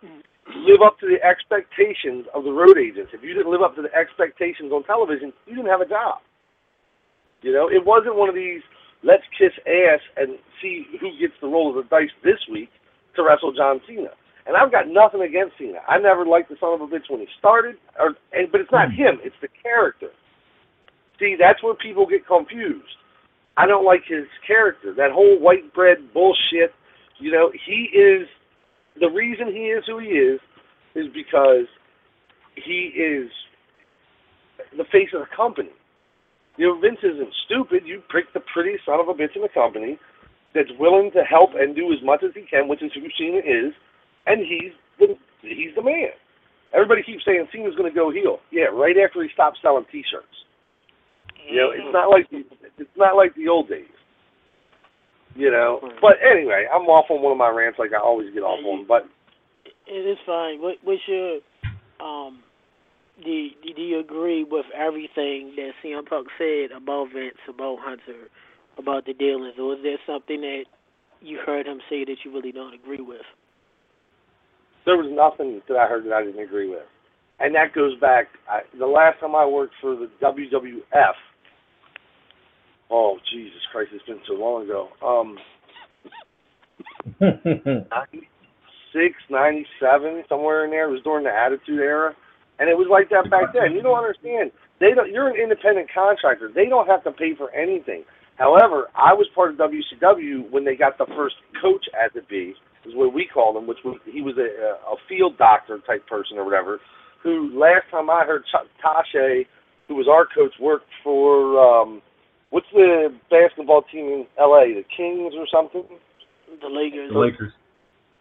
live 0.57 0.83
up 0.83 0.99
to 1.01 1.07
the 1.07 1.23
expectations 1.23 2.27
of 2.35 2.45
the 2.45 2.53
road 2.53 2.79
agents, 2.79 3.13
if 3.13 3.23
you 3.23 3.35
didn't 3.35 3.51
live 3.51 3.63
up 3.63 3.75
to 3.77 3.83
the 3.83 3.95
expectations 3.95 4.73
on 4.73 4.83
television, 4.85 5.33
you 5.47 5.55
didn't 5.55 5.71
have 5.71 5.81
a 5.81 5.87
job. 5.87 6.21
You 7.43 7.53
know, 7.53 7.69
it 7.69 7.85
wasn't 7.85 8.17
one 8.17 8.29
of 8.29 8.35
these 8.35 8.63
let's 9.03 9.25
kiss 9.37 9.53
ass 9.67 10.01
and 10.17 10.39
see 10.61 10.87
who 11.01 11.11
gets 11.19 11.35
the 11.41 11.49
roll 11.49 11.71
of 11.71 11.75
the 11.77 11.83
dice 11.91 12.11
this 12.23 12.39
week 12.51 12.71
to 13.17 13.23
wrestle 13.23 13.53
John 13.53 13.81
Cena. 13.87 14.11
And 14.47 14.57
I've 14.57 14.73
got 14.73 14.89
nothing 14.89 15.23
against 15.23 15.57
Cena. 15.59 15.79
I 15.87 15.99
never 15.99 16.27
liked 16.27 16.49
the 16.49 16.57
son 16.59 16.75
of 16.75 16.81
a 16.81 16.87
bitch 16.87 17.09
when 17.09 17.21
he 17.21 17.27
started, 17.39 17.77
or 17.99 18.15
and, 18.33 18.51
but 18.51 18.61
it's 18.61 18.73
not 18.73 18.91
hmm. 18.91 18.97
him; 18.97 19.21
it's 19.23 19.37
the 19.41 19.49
character. 19.63 20.09
See, 21.19 21.37
that's 21.39 21.63
where 21.63 21.75
people 21.75 22.07
get 22.07 22.27
confused. 22.27 22.97
I 23.57 23.67
don't 23.67 23.85
like 23.85 24.03
his 24.09 24.27
character. 24.47 24.95
That 24.95 25.13
whole 25.13 25.39
white 25.39 25.73
bread 25.75 26.13
bullshit. 26.13 26.75
You 27.21 27.31
know, 27.31 27.53
he 27.67 27.89
is 27.95 28.27
the 28.99 29.09
reason 29.09 29.47
he 29.49 29.71
is 29.71 29.85
who 29.87 29.99
he 29.99 30.09
is 30.09 30.41
is 30.97 31.07
because 31.15 31.67
he 32.57 32.91
is 32.97 33.31
the 34.77 34.85
face 34.91 35.11
of 35.15 35.21
the 35.21 35.37
company. 35.37 35.71
You 36.57 36.69
know, 36.69 36.81
Vince 36.81 36.99
isn't 37.03 37.33
stupid. 37.47 37.83
You 37.87 38.03
pick 38.11 38.33
the 38.35 38.43
prettiest 38.53 38.85
son 38.87 38.99
of 39.01 39.09
a 39.09 39.15
bitch 39.15 39.37
in 39.37 39.43
the 39.43 39.49
company 39.49 39.99
that's 40.55 40.71
willing 40.79 41.11
to 41.13 41.23
help 41.25 41.51
and 41.55 41.75
do 41.75 41.93
as 41.93 41.99
much 42.05 42.23
as 42.23 42.31
he 42.35 42.43
can, 42.43 42.69
which 42.69 42.83
is 42.83 42.93
who 42.95 43.03
Cena 43.19 43.39
is, 43.39 43.73
and 44.27 44.41
he's 44.41 44.73
the 44.99 45.17
he's 45.43 45.75
the 45.75 45.83
man. 45.83 46.13
Everybody 46.75 47.03
keeps 47.03 47.25
saying 47.25 47.47
Cena's 47.53 47.77
going 47.77 47.91
to 47.91 47.95
go 47.95 48.11
heel. 48.11 48.39
Yeah, 48.51 48.73
right 48.73 48.97
after 48.97 49.23
he 49.23 49.29
stops 49.33 49.59
selling 49.61 49.85
T-shirts. 49.93 50.27
You 51.49 51.57
know, 51.57 51.71
it's 51.71 51.93
not 51.93 52.09
like 52.09 52.31
the, 52.31 52.45
it's 52.79 52.97
not 52.97 53.17
like 53.17 53.35
the 53.35 53.49
old 53.49 53.69
days. 53.69 53.93
You 55.35 55.51
know, 55.51 55.81
but 56.01 56.17
anyway, 56.21 56.67
I'm 56.73 56.83
off 56.83 57.11
on 57.11 57.23
one 57.23 57.33
of 57.33 57.39
my 57.39 57.49
rants 57.49 57.79
like 57.79 57.93
I 57.93 58.01
always 58.01 58.33
get 58.35 58.41
off 58.41 58.65
on. 58.65 58.87
But 58.87 59.09
It 59.87 60.07
is 60.07 60.19
fine. 60.27 60.61
What, 60.61 60.77
what's 60.85 61.03
your 61.09 61.41
um? 62.01 62.41
Do 63.23 63.49
do 63.77 63.83
you 63.83 64.01
agree 64.01 64.45
with 64.45 64.67
everything 64.75 65.55
that 65.57 65.73
CM 65.83 66.07
Punk 66.07 66.29
said 66.39 66.77
about 66.77 67.09
Vince, 67.15 67.37
about 67.49 67.79
Hunter, 67.81 68.29
about 68.79 69.07
the 69.07 69.15
dealings, 69.15 69.55
or 69.59 69.75
is 69.75 69.81
there 69.83 69.99
something 70.07 70.41
that 70.41 70.65
you 71.21 71.39
heard 71.45 71.67
him 71.67 71.81
say 71.89 72.05
that 72.05 72.17
you 72.25 72.33
really 72.33 72.53
don't 72.53 72.75
agree 72.75 73.01
with? 73.01 73.23
there 74.85 74.97
was 74.97 75.11
nothing 75.11 75.63
that 75.69 75.77
I 75.77 75.87
heard 75.87 76.05
that 76.07 76.13
I 76.13 76.25
didn't 76.25 76.43
agree 76.43 76.69
with, 76.69 76.83
and 77.41 77.55
that 77.55 77.73
goes 77.75 77.99
back. 78.01 78.27
I, 78.49 78.61
the 78.79 78.87
last 78.87 79.21
time 79.21 79.35
I 79.35 79.47
worked 79.47 79.75
for 79.81 79.95
the 79.95 80.09
WWF. 80.23 81.15
Oh 82.91 83.19
Jesus 83.33 83.61
Christ! 83.71 83.91
It's 83.95 84.05
been 84.05 84.21
so 84.27 84.35
long 84.35 84.65
ago. 84.65 84.89
Um, 85.03 85.39
96, 87.21 89.15
97, 89.31 90.25
somewhere 90.29 90.65
in 90.65 90.71
there. 90.71 90.89
It 90.89 90.93
was 90.93 91.03
during 91.05 91.25
the 91.25 91.31
Attitude 91.31 91.81
Era, 91.81 92.15
and 92.59 92.69
it 92.69 92.77
was 92.77 92.89
like 92.91 93.09
that 93.11 93.31
back 93.31 93.53
then. 93.55 93.73
You 93.73 93.83
don't 93.83 93.97
understand. 93.99 94.51
They 94.81 94.93
don't. 94.95 95.11
You're 95.11 95.29
an 95.29 95.41
independent 95.41 95.89
contractor. 95.95 96.51
They 96.53 96.67
don't 96.67 96.87
have 96.89 97.05
to 97.05 97.13
pay 97.13 97.35
for 97.37 97.51
anything. 97.55 98.05
However, 98.43 98.91
I 98.97 99.15
was 99.15 99.29
part 99.37 99.53
of 99.53 99.57
WCW 99.59 100.51
when 100.51 100.65
they 100.65 100.75
got 100.75 100.99
the 100.99 101.07
first 101.15 101.37
coach 101.63 101.87
as 101.95 102.11
it 102.17 102.29
be, 102.29 102.55
is 102.85 102.93
what 102.97 103.15
we 103.15 103.25
called 103.33 103.57
him, 103.57 103.69
which 103.69 103.79
was 103.85 104.01
he 104.05 104.21
was 104.21 104.35
a, 104.37 104.43
a 104.91 104.97
field 105.09 105.39
doctor 105.39 105.79
type 105.87 106.05
person 106.09 106.39
or 106.39 106.45
whatever. 106.45 106.81
Who 107.23 107.57
last 107.57 107.87
time 107.93 108.11
I 108.11 108.25
heard, 108.27 108.43
Ch- 108.51 108.67
Tasha, 108.83 109.47
who 109.87 109.95
was 109.95 110.09
our 110.11 110.27
coach, 110.27 110.55
worked 110.59 110.91
for 111.05 111.55
um, 111.63 112.03
what's 112.51 112.67
the 112.73 113.15
basketball 113.31 113.83
team 113.93 114.07
in 114.07 114.27
L.A. 114.37 114.75
The 114.75 114.83
Kings 114.91 115.35
or 115.39 115.47
something. 115.47 115.85
The 116.61 116.67
Lakers. 116.67 117.13
The 117.13 117.19
Lakers. 117.21 117.53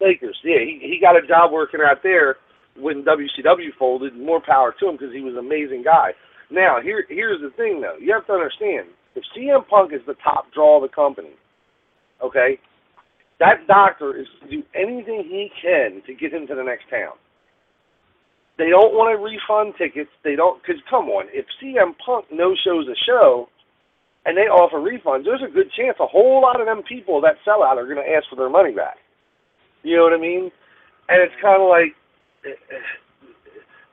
Lakers. 0.00 0.38
Yeah, 0.44 0.62
he 0.62 0.78
he 0.82 0.98
got 1.00 1.16
a 1.16 1.26
job 1.26 1.50
working 1.50 1.80
out 1.84 2.04
there 2.04 2.36
when 2.78 3.02
WCW 3.02 3.74
folded. 3.76 4.16
More 4.16 4.40
power 4.40 4.72
to 4.78 4.88
him 4.88 4.94
because 4.94 5.12
he 5.12 5.20
was 5.20 5.34
an 5.34 5.40
amazing 5.40 5.82
guy. 5.82 6.14
Now 6.48 6.80
here 6.80 7.06
here's 7.08 7.40
the 7.42 7.50
thing 7.56 7.80
though. 7.80 7.96
You 7.98 8.14
have 8.14 8.26
to 8.28 8.34
understand 8.34 8.86
if 9.14 9.24
CM 9.36 9.66
Punk 9.68 9.92
is 9.92 10.00
the 10.06 10.14
top 10.14 10.52
draw 10.52 10.76
of 10.76 10.82
the 10.82 10.94
company, 10.94 11.32
okay, 12.22 12.58
that 13.40 13.66
doctor 13.66 14.16
is 14.16 14.26
to 14.42 14.48
do 14.48 14.62
anything 14.74 15.24
he 15.24 15.50
can 15.60 16.02
to 16.06 16.14
get 16.14 16.32
him 16.32 16.46
to 16.46 16.54
the 16.54 16.62
next 16.62 16.88
town. 16.90 17.14
They 18.58 18.68
don't 18.68 18.94
want 18.94 19.16
to 19.16 19.22
refund 19.22 19.74
tickets. 19.76 20.10
They 20.22 20.36
don't 20.36 20.62
because 20.62 20.80
come 20.88 21.06
on, 21.08 21.26
if 21.32 21.46
CM 21.60 21.94
Punk 22.04 22.26
no 22.30 22.54
shows 22.54 22.86
a 22.86 22.94
show, 23.06 23.48
and 24.24 24.36
they 24.36 24.42
offer 24.42 24.78
refunds, 24.78 25.24
there's 25.24 25.42
a 25.42 25.52
good 25.52 25.70
chance 25.72 25.96
a 26.00 26.06
whole 26.06 26.40
lot 26.40 26.60
of 26.60 26.66
them 26.66 26.82
people 26.82 27.20
that 27.22 27.36
sell 27.44 27.62
out 27.62 27.78
are 27.78 27.86
going 27.86 27.96
to 27.96 28.12
ask 28.12 28.28
for 28.30 28.36
their 28.36 28.50
money 28.50 28.72
back. 28.72 28.98
You 29.82 29.96
know 29.96 30.04
what 30.04 30.12
I 30.12 30.18
mean? 30.18 30.50
And 31.08 31.22
it's 31.22 31.34
kind 31.42 31.60
of 31.60 31.68
like 31.68 31.96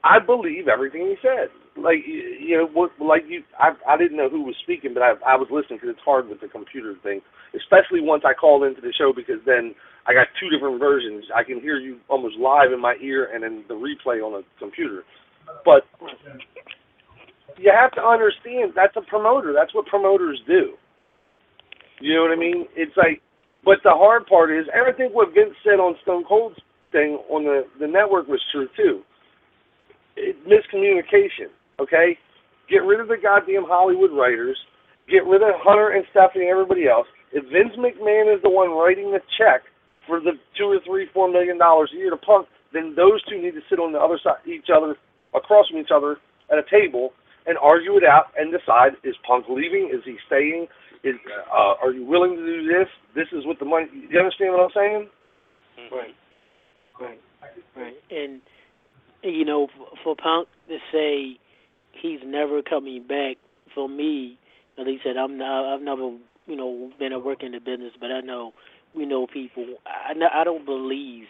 I 0.04 0.20
believe 0.20 0.68
everything 0.68 1.08
he 1.08 1.16
said. 1.22 1.50
Like 1.78 2.04
you 2.06 2.58
know, 2.58 2.68
what, 2.74 2.92
like 3.00 3.24
you, 3.28 3.44
I 3.60 3.72
I 3.88 3.98
didn't 3.98 4.18
know 4.18 4.30
who 4.30 4.44
was 4.44 4.56
speaking, 4.64 4.94
but 4.94 5.04
I 5.04 5.14
I 5.26 5.36
was 5.36 5.48
listening 5.52 5.80
because 5.80 5.96
it's 5.96 6.06
hard 6.06 6.28
with 6.28 6.42
the 6.42 6.48
computer 6.48 6.96
thing, 7.04 7.22
especially 7.56 8.02
once 8.02 8.24
I 8.26 8.34
called 8.34 8.64
into 8.64 8.82
the 8.82 8.94
show 8.98 9.14
because 9.16 9.40
then 9.46 9.76
I 10.08 10.14
got 10.14 10.28
two 10.40 10.50
different 10.50 10.80
versions. 10.80 11.26
I 11.36 11.44
can 11.44 11.62
hear 11.62 11.78
you 11.80 12.00
almost 12.10 12.36
live 12.38 12.72
in 12.74 12.82
my 12.82 12.96
ear 13.02 13.30
and 13.34 13.44
then 13.44 13.64
the 13.68 13.76
replay 13.76 14.24
on 14.24 14.40
a 14.40 14.44
computer. 14.60 15.04
But 15.66 15.84
you 17.58 17.72
have 17.76 17.92
to 17.94 18.02
understand 18.02 18.74
that's 18.76 18.96
a 18.96 19.02
promoter. 19.02 19.54
That's 19.54 19.74
what 19.74 19.86
promoters 19.88 20.42
do. 20.48 20.76
You 22.02 22.16
know 22.16 22.22
what 22.24 22.32
I 22.32 22.40
mean? 22.40 22.66
It's 22.76 22.96
like, 22.96 23.22
but 23.66 23.80
the 23.84 23.92
hard 23.92 24.26
part 24.28 24.52
is, 24.52 24.66
everything 24.74 25.12
what 25.12 25.34
Vince 25.34 25.56
said 25.64 25.80
on 25.80 25.96
Stone 26.04 26.24
Cold's 26.28 26.58
thing 26.92 27.20
on 27.30 27.44
the 27.44 27.64
the 27.80 27.88
network 27.88 28.28
was 28.28 28.42
true 28.52 28.68
too. 28.76 29.04
Miscommunication. 30.48 31.50
Okay, 31.80 32.18
get 32.70 32.84
rid 32.84 33.00
of 33.00 33.08
the 33.08 33.18
goddamn 33.22 33.64
Hollywood 33.68 34.12
writers. 34.12 34.58
Get 35.10 35.26
rid 35.26 35.42
of 35.42 35.56
Hunter 35.64 35.90
and 35.90 36.06
Stephanie 36.12 36.46
and 36.46 36.52
everybody 36.52 36.88
else. 36.88 37.08
If 37.32 37.46
Vince 37.46 37.74
McMahon 37.78 38.34
is 38.34 38.42
the 38.42 38.50
one 38.50 38.72
writing 38.72 39.12
the 39.12 39.22
check 39.38 39.62
for 40.06 40.20
the 40.20 40.34
two 40.58 40.66
or 40.66 40.80
three, 40.86 41.08
four 41.14 41.32
million 41.32 41.58
dollars 41.58 41.92
a 41.94 41.98
year 41.98 42.10
to 42.10 42.18
Punk, 42.18 42.48
then 42.74 42.94
those 42.96 43.24
two 43.26 43.42
need 43.42 43.54
to 43.54 43.62
sit 43.70 43.80
on 43.80 43.94
the 43.94 44.00
other 44.00 44.20
side, 44.22 44.42
each 44.46 44.70
other, 44.74 44.96
across 45.34 45.70
from 45.70 45.80
each 45.80 45.94
other 45.94 46.18
at 46.52 46.58
a 46.58 46.66
table 46.70 47.14
and 47.46 47.58
argue 47.58 47.98
it 47.98 48.04
out 48.04 48.34
and 48.38 48.52
decide: 48.52 48.94
is 49.04 49.16
Punk 49.26 49.46
leaving? 49.50 49.90
Is 49.94 50.02
he 50.06 50.18
staying? 50.28 50.68
Is 51.04 51.16
uh, 51.54 51.80
are 51.82 51.92
you 51.92 52.06
willing 52.06 52.36
to 52.36 52.46
do 52.46 52.68
this? 52.68 52.88
This 53.16 53.28
is 53.32 53.46
what 53.46 53.58
the 53.60 53.66
money. 53.66 53.88
You 53.94 54.20
understand 54.20 54.54
what 54.54 54.62
I'm 54.62 54.76
saying? 54.76 55.10
Right. 55.92 56.16
Right. 57.00 57.20
Right. 57.76 57.96
And 58.12 58.42
you 59.24 59.46
know, 59.46 59.68
for 60.04 60.16
Punk 60.16 60.48
to 60.68 60.78
say 60.92 61.40
he's 61.92 62.20
never 62.26 62.62
coming 62.62 63.04
back, 63.08 63.38
for 63.74 63.90
me, 63.90 64.38
at 64.78 64.86
least 64.86 65.04
said 65.04 65.18
I'm 65.18 65.38
not. 65.38 65.74
I've 65.74 65.82
never, 65.82 66.12
you 66.48 66.56
know, 66.56 66.92
been 67.00 67.14
a 67.14 67.20
work 67.20 67.44
in 67.44 67.52
the 67.52 67.60
business, 67.60 67.94
but 68.00 68.12
I 68.12 68.22
know 68.22 68.54
we 68.96 69.06
know 69.06 69.28
people. 69.28 69.66
I 69.86 70.14
I 70.34 70.44
don't 70.44 70.66
believe, 70.66 71.26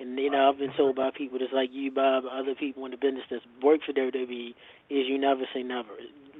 and 0.00 0.18
you 0.18 0.30
know, 0.30 0.48
I've 0.48 0.58
been 0.58 0.72
told 0.76 0.96
by 0.96 1.10
people 1.16 1.38
just 1.38 1.52
like 1.52 1.70
you, 1.72 1.90
Bob, 1.90 2.24
other 2.30 2.54
people 2.54 2.84
in 2.84 2.92
the 2.92 2.96
business 2.96 3.24
that's 3.30 3.44
worked 3.62 3.84
for 3.84 3.92
WWE, 3.92 4.50
is 4.90 5.06
you 5.08 5.18
never 5.18 5.42
say 5.54 5.62
never. 5.62 5.90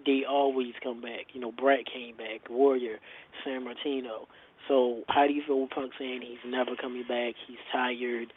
They 0.05 0.23
always 0.29 0.73
come 0.83 1.01
back. 1.01 1.27
You 1.33 1.41
know, 1.41 1.53
Bret 1.53 1.85
came 1.87 2.17
back, 2.17 2.49
Warrior, 2.51 2.99
Sammartino. 3.47 4.27
So 4.69 5.03
how 5.09 5.27
do 5.27 5.33
you 5.33 5.43
feel 5.47 5.61
with 5.63 5.71
Punk 5.71 5.93
saying 5.99 6.23
he's 6.23 6.39
never 6.51 6.77
coming 6.77 7.03
back? 7.03 7.35
He's 7.47 7.59
tired. 7.73 8.33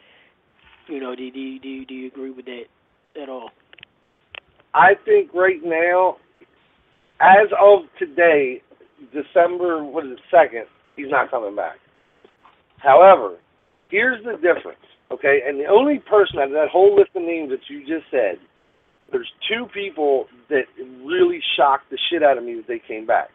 You 0.88 1.00
know, 1.00 1.14
do 1.14 1.30
do 1.30 1.58
do 1.58 1.84
do 1.84 1.94
you 1.94 2.08
agree 2.08 2.30
with 2.30 2.46
that 2.46 2.64
at 3.20 3.28
all? 3.28 3.50
I 4.74 4.94
think 5.04 5.32
right 5.34 5.60
now, 5.64 6.16
as 7.20 7.48
of 7.60 7.84
today, 7.98 8.62
December 9.12 9.82
what 9.82 10.04
is 10.06 10.12
it 10.12 10.18
second, 10.30 10.66
he's 10.96 11.10
not 11.10 11.30
coming 11.30 11.56
back. 11.56 11.76
However, 12.78 13.36
Here's 13.90 14.22
the 14.24 14.32
difference, 14.32 14.82
okay? 15.12 15.40
And 15.46 15.60
the 15.60 15.66
only 15.66 15.98
person 15.98 16.38
out 16.38 16.46
of 16.48 16.52
that 16.52 16.68
whole 16.70 16.96
list 16.96 17.10
of 17.14 17.22
names 17.22 17.50
that 17.50 17.60
you 17.68 17.80
just 17.80 18.10
said, 18.10 18.38
there's 19.12 19.30
two 19.48 19.66
people 19.72 20.26
that 20.48 20.64
really 21.04 21.40
shocked 21.56 21.90
the 21.90 21.98
shit 22.10 22.22
out 22.22 22.38
of 22.38 22.44
me 22.44 22.54
that 22.56 22.66
they 22.66 22.80
came 22.86 23.06
back. 23.06 23.28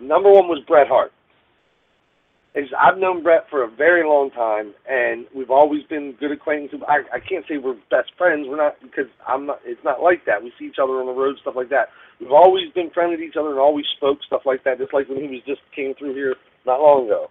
Number 0.00 0.30
one 0.30 0.48
was 0.48 0.62
Bret 0.66 0.88
Hart. 0.88 1.12
Is 2.56 2.72
I've 2.72 2.96
known 2.96 3.22
Bret 3.22 3.44
for 3.50 3.62
a 3.62 3.70
very 3.70 4.02
long 4.02 4.30
time, 4.30 4.72
and 4.88 5.26
we've 5.36 5.50
always 5.50 5.82
been 5.92 6.16
good 6.18 6.32
acquaintances. 6.32 6.80
I, 6.88 7.04
I 7.12 7.20
can't 7.20 7.44
say 7.44 7.58
we're 7.58 7.76
best 7.92 8.16
friends. 8.16 8.46
We're 8.48 8.56
not 8.56 8.80
because 8.80 9.12
I'm 9.28 9.44
not. 9.44 9.60
It's 9.66 9.84
not 9.84 10.00
like 10.00 10.24
that. 10.24 10.42
We 10.42 10.52
see 10.58 10.64
each 10.64 10.80
other 10.82 10.96
on 10.96 11.04
the 11.04 11.12
road, 11.12 11.36
stuff 11.42 11.52
like 11.54 11.68
that. 11.68 11.92
We've 12.18 12.32
always 12.32 12.72
been 12.72 12.88
friendly 12.96 13.18
to 13.18 13.22
each 13.22 13.36
other 13.36 13.50
and 13.50 13.60
always 13.60 13.84
spoke 14.00 14.24
stuff 14.26 14.48
like 14.48 14.64
that. 14.64 14.78
Just 14.78 14.94
like 14.94 15.06
when 15.06 15.20
he 15.20 15.28
was 15.28 15.44
just 15.44 15.60
came 15.76 15.92
through 16.00 16.14
here 16.14 16.34
not 16.64 16.80
long 16.80 17.04
ago, 17.04 17.28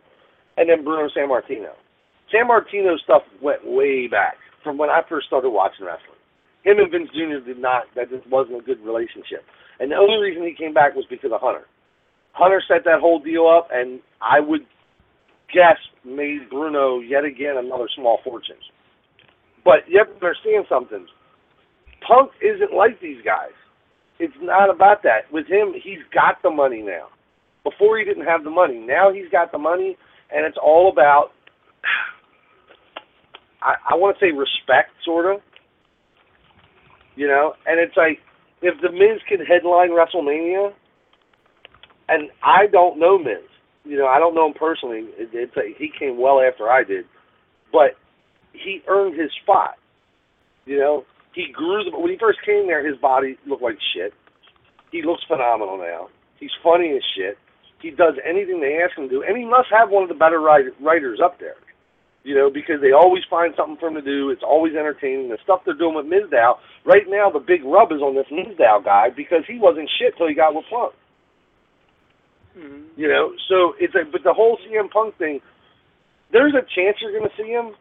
and 0.57 0.69
then 0.69 0.85
Bruno 0.85 1.09
Sammartino. 1.09 1.73
Sammartino 2.29 2.93
stuff 3.01 3.23
went 3.41 3.65
way 3.65 4.05
back 4.05 4.37
from 4.63 4.77
when 4.77 4.91
I 4.91 5.01
first 5.09 5.25
started 5.25 5.49
watching 5.49 5.87
wrestling. 5.89 6.21
Him 6.61 6.77
and 6.77 6.91
Vince 6.91 7.09
Jr. 7.17 7.41
did 7.41 7.57
not. 7.57 7.89
That 7.95 8.13
just 8.13 8.29
wasn't 8.29 8.61
a 8.61 8.65
good 8.65 8.77
relationship. 8.85 9.41
And 9.79 9.89
the 9.89 9.95
only 9.97 10.21
reason 10.21 10.45
he 10.45 10.53
came 10.53 10.73
back 10.73 10.93
was 10.93 11.05
because 11.09 11.31
of 11.33 11.41
Hunter. 11.41 11.65
Hunter 12.33 12.61
set 12.67 12.85
that 12.85 13.01
whole 13.01 13.17
deal 13.17 13.49
up, 13.49 13.69
and 13.71 14.01
I 14.21 14.39
would 14.39 14.65
guess 15.53 15.77
made 16.03 16.49
Bruno 16.49 16.99
yet 16.99 17.25
again 17.25 17.55
another 17.57 17.87
small 17.95 18.19
fortune. 18.23 18.57
But 19.63 19.87
have 19.97 20.07
to 20.07 20.13
understand 20.13 20.65
something. 20.69 21.07
Punk 22.07 22.31
isn't 22.41 22.73
like 22.75 23.01
these 23.01 23.21
guys. 23.25 23.55
It's 24.19 24.35
not 24.41 24.69
about 24.69 25.03
that. 25.03 25.31
With 25.31 25.47
him, 25.47 25.73
he's 25.73 25.99
got 26.13 26.41
the 26.43 26.49
money 26.49 26.81
now. 26.81 27.07
Before 27.63 27.97
he 27.97 28.05
didn't 28.05 28.25
have 28.25 28.43
the 28.43 28.51
money. 28.51 28.77
Now 28.77 29.11
he's 29.11 29.29
got 29.31 29.51
the 29.51 29.57
money, 29.57 29.97
and 30.31 30.45
it's 30.45 30.57
all 30.61 30.91
about, 30.91 31.31
I, 33.61 33.73
I 33.91 33.95
want 33.95 34.17
to 34.17 34.25
say 34.25 34.31
respect, 34.31 34.91
sort 35.03 35.33
of. 35.33 35.41
You 37.15 37.27
know, 37.27 37.53
and 37.65 37.79
it's 37.79 37.97
like 37.97 38.19
if 38.61 38.79
the 38.81 38.91
Miz 38.91 39.21
can 39.27 39.39
headline 39.45 39.89
WrestleMania, 39.89 40.73
and 42.07 42.29
I 42.43 42.67
don't 42.71 42.99
know 42.99 43.17
Miz, 43.17 43.49
you 43.85 43.97
know, 43.97 44.07
I 44.07 44.19
don't 44.19 44.35
know 44.35 44.47
him 44.47 44.53
personally. 44.53 45.05
It, 45.17 45.29
it's 45.33 45.55
a, 45.57 45.73
he 45.77 45.91
came 45.97 46.17
well 46.19 46.41
after 46.41 46.69
I 46.69 46.83
did, 46.83 47.05
but 47.71 47.97
he 48.53 48.81
earned 48.87 49.19
his 49.19 49.31
spot. 49.43 49.75
You 50.65 50.79
know, 50.79 51.05
he 51.33 51.51
grew. 51.53 51.83
The, 51.83 51.97
when 51.97 52.11
he 52.11 52.17
first 52.17 52.39
came 52.45 52.67
there, 52.67 52.85
his 52.85 52.97
body 52.97 53.37
looked 53.45 53.61
like 53.61 53.77
shit. 53.93 54.13
He 54.91 55.03
looks 55.03 55.23
phenomenal 55.27 55.77
now. 55.77 56.09
He's 56.39 56.51
funny 56.63 56.91
as 56.95 57.03
shit. 57.15 57.37
He 57.81 57.91
does 57.91 58.15
anything 58.27 58.61
they 58.61 58.81
ask 58.81 58.97
him 58.97 59.09
to 59.09 59.09
do, 59.09 59.23
and 59.23 59.37
he 59.37 59.45
must 59.45 59.67
have 59.69 59.89
one 59.89 60.03
of 60.03 60.09
the 60.09 60.15
better 60.15 60.39
writer, 60.39 60.71
writers 60.81 61.19
up 61.23 61.39
there. 61.39 61.55
You 62.23 62.33
know, 62.33 62.49
because 62.49 62.81
they 62.81 62.91
always 62.91 63.21
find 63.29 63.53
something 63.55 63.77
for 63.77 63.89
him 63.89 63.93
to 63.93 64.01
do. 64.01 64.31
It's 64.31 64.41
always 64.41 64.73
entertaining. 64.73 65.29
The 65.29 65.37
stuff 65.43 65.61
they're 65.63 65.77
doing 65.77 65.93
with 65.93 66.07
Mizdow 66.07 66.57
right 66.83 67.05
now, 67.07 67.29
the 67.29 67.39
big 67.39 67.63
rub 67.63 67.91
is 67.91 68.01
on 68.01 68.15
this 68.15 68.25
Mizdow 68.31 68.83
guy 68.83 69.09
because 69.15 69.43
he 69.47 69.59
wasn't 69.59 69.91
shit 69.99 70.17
till 70.17 70.27
he 70.27 70.33
got 70.33 70.55
with 70.55 70.65
Punk. 70.71 70.93
Mm-hmm. 72.57 72.99
You 72.99 73.07
know, 73.07 73.33
so 73.49 73.73
it's 73.79 73.93
a 73.95 74.09
but 74.09 74.23
the 74.23 74.33
whole 74.33 74.57
CM 74.65 74.89
Punk 74.89 75.17
thing. 75.17 75.41
There's 76.31 76.53
a 76.53 76.63
chance 76.75 76.97
you're 77.01 77.11
going 77.11 77.29
to 77.29 77.35
see 77.41 77.49
him, 77.49 77.75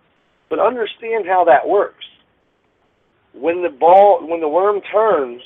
but 0.50 0.58
understand 0.58 1.26
how 1.26 1.44
that 1.46 1.66
works. 1.68 2.04
When 3.32 3.62
the 3.62 3.70
ball, 3.70 4.20
when 4.22 4.40
the 4.40 4.48
worm 4.48 4.80
turns, 4.92 5.42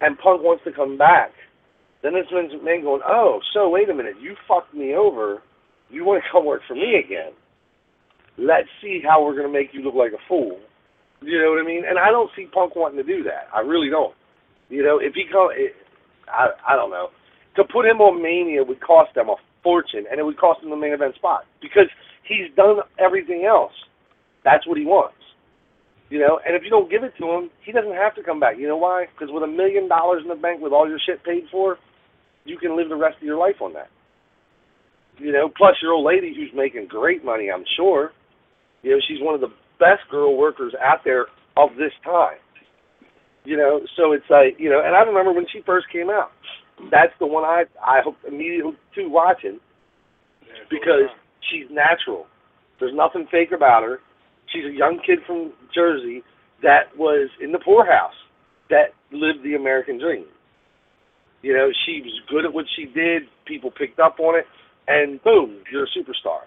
and 0.00 0.18
Punk 0.18 0.42
wants 0.42 0.64
to 0.64 0.72
come 0.72 0.96
back, 0.96 1.32
then 2.02 2.12
it's 2.14 2.30
McMahon 2.30 2.82
going, 2.82 3.02
"Oh, 3.06 3.40
so 3.52 3.68
wait 3.68 3.88
a 3.88 3.94
minute, 3.94 4.16
you 4.20 4.36
fucked 4.46 4.74
me 4.74 4.94
over. 4.94 5.42
You 5.88 6.04
want 6.04 6.22
to 6.22 6.30
come 6.30 6.44
work 6.44 6.62
for 6.68 6.74
me 6.74 7.02
again? 7.04 7.32
Let's 8.38 8.68
see 8.80 9.02
how 9.02 9.24
we're 9.24 9.34
going 9.34 9.50
to 9.50 9.52
make 9.52 9.72
you 9.72 9.82
look 9.82 9.94
like 9.94 10.12
a 10.12 10.22
fool." 10.28 10.58
You 11.22 11.42
know 11.42 11.50
what 11.50 11.60
I 11.60 11.66
mean? 11.66 11.84
And 11.86 11.98
I 11.98 12.10
don't 12.10 12.30
see 12.36 12.46
Punk 12.46 12.76
wanting 12.76 12.96
to 12.98 13.04
do 13.04 13.22
that. 13.24 13.48
I 13.54 13.60
really 13.60 13.90
don't. 13.90 14.14
You 14.68 14.82
know, 14.82 14.98
if 14.98 15.14
he 15.14 15.24
come, 15.30 15.48
it, 15.52 15.74
I 16.28 16.48
I 16.66 16.76
don't 16.76 16.90
know 16.90 17.08
to 17.56 17.64
put 17.64 17.86
him 17.86 18.00
on 18.00 18.22
Mania 18.22 18.62
would 18.62 18.80
cost 18.80 19.14
them 19.14 19.28
a 19.28 19.36
fortune, 19.62 20.04
and 20.10 20.18
it 20.18 20.22
would 20.24 20.38
cost 20.38 20.62
him 20.62 20.70
the 20.70 20.76
main 20.76 20.92
event 20.92 21.14
spot 21.16 21.44
because 21.60 21.86
he's 22.24 22.54
done 22.56 22.78
everything 22.98 23.44
else. 23.44 23.72
That's 24.44 24.66
what 24.66 24.78
he 24.78 24.84
wants. 24.84 25.16
You 26.08 26.18
know, 26.18 26.40
and 26.44 26.56
if 26.56 26.64
you 26.64 26.70
don't 26.70 26.90
give 26.90 27.04
it 27.04 27.12
to 27.18 27.30
him, 27.30 27.50
he 27.64 27.70
doesn't 27.70 27.94
have 27.94 28.14
to 28.16 28.22
come 28.22 28.40
back. 28.40 28.58
You 28.58 28.66
know 28.66 28.76
why? 28.76 29.06
Because 29.12 29.32
with 29.32 29.44
a 29.44 29.46
million 29.46 29.88
dollars 29.88 30.22
in 30.22 30.28
the 30.28 30.34
bank, 30.34 30.60
with 30.60 30.72
all 30.72 30.88
your 30.88 30.98
shit 30.98 31.22
paid 31.22 31.44
for, 31.52 31.78
you 32.44 32.58
can 32.58 32.76
live 32.76 32.88
the 32.88 32.96
rest 32.96 33.18
of 33.18 33.22
your 33.22 33.38
life 33.38 33.60
on 33.60 33.72
that. 33.74 33.90
You 35.18 35.32
know, 35.32 35.48
plus 35.56 35.76
your 35.82 35.92
old 35.92 36.06
lady 36.06 36.34
who's 36.34 36.50
making 36.54 36.86
great 36.88 37.24
money, 37.24 37.50
I'm 37.50 37.64
sure. 37.76 38.12
You 38.82 38.92
know, 38.92 39.00
she's 39.06 39.20
one 39.20 39.34
of 39.34 39.40
the 39.40 39.52
best 39.78 40.02
girl 40.10 40.36
workers 40.36 40.72
out 40.82 41.04
there 41.04 41.26
of 41.56 41.70
this 41.76 41.92
time. 42.02 42.38
You 43.44 43.56
know, 43.56 43.80
so 43.96 44.12
it's 44.12 44.28
like, 44.28 44.56
you 44.58 44.68
know, 44.68 44.82
and 44.84 44.96
I 44.96 45.00
remember 45.02 45.32
when 45.32 45.46
she 45.52 45.62
first 45.62 45.86
came 45.92 46.10
out 46.10 46.32
that's 46.90 47.12
the 47.18 47.26
one 47.26 47.44
I 47.44 47.64
I 47.84 48.00
hope 48.02 48.16
immediately 48.26 48.72
to 48.94 49.08
watching 49.08 49.60
because 50.70 51.10
she's 51.50 51.66
natural. 51.70 52.26
There's 52.78 52.94
nothing 52.94 53.26
fake 53.30 53.52
about 53.52 53.82
her. 53.82 54.00
She's 54.52 54.64
a 54.64 54.72
young 54.72 55.00
kid 55.04 55.20
from 55.26 55.52
Jersey 55.74 56.22
that 56.62 56.96
was 56.96 57.28
in 57.40 57.52
the 57.52 57.58
poorhouse 57.58 58.14
that 58.70 58.94
lived 59.12 59.44
the 59.44 59.54
American 59.54 59.98
dream. 59.98 60.26
You 61.42 61.54
know, 61.54 61.70
she 61.86 62.02
was 62.02 62.12
good 62.28 62.44
at 62.44 62.52
what 62.52 62.66
she 62.76 62.86
did. 62.86 63.22
People 63.46 63.70
picked 63.70 63.98
up 63.98 64.20
on 64.20 64.38
it, 64.38 64.46
and 64.88 65.22
boom, 65.22 65.62
you're 65.72 65.84
a 65.84 65.88
superstar. 65.88 66.40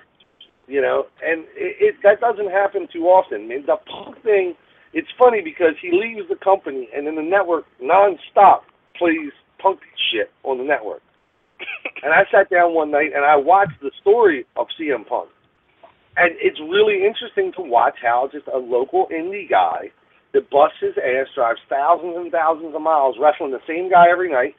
You 0.68 0.82
know, 0.82 1.06
and 1.22 1.44
it, 1.56 1.76
it 1.80 1.96
that 2.04 2.22
doesn't 2.22 2.50
happen 2.50 2.88
too 2.92 3.06
often. 3.06 3.44
I 3.44 3.48
mean, 3.48 3.66
the 3.66 3.78
punk 3.90 4.22
thing, 4.24 4.56
it's 4.94 5.10
funny 5.20 5.42
because 5.44 5.76
he 5.82 5.92
leaves 5.92 6.30
the 6.30 6.38
company, 6.38 6.88
and 6.96 7.06
then 7.06 7.16
the 7.16 7.22
network 7.22 7.66
nonstop 7.84 8.62
plays 8.98 9.32
punk 9.64 9.80
shit 10.12 10.30
on 10.44 10.58
the 10.58 10.64
network. 10.64 11.02
and 12.04 12.14
I 12.14 12.24
sat 12.30 12.50
down 12.50 12.76
one 12.76 12.92
night 12.92 13.16
and 13.16 13.24
I 13.24 13.38
watched 13.38 13.80
the 13.82 13.92
story 14.02 14.46
of 14.58 14.68
CM 14.80 15.08
Punk. 15.08 15.30
And 16.16 16.36
it's 16.38 16.60
really 16.60 17.06
interesting 17.06 17.52
to 17.56 17.64
watch 17.64 17.96
how 18.04 18.30
just 18.32 18.46
a 18.54 18.58
local 18.58 19.08
indie 19.08 19.50
guy 19.50 19.90
that 20.34 20.50
busts 20.50 20.78
his 20.82 20.94
ass, 20.98 21.28
drives 21.34 21.60
thousands 21.70 22.16
and 22.18 22.32
thousands 22.32 22.76
of 22.76 22.82
miles, 22.82 23.16
wrestling 23.20 23.52
the 23.52 23.66
same 23.68 23.90
guy 23.90 24.06
every 24.12 24.32
night, 24.32 24.56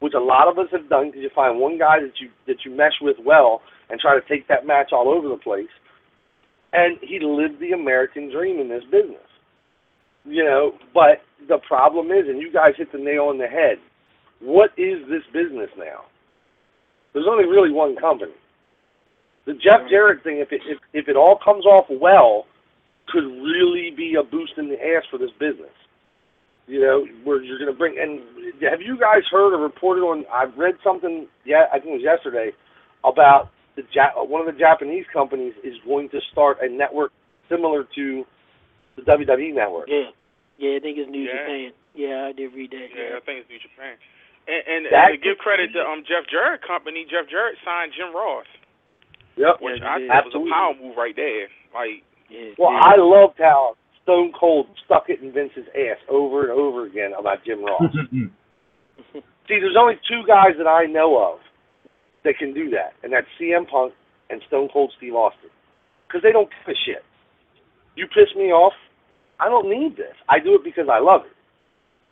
which 0.00 0.14
a 0.14 0.20
lot 0.20 0.48
of 0.48 0.58
us 0.58 0.68
have 0.72 0.88
done 0.88 1.08
because 1.08 1.22
you 1.22 1.30
find 1.34 1.58
one 1.58 1.78
guy 1.78 2.00
that 2.00 2.12
you 2.20 2.30
that 2.46 2.64
you 2.64 2.70
mesh 2.70 3.00
with 3.02 3.16
well 3.24 3.60
and 3.90 4.00
try 4.00 4.18
to 4.18 4.26
take 4.28 4.48
that 4.48 4.66
match 4.66 4.90
all 4.92 5.08
over 5.08 5.28
the 5.28 5.36
place. 5.36 5.72
And 6.72 6.98
he 7.00 7.18
lived 7.20 7.60
the 7.60 7.72
American 7.72 8.30
dream 8.30 8.60
in 8.60 8.68
this 8.68 8.84
business. 8.84 9.24
You 10.24 10.44
know, 10.44 10.72
but 10.92 11.22
the 11.48 11.58
problem 11.66 12.08
is, 12.08 12.28
and 12.28 12.40
you 12.40 12.52
guys 12.52 12.72
hit 12.76 12.92
the 12.92 12.98
nail 12.98 13.24
on 13.24 13.38
the 13.38 13.46
head, 13.46 13.78
what 14.40 14.70
is 14.76 14.98
this 15.08 15.22
business 15.32 15.70
now? 15.76 16.04
There's 17.12 17.26
only 17.28 17.44
really 17.44 17.72
one 17.72 17.96
company. 17.96 18.32
The 19.46 19.54
Jeff 19.54 19.88
Jarrett 19.90 20.22
thing, 20.22 20.38
if 20.38 20.52
it 20.52 20.60
if, 20.66 20.78
if 20.92 21.08
it 21.08 21.16
all 21.16 21.38
comes 21.42 21.64
off 21.64 21.86
well, 21.90 22.46
could 23.08 23.24
really 23.24 23.90
be 23.96 24.14
a 24.20 24.22
boost 24.22 24.52
in 24.58 24.68
the 24.68 24.76
ass 24.76 25.04
for 25.10 25.18
this 25.18 25.30
business. 25.40 25.72
You 26.66 26.80
know, 26.82 27.06
where 27.24 27.42
you're 27.42 27.58
going 27.58 27.72
to 27.72 27.76
bring. 27.78 27.96
And 27.98 28.20
have 28.70 28.82
you 28.82 28.98
guys 29.00 29.22
heard 29.30 29.54
or 29.54 29.58
reported 29.62 30.02
on? 30.02 30.24
I've 30.30 30.56
read 30.58 30.74
something. 30.84 31.26
Yeah, 31.46 31.64
I 31.72 31.78
think 31.80 31.86
it 31.92 31.92
was 31.94 32.02
yesterday 32.04 32.52
about 33.04 33.48
the 33.76 33.82
Jap- 33.88 34.28
one 34.28 34.46
of 34.46 34.52
the 34.52 34.58
Japanese 34.58 35.06
companies 35.10 35.54
is 35.64 35.74
going 35.86 36.10
to 36.10 36.20
start 36.30 36.58
a 36.60 36.68
network 36.68 37.12
similar 37.48 37.84
to 37.94 38.24
the 38.96 39.02
WWE 39.02 39.54
network. 39.54 39.88
Yeah, 39.88 40.12
yeah, 40.58 40.76
I 40.76 40.80
think 40.80 40.98
it's 40.98 41.10
New 41.10 41.22
Yeah. 41.22 41.40
Japan. 41.40 41.70
Yeah, 41.94 42.26
I 42.28 42.32
did 42.32 42.52
read 42.52 42.70
that. 42.72 42.88
Yeah, 42.94 43.16
I 43.16 43.20
think 43.24 43.40
it's 43.40 43.48
New 43.48 43.58
Japan. 43.64 43.96
And, 44.48 44.62
and, 44.64 44.82
That 44.90 45.12
and 45.12 45.20
to 45.20 45.20
give 45.20 45.36
credit 45.38 45.72
to 45.76 45.80
um 45.84 46.02
Jeff 46.08 46.24
Jarrett 46.32 46.64
company, 46.66 47.04
Jeff 47.04 47.28
Jarrett 47.28 47.58
signed 47.64 47.92
Jim 47.96 48.14
Ross, 48.16 48.48
Yep. 49.36 49.60
which 49.60 49.78
Yeah, 49.80 49.92
I 49.92 50.00
he 50.00 50.08
thought 50.08 50.24
was 50.24 50.34
a 50.34 50.44
power 50.50 50.72
move 50.80 50.96
right 50.96 51.14
there. 51.14 51.48
Like, 51.76 52.02
Yeah, 52.32 52.56
Well, 52.58 52.72
yeah. 52.72 52.80
I 52.82 52.94
loved 52.96 53.36
how 53.38 53.76
Stone 54.02 54.32
Cold 54.32 54.66
stuck 54.84 55.08
it 55.12 55.20
in 55.20 55.32
Vince's 55.32 55.68
ass 55.76 56.00
over 56.08 56.48
and 56.48 56.52
over 56.56 56.86
again 56.86 57.12
about 57.18 57.44
Jim 57.44 57.62
Ross. 57.64 57.92
See, 59.48 59.56
there's 59.60 59.76
only 59.78 59.96
two 60.08 60.24
guys 60.26 60.56
that 60.58 60.66
I 60.68 60.84
know 60.86 61.16
of 61.16 61.40
that 62.24 62.36
can 62.38 62.52
do 62.52 62.68
that, 62.70 62.92
and 63.02 63.12
that's 63.12 63.26
CM 63.40 63.68
Punk 63.68 63.92
and 64.30 64.42
Stone 64.48 64.68
Cold 64.72 64.92
Steve 64.96 65.14
Austin. 65.14 65.48
Because 66.06 66.22
they 66.22 66.32
don't 66.32 66.48
give 66.50 66.74
a 66.74 66.78
shit. 66.84 67.04
You 67.96 68.06
piss 68.08 68.28
me 68.36 68.52
off, 68.52 68.74
I 69.40 69.48
don't 69.48 69.68
need 69.70 69.96
this. 69.96 70.14
I 70.28 70.38
do 70.38 70.54
it 70.54 70.64
because 70.64 70.88
I 70.92 71.00
love 71.00 71.22
it. 71.24 71.32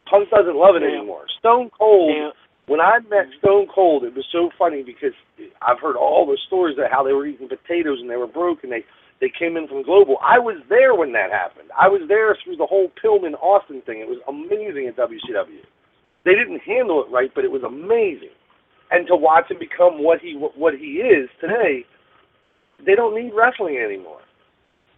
Punk 0.07 0.31
doesn't 0.31 0.57
love 0.57 0.77
it 0.77 0.83
Yeah. 0.83 0.99
anymore. 0.99 1.27
Stone 1.39 1.70
Cold, 1.70 2.16
Now, 2.16 2.33
when 2.66 2.81
I 2.81 2.99
met 3.09 3.28
Stone 3.39 3.66
Cold, 3.69 4.05
it 4.05 4.15
was 4.15 4.27
so 4.33 4.51
funny 4.59 4.83
because 4.83 5.15
I've 5.62 5.78
heard 5.81 5.97
all 5.97 6.27
the 6.27 6.37
stories 6.47 6.78
of 6.78 6.91
how 6.91 7.03
they 7.03 7.12
were 7.12 7.27
eating 7.27 7.49
potatoes 7.49 8.01
and 8.01 8.11
they 8.11 8.16
were 8.16 8.27
broke 8.27 8.62
and 8.65 8.73
they 8.73 8.85
they 9.19 9.31
came 9.31 9.57
in 9.57 9.66
from 9.66 9.83
Global. 9.83 10.19
I 10.20 10.39
was 10.39 10.61
there 10.69 10.95
when 10.95 11.12
that 11.12 11.33
happened. 11.33 11.70
I 11.74 11.89
was 11.89 12.03
there 12.07 12.37
through 12.45 12.57
the 12.57 12.66
whole 12.66 12.93
Pillman 13.03 13.33
Austin 13.41 13.81
thing. 13.81 14.01
It 14.01 14.09
was 14.09 14.19
amazing 14.28 14.87
at 14.89 14.97
WCW. 14.97 15.65
They 16.24 16.35
didn't 16.35 16.61
handle 16.61 17.03
it 17.03 17.11
right, 17.11 17.31
but 17.35 17.43
it 17.45 17.51
was 17.51 17.62
amazing. 17.62 18.35
And 18.91 19.07
to 19.07 19.16
watch 19.16 19.51
him 19.51 19.59
become 19.59 20.03
what 20.03 20.20
he 20.20 20.35
what 20.35 20.74
he 20.74 21.01
is 21.01 21.31
today, 21.41 21.87
they 22.85 22.95
don't 22.95 23.15
need 23.15 23.33
wrestling 23.35 23.78
anymore. 23.78 24.20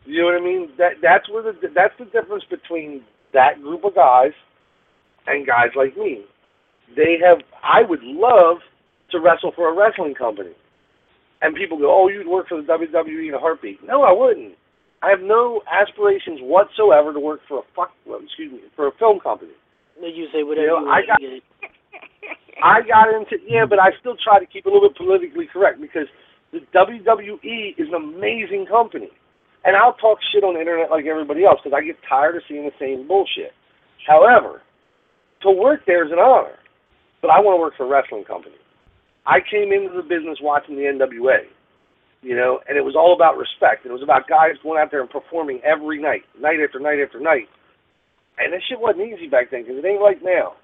You 0.05 0.23
know 0.23 0.27
what 0.27 0.41
I 0.41 0.45
mean? 0.45 0.71
That 0.79 0.95
that's 1.01 1.29
where 1.29 1.43
the 1.43 1.53
that's 1.75 1.95
the 1.99 2.07
difference 2.07 2.45
between 2.51 3.05
that 3.33 3.63
group 3.63 3.85
of 3.85 3.95
guys 3.95 4.33
and 5.29 5.47
guys 5.47 5.71
like 5.77 5.97
me. 5.97 6.25
They 6.97 7.19
have. 7.25 7.39
I 7.63 7.83
would 7.89 8.03
love 8.03 8.59
to 9.13 9.21
wrestle 9.21 9.53
for 9.55 9.69
a 9.69 9.75
wrestling 9.77 10.15
company, 10.15 10.53
and 11.43 11.55
people 11.55 11.79
go, 11.79 11.93
"Oh, 11.93 12.09
you'd 12.09 12.27
work 12.27 12.49
for 12.49 12.57
the 12.61 12.67
WWE 12.67 13.29
in 13.29 13.35
a 13.35 13.39
heartbeat." 13.39 13.85
No, 13.85 14.03
I 14.03 14.13
wouldn't. 14.13 14.55
I 15.03 15.11
have 15.11 15.21
no 15.21 15.63
aspirations 15.71 16.41
whatsoever 16.43 17.13
to 17.13 17.21
work 17.21 17.41
for 17.47 17.59
a 17.61 17.67
fuck. 17.77 17.93
Well, 18.07 18.21
excuse 18.25 18.53
me, 18.53 18.61
for 18.75 18.89
a 18.89 18.93
film 18.99 19.21
company. 19.21 19.53
You 20.01 20.27
say 20.33 20.43
whatever 20.43 20.67
You 20.67 20.81
know, 20.81 20.85
you 20.87 20.91
I 20.91 21.01
got- 21.07 21.21
get. 21.21 21.43
I 22.63 22.81
got 22.83 23.15
into 23.15 23.37
yeah, 23.47 23.67
but 23.69 23.79
I 23.79 23.91
still 24.01 24.17
try 24.17 24.41
to 24.41 24.47
keep 24.47 24.67
a 24.67 24.69
little 24.71 24.89
bit 24.89 24.97
politically 24.97 25.47
correct 25.47 25.81
because 25.81 26.09
the 26.53 26.59
WWE 26.75 27.75
is 27.79 27.87
an 27.89 27.95
amazing 27.95 28.67
company, 28.67 29.11
and 29.65 29.77
I'll 29.77 29.93
talk 29.95 30.19
shit 30.33 30.43
on 30.43 30.55
the 30.55 30.61
internet 30.61 30.91
like 30.91 31.07
everybody 31.07 31.45
else 31.45 31.61
because 31.63 31.77
I 31.77 31.85
get 31.85 31.97
tired 32.09 32.35
of 32.37 32.43
seeing 32.49 32.65
the 32.65 32.75
same 32.81 33.07
bullshit. 33.07 33.53
However, 34.07 34.63
to 35.43 35.51
work 35.51 35.81
there 35.87 36.05
is 36.05 36.13
an 36.13 36.19
honor, 36.19 36.59
but 37.23 37.31
I 37.31 37.41
want 37.41 37.57
to 37.57 37.61
work 37.61 37.75
for 37.77 37.87
a 37.87 37.89
wrestling 37.89 38.25
company. 38.25 38.57
I 39.27 39.39
came 39.41 39.73
into 39.73 39.95
the 39.95 40.03
business 40.03 40.39
watching 40.41 40.77
the 40.77 40.89
NWA, 40.89 41.45
you 42.23 42.35
know, 42.35 42.61
and 42.69 42.77
it 42.79 42.85
was 42.85 42.97
all 42.97 43.15
about 43.15 43.37
respect. 43.37 43.85
It 43.85 43.93
was 43.93 44.03
about 44.03 44.29
guys 44.29 44.57
going 44.63 44.81
out 44.81 44.91
there 44.91 45.01
and 45.03 45.11
performing 45.11 45.61
every 45.63 46.01
night, 46.01 46.23
night 46.41 46.59
after 46.65 46.81
night 46.81 46.99
after 46.99 47.21
night. 47.21 47.49
And 48.39 48.53
that 48.53 48.63
shit 48.69 48.81
wasn't 48.81 49.07
easy 49.07 49.29
back 49.29 49.51
then 49.51 49.63
because 49.63 49.79
it 49.79 49.87
ain't 49.87 50.01
like 50.01 50.23
now. 50.23 50.55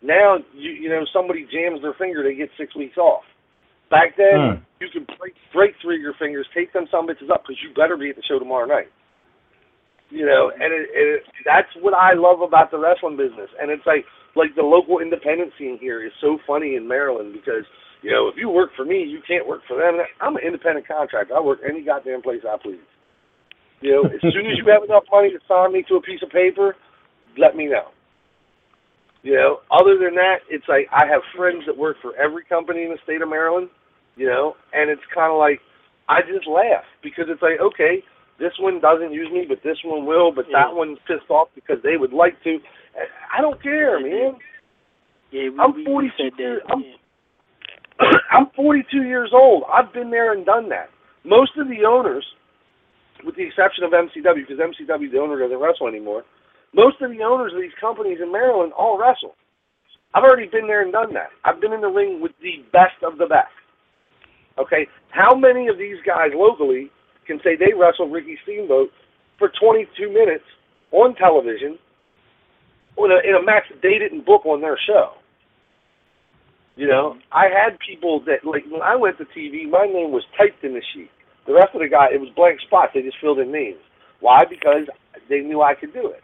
Now, 0.00 0.38
you 0.54 0.70
you 0.70 0.88
know, 0.88 1.04
somebody 1.12 1.46
jams 1.50 1.82
their 1.82 1.94
finger, 1.94 2.22
they 2.22 2.34
get 2.34 2.50
six 2.56 2.74
weeks 2.76 2.96
off. 2.96 3.24
Back 3.90 4.16
then, 4.16 4.38
Hmm. 4.38 4.62
you 4.80 4.88
could 4.92 5.06
break 5.18 5.34
break 5.52 5.74
three 5.82 5.96
of 5.96 6.02
your 6.02 6.14
fingers, 6.14 6.46
take 6.54 6.72
them 6.72 6.86
some 6.90 7.08
bitches 7.08 7.30
up 7.30 7.42
because 7.42 7.60
you 7.62 7.74
better 7.74 7.96
be 7.96 8.10
at 8.10 8.16
the 8.16 8.22
show 8.22 8.38
tomorrow 8.38 8.66
night. 8.66 8.88
You 10.10 10.24
know, 10.24 10.50
and 10.50 10.72
it, 10.72 10.88
it, 10.94 11.22
that's 11.44 11.68
what 11.80 11.92
I 11.92 12.14
love 12.14 12.40
about 12.40 12.70
the 12.70 12.78
wrestling 12.78 13.16
business. 13.16 13.50
And 13.60 13.70
it's 13.70 13.84
like 13.84 14.04
like 14.36 14.54
the 14.56 14.62
local 14.62 15.00
independent 15.00 15.52
scene 15.58 15.76
here 15.80 16.04
is 16.04 16.12
so 16.20 16.38
funny 16.46 16.76
in 16.76 16.88
Maryland 16.88 17.32
because 17.32 17.68
you 18.00 18.10
know 18.10 18.28
if 18.28 18.36
you 18.36 18.48
work 18.48 18.70
for 18.74 18.84
me, 18.84 19.04
you 19.04 19.20
can't 19.26 19.46
work 19.46 19.62
for 19.68 19.76
them. 19.76 20.00
I'm 20.20 20.36
an 20.36 20.42
independent 20.44 20.88
contractor. 20.88 21.36
I 21.36 21.40
work 21.40 21.60
any 21.68 21.84
goddamn 21.84 22.22
place 22.22 22.40
I 22.48 22.56
please. 22.56 22.80
You 23.80 23.92
know, 23.92 24.02
as 24.08 24.20
soon 24.22 24.48
as 24.48 24.58
you 24.58 24.64
have 24.72 24.82
enough 24.82 25.04
money 25.12 25.30
to 25.30 25.38
sign 25.46 25.72
me 25.72 25.84
to 25.88 25.96
a 25.96 26.02
piece 26.02 26.22
of 26.22 26.30
paper, 26.30 26.74
let 27.36 27.54
me 27.54 27.66
know. 27.66 27.92
You 29.22 29.34
know, 29.34 29.58
other 29.70 29.98
than 29.98 30.14
that, 30.14 30.46
it's 30.48 30.64
like 30.68 30.86
I 30.90 31.06
have 31.06 31.22
friends 31.36 31.64
that 31.66 31.76
work 31.76 31.96
for 32.00 32.16
every 32.16 32.44
company 32.44 32.82
in 32.84 32.90
the 32.90 32.98
state 33.04 33.20
of 33.20 33.28
Maryland, 33.28 33.68
you 34.16 34.26
know, 34.26 34.54
and 34.72 34.90
it's 34.90 35.02
kind 35.14 35.30
of 35.30 35.38
like 35.38 35.60
I 36.08 36.22
just 36.22 36.46
laugh 36.46 36.86
because 37.02 37.26
it's 37.28 37.42
like, 37.42 37.60
okay, 37.60 38.02
this 38.38 38.52
one 38.58 38.80
doesn't 38.80 39.12
use 39.12 39.30
me, 39.32 39.44
but 39.48 39.62
this 39.62 39.78
one 39.84 40.06
will, 40.06 40.32
but 40.32 40.46
Yeah. 40.48 40.64
that 40.64 40.74
one's 40.74 40.98
pissed 41.06 41.28
off 41.30 41.48
because 41.54 41.82
they 41.82 41.96
would 41.96 42.12
like 42.12 42.40
to. 42.44 42.58
I 43.36 43.40
don't 43.40 43.60
care, 43.62 44.00
man. 44.00 44.36
Yeah, 45.30 45.50
we, 45.50 45.58
I'm 45.58 45.74
we, 45.74 45.84
42 45.84 46.14
said 46.16 46.32
that. 46.32 46.38
years- 46.38 46.62
I'm- 46.68 46.82
yeah. 46.82 46.94
I'm 48.30 48.46
42 48.56 49.02
years 49.02 49.30
old. 49.32 49.64
I've 49.72 49.92
been 49.92 50.10
there 50.10 50.32
and 50.32 50.46
done 50.46 50.68
that. 50.70 50.90
Most 51.24 51.56
of 51.58 51.68
the 51.68 51.84
owners, 51.84 52.24
with 53.24 53.34
the 53.36 53.42
exception 53.42 53.84
of 53.84 53.90
MCW, 53.92 54.46
because 54.46 54.58
MCW, 54.58 55.10
the 55.10 55.18
owner, 55.18 55.38
doesn't 55.38 55.58
wrestle 55.58 55.88
anymore, 55.88 56.24
most 56.74 57.00
of 57.02 57.10
the 57.10 57.22
owners 57.22 57.52
of 57.54 57.60
these 57.60 57.74
companies 57.80 58.18
in 58.22 58.30
Maryland 58.30 58.72
all 58.72 58.98
wrestle. 58.98 59.34
I've 60.14 60.22
already 60.24 60.46
been 60.46 60.66
there 60.66 60.82
and 60.82 60.92
done 60.92 61.12
that. 61.14 61.30
I've 61.44 61.60
been 61.60 61.72
in 61.72 61.80
the 61.80 61.88
ring 61.88 62.20
with 62.20 62.32
the 62.40 62.64
best 62.72 63.02
of 63.02 63.18
the 63.18 63.26
best. 63.26 63.52
Okay? 64.58 64.86
How 65.10 65.34
many 65.34 65.68
of 65.68 65.76
these 65.78 65.96
guys 66.06 66.30
locally 66.34 66.90
can 67.28 67.38
say 67.44 67.54
they 67.54 67.72
wrestled 67.76 68.10
Ricky 68.10 68.38
Steamboat 68.42 68.90
for 69.38 69.52
22 69.60 70.08
minutes 70.08 70.44
on 70.90 71.14
television 71.14 71.78
in 72.98 73.10
a, 73.12 73.18
in 73.28 73.34
a 73.36 73.44
match 73.44 73.64
they 73.82 73.98
didn't 73.98 74.26
book 74.26 74.44
on 74.44 74.60
their 74.60 74.78
show? 74.84 75.12
You 76.74 76.88
know, 76.88 77.16
I 77.30 77.46
had 77.46 77.78
people 77.78 78.24
that 78.26 78.44
like 78.44 78.64
when 78.70 78.82
I 78.82 78.96
went 78.96 79.18
to 79.18 79.24
TV, 79.24 79.68
my 79.68 79.86
name 79.86 80.12
was 80.12 80.24
typed 80.36 80.64
in 80.64 80.74
the 80.74 80.82
sheet. 80.94 81.10
The 81.46 81.52
rest 81.52 81.74
of 81.74 81.80
the 81.80 81.88
guy, 81.88 82.08
it 82.12 82.20
was 82.20 82.30
blank 82.34 82.60
spots. 82.60 82.92
They 82.94 83.02
just 83.02 83.16
filled 83.20 83.40
in 83.40 83.50
names. 83.50 83.80
Why? 84.20 84.44
Because 84.48 84.86
they 85.28 85.40
knew 85.40 85.60
I 85.60 85.74
could 85.74 85.92
do 85.92 86.08
it. 86.08 86.22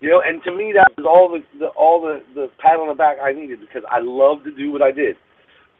You 0.00 0.10
know, 0.10 0.22
and 0.24 0.42
to 0.44 0.52
me 0.54 0.74
that 0.74 0.92
was 0.96 1.06
all 1.06 1.30
the, 1.30 1.40
the 1.58 1.68
all 1.68 2.00
the 2.02 2.20
the 2.34 2.50
pat 2.58 2.78
on 2.78 2.88
the 2.88 2.94
back 2.94 3.16
I 3.22 3.32
needed 3.32 3.60
because 3.60 3.82
I 3.90 4.00
loved 4.00 4.44
to 4.44 4.50
do 4.54 4.72
what 4.72 4.82
I 4.82 4.92
did. 4.92 5.16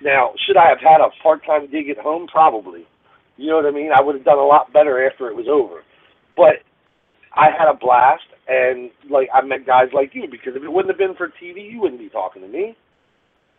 Now, 0.00 0.32
should 0.46 0.56
I 0.56 0.68
have 0.68 0.80
had 0.80 1.00
a 1.00 1.10
part 1.22 1.44
time 1.44 1.70
gig 1.70 1.88
at 1.90 1.98
home? 1.98 2.26
Probably. 2.26 2.86
You 3.36 3.50
know 3.50 3.56
what 3.56 3.66
I 3.66 3.70
mean? 3.70 3.90
I 3.94 4.02
would 4.02 4.14
have 4.14 4.24
done 4.24 4.38
a 4.38 4.46
lot 4.46 4.72
better 4.72 5.06
after 5.06 5.28
it 5.28 5.36
was 5.36 5.46
over. 5.50 5.82
But 6.36 6.64
I 7.34 7.50
had 7.56 7.68
a 7.68 7.76
blast, 7.76 8.24
and 8.48 8.90
like 9.10 9.28
I 9.32 9.42
met 9.42 9.66
guys 9.66 9.88
like 9.92 10.14
you 10.14 10.24
because 10.30 10.54
if 10.56 10.62
it 10.62 10.72
wouldn't 10.72 10.90
have 10.90 10.98
been 10.98 11.16
for 11.16 11.28
TV, 11.28 11.70
you 11.70 11.80
wouldn't 11.80 12.00
be 12.00 12.08
talking 12.08 12.42
to 12.42 12.48
me. 12.48 12.76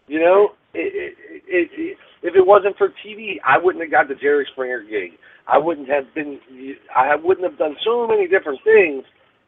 You 0.07 0.19
know, 0.19 0.49
it, 0.73 0.93
it, 0.95 1.13
it, 1.47 1.69
it, 1.73 1.97
if 2.23 2.35
it 2.35 2.45
wasn't 2.45 2.77
for 2.77 2.89
TV, 3.05 3.35
I 3.45 3.57
wouldn't 3.57 3.83
have 3.83 3.91
got 3.91 4.07
the 4.07 4.15
Jerry 4.15 4.47
Springer 4.51 4.81
gig. 4.81 5.19
I 5.47 5.57
wouldn't 5.57 5.89
have 5.89 6.05
been. 6.15 6.39
I 6.95 7.15
wouldn't 7.15 7.49
have 7.49 7.59
done 7.59 7.75
so 7.85 8.07
many 8.07 8.27
different 8.27 8.59
things 8.63 9.03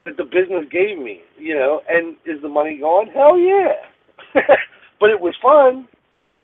that 0.05 0.17
the 0.17 0.23
business 0.23 0.65
gave 0.71 0.97
me. 0.97 1.21
You 1.37 1.55
know, 1.55 1.81
and 1.89 2.15
is 2.25 2.41
the 2.41 2.49
money 2.49 2.77
gone? 2.79 3.07
Hell 3.07 3.37
yeah! 3.37 3.73
but 4.99 5.09
it 5.09 5.19
was 5.19 5.33
fun. 5.41 5.87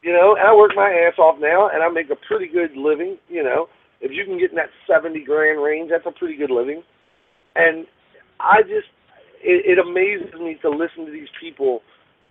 You 0.02 0.14
know, 0.14 0.36
and 0.38 0.48
I 0.48 0.56
work 0.56 0.72
my 0.76 0.90
ass 0.90 1.18
off 1.20 1.38
now, 1.40 1.70
and 1.74 1.84
I 1.84 1.90
make 1.90 2.10
a 2.10 2.28
pretty 2.28 2.48
good 2.48 2.76
living. 2.76 3.18
You 3.30 3.44
know, 3.44 3.68
if 4.02 4.12
you 4.12 4.26
can 4.26 4.40
get 4.40 4.52
in 4.52 4.56
that 4.58 4.70
seventy 4.88 5.24
grand 5.24 5.62
range, 5.62 5.90
that's 5.92 6.06
a 6.06 6.12
pretty 6.12 6.36
good 6.36 6.52
living. 6.52 6.84
And 7.56 7.88
I 8.40 8.62
just, 8.64 8.92
it, 9.42 9.64
it 9.66 9.80
amazes 9.80 10.34
me 10.40 10.58
to 10.62 10.70
listen 10.70 11.06
to 11.06 11.12
these 11.12 11.32
people 11.40 11.82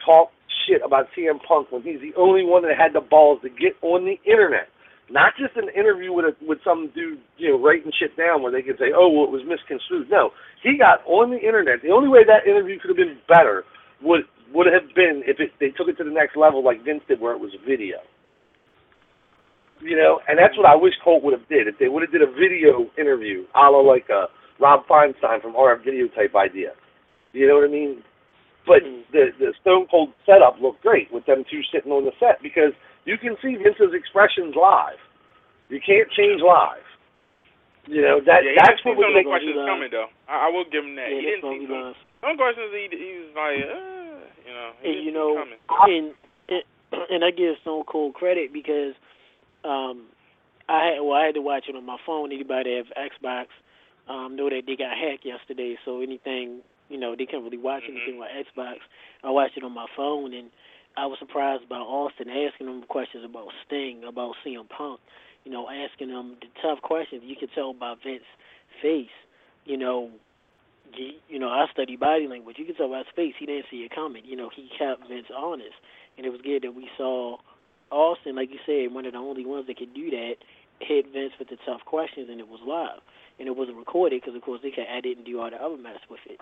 talk 0.05 0.31
shit 0.67 0.83
about 0.85 1.09
CM 1.17 1.41
Punk 1.47 1.73
when 1.73 1.83
he's 1.83 2.01
the 2.01 2.13
only 2.17 2.45
one 2.45 2.63
that 2.63 2.77
had 2.77 2.93
the 2.93 3.01
balls 3.01 3.41
to 3.43 3.49
get 3.49 3.73
on 3.83 4.05
the 4.05 4.21
internet. 4.29 4.69
Not 5.11 5.35
just 5.37 5.57
an 5.57 5.69
interview 5.77 6.13
with 6.13 6.25
a 6.25 6.35
with 6.45 6.59
some 6.65 6.91
dude, 6.95 7.21
you 7.37 7.51
know, 7.51 7.61
writing 7.61 7.93
shit 7.93 8.17
down 8.17 8.43
where 8.43 8.53
they 8.53 8.63
could 8.63 8.79
say, 8.79 8.89
"Oh, 8.97 9.09
well, 9.09 9.29
it 9.29 9.31
was 9.31 9.45
misconstrued." 9.45 10.09
No, 10.09 10.31
he 10.63 10.79
got 10.79 11.05
on 11.05 11.31
the 11.31 11.37
internet. 11.37 11.83
The 11.83 11.93
only 11.93 12.09
way 12.09 12.25
that 12.25 12.49
interview 12.49 12.81
could 12.81 12.89
have 12.89 12.97
been 12.97 13.19
better 13.29 13.65
would 14.01 14.25
would 14.55 14.67
have 14.67 14.95
been 14.95 15.23
if 15.27 15.41
it, 15.41 15.53
they 15.61 15.69
took 15.69 15.89
it 15.89 15.99
to 15.99 16.05
the 16.05 16.11
next 16.11 16.37
level, 16.37 16.65
like 16.65 16.85
Vince 16.85 17.03
did, 17.07 17.21
where 17.21 17.35
it 17.35 17.41
was 17.41 17.53
video. 17.69 17.99
You 19.85 19.97
know, 20.01 20.21
and 20.27 20.39
that's 20.41 20.57
what 20.57 20.65
I 20.65 20.75
wish 20.75 20.97
Colt 21.05 21.21
would 21.25 21.37
have 21.37 21.45
did. 21.53 21.69
If 21.69 21.77
they 21.77 21.89
would 21.93 22.01
have 22.01 22.11
did 22.13 22.25
a 22.25 22.33
video 22.33 22.89
interview, 22.97 23.45
a 23.55 23.69
la 23.69 23.85
like 23.85 24.09
a 24.09 24.33
Rob 24.59 24.87
Feinstein 24.89 25.43
from 25.45 25.53
RF 25.53 25.85
Video 25.85 26.09
type 26.09 26.33
idea. 26.35 26.73
You 27.37 27.45
know 27.47 27.61
what 27.61 27.69
I 27.69 27.73
mean? 27.73 28.01
But 28.65 28.81
the 29.13 29.29
the 29.39 29.53
Stone 29.61 29.89
Cold 29.93 30.17
setup 30.25 30.57
looked 30.57 30.81
great 30.81 31.13
with 31.13 31.27
them 31.27 31.45
two 31.51 31.61
sitting 31.69 31.93
on 31.93 32.09
the 32.09 32.17
set 32.17 32.41
because 32.41 32.73
you 33.05 33.19
can 33.21 33.37
see 33.45 33.61
Vince's 33.61 33.93
expressions 33.93 34.57
live. 34.57 34.97
You 35.69 35.81
can't 35.85 36.09
change 36.17 36.41
live. 36.41 36.81
You 37.85 38.01
know 38.01 38.17
that 38.25 38.41
yeah, 38.41 38.57
he 38.57 38.57
that's 38.57 38.81
didn't 38.81 38.97
what 38.97 38.97
see 38.97 38.97
would 38.97 39.13
some 39.13 39.19
make 39.21 39.29
questions 39.29 39.57
live. 39.61 39.69
coming 39.69 39.91
though. 39.93 40.09
I, 40.25 40.49
I 40.49 40.49
will 40.49 40.65
give 40.65 40.81
him 40.89 40.97
that. 40.97 41.13
Yeah, 41.13 41.21
he 41.21 41.29
didn't 41.29 41.45
see 41.45 41.61
be 41.61 41.69
some, 41.69 41.93
some 42.25 42.37
questions. 42.41 42.73
He, 42.73 42.85
he 42.89 43.11
was 43.21 43.33
like, 43.37 43.61
uh, 43.61 44.17
you 44.49 44.53
know, 44.57 44.69
he 44.81 44.89
And 44.89 44.97
didn't 44.97 45.05
you 45.05 45.13
see 45.13 45.19
know, 45.21 45.31
coming. 45.37 45.61
and 45.93 46.07
and- 46.49 46.69
and 47.13 47.21
I 47.21 47.31
give 47.37 47.61
Stone 47.61 47.85
Cold 47.85 48.15
credit 48.17 48.53
because 48.57 48.97
um 49.65 50.07
I 50.69 50.87
had 50.95 51.01
well 51.01 51.15
I 51.15 51.27
had 51.27 51.35
to 51.35 51.43
watch 51.43 51.65
it 51.69 51.77
on 51.77 51.85
my 51.87 51.99
phone. 52.07 52.33
Anybody 52.33 52.75
that 52.77 52.85
have 52.87 53.11
Xbox 53.13 53.47
um 54.09 54.37
know 54.37 54.49
that 54.51 54.63
they 54.67 54.77
got 54.77 54.97
hacked 54.97 55.25
yesterday, 55.25 55.77
so 55.85 56.01
anything 56.01 56.61
you 56.89 56.99
know 56.99 57.15
they 57.17 57.27
can't 57.27 57.43
really 57.45 57.59
watch 57.59 57.83
Mhm. 57.85 57.97
anything 57.97 58.21
on 58.23 58.29
Xbox. 58.29 58.77
I 59.23 59.31
watched 59.31 59.57
it 59.57 59.65
on 59.65 59.73
my 59.73 59.87
phone, 59.97 60.35
and 60.35 60.51
I 60.97 61.07
was 61.07 61.19
surprised 61.19 61.69
by 61.69 61.79
Austin 61.79 62.29
asking 62.31 62.69
him 62.69 62.83
questions 62.83 63.25
about 63.25 63.49
Sting, 63.67 64.05
about 64.05 64.37
CM 64.45 64.69
Punk. 64.69 65.01
You 65.45 65.53
know, 65.53 65.69
asking 65.69 66.09
him 66.09 66.37
the 66.41 66.47
tough 66.63 66.81
questions. 66.83 67.23
You 67.25 67.37
could 67.37 67.53
tell 67.55 67.73
by 67.75 67.95
Vince's 68.03 68.27
face. 68.81 69.13
You 69.67 69.77
know, 69.77 70.11
you, 70.97 71.13
you 71.29 71.39
know, 71.39 71.49
I 71.49 71.67
study 71.73 71.97
body 71.97 72.29
language. 72.29 72.57
You 72.59 72.65
can 72.65 72.75
tell 72.77 72.89
by 72.89 72.99
his 72.99 73.07
face 73.17 73.35
he 73.39 73.47
didn't 73.47 73.67
see 73.71 73.79
it 73.85 73.91
coming. 73.95 74.25
You 74.25 74.37
know, 74.37 74.49
he 74.55 74.71
kept 74.79 75.09
Vince 75.09 75.27
honest, 75.35 75.75
and 76.17 76.27
it 76.27 76.31
was 76.31 76.41
good 76.43 76.63
that 76.63 76.75
we 76.75 76.89
saw 76.97 77.39
Austin, 77.91 78.37
like 78.37 78.51
you 78.51 78.59
said, 78.67 78.95
one 78.95 79.07
of 79.07 79.13
the 79.13 79.19
only 79.19 79.47
ones 79.47 79.67
that 79.67 79.79
could 79.79 79.95
do 79.95 80.11
that, 80.11 80.35
hit 80.81 81.07
Vince 81.13 81.33
with 81.39 81.49
the 81.49 81.57
tough 81.65 81.85
questions, 81.85 82.29
and 82.31 82.41
it 82.41 82.49
was 82.49 82.61
live, 82.67 83.01
and 83.39 83.49
it 83.49 83.57
wasn't 83.57 83.77
recorded 83.77 84.21
because, 84.21 84.35
of 84.37 84.43
course, 84.43 84.61
they 84.63 84.71
could 84.71 84.87
edit 84.91 85.17
and 85.17 85.27
do 85.27 85.41
all 85.41 85.51
the 85.51 85.57
other 85.57 85.77
mess 85.77 86.01
with 86.11 86.21
it. 86.27 86.41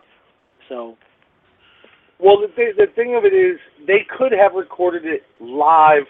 So, 0.68 0.96
Well, 2.18 2.40
the 2.40 2.48
thing, 2.54 2.72
the 2.76 2.86
thing 2.94 3.14
of 3.16 3.24
it 3.24 3.34
is, 3.34 3.58
they 3.86 4.06
could 4.16 4.32
have 4.32 4.54
recorded 4.54 5.04
it 5.04 5.22
live, 5.40 6.04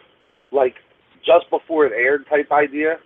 like 0.52 0.74
just 1.24 1.48
before 1.50 1.86
it 1.86 1.92
aired, 1.92 2.26
type 2.28 2.52
idea. 2.52 2.98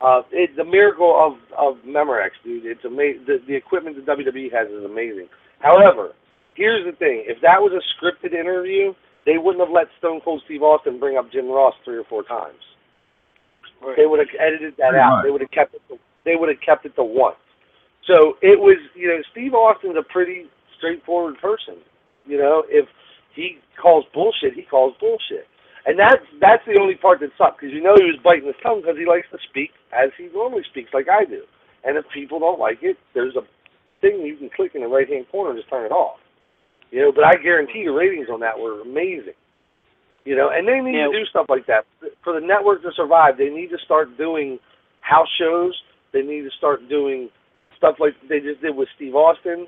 Uh, 0.00 0.22
it, 0.32 0.50
the 0.56 0.64
miracle 0.64 1.14
of 1.14 1.38
of 1.56 1.82
Memorex, 1.84 2.30
dude. 2.42 2.66
It's 2.66 2.84
amazing. 2.84 3.24
The, 3.26 3.38
the 3.46 3.54
equipment 3.54 3.94
the 3.94 4.02
WWE 4.02 4.52
has 4.52 4.68
is 4.68 4.84
amazing. 4.84 5.28
However, 5.60 6.12
here's 6.54 6.84
the 6.84 6.96
thing: 6.96 7.24
if 7.26 7.40
that 7.42 7.60
was 7.60 7.72
a 7.72 7.82
scripted 7.94 8.32
interview, 8.34 8.94
they 9.26 9.38
wouldn't 9.38 9.64
have 9.64 9.72
let 9.72 9.86
Stone 9.98 10.20
Cold 10.24 10.42
Steve 10.44 10.62
Austin 10.62 10.98
bring 10.98 11.16
up 11.16 11.30
Jim 11.32 11.48
Ross 11.48 11.74
three 11.84 11.96
or 11.96 12.04
four 12.04 12.22
times. 12.22 12.58
They 13.96 14.06
would 14.06 14.18
have 14.20 14.28
edited 14.38 14.74
that 14.78 14.90
Pretty 14.90 15.02
out. 15.02 15.10
much. 15.16 15.24
They 15.24 15.30
would 15.30 15.40
have 15.42 15.50
kept 15.50 15.74
it. 15.74 15.82
To, 15.88 15.98
they 16.24 16.36
would 16.36 16.48
have 16.48 16.60
kept 16.64 16.86
it 16.86 16.94
to 16.96 17.04
once. 17.04 17.36
So 18.06 18.38
it 18.42 18.58
was, 18.58 18.78
you 18.94 19.08
know, 19.08 19.18
Steve 19.30 19.54
Austin's 19.54 19.96
a 19.98 20.02
pretty 20.06 20.46
straightforward 20.78 21.38
person. 21.38 21.78
You 22.26 22.38
know, 22.38 22.62
if 22.68 22.86
he 23.34 23.58
calls 23.80 24.04
bullshit, 24.14 24.54
he 24.54 24.62
calls 24.62 24.94
bullshit. 25.00 25.46
And 25.84 25.98
that's 25.98 26.22
that's 26.40 26.62
the 26.66 26.78
only 26.78 26.94
part 26.94 27.18
that 27.20 27.30
sucked 27.36 27.58
because 27.60 27.74
you 27.74 27.82
know 27.82 27.94
he 27.98 28.06
was 28.06 28.18
biting 28.22 28.46
his 28.46 28.54
tongue 28.62 28.82
because 28.82 28.94
he 28.96 29.06
likes 29.06 29.26
to 29.34 29.38
speak 29.50 29.70
as 29.90 30.10
he 30.16 30.30
normally 30.32 30.62
speaks, 30.70 30.94
like 30.94 31.08
I 31.10 31.24
do. 31.24 31.42
And 31.82 31.98
if 31.98 32.04
people 32.14 32.38
don't 32.38 32.60
like 32.60 32.78
it, 32.82 32.96
there's 33.14 33.34
a 33.34 33.42
thing 34.00 34.22
you 34.22 34.36
can 34.36 34.50
click 34.54 34.76
in 34.76 34.82
the 34.82 34.86
right 34.86 35.08
hand 35.08 35.26
corner 35.30 35.50
and 35.50 35.58
just 35.58 35.70
turn 35.70 35.86
it 35.86 35.90
off. 35.90 36.21
You 36.92 37.00
know, 37.00 37.12
but 37.12 37.24
I 37.24 37.34
guarantee 37.42 37.84
the 37.84 37.92
ratings 37.92 38.28
on 38.30 38.40
that 38.40 38.58
were 38.58 38.82
amazing. 38.82 39.34
You 40.24 40.36
know, 40.36 40.50
and 40.50 40.68
they 40.68 40.78
need 40.78 40.98
Yeah. 40.98 41.06
to 41.08 41.12
do 41.12 41.24
stuff 41.26 41.46
like 41.48 41.66
that 41.66 41.84
for 42.22 42.32
the 42.38 42.46
network 42.46 42.82
to 42.82 42.92
survive. 42.92 43.36
They 43.36 43.48
need 43.48 43.70
to 43.70 43.78
start 43.78 44.16
doing 44.16 44.60
house 45.00 45.28
shows. 45.40 45.74
They 46.12 46.22
need 46.22 46.42
to 46.42 46.50
start 46.50 46.88
doing 46.88 47.30
stuff 47.76 47.96
like 47.98 48.14
they 48.28 48.38
just 48.38 48.60
did 48.60 48.76
with 48.76 48.88
Steve 48.94 49.16
Austin. 49.16 49.66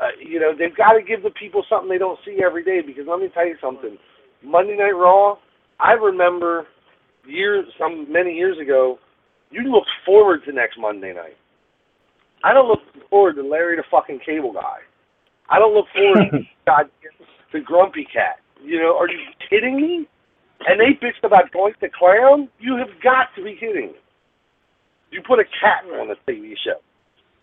Uh, 0.00 0.08
you 0.18 0.40
know, 0.40 0.52
they've 0.56 0.74
got 0.74 0.94
to 0.94 1.02
give 1.02 1.22
the 1.22 1.30
people 1.30 1.62
something 1.68 1.88
they 1.88 1.98
don't 1.98 2.18
see 2.24 2.42
every 2.42 2.64
day. 2.64 2.80
Because 2.80 3.06
let 3.06 3.20
me 3.20 3.28
tell 3.28 3.46
you 3.46 3.56
something, 3.60 3.96
Monday 4.42 4.76
Night 4.76 4.96
Raw. 4.96 5.36
I 5.78 5.92
remember 5.92 6.66
years, 7.26 7.66
some 7.78 8.10
many 8.10 8.34
years 8.34 8.58
ago, 8.58 8.98
you 9.50 9.62
looked 9.70 9.90
forward 10.04 10.40
to 10.46 10.52
next 10.52 10.78
Monday 10.78 11.12
night. 11.12 11.36
I 12.42 12.52
don't 12.52 12.68
look 12.68 12.80
forward 13.08 13.36
to 13.36 13.42
Larry 13.42 13.76
the 13.76 13.84
fucking 13.90 14.20
Cable 14.24 14.52
Guy. 14.52 14.80
I 15.50 15.58
don't 15.58 15.74
look 15.74 15.86
forward 15.94 16.30
to 16.32 16.38
God 16.66 16.90
the 17.52 17.60
Grumpy 17.60 18.04
Cat. 18.12 18.38
You 18.62 18.78
know, 18.80 18.96
are 18.98 19.08
you 19.08 19.18
kidding 19.48 19.76
me? 19.80 20.06
And 20.66 20.80
they 20.80 20.94
bitched 20.98 21.22
about 21.22 21.52
Doink 21.52 21.74
the 21.80 21.88
Clown. 21.88 22.48
You 22.58 22.76
have 22.76 22.88
got 23.02 23.28
to 23.36 23.44
be 23.44 23.54
kidding 23.60 23.88
me. 23.92 23.98
You 25.12 25.22
put 25.22 25.38
a 25.38 25.44
cat 25.44 25.84
on 26.00 26.10
a 26.10 26.16
TV 26.30 26.54
show. 26.64 26.80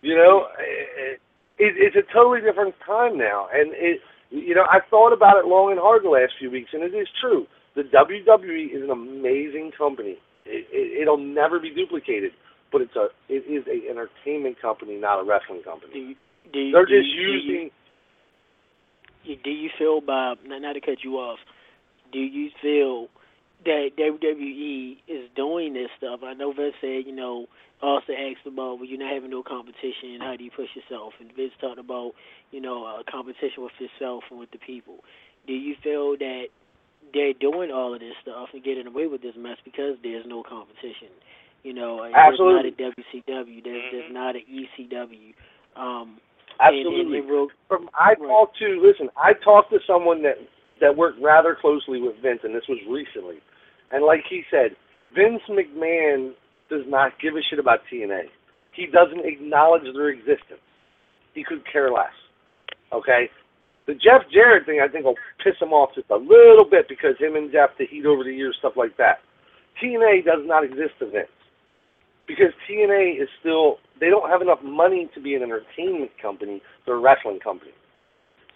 You 0.02 0.16
know, 0.16 0.46
it, 0.58 1.20
it, 1.58 1.74
it's 1.78 1.96
a 1.96 2.12
totally 2.12 2.40
different 2.40 2.74
time 2.84 3.16
now, 3.16 3.48
and 3.52 3.72
it. 3.74 4.00
You 4.30 4.54
know, 4.54 4.64
I've 4.70 4.82
thought 4.90 5.12
about 5.12 5.38
it 5.38 5.46
long 5.46 5.70
and 5.70 5.78
hard 5.78 6.02
the 6.04 6.08
last 6.10 6.32
few 6.40 6.50
weeks, 6.50 6.70
and 6.72 6.82
it 6.82 6.92
is 6.92 7.06
true. 7.20 7.46
The 7.76 7.82
WWE 7.82 8.74
is 8.74 8.82
an 8.82 8.90
amazing 8.90 9.70
company. 9.78 10.18
It, 10.44 10.66
it, 10.72 11.02
it'll 11.02 11.18
never 11.22 11.60
be 11.60 11.70
duplicated, 11.72 12.32
but 12.72 12.80
it's 12.82 12.96
a 12.96 13.08
it 13.28 13.46
is 13.46 13.64
a 13.70 13.88
entertainment 13.88 14.60
company, 14.60 14.96
not 14.98 15.20
a 15.20 15.24
wrestling 15.24 15.62
Do 15.62 15.70
company. 15.70 15.92
you, 16.00 16.14
do 16.52 16.58
you, 16.58 16.72
They're 16.72 16.84
do 16.86 16.98
just 16.98 17.08
you, 17.14 17.22
do 17.26 17.32
you- 17.32 17.52
using. 17.52 17.70
Do 19.24 19.50
you 19.50 19.70
feel, 19.78 20.00
Bob? 20.00 20.38
Not, 20.44 20.62
not 20.62 20.72
to 20.74 20.80
cut 20.80 21.02
you 21.02 21.16
off. 21.16 21.38
Do 22.12 22.18
you 22.18 22.50
feel 22.62 23.08
that 23.64 23.90
WWE 23.98 24.98
is 25.08 25.28
doing 25.34 25.72
this 25.74 25.88
stuff? 25.98 26.20
I 26.22 26.34
know 26.34 26.52
Vince 26.52 26.74
said, 26.80 27.04
you 27.06 27.12
know, 27.12 27.46
also 27.82 28.12
asked 28.12 28.46
about, 28.46 28.78
well, 28.78 28.84
you're 28.84 28.98
not 28.98 29.12
having 29.12 29.30
no 29.30 29.42
competition. 29.42 30.20
How 30.20 30.36
do 30.36 30.44
you 30.44 30.50
push 30.50 30.68
yourself? 30.74 31.14
And 31.20 31.30
Vince 31.34 31.52
talked 31.60 31.78
about, 31.78 32.12
you 32.50 32.60
know, 32.60 32.84
a 32.86 33.02
competition 33.10 33.62
with 33.62 33.72
yourself 33.78 34.24
and 34.30 34.38
with 34.38 34.50
the 34.52 34.58
people. 34.58 34.96
Do 35.46 35.52
you 35.52 35.74
feel 35.82 36.16
that 36.18 36.46
they're 37.12 37.34
doing 37.34 37.70
all 37.70 37.92
of 37.94 38.00
this 38.00 38.14
stuff 38.22 38.48
and 38.52 38.62
getting 38.64 38.86
away 38.86 39.06
with 39.06 39.22
this 39.22 39.34
mess 39.36 39.58
because 39.64 39.96
there's 40.02 40.24
no 40.26 40.42
competition? 40.42 41.08
You 41.62 41.72
know, 41.74 42.04
Absolutely. 42.14 42.70
there's 42.76 42.92
not 42.94 43.24
a 43.26 43.30
WCW. 43.32 43.64
There's, 43.64 43.82
there's 43.92 44.10
Mhm. 44.10 44.14
not 44.14 44.36
an 44.36 44.42
ECW. 44.48 45.34
Um, 45.76 46.20
Absolutely. 46.60 47.18
And, 47.18 47.28
and, 47.28 47.40
and 47.40 47.50
from 47.68 47.90
I 47.94 48.14
talked 48.14 48.58
to 48.58 48.80
listen, 48.80 49.08
I 49.16 49.32
talked 49.44 49.70
to 49.70 49.78
someone 49.86 50.22
that 50.22 50.36
that 50.80 50.96
worked 50.96 51.20
rather 51.22 51.56
closely 51.58 52.00
with 52.00 52.14
Vince, 52.22 52.40
and 52.42 52.54
this 52.54 52.66
was 52.68 52.78
recently. 52.88 53.38
And 53.92 54.04
like 54.04 54.20
he 54.28 54.42
said, 54.50 54.76
Vince 55.14 55.42
McMahon 55.48 56.32
does 56.68 56.82
not 56.86 57.12
give 57.22 57.34
a 57.34 57.42
shit 57.48 57.58
about 57.58 57.80
TNA. 57.92 58.26
He 58.74 58.86
doesn't 58.86 59.24
acknowledge 59.24 59.82
their 59.94 60.10
existence. 60.10 60.62
He 61.34 61.44
could 61.44 61.62
care 61.70 61.90
less. 61.90 62.14
Okay. 62.92 63.30
The 63.86 63.94
Jeff 63.94 64.26
Jarrett 64.32 64.66
thing, 64.66 64.80
I 64.82 64.88
think, 64.88 65.04
will 65.04 65.20
piss 65.44 65.54
him 65.60 65.72
off 65.72 65.94
just 65.94 66.10
a 66.10 66.16
little 66.16 66.64
bit 66.68 66.88
because 66.88 67.14
him 67.20 67.36
and 67.36 67.52
Jeff, 67.52 67.70
the 67.78 67.86
heat 67.86 68.06
over 68.06 68.24
the 68.24 68.32
years, 68.32 68.56
stuff 68.58 68.72
like 68.76 68.96
that. 68.96 69.20
TNA 69.82 70.24
does 70.24 70.42
not 70.46 70.64
exist 70.64 70.98
to 70.98 71.10
Vince 71.10 71.28
because 72.26 72.52
TNA 72.68 73.20
is 73.22 73.28
still 73.40 73.78
they 74.00 74.08
don't 74.08 74.28
have 74.30 74.42
enough 74.42 74.60
money 74.62 75.08
to 75.14 75.20
be 75.20 75.34
an 75.34 75.42
entertainment 75.42 76.10
company. 76.20 76.62
They're 76.86 76.96
a 76.96 77.00
wrestling 77.00 77.40
company, 77.40 77.72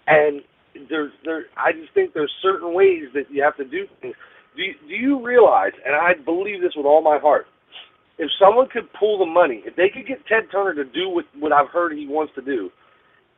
and 0.07 0.43
there's 0.89 1.13
there. 1.25 1.47
I 1.57 1.73
just 1.73 1.93
think 1.95 2.15
there's 2.15 2.33
certain 2.43 2.75
ways 2.75 3.05
that 3.15 3.31
you 3.31 3.43
have 3.43 3.57
to 3.57 3.65
do 3.65 3.87
things. 4.01 4.15
Do 4.57 4.63
you, 4.63 4.75
do 4.89 4.95
you 4.95 5.25
realize? 5.25 5.73
And 5.87 5.95
I 5.95 6.15
believe 6.25 6.61
this 6.61 6.73
with 6.77 6.87
all 6.87 7.03
my 7.03 7.19
heart. 7.19 7.47
If 8.19 8.31
someone 8.41 8.67
could 8.73 8.93
pull 8.99 9.19
the 9.19 9.27
money, 9.27 9.63
if 9.65 9.77
they 9.77 9.89
could 9.89 10.07
get 10.07 10.27
Ted 10.27 10.51
Turner 10.51 10.75
to 10.75 10.85
do 10.85 11.09
what 11.09 11.25
what 11.39 11.53
I've 11.53 11.69
heard 11.69 11.93
he 11.93 12.07
wants 12.09 12.33
to 12.35 12.43
do, 12.43 12.71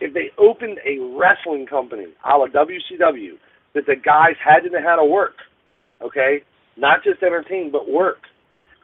if 0.00 0.14
they 0.14 0.30
opened 0.38 0.78
a 0.86 0.98
wrestling 1.18 1.66
company, 1.66 2.06
a 2.24 2.36
la 2.36 2.46
WCW, 2.46 3.36
that 3.74 3.86
the 3.86 3.96
guys 3.96 4.36
had 4.42 4.60
to 4.60 4.70
know 4.70 4.82
how 4.82 4.96
to 4.96 5.04
work, 5.04 5.34
okay, 6.02 6.40
not 6.76 7.04
just 7.04 7.22
entertain 7.22 7.70
but 7.70 7.90
work, 7.90 8.18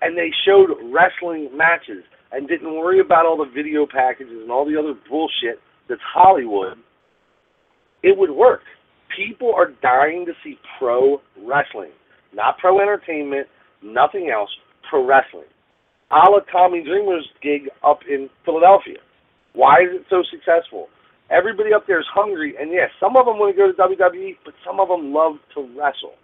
and 0.03 0.17
they 0.17 0.31
showed 0.47 0.71
wrestling 0.93 1.51
matches 1.57 2.05
and 2.33 2.49
didn't 2.49 2.75
worry 2.75 3.01
about 3.01 3.27
all 3.27 3.37
the 3.37 3.51
video 3.51 3.87
packages 3.87 4.33
and 4.33 4.51
all 4.51 4.65
the 4.65 4.79
other 4.79 4.95
bullshit 5.09 5.61
that's 5.89 6.01
Hollywood, 6.03 6.79
it 8.03 8.17
would 8.17 8.31
work. 8.31 8.63
People 9.17 9.53
are 9.55 9.71
dying 9.83 10.27
to 10.27 10.33
see 10.45 10.59
pro 10.79 11.21
wrestling, 11.39 11.93
not 12.35 12.59
pro 12.59 12.81
entertainment, 12.81 13.47
nothing 13.83 14.31
else, 14.35 14.51
pro 14.89 15.07
wrestling. 15.07 15.49
A 16.11 16.31
la 16.31 16.41
Tommy 16.53 16.83
Dreamer's 16.85 17.27
gig 17.43 17.69
up 17.83 18.01
in 18.09 18.29
Philadelphia. 18.45 18.99
Why 19.55 19.81
is 19.81 20.01
it 20.01 20.07
so 20.11 20.23
successful? 20.31 20.89
Everybody 21.31 21.73
up 21.75 21.87
there 21.89 21.99
is 21.99 22.07
hungry, 22.13 22.55
and 22.61 22.71
yes, 22.71 22.91
some 23.01 23.17
of 23.17 23.27
them 23.27 23.39
want 23.39 23.57
to 23.57 23.59
go 23.59 23.73
to 23.73 23.75
WWE, 23.75 24.37
but 24.45 24.55
some 24.65 24.79
of 24.79 24.89
them 24.89 25.13
love 25.13 25.35
to 25.55 25.63
wrestle. 25.75 26.15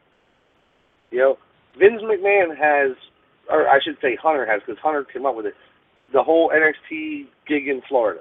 You 1.10 1.18
know, 1.18 1.36
Vince 1.78 2.02
McMahon 2.02 2.54
has, 2.54 2.96
or 3.50 3.68
I 3.68 3.78
should 3.82 3.96
say 4.00 4.16
Hunter 4.20 4.46
has, 4.46 4.60
because 4.64 4.80
Hunter 4.82 5.04
came 5.04 5.26
up 5.26 5.34
with 5.34 5.46
it, 5.46 5.54
the 6.12 6.22
whole 6.22 6.50
NXT 6.50 7.26
gig 7.48 7.68
in 7.68 7.82
Florida. 7.88 8.20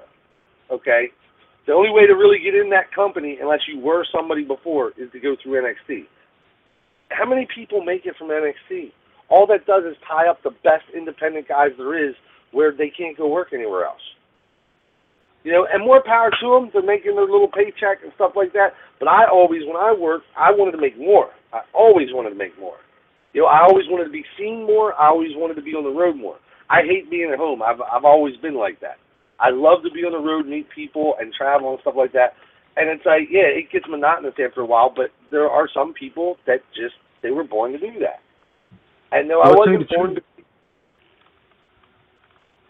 Okay? 0.70 1.08
The 1.66 1.72
only 1.72 1.90
way 1.90 2.06
to 2.06 2.14
really 2.14 2.38
get 2.42 2.54
in 2.54 2.70
that 2.70 2.92
company, 2.94 3.38
unless 3.40 3.60
you 3.68 3.78
were 3.78 4.04
somebody 4.10 4.44
before, 4.44 4.90
is 4.98 5.10
to 5.12 5.20
go 5.20 5.36
through 5.42 5.62
NXT. 5.62 6.06
How 7.10 7.28
many 7.28 7.46
people 7.54 7.84
make 7.84 8.06
it 8.06 8.14
from 8.18 8.28
NXT? 8.28 8.90
All 9.28 9.46
that 9.46 9.66
does 9.66 9.84
is 9.84 9.96
tie 10.08 10.28
up 10.28 10.42
the 10.42 10.50
best 10.64 10.84
independent 10.94 11.48
guys 11.48 11.70
there 11.76 12.08
is 12.08 12.14
where 12.50 12.72
they 12.72 12.90
can't 12.90 13.16
go 13.16 13.28
work 13.28 13.48
anywhere 13.52 13.84
else. 13.84 14.00
You 15.44 15.52
know, 15.52 15.66
and 15.70 15.84
more 15.84 16.02
power 16.04 16.30
to 16.30 16.46
them. 16.54 16.70
They're 16.72 16.82
making 16.82 17.16
their 17.16 17.26
little 17.26 17.48
paycheck 17.48 18.02
and 18.02 18.12
stuff 18.14 18.32
like 18.36 18.52
that. 18.52 18.74
But 18.98 19.08
I 19.08 19.26
always, 19.30 19.62
when 19.66 19.76
I 19.76 19.92
worked, 19.92 20.26
I 20.38 20.50
wanted 20.52 20.72
to 20.72 20.80
make 20.80 20.98
more. 20.98 21.30
I 21.52 21.62
always 21.74 22.08
wanted 22.10 22.30
to 22.30 22.36
make 22.36 22.58
more. 22.58 22.76
You 23.32 23.42
know, 23.42 23.46
I 23.46 23.62
always 23.62 23.86
wanted 23.88 24.04
to 24.04 24.10
be 24.10 24.24
seen 24.38 24.66
more. 24.66 24.94
I 24.94 25.08
always 25.08 25.32
wanted 25.34 25.54
to 25.54 25.62
be 25.62 25.72
on 25.72 25.84
the 25.84 25.90
road 25.90 26.16
more. 26.16 26.36
I 26.68 26.82
hate 26.82 27.10
being 27.10 27.30
at 27.32 27.38
home. 27.38 27.62
I've 27.62 27.80
I've 27.80 28.04
always 28.04 28.36
been 28.38 28.54
like 28.54 28.80
that. 28.80 28.96
I 29.40 29.50
love 29.50 29.82
to 29.82 29.90
be 29.90 30.00
on 30.00 30.12
the 30.12 30.18
road, 30.18 30.44
and 30.46 30.50
meet 30.50 30.68
people, 30.74 31.14
and 31.20 31.32
travel 31.32 31.70
and 31.70 31.80
stuff 31.80 31.94
like 31.96 32.12
that. 32.12 32.34
And 32.76 32.88
it's 32.88 33.04
like, 33.04 33.28
yeah, 33.30 33.48
it 33.48 33.70
gets 33.70 33.84
monotonous 33.88 34.34
after 34.38 34.60
a 34.60 34.66
while. 34.66 34.92
But 34.94 35.10
there 35.30 35.48
are 35.48 35.68
some 35.74 35.92
people 35.92 36.36
that 36.46 36.60
just 36.74 36.94
they 37.22 37.30
were 37.30 37.44
born 37.44 37.72
to 37.72 37.78
do 37.78 37.98
that. 38.00 38.20
And 39.10 39.28
no, 39.28 39.40
I 39.40 39.48
Well, 39.48 39.58
I'll 39.58 39.64
tell 39.64 39.72
you 39.72 39.78
wasn't 39.78 39.96
born 39.96 40.14
to. 40.14 40.22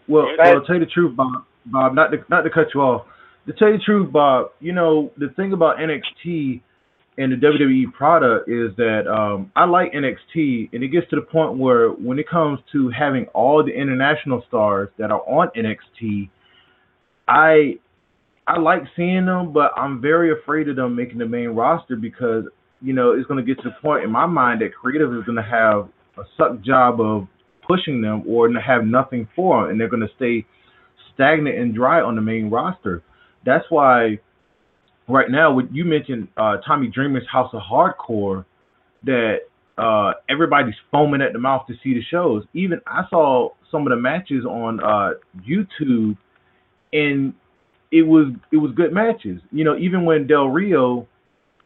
Well, 0.07 0.27
well. 0.37 0.47
I'll 0.47 0.65
tell 0.65 0.75
you 0.75 0.85
the 0.85 0.91
truth, 0.91 1.15
Bob. 1.15 1.45
Bob, 1.65 1.93
not 1.93 2.11
to 2.11 2.17
not 2.29 2.41
to 2.41 2.49
cut 2.49 2.67
you 2.73 2.81
off. 2.81 3.05
To 3.47 3.53
tell 3.53 3.69
you 3.69 3.77
the 3.77 3.83
truth, 3.83 4.11
Bob, 4.11 4.51
you 4.59 4.73
know 4.73 5.11
the 5.17 5.29
thing 5.35 5.53
about 5.53 5.77
NXT 5.77 6.61
and 7.17 7.31
the 7.31 7.35
WWE 7.35 7.93
product 7.93 8.49
is 8.49 8.75
that 8.77 9.03
um, 9.07 9.51
I 9.55 9.65
like 9.65 9.93
NXT, 9.93 10.73
and 10.73 10.83
it 10.83 10.87
gets 10.87 11.09
to 11.11 11.15
the 11.15 11.21
point 11.21 11.57
where 11.57 11.89
when 11.89 12.17
it 12.17 12.27
comes 12.27 12.59
to 12.71 12.89
having 12.89 13.25
all 13.33 13.63
the 13.63 13.71
international 13.71 14.43
stars 14.47 14.89
that 14.97 15.11
are 15.11 15.21
on 15.21 15.49
NXT, 15.55 16.29
I 17.27 17.75
I 18.45 18.59
like 18.59 18.81
seeing 18.95 19.25
them, 19.25 19.53
but 19.53 19.71
I'm 19.77 20.01
very 20.01 20.31
afraid 20.33 20.67
of 20.67 20.75
them 20.75 20.95
making 20.95 21.19
the 21.19 21.27
main 21.27 21.49
roster 21.49 21.95
because 21.95 22.45
you 22.81 22.93
know 22.93 23.11
it's 23.11 23.27
going 23.27 23.43
to 23.43 23.45
get 23.45 23.61
to 23.63 23.69
the 23.69 23.75
point 23.81 24.03
in 24.03 24.11
my 24.11 24.25
mind 24.25 24.61
that 24.61 24.73
creative 24.73 25.13
is 25.13 25.23
going 25.23 25.37
to 25.37 25.43
have 25.43 25.89
a 26.17 26.27
suck 26.37 26.61
job 26.61 26.99
of 26.99 27.27
pushing 27.65 28.01
them 28.01 28.23
or 28.27 28.49
have 28.59 28.85
nothing 28.85 29.27
for 29.35 29.61
them, 29.61 29.71
and 29.71 29.79
they're 29.79 29.89
going 29.89 30.01
to 30.01 30.15
stay 30.15 30.45
stagnant 31.13 31.57
and 31.57 31.75
dry 31.75 32.01
on 32.01 32.15
the 32.15 32.21
main 32.21 32.49
roster. 32.49 33.03
That's 33.45 33.65
why 33.69 34.19
right 35.07 35.29
now, 35.29 35.57
you 35.71 35.85
mentioned, 35.85 36.27
uh, 36.37 36.57
Tommy 36.65 36.87
Dreamer's 36.87 37.27
House 37.31 37.53
of 37.53 37.61
Hardcore, 37.61 38.45
that 39.03 39.39
uh, 39.77 40.13
everybody's 40.29 40.75
foaming 40.91 41.21
at 41.21 41.33
the 41.33 41.39
mouth 41.39 41.65
to 41.67 41.73
see 41.83 41.93
the 41.93 42.01
shows. 42.09 42.43
Even 42.53 42.79
I 42.87 43.03
saw 43.09 43.49
some 43.71 43.87
of 43.87 43.89
the 43.89 43.97
matches 43.97 44.45
on 44.45 44.79
uh, 44.79 45.11
YouTube, 45.47 46.17
and 46.93 47.33
it 47.91 48.03
was 48.03 48.33
it 48.51 48.57
was 48.57 48.71
good 48.75 48.93
matches. 48.93 49.41
You 49.51 49.63
know, 49.63 49.77
even 49.77 50.05
when 50.05 50.27
Del 50.27 50.47
Rio 50.47 51.07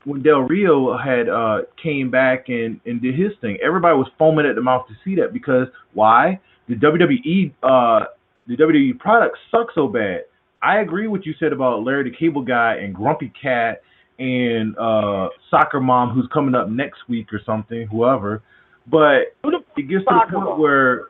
when 0.05 0.23
Del 0.23 0.41
Rio 0.41 0.97
had 0.97 1.27
uh, 1.27 1.59
came 1.81 2.09
back 2.09 2.45
and, 2.47 2.79
and 2.85 3.01
did 3.01 3.13
his 3.13 3.31
thing, 3.41 3.57
everybody 3.63 3.97
was 3.97 4.07
foaming 4.17 4.45
at 4.45 4.55
the 4.55 4.61
mouth 4.61 4.87
to 4.87 4.93
see 5.03 5.15
that 5.21 5.33
because 5.33 5.67
why? 5.93 6.39
The 6.69 6.75
WWE 6.75 7.53
uh, 7.63 8.05
the 8.47 8.55
WWE 8.55 8.97
product 8.99 9.37
sucks 9.51 9.75
so 9.75 9.87
bad. 9.87 10.21
I 10.61 10.79
agree 10.79 11.07
with 11.07 11.21
you 11.25 11.33
said 11.39 11.53
about 11.53 11.83
Larry 11.83 12.09
the 12.09 12.15
Cable 12.15 12.43
Guy 12.43 12.77
and 12.81 12.93
Grumpy 12.93 13.31
Cat 13.41 13.81
and 14.19 14.75
uh 14.77 15.29
Soccer 15.51 15.79
Mom 15.79 16.09
who's 16.09 16.27
coming 16.33 16.55
up 16.55 16.69
next 16.69 16.99
week 17.07 17.31
or 17.31 17.39
something, 17.45 17.87
whoever. 17.91 18.41
But 18.89 19.35
it 19.43 19.89
gets 19.89 20.05
to 20.05 20.21
the 20.25 20.33
point 20.33 20.59
where, 20.59 21.07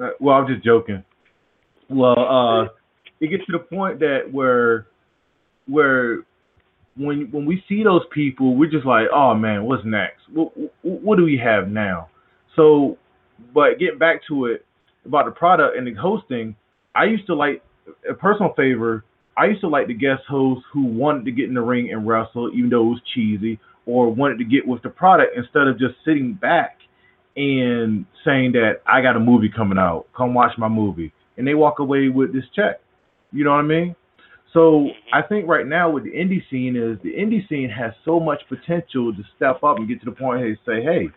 uh, 0.00 0.10
well, 0.20 0.36
I'm 0.36 0.46
just 0.46 0.64
joking. 0.64 1.02
Well, 1.88 2.18
uh, 2.18 2.64
it 3.20 3.30
gets 3.30 3.44
to 3.46 3.52
the 3.52 3.58
point 3.58 3.98
that 4.00 4.30
where, 4.30 4.86
where, 5.66 6.18
when 6.96 7.28
when 7.30 7.46
we 7.46 7.62
see 7.68 7.82
those 7.82 8.02
people, 8.12 8.56
we're 8.56 8.70
just 8.70 8.84
like, 8.84 9.06
oh 9.14 9.34
man, 9.34 9.64
what's 9.64 9.84
next? 9.84 10.20
What 10.32 10.52
what 10.82 11.16
do 11.16 11.24
we 11.24 11.40
have 11.42 11.68
now? 11.68 12.08
So, 12.56 12.98
but 13.54 13.78
getting 13.78 13.98
back 13.98 14.20
to 14.28 14.46
it 14.46 14.66
about 15.06 15.24
the 15.24 15.30
product 15.30 15.76
and 15.76 15.86
the 15.86 15.94
hosting, 15.94 16.56
I 16.94 17.04
used 17.04 17.26
to 17.28 17.34
like 17.34 17.62
a 18.08 18.14
personal 18.14 18.54
favor. 18.54 19.04
I 19.36 19.46
used 19.46 19.60
to 19.60 19.68
like 19.68 19.86
the 19.86 19.94
guest 19.94 20.22
hosts 20.28 20.64
who 20.72 20.84
wanted 20.84 21.24
to 21.26 21.32
get 21.32 21.46
in 21.48 21.54
the 21.54 21.62
ring 21.62 21.92
and 21.92 22.06
wrestle, 22.06 22.50
even 22.54 22.70
though 22.70 22.82
it 22.82 22.90
was 22.90 23.02
cheesy, 23.14 23.58
or 23.86 24.12
wanted 24.12 24.38
to 24.38 24.44
get 24.44 24.66
with 24.66 24.82
the 24.82 24.88
product 24.90 25.36
instead 25.36 25.68
of 25.68 25.78
just 25.78 25.94
sitting 26.04 26.34
back 26.34 26.78
and 27.36 28.04
saying 28.24 28.52
that 28.52 28.80
I 28.86 29.00
got 29.00 29.16
a 29.16 29.20
movie 29.20 29.48
coming 29.54 29.78
out, 29.78 30.06
come 30.16 30.34
watch 30.34 30.52
my 30.58 30.68
movie, 30.68 31.12
and 31.36 31.46
they 31.46 31.54
walk 31.54 31.78
away 31.78 32.08
with 32.08 32.32
this 32.32 32.44
check. 32.54 32.80
You 33.32 33.44
know 33.44 33.50
what 33.50 33.58
I 33.58 33.62
mean? 33.62 33.94
So 34.52 34.88
I 35.12 35.22
think 35.22 35.46
right 35.46 35.66
now 35.66 35.90
with 35.90 36.04
the 36.04 36.10
indie 36.10 36.42
scene 36.50 36.74
is 36.74 36.98
the 37.02 37.12
indie 37.12 37.46
scene 37.48 37.70
has 37.70 37.92
so 38.04 38.18
much 38.18 38.42
potential 38.48 39.14
to 39.14 39.22
step 39.36 39.62
up 39.62 39.76
and 39.76 39.86
get 39.86 40.00
to 40.00 40.06
the 40.06 40.12
point 40.12 40.40
where 40.40 40.48
they 40.48 40.56
say, 40.66 40.82
hey, 40.82 41.08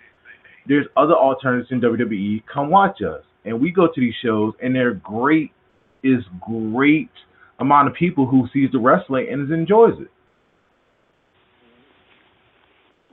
there's 0.67 0.85
other 0.95 1.15
alternatives 1.15 1.69
in 1.71 1.81
WWE. 1.81 2.43
Come 2.53 2.69
watch 2.69 3.01
us. 3.01 3.23
And 3.45 3.59
we 3.59 3.71
go 3.71 3.87
to 3.87 3.99
these 3.99 4.13
shows, 4.23 4.53
and 4.61 4.75
they're 4.75 4.93
great. 4.93 5.51
Is 6.03 6.23
great 6.39 7.11
amount 7.59 7.87
of 7.87 7.93
people 7.93 8.25
who 8.25 8.47
sees 8.51 8.69
the 8.71 8.79
wrestling 8.79 9.27
and 9.31 9.51
enjoys 9.51 9.93
it. 9.99 10.09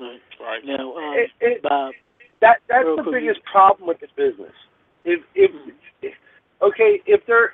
Right. 0.01 0.20
Right. 0.40 0.65
Now, 0.65 0.97
um, 0.97 1.15
It- 1.15 1.32
it- 1.40 1.62
Bob. 1.62 1.93
That 2.40 2.60
that's 2.69 2.85
the 2.85 3.02
quick, 3.02 3.23
biggest 3.23 3.44
problem 3.44 3.89
with 3.89 3.98
the 3.98 4.06
business. 4.15 4.52
If, 5.05 5.20
if 5.35 5.51
if 6.02 6.15
okay, 6.62 7.02
if 7.05 7.27
they're 7.27 7.52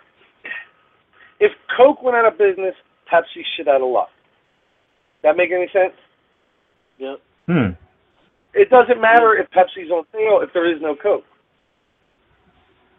if 1.40 1.52
Coke 1.77 2.02
went 2.02 2.16
out 2.16 2.27
of 2.27 2.39
business, 2.39 2.74
Pepsi 3.11 3.44
shit 3.56 3.66
out 3.66 3.81
of 3.81 3.89
luck. 3.89 4.11
That 5.23 5.36
make 5.36 5.51
any 5.51 5.69
sense? 5.73 5.94
Yep. 6.98 7.20
Hmm. 7.47 7.70
It 8.52 8.70
doesn't 8.70 9.01
matter 9.01 9.35
if 9.36 9.48
Pepsi's 9.51 9.90
on 9.90 10.05
sale 10.12 10.40
if 10.43 10.52
there 10.52 10.70
is 10.70 10.81
no 10.81 10.94
Coke. 10.94 11.24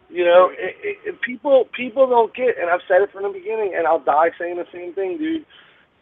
You 0.08 0.24
know, 0.24 0.50
it, 0.52 0.98
it, 1.04 1.20
people 1.22 1.66
people 1.76 2.08
don't 2.08 2.34
get, 2.34 2.58
and 2.60 2.70
I've 2.70 2.84
said 2.86 3.02
it 3.02 3.10
from 3.12 3.24
the 3.24 3.30
beginning, 3.38 3.74
and 3.76 3.86
I'll 3.86 4.02
die 4.02 4.30
saying 4.38 4.56
the 4.56 4.66
same 4.72 4.94
thing, 4.94 5.18
dude. 5.18 5.44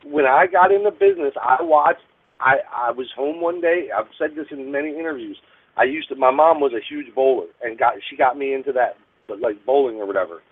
When 0.04 0.26
I 0.26 0.46
got 0.46 0.72
into 0.72 0.90
business, 0.90 1.32
I 1.40 1.62
watched. 1.62 2.04
I 2.40 2.56
I 2.72 2.90
was 2.90 3.08
home 3.16 3.40
one 3.40 3.60
day. 3.60 3.88
I've 3.96 4.12
said 4.18 4.36
this 4.36 4.46
in 4.50 4.70
many 4.72 4.90
interviews. 4.90 5.38
I 5.76 5.84
used 5.84 6.08
to. 6.10 6.16
My 6.16 6.30
mom 6.30 6.60
was 6.60 6.72
a 6.72 6.84
huge 6.84 7.14
bowler, 7.14 7.46
and 7.62 7.78
got 7.78 7.94
she 8.10 8.16
got 8.16 8.36
me 8.36 8.52
into 8.52 8.72
that, 8.72 8.96
like 9.40 9.64
bowling 9.64 9.96
or 9.96 10.06
whatever. 10.06 10.42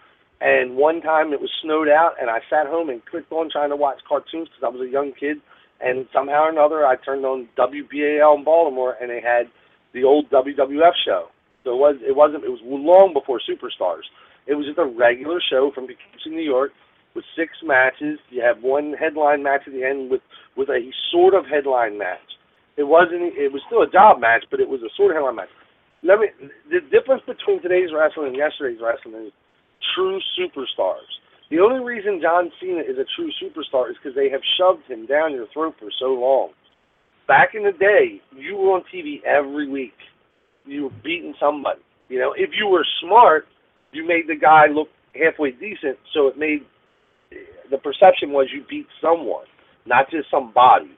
And 0.41 0.77
one 0.77 1.01
time 1.03 1.33
it 1.33 1.41
was 1.41 1.51
snowed 1.63 1.89
out, 1.89 2.15
and 2.21 2.29
I 2.31 2.41
sat 2.51 2.67
home 2.67 2.89
and 2.89 3.05
clicked 3.07 3.31
on 3.31 3.51
trying 3.51 3.71
to 3.71 3.77
watch 3.77 3.99
cartoons 4.09 4.49
because 4.49 4.65
I 4.65 4.69
was 4.69 4.87
a 4.87 4.91
young 4.91 5.13
kid. 5.19 5.39
And 5.81 6.07
somehow 6.13 6.45
or 6.45 6.51
another, 6.51 6.87
I 6.87 6.97
turned 6.97 7.25
on 7.25 7.49
WBAL 7.59 8.39
in 8.39 8.45
Baltimore, 8.45 8.97
and 9.01 9.11
they 9.11 9.21
had 9.21 9.47
the 9.95 10.05
old 10.05 10.31
WWF 10.31 10.93
show. 11.05 11.27
So 11.65 11.73
it 11.73 11.79
was 11.79 11.97
it 12.03 12.17
wasn't 12.17 12.45
it 12.45 12.51
was 12.51 12.61
long 12.65 13.13
before 13.13 13.41
Superstars. 13.41 14.07
It 14.47 14.55
was 14.55 14.67
just 14.67 14.79
a 14.79 14.87
regular 14.87 15.41
show 15.41 15.71
from 15.75 15.87
Poughkeepsie, 15.87 16.31
New 16.31 16.43
York, 16.43 16.73
with 17.15 17.25
six 17.37 17.53
matches. 17.63 18.19
You 18.31 18.43
have 18.43 18.63
one 18.63 18.95
headline 18.99 19.43
match 19.43 19.63
at 19.67 19.73
the 19.73 19.85
end 19.85 20.11
with 20.11 20.23
with 20.57 20.69
a 20.69 20.91
sort 21.11 21.35
of 21.35 21.47
headline 21.47 21.99
match. 21.99 22.27
It 22.77 22.85
wasn't. 22.85 23.37
It 23.37 23.53
was 23.53 23.63
still 23.67 23.83
a 23.83 23.91
job 23.91 24.21
match, 24.21 24.45
but 24.51 24.61
it 24.61 24.69
was 24.69 24.83
a 24.83 24.91
sort 24.97 25.13
of 25.13 25.17
headline 25.17 25.37
match. 25.37 25.53
Let 26.03 26.19
me. 26.19 26.29
The 26.71 26.81
difference 26.91 27.23
between 27.27 27.63
today's 27.63 27.91
wrestling 27.95 28.35
and 28.35 28.37
yesterday's 28.37 28.81
wrestling 28.83 29.29
is 29.29 29.33
true 29.95 30.19
superstars. 30.35 31.07
The 31.51 31.61
only 31.61 31.85
reason 31.85 32.19
John 32.23 32.51
Cena 32.59 32.81
is 32.81 32.97
a 32.97 33.05
true 33.15 33.31
superstar 33.37 33.91
is 33.91 33.97
because 34.01 34.17
they 34.17 34.31
have 34.31 34.41
shoved 34.57 34.89
him 34.89 35.07
down 35.07 35.33
your 35.33 35.47
throat 35.53 35.75
for 35.79 35.91
so 36.01 36.17
long. 36.17 36.51
Back 37.29 37.51
in 37.55 37.63
the 37.63 37.73
day, 37.73 38.21
you 38.35 38.57
were 38.57 38.73
on 38.73 38.85
TV 38.93 39.23
every 39.25 39.69
week. 39.69 39.95
You 40.67 40.85
were 40.85 40.97
beating 41.05 41.35
somebody. 41.41 41.81
You 42.09 42.19
know, 42.19 42.35
if 42.37 42.51
you 42.59 42.69
were 42.69 42.87
smart, 43.03 43.47
you 43.93 44.07
made 44.07 44.29
the 44.29 44.37
guy 44.37 44.67
look 44.67 44.89
halfway 45.15 45.53
decent, 45.53 45.99
so 46.15 46.29
it 46.29 46.39
made 46.39 46.61
the 47.71 47.79
perception 47.79 48.33
was 48.33 48.49
you 48.55 48.65
beat 48.69 48.87
someone, 49.01 49.47
not 49.87 50.11
just 50.11 50.31
somebody, 50.31 50.91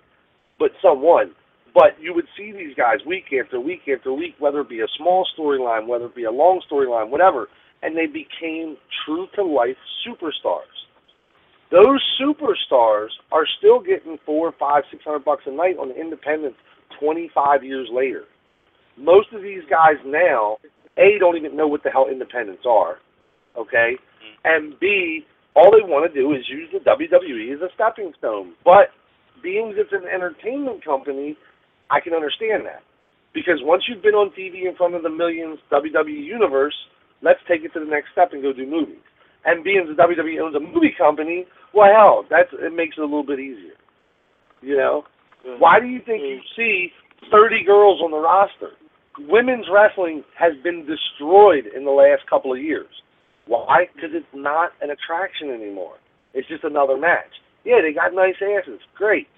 but 0.59 0.71
someone. 0.83 1.33
But 1.75 2.01
you 2.01 2.15
would 2.15 2.27
see 2.37 2.53
these 2.53 2.75
guys 2.77 2.99
week 3.07 3.27
after 3.33 3.61
week 3.61 3.83
after 3.93 4.13
week, 4.13 4.35
whether 4.39 4.61
it 4.61 4.69
be 4.69 4.81
a 4.81 4.89
small 4.99 5.27
storyline, 5.39 5.87
whether 5.89 6.07
it 6.07 6.15
be 6.17 6.25
a 6.25 6.31
long 6.31 6.61
storyline, 6.71 7.11
whatever, 7.11 7.49
and 7.83 7.97
they 7.97 8.07
became 8.07 8.77
true 9.05 9.27
to 9.37 9.45
life 9.45 9.77
superstars. 10.07 10.75
Those 11.71 12.03
superstars 12.21 13.09
are 13.33 13.47
still 13.59 13.81
getting 13.81 14.19
four, 14.27 14.53
five, 14.59 14.85
six 14.91 15.05
hundred 15.05 15.25
bucks 15.25 15.45
a 15.47 15.53
night 15.53 15.77
on 15.79 15.89
the 15.89 16.01
independents 16.01 16.59
twenty 17.01 17.31
five 17.35 17.65
years 17.65 17.89
later. 17.93 18.25
Most 18.97 19.33
of 19.33 19.43
these 19.43 19.63
guys 19.69 19.97
now, 20.07 20.59
A, 20.99 21.19
don't 21.19 21.37
even 21.37 21.57
know 21.57 21.67
what 21.67 21.83
the 21.83 21.91
hell 21.91 22.07
independents 22.11 22.65
are. 22.67 22.99
Okay? 23.57 23.97
Mm-hmm. 23.97 24.35
And 24.45 24.81
B, 24.81 25.27
all 25.55 25.71
they 25.71 25.87
want 25.87 26.11
to 26.13 26.21
do 26.21 26.33
is 26.33 26.43
use 26.49 26.69
the 26.73 26.79
WWE 26.79 27.55
as 27.55 27.61
a 27.63 27.73
stepping 27.75 28.13
stone. 28.19 28.55
But 28.65 28.91
being 29.43 29.75
it's 29.77 29.93
an 29.93 30.09
entertainment 30.13 30.85
company, 30.85 31.37
I 31.91 32.01
can 32.01 32.15
understand 32.15 32.67
that. 32.67 32.83
Because 33.35 33.59
once 33.63 33.85
you've 33.89 34.03
been 34.03 34.15
on 34.15 34.31
TV 34.31 34.67
in 34.67 34.77
front 34.77 34.95
of 34.95 35.03
the 35.03 35.11
millions 35.11 35.59
WWE 35.71 36.25
universe, 36.25 36.75
let's 37.23 37.41
take 37.49 37.63
it 37.63 37.73
to 37.75 37.81
the 37.81 37.91
next 37.91 38.13
step 38.13 38.31
and 38.33 38.43
go 38.43 38.53
do 38.53 38.67
movies. 38.67 39.03
And 39.45 39.63
being 39.63 39.85
the 39.87 40.01
WWE 40.01 40.41
owns 40.41 40.55
a 40.55 40.61
movie 40.61 40.95
company, 40.97 41.45
well 41.75 41.91
hell, 41.93 42.25
that's 42.31 42.49
it 42.53 42.75
makes 42.75 42.97
it 42.97 43.03
a 43.03 43.05
little 43.05 43.27
bit 43.27 43.41
easier. 43.41 43.77
You 44.63 44.77
know? 44.77 45.05
Mm-hmm. 45.47 45.61
Why 45.61 45.81
do 45.81 45.87
you 45.87 45.99
think 45.99 46.23
you 46.23 46.41
mm-hmm. 46.41 46.57
see 46.57 46.89
thirty 47.31 47.65
girls 47.65 48.01
on 48.03 48.11
the 48.11 48.19
roster? 48.19 48.73
Women's 49.19 49.67
wrestling 49.73 50.25
has 50.39 50.53
been 50.63 50.87
destroyed 50.87 51.65
in 51.75 51.85
the 51.85 51.91
last 51.91 52.29
couple 52.29 52.53
of 52.53 52.61
years. 52.61 52.91
Why? 53.47 53.87
Because 53.95 54.11
it's 54.13 54.27
not 54.35 54.73
an 54.81 54.91
attraction 54.91 55.51
anymore. 55.51 55.97
It's 56.33 56.49
just 56.49 56.65
another 56.65 56.97
match. 56.97 57.31
Yeah, 57.65 57.81
they 57.83 57.93
got 57.93 58.15
nice 58.15 58.35
asses, 58.43 58.81
great. 58.95 59.29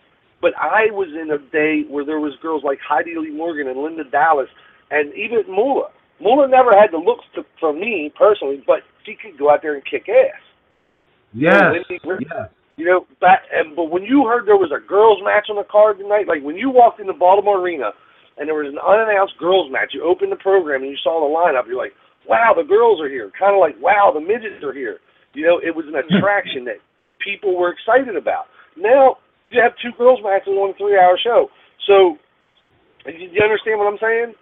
But 0.40 0.52
I 0.56 0.90
was 0.92 1.08
in 1.14 1.30
a 1.30 1.38
day 1.50 1.82
where 1.88 2.04
there 2.04 2.20
was 2.20 2.34
girls 2.42 2.62
like 2.64 2.78
Heidi 2.86 3.14
Lee 3.16 3.30
Morgan 3.30 3.68
and 3.68 3.80
Linda 3.80 4.04
Dallas, 4.04 4.48
and 4.90 5.12
even 5.14 5.44
Moolah. 5.48 5.90
Moolah 6.20 6.48
never 6.48 6.70
had 6.72 6.92
the 6.92 6.98
looks 6.98 7.24
to, 7.34 7.44
for 7.60 7.72
me 7.72 8.12
personally, 8.16 8.62
but 8.66 8.80
she 9.04 9.14
could 9.14 9.38
go 9.38 9.50
out 9.50 9.60
there 9.62 9.74
and 9.74 9.84
kick 9.84 10.08
ass. 10.08 10.40
Yes. 11.32 11.62
Lindy 11.72 12.00
Rick- 12.04 12.26
Yes. 12.30 12.50
You 12.78 12.84
know, 12.84 13.06
back, 13.22 13.40
and 13.54 13.74
but 13.74 13.84
when 13.84 14.02
you 14.02 14.26
heard 14.26 14.46
there 14.46 14.58
was 14.58 14.70
a 14.70 14.86
girls' 14.86 15.20
match 15.24 15.46
on 15.48 15.56
the 15.56 15.64
card 15.64 15.96
tonight, 15.98 16.28
like 16.28 16.42
when 16.42 16.56
you 16.56 16.68
walked 16.68 17.00
into 17.00 17.14
Baltimore 17.14 17.58
Arena 17.58 17.92
and 18.36 18.48
there 18.48 18.56
was 18.56 18.68
an 18.68 18.80
unannounced 18.80 19.38
girls' 19.38 19.72
match, 19.72 19.96
you 19.96 20.04
opened 20.04 20.32
the 20.32 20.40
program 20.40 20.82
and 20.82 20.90
you 20.90 21.00
saw 21.02 21.20
the 21.24 21.30
lineup, 21.32 21.66
you're 21.66 21.80
like, 21.80 21.96
wow, 22.28 22.52
the 22.56 22.66
girls 22.66 23.00
are 23.00 23.08
here. 23.08 23.32
Kind 23.38 23.54
of 23.54 23.60
like, 23.60 23.76
wow, 23.80 24.12
the 24.12 24.20
midgets 24.20 24.62
are 24.62 24.74
here. 24.74 24.98
You 25.32 25.46
know, 25.46 25.56
it 25.62 25.74
was 25.74 25.86
an 25.88 25.96
hmm. 25.96 26.04
attraction 26.16 26.64
that 26.66 26.80
people 27.22 27.56
were 27.56 27.72
excited 27.72 28.16
about. 28.16 28.46
Now 28.76 29.16
you 29.50 29.60
have 29.62 29.72
two 29.80 29.96
girls' 29.96 30.20
matches 30.22 30.52
on 30.52 30.70
a 30.70 30.76
three-hour 30.76 31.18
show. 31.22 31.48
So, 31.86 32.18
do 33.04 33.12
you 33.12 33.42
understand 33.42 33.78
what 33.78 33.88
I'm 33.88 34.00
saying? 34.02 34.34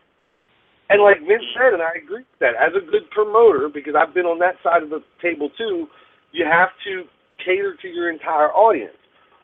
And 0.90 1.02
like 1.02 1.20
Vince 1.20 1.44
said, 1.54 1.72
and 1.72 1.82
I 1.82 1.96
agree 1.96 2.24
with 2.24 2.40
that, 2.40 2.56
as 2.60 2.72
a 2.76 2.84
good 2.84 3.08
promoter, 3.10 3.68
because 3.72 3.94
I've 3.96 4.14
been 4.14 4.26
on 4.26 4.38
that 4.40 4.56
side 4.62 4.82
of 4.82 4.90
the 4.90 5.00
table 5.20 5.50
too, 5.56 5.88
you 6.32 6.44
have 6.44 6.70
to 6.84 7.04
cater 7.44 7.76
to 7.80 7.88
your 7.88 8.10
entire 8.10 8.52
audience. 8.52 8.96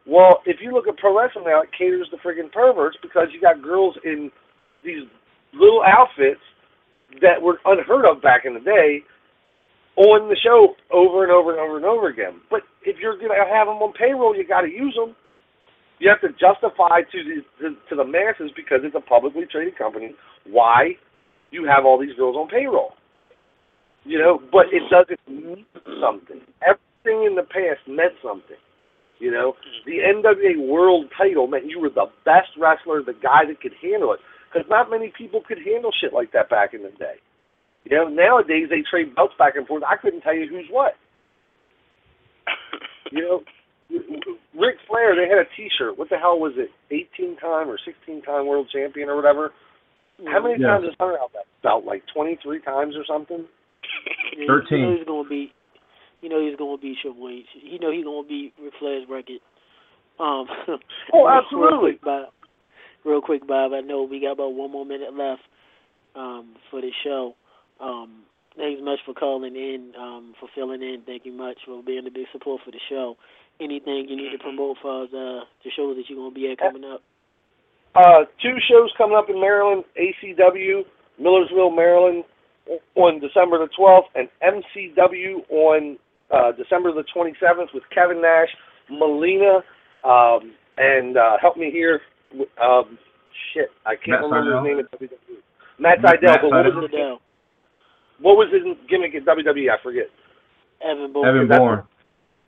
Well, 0.06 0.42
if 0.46 0.56
you 0.60 0.72
look 0.72 0.88
at 0.88 0.96
pro 0.96 1.16
wrestling 1.16 1.44
now, 1.44 1.62
it 1.62 1.70
caters 1.76 2.08
to 2.10 2.16
friggin' 2.18 2.52
perverts 2.52 2.96
because 3.02 3.28
you 3.32 3.40
got 3.40 3.62
girls 3.62 3.96
in 4.04 4.30
these 4.84 5.04
little 5.52 5.82
outfits 5.82 6.40
that 7.20 7.40
were 7.42 7.58
unheard 7.64 8.06
of 8.06 8.22
back 8.22 8.44
in 8.44 8.54
the 8.54 8.60
day 8.60 9.02
on 9.96 10.28
the 10.28 10.36
show 10.42 10.74
over 10.90 11.24
and 11.24 11.32
over 11.32 11.50
and 11.52 11.60
over 11.60 11.76
and 11.76 11.86
over 11.86 12.08
again. 12.08 12.40
But 12.50 12.62
if 12.84 12.96
you're 12.98 13.18
gonna 13.18 13.34
have 13.34 13.66
them 13.66 13.82
on 13.82 13.92
payroll, 13.92 14.36
you 14.36 14.46
got 14.46 14.62
to 14.62 14.70
use 14.70 14.94
them. 14.94 15.14
You 15.98 16.08
have 16.08 16.20
to 16.22 16.28
justify 16.38 17.02
to 17.02 17.18
the 17.24 17.42
to, 17.60 17.76
to 17.90 17.96
the 17.96 18.04
masses 18.04 18.50
because 18.56 18.80
it's 18.82 18.96
a 18.96 19.00
publicly 19.00 19.44
traded 19.50 19.76
company 19.76 20.14
why 20.46 20.96
you 21.50 21.66
have 21.66 21.84
all 21.84 22.00
these 22.00 22.14
girls 22.16 22.36
on 22.36 22.48
payroll. 22.48 22.92
You 24.04 24.18
know, 24.18 24.40
but 24.50 24.66
it 24.72 24.82
doesn't 24.88 25.20
mean 25.28 25.66
something. 26.00 26.40
Everything 26.64 27.26
in 27.26 27.34
the 27.34 27.42
past 27.42 27.86
meant 27.86 28.14
something. 28.22 28.56
You 29.20 29.30
know, 29.30 29.54
hmm. 29.54 29.90
the 29.90 29.98
NWA 30.00 30.66
World 30.66 31.06
Title 31.16 31.46
meant 31.46 31.66
you 31.66 31.78
were 31.78 31.90
the 31.90 32.06
best 32.24 32.50
wrestler, 32.58 33.02
the 33.02 33.12
guy 33.12 33.44
that 33.46 33.60
could 33.60 33.74
handle 33.80 34.12
it. 34.12 34.20
Because 34.50 34.68
not 34.68 34.90
many 34.90 35.12
people 35.16 35.42
could 35.46 35.58
handle 35.64 35.92
shit 35.92 36.12
like 36.12 36.32
that 36.32 36.50
back 36.50 36.74
in 36.74 36.82
the 36.82 36.90
day. 36.90 37.22
You 37.84 37.96
know, 37.96 38.08
nowadays 38.08 38.66
they 38.68 38.82
trade 38.82 39.14
belts 39.14 39.34
back 39.38 39.54
and 39.54 39.66
forth. 39.66 39.84
I 39.86 39.96
couldn't 39.96 40.22
tell 40.22 40.34
you 40.34 40.48
who's 40.48 40.66
what. 40.70 40.94
You 43.12 43.22
know, 43.22 43.42
Ric 44.54 44.76
Flair, 44.86 45.16
they 45.16 45.28
had 45.28 45.38
a 45.42 45.48
T-shirt. 45.56 45.98
What 45.98 46.10
the 46.10 46.16
hell 46.16 46.38
was 46.38 46.52
it? 46.54 46.70
18 46.94 47.36
time 47.38 47.68
or 47.68 47.76
16 47.84 48.22
time 48.22 48.46
world 48.46 48.68
champion 48.72 49.08
or 49.08 49.16
whatever. 49.16 49.50
How 50.26 50.40
many 50.40 50.60
Yes. 50.60 50.68
times 50.68 50.84
has 50.84 50.94
Hunter 51.00 51.18
held 51.18 51.32
that 51.32 51.46
belt? 51.62 51.84
Like 51.84 52.04
23 52.14 52.60
times 52.60 52.94
or 52.96 53.04
something? 53.04 53.46
Thirteen. 54.46 54.78
You 54.78 54.96
he's 54.98 55.06
gonna 55.06 55.28
beat. 55.28 55.52
You 56.20 56.28
know 56.28 56.40
he's 56.40 56.56
gonna 56.56 56.78
beat 56.78 56.98
Triple 57.00 57.28
H. 57.28 57.46
You 57.62 57.78
know 57.78 57.90
he's 57.90 58.04
gonna 58.04 58.26
beat 58.26 58.52
Ric 58.62 58.72
Flair's 58.78 59.08
record. 59.08 59.40
Um. 60.18 60.46
Oh, 61.12 61.24
real 61.26 61.28
absolutely. 61.28 61.92
quick, 61.92 62.02
Bob. 62.02 62.28
Real 63.04 63.20
quick, 63.22 63.46
Bob. 63.46 63.72
I 63.72 63.80
know 63.80 64.02
we 64.02 64.20
got 64.20 64.32
about 64.32 64.54
one 64.54 64.70
more 64.70 64.84
minute 64.84 65.14
left 65.16 65.42
um, 66.14 66.56
for 66.70 66.80
the 66.80 66.90
show. 67.02 67.34
Um, 67.80 68.24
thanks 68.56 68.82
much 68.84 68.98
for 69.06 69.14
calling 69.14 69.56
in, 69.56 69.92
um, 69.98 70.34
for 70.38 70.48
filling 70.54 70.82
in. 70.82 71.02
Thank 71.06 71.24
you 71.24 71.32
much 71.32 71.56
for 71.64 71.82
being 71.82 72.06
a 72.06 72.10
big 72.10 72.26
support 72.32 72.60
for 72.64 72.70
the 72.70 72.80
show. 72.90 73.16
Anything 73.60 74.06
you 74.08 74.16
need 74.16 74.32
to 74.32 74.38
promote 74.38 74.76
for 74.82 75.04
us, 75.04 75.08
uh, 75.12 75.44
the 75.64 75.70
shows 75.74 75.96
that 75.96 76.04
you're 76.08 76.18
gonna 76.18 76.34
be 76.34 76.50
at 76.50 76.58
coming 76.58 76.84
up? 76.84 77.02
Uh, 77.94 78.24
two 78.42 78.56
shows 78.68 78.92
coming 78.96 79.16
up 79.16 79.28
in 79.30 79.40
Maryland, 79.40 79.84
ACW, 79.98 80.84
Millersville, 81.18 81.70
Maryland, 81.70 82.24
on 82.94 83.20
December 83.20 83.58
the 83.58 83.68
12th, 83.78 84.04
and 84.14 84.28
MCW 84.42 85.42
on 85.50 85.98
uh, 86.30 86.52
December 86.52 86.92
the 86.92 87.04
27th 87.14 87.74
with 87.74 87.82
Kevin 87.94 88.20
Nash, 88.22 88.48
Melina, 88.90 89.62
um, 90.04 90.52
and 90.78 91.16
uh, 91.16 91.36
help 91.40 91.56
me 91.56 91.70
here. 91.70 92.00
Um, 92.62 92.98
shit, 93.52 93.70
I 93.84 93.96
can't 93.96 94.22
Matt 94.22 94.22
remember 94.22 94.50
Sydal. 94.50 94.58
his 94.58 94.64
name 94.64 94.78
at 94.80 95.00
WWE. 95.00 95.36
Matt 95.78 96.02
Matt 96.02 96.20
Sydal, 96.20 96.42
but 96.42 96.50
what 96.50 96.52
Sydal. 96.52 96.64
was, 96.64 96.74
his, 96.74 96.92
Liddell, 96.92 97.20
what 98.20 98.36
was 98.36 98.48
his 98.52 98.62
gimmick 98.88 99.14
at 99.14 99.24
WWE? 99.24 99.70
I 99.70 99.82
forget. 99.82 100.06
Evan 100.82 101.12
Bourne. 101.12 101.28
Evan 101.28 101.48
Bourne. 101.48 101.82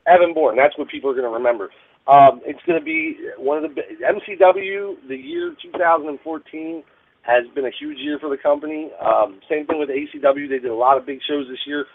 Evan 0.06 0.34
Bourne. 0.34 0.56
That's 0.56 0.76
what 0.78 0.88
people 0.88 1.10
are 1.10 1.14
going 1.14 1.28
to 1.28 1.30
remember. 1.30 1.70
Um, 2.06 2.40
it's 2.44 2.58
going 2.66 2.78
to 2.78 2.84
be 2.84 3.16
one 3.38 3.64
of 3.64 3.74
the 3.74 3.82
MCW. 4.02 5.08
The 5.08 5.16
year 5.16 5.54
2014 5.62 6.82
has 7.22 7.44
been 7.54 7.64
a 7.64 7.70
huge 7.78 7.98
year 7.98 8.18
for 8.18 8.28
the 8.28 8.36
company. 8.36 8.90
Um, 9.00 9.40
same 9.48 9.66
thing 9.66 9.78
with 9.78 9.88
ACW. 9.88 10.48
They 10.48 10.58
did 10.58 10.70
a 10.70 10.74
lot 10.74 10.98
of 10.98 11.06
big 11.06 11.20
shows 11.28 11.46
this 11.48 11.60
year. 11.66 11.86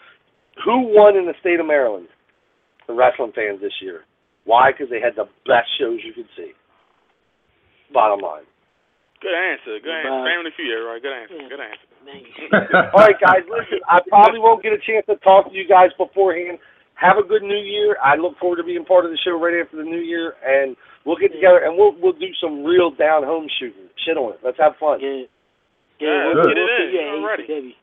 Who 0.64 0.90
won 0.94 1.16
in 1.16 1.26
the 1.26 1.34
state 1.40 1.60
of 1.60 1.66
Maryland? 1.66 2.08
The 2.86 2.94
wrestling 2.94 3.32
fans 3.34 3.60
this 3.60 3.74
year. 3.82 4.04
Why? 4.44 4.72
Because 4.72 4.88
they 4.90 5.00
had 5.00 5.14
the 5.16 5.28
best 5.46 5.68
shows 5.78 6.00
you 6.04 6.12
could 6.12 6.28
see. 6.36 6.52
Bottom 7.92 8.20
line. 8.20 8.44
Good 9.20 9.34
answer. 9.34 9.76
Good 9.82 9.90
answer. 9.92 10.08
Bye. 10.14 10.30
Family 10.30 10.52
feud, 10.56 10.78
right? 10.86 11.02
Good 11.02 11.12
answer. 11.16 11.36
Yeah. 11.36 11.48
Good 11.50 11.60
answer. 11.64 11.86
Thanks. 12.06 12.30
All 12.94 13.02
right, 13.02 13.18
guys. 13.20 13.42
Listen, 13.50 13.80
I 13.88 13.98
probably 14.08 14.38
won't 14.40 14.62
get 14.62 14.72
a 14.72 14.78
chance 14.80 15.04
to 15.10 15.16
talk 15.26 15.50
to 15.50 15.54
you 15.54 15.66
guys 15.68 15.90
beforehand. 15.98 16.58
Have 16.94 17.18
a 17.18 17.26
good 17.26 17.42
New 17.42 17.58
Year. 17.62 17.96
I 18.02 18.16
look 18.16 18.38
forward 18.38 18.56
to 18.56 18.64
being 18.64 18.84
part 18.84 19.04
of 19.04 19.10
the 19.10 19.18
show 19.22 19.38
right 19.38 19.54
after 19.60 19.76
the 19.76 19.86
New 19.86 20.00
Year, 20.02 20.34
and 20.42 20.76
we'll 21.04 21.18
get 21.18 21.30
together 21.32 21.62
and 21.62 21.76
we'll 21.78 21.94
we'll 22.00 22.14
do 22.18 22.30
some 22.42 22.64
real 22.64 22.90
down 22.90 23.22
home 23.22 23.46
shooting. 23.58 23.86
Shit 24.06 24.16
on 24.16 24.34
it. 24.34 24.40
Let's 24.42 24.58
have 24.58 24.74
fun. 24.80 24.98
Yeah. 25.02 25.26
Yeah, 26.00 26.06
Yeah, 26.08 26.26
we'll, 26.34 26.42
let's 26.42 26.46
we'll 26.46 26.54
get 26.54 26.58
it 26.58 26.90
see 26.90 26.98
in. 26.98 27.06
you 27.06 27.18
I'm 27.18 27.24
at 27.24 27.28
ready. 27.38 27.46
ACW. 27.46 27.74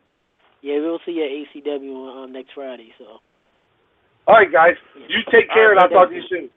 Yeah, 0.65 0.79
we'll 0.81 0.97
see 1.05 1.11
you 1.11 1.23
at 1.23 1.29
ACW 1.63 1.93
on, 1.93 2.17
on 2.17 2.33
next 2.33 2.49
Friday. 2.55 2.91
So 2.97 3.21
All 4.25 4.33
right, 4.33 4.51
guys. 4.51 4.73
You 4.97 5.21
take 5.31 5.51
care, 5.53 5.69
and 5.69 5.79
I'll 5.79 5.89
talk 5.89 6.09
to 6.09 6.15
you 6.15 6.23
soon. 6.27 6.49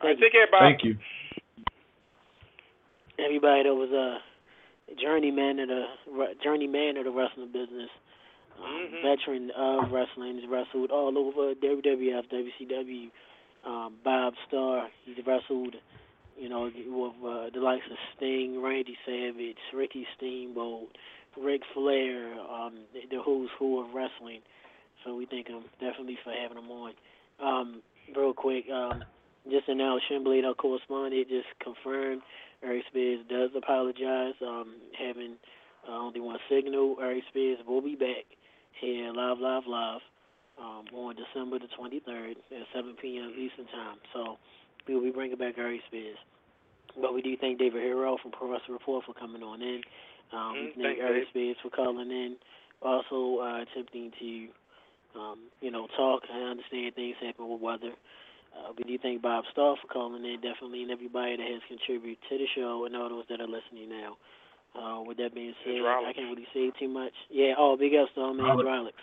All 0.00 0.08
right, 0.08 0.16
take 0.20 0.30
care, 0.30 0.46
Bob. 0.48 0.62
Thank 0.62 0.84
you. 0.84 0.94
everybody 3.18 3.64
that 3.64 3.74
was 3.74 3.90
a 3.90 4.20
journeyman 5.00 5.58
of 5.58 5.68
the 5.68 5.84
journeyman 6.44 6.98
of 6.98 7.04
the 7.04 7.10
wrestling 7.10 7.48
business, 7.50 7.90
um, 8.62 8.88
Mhm. 8.92 9.02
veteran 9.02 9.50
of 9.52 9.90
wrestling, 9.90 10.38
he's 10.38 10.46
wrestled 10.46 10.92
all 10.92 11.16
over 11.18 11.54
WWF, 11.56 12.28
WCW. 12.28 13.10
Um, 13.64 13.96
Bob 14.04 14.34
Starr, 14.46 14.88
he's 15.04 15.18
wrestled, 15.26 15.74
you 16.38 16.48
know, 16.48 16.70
with 16.70 17.24
uh, 17.24 17.50
the 17.50 17.58
likes 17.58 17.86
of 17.90 17.96
Sting, 18.14 18.62
Randy 18.62 18.96
Savage, 19.04 19.58
Ricky 19.72 20.06
Steamboat, 20.14 20.96
Ric 21.40 21.62
Flair, 21.74 22.34
um, 22.40 22.74
the, 22.92 23.16
the 23.16 23.22
who's 23.22 23.50
who 23.58 23.80
of 23.80 23.94
wrestling. 23.94 24.40
So 25.04 25.14
we 25.14 25.26
thank 25.26 25.48
him 25.48 25.64
definitely 25.80 26.18
for 26.24 26.32
having 26.32 26.58
him 26.58 26.70
on. 26.70 26.92
Um, 27.42 27.82
real 28.16 28.32
quick, 28.32 28.64
um, 28.72 29.02
just 29.50 29.68
announced 29.68 30.06
Shinblade, 30.10 30.44
our 30.44 30.54
correspondent, 30.54 31.28
just 31.28 31.46
confirmed 31.62 32.22
Aries 32.62 32.84
Spears 32.88 33.20
does 33.28 33.50
apologize, 33.56 34.34
um, 34.42 34.76
having 34.98 35.36
uh, 35.88 35.92
only 35.92 36.20
one 36.20 36.38
signal. 36.50 36.96
Aries 37.00 37.22
Spears 37.28 37.58
will 37.66 37.82
be 37.82 37.94
back 37.94 38.24
here 38.80 39.12
live, 39.12 39.38
live, 39.38 39.62
live 39.66 40.00
um, 40.58 40.84
on 40.94 41.14
December 41.16 41.58
the 41.58 41.68
23rd 41.78 42.32
at 42.32 42.66
7 42.74 42.96
p.m. 43.00 43.32
Eastern 43.38 43.66
Time. 43.66 43.98
So 44.12 44.38
we 44.88 44.94
will 44.94 45.02
be 45.02 45.10
bringing 45.10 45.38
back 45.38 45.58
Aries 45.58 45.82
Spears. 45.86 46.18
But 47.00 47.12
we 47.12 47.20
do 47.20 47.36
thank 47.36 47.58
David 47.58 47.82
Herro 47.82 48.16
from 48.20 48.32
Pro 48.32 48.50
Wrestling 48.50 48.72
Report 48.72 49.04
for 49.04 49.12
coming 49.12 49.42
on 49.42 49.60
in. 49.60 49.82
Um, 50.32 50.52
we 50.54 50.58
Mhm, 50.60 50.64
thank 50.74 50.76
thanks, 50.82 51.00
Eric 51.02 51.32
Dave. 51.32 51.56
For 51.62 51.70
calling 51.70 52.10
in. 52.10 52.36
Also 52.82 53.38
uh, 53.40 53.62
attempting 53.62 54.12
to, 54.18 54.48
um, 55.18 55.38
you 55.60 55.70
know, 55.70 55.86
talk. 55.96 56.22
I 56.32 56.38
understand 56.40 56.94
things 56.94 57.16
happen 57.20 57.48
with 57.48 57.60
weather. 57.60 57.92
Uh, 58.56 58.72
we 58.76 58.84
do 58.84 58.98
thank 58.98 59.22
Bob 59.22 59.44
Starr 59.52 59.76
for 59.76 59.86
calling 59.88 60.24
in, 60.24 60.40
definitely, 60.40 60.82
and 60.82 60.90
everybody 60.90 61.36
that 61.36 61.46
has 61.46 61.60
contributed 61.68 62.16
to 62.28 62.38
the 62.38 62.46
show 62.54 62.84
and 62.84 62.96
all 62.96 63.08
those 63.08 63.24
that 63.28 63.40
are 63.40 63.46
listening 63.46 63.88
now. 63.88 64.16
Uh, 64.76 65.00
with 65.02 65.16
that 65.16 65.34
being 65.34 65.54
said, 65.64 65.80
I 65.80 66.12
can't 66.12 66.28
really 66.36 66.46
say 66.52 66.70
too 66.78 66.88
much. 66.88 67.12
Yeah, 67.30 67.54
oh, 67.56 67.76
big 67.76 67.94
ups 67.94 68.12
to 68.14 68.20
all 68.20 68.34
man 68.34 68.44
Hydraulics. 68.46 68.96
hydraulics. 69.00 69.02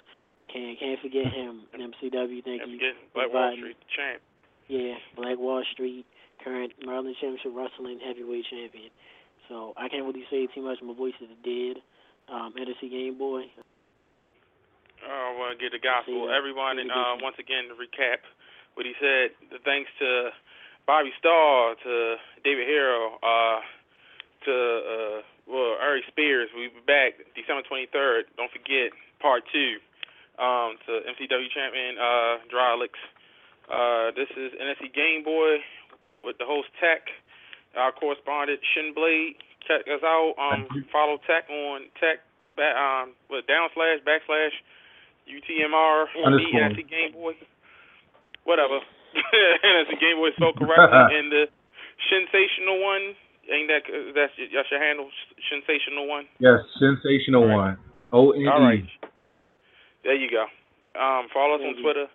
Can't 0.53 0.77
can't 0.79 0.99
forget 1.01 1.33
him. 1.33 1.61
MCW, 1.73 2.43
thank 2.43 2.61
Don't 2.61 2.69
you. 2.71 2.77
forget 2.77 2.95
Black 3.13 3.33
Wall 3.33 3.41
providing- 3.49 3.59
Street 3.59 3.77
champ. 3.95 4.21
Yeah, 4.67 4.95
Black 5.15 5.37
Wall 5.39 5.63
Street, 5.73 6.05
current 6.43 6.73
Maryland 6.85 7.15
Championship 7.19 7.51
Wrestling 7.55 7.99
Heavyweight 8.05 8.45
Champion. 8.49 8.89
So 9.49 9.73
I 9.77 9.89
can't 9.89 10.05
really 10.05 10.25
say 10.29 10.47
too 10.53 10.61
much. 10.61 10.79
My 10.81 10.93
voice 10.93 11.17
is 11.21 11.29
dead. 11.43 11.81
Um, 12.31 12.53
Edison 12.55 12.89
Game 12.89 13.17
Boy. 13.17 13.43
Oh, 15.03 15.35
I 15.35 15.37
want 15.37 15.59
to 15.59 15.59
get 15.59 15.75
the 15.75 15.83
gospel. 15.83 16.31
Everyone, 16.31 16.79
and 16.79 16.89
uh, 16.89 17.19
once 17.19 17.35
again, 17.35 17.67
to 17.67 17.75
recap 17.75 18.23
what 18.75 18.85
he 18.85 18.95
said, 18.99 19.35
the 19.51 19.59
thanks 19.67 19.91
to 19.99 20.31
Bobby 20.87 21.11
Starr, 21.19 21.75
to 21.83 22.15
David 22.43 22.67
Herro, 22.67 23.19
uh, 23.19 23.59
to 24.47 24.53
uh, 24.55 25.17
well 25.47 25.75
Aries 25.83 26.07
Spears. 26.07 26.49
We'll 26.55 26.71
be 26.71 26.83
back 26.87 27.19
December 27.35 27.67
23rd. 27.67 28.31
Don't 28.37 28.51
forget 28.51 28.95
part 29.19 29.43
two. 29.51 29.79
Um, 30.33 30.81
to 30.89 31.05
MCW 31.13 31.45
champion 31.53 31.93
uh, 32.01 32.41
Drolix. 32.49 32.97
Uh, 33.69 34.09
this 34.17 34.27
is 34.33 34.51
NSC 34.57 34.89
Game 34.95 35.23
Boy 35.23 35.61
with 36.23 36.39
the 36.39 36.45
host 36.45 36.67
Tech, 36.81 37.05
our 37.77 37.91
correspondent 37.91 38.59
Shinblade. 38.73 39.37
Check 39.67 39.87
us 39.87 40.03
out. 40.03 40.35
Um, 40.37 40.67
follow 40.91 41.17
Tech 41.25 41.49
on 41.49 41.87
Tech. 41.99 42.19
Back, 42.53 42.77
um, 42.77 43.17
with 43.33 43.49
down 43.49 43.69
slash 43.73 43.97
backslash 44.05 44.53
UTMR 45.25 46.05
Underscore. 46.21 46.69
NSC 46.69 46.85
Game 46.85 47.11
Boy. 47.13 47.33
Whatever. 48.43 48.77
NSC 49.65 49.97
Game 49.97 50.17
Boy 50.21 50.29
so 50.37 50.53
correctly 50.57 51.17
and 51.17 51.31
the 51.31 51.45
sensational 52.09 52.77
one. 52.83 53.17
Ain't 53.49 53.67
that 53.67 53.83
that's 54.15 54.31
your, 54.37 54.47
that's 54.53 54.69
your 54.69 54.79
handle? 54.79 55.09
Sensational 55.49 56.07
one. 56.07 56.25
Yes, 56.39 56.61
sensational 56.79 57.49
one. 57.49 57.77
O 58.13 58.31
N 58.31 58.41
E. 58.41 58.47
All 58.47 58.61
right. 58.61 58.85
There 60.03 60.15
you 60.15 60.29
go. 60.29 60.45
Um, 60.93 61.27
follow 61.33 61.55
us 61.55 61.61
on 61.65 61.73
Thank 61.73 61.77
you. 61.77 61.83
Twitter 61.83 62.07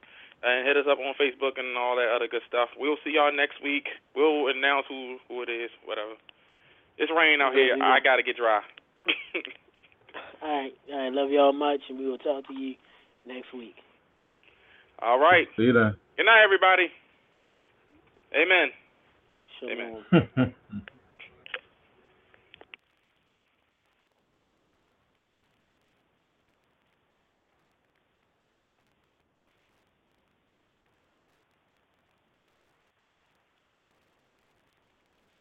and 0.43 0.67
hit 0.67 0.77
us 0.77 0.87
up 0.91 0.99
on 0.99 1.15
Facebook 1.19 1.59
and 1.59 1.77
all 1.77 1.97
that 1.97 2.09
other 2.15 2.29
good 2.29 2.43
stuff. 2.47 2.69
We'll 2.79 2.97
see 3.05 3.15
y'all 3.15 3.35
next 3.35 3.63
week. 3.63 3.89
We'll 4.15 4.49
announce 4.49 4.87
who 4.89 5.19
who 5.29 5.43
it 5.43 5.51
is. 5.51 5.71
Whatever. 5.85 6.15
It's 6.99 7.11
raining 7.15 7.41
out 7.41 7.55
here. 7.55 7.77
I 7.83 8.01
gotta 8.01 8.23
get 8.23 8.37
dry. 8.37 8.61
All 10.43 10.49
right, 10.49 10.73
all 10.91 10.99
right. 10.99 11.13
Love 11.13 11.31
y'all 11.31 11.53
much, 11.53 11.81
and 11.89 11.99
we 11.99 12.07
will 12.09 12.19
talk 12.19 12.47
to 12.47 12.55
you 12.55 12.75
next 13.27 13.53
week. 13.53 13.75
all 15.01 15.19
right. 15.19 15.47
See 15.57 15.65
you 15.65 15.73
then. 15.73 15.95
Good 16.17 16.27
night, 16.27 16.43
everybody. 16.45 16.87
Amen. 18.35 18.69
Shalom. 19.61 20.05
Amen. 20.37 20.55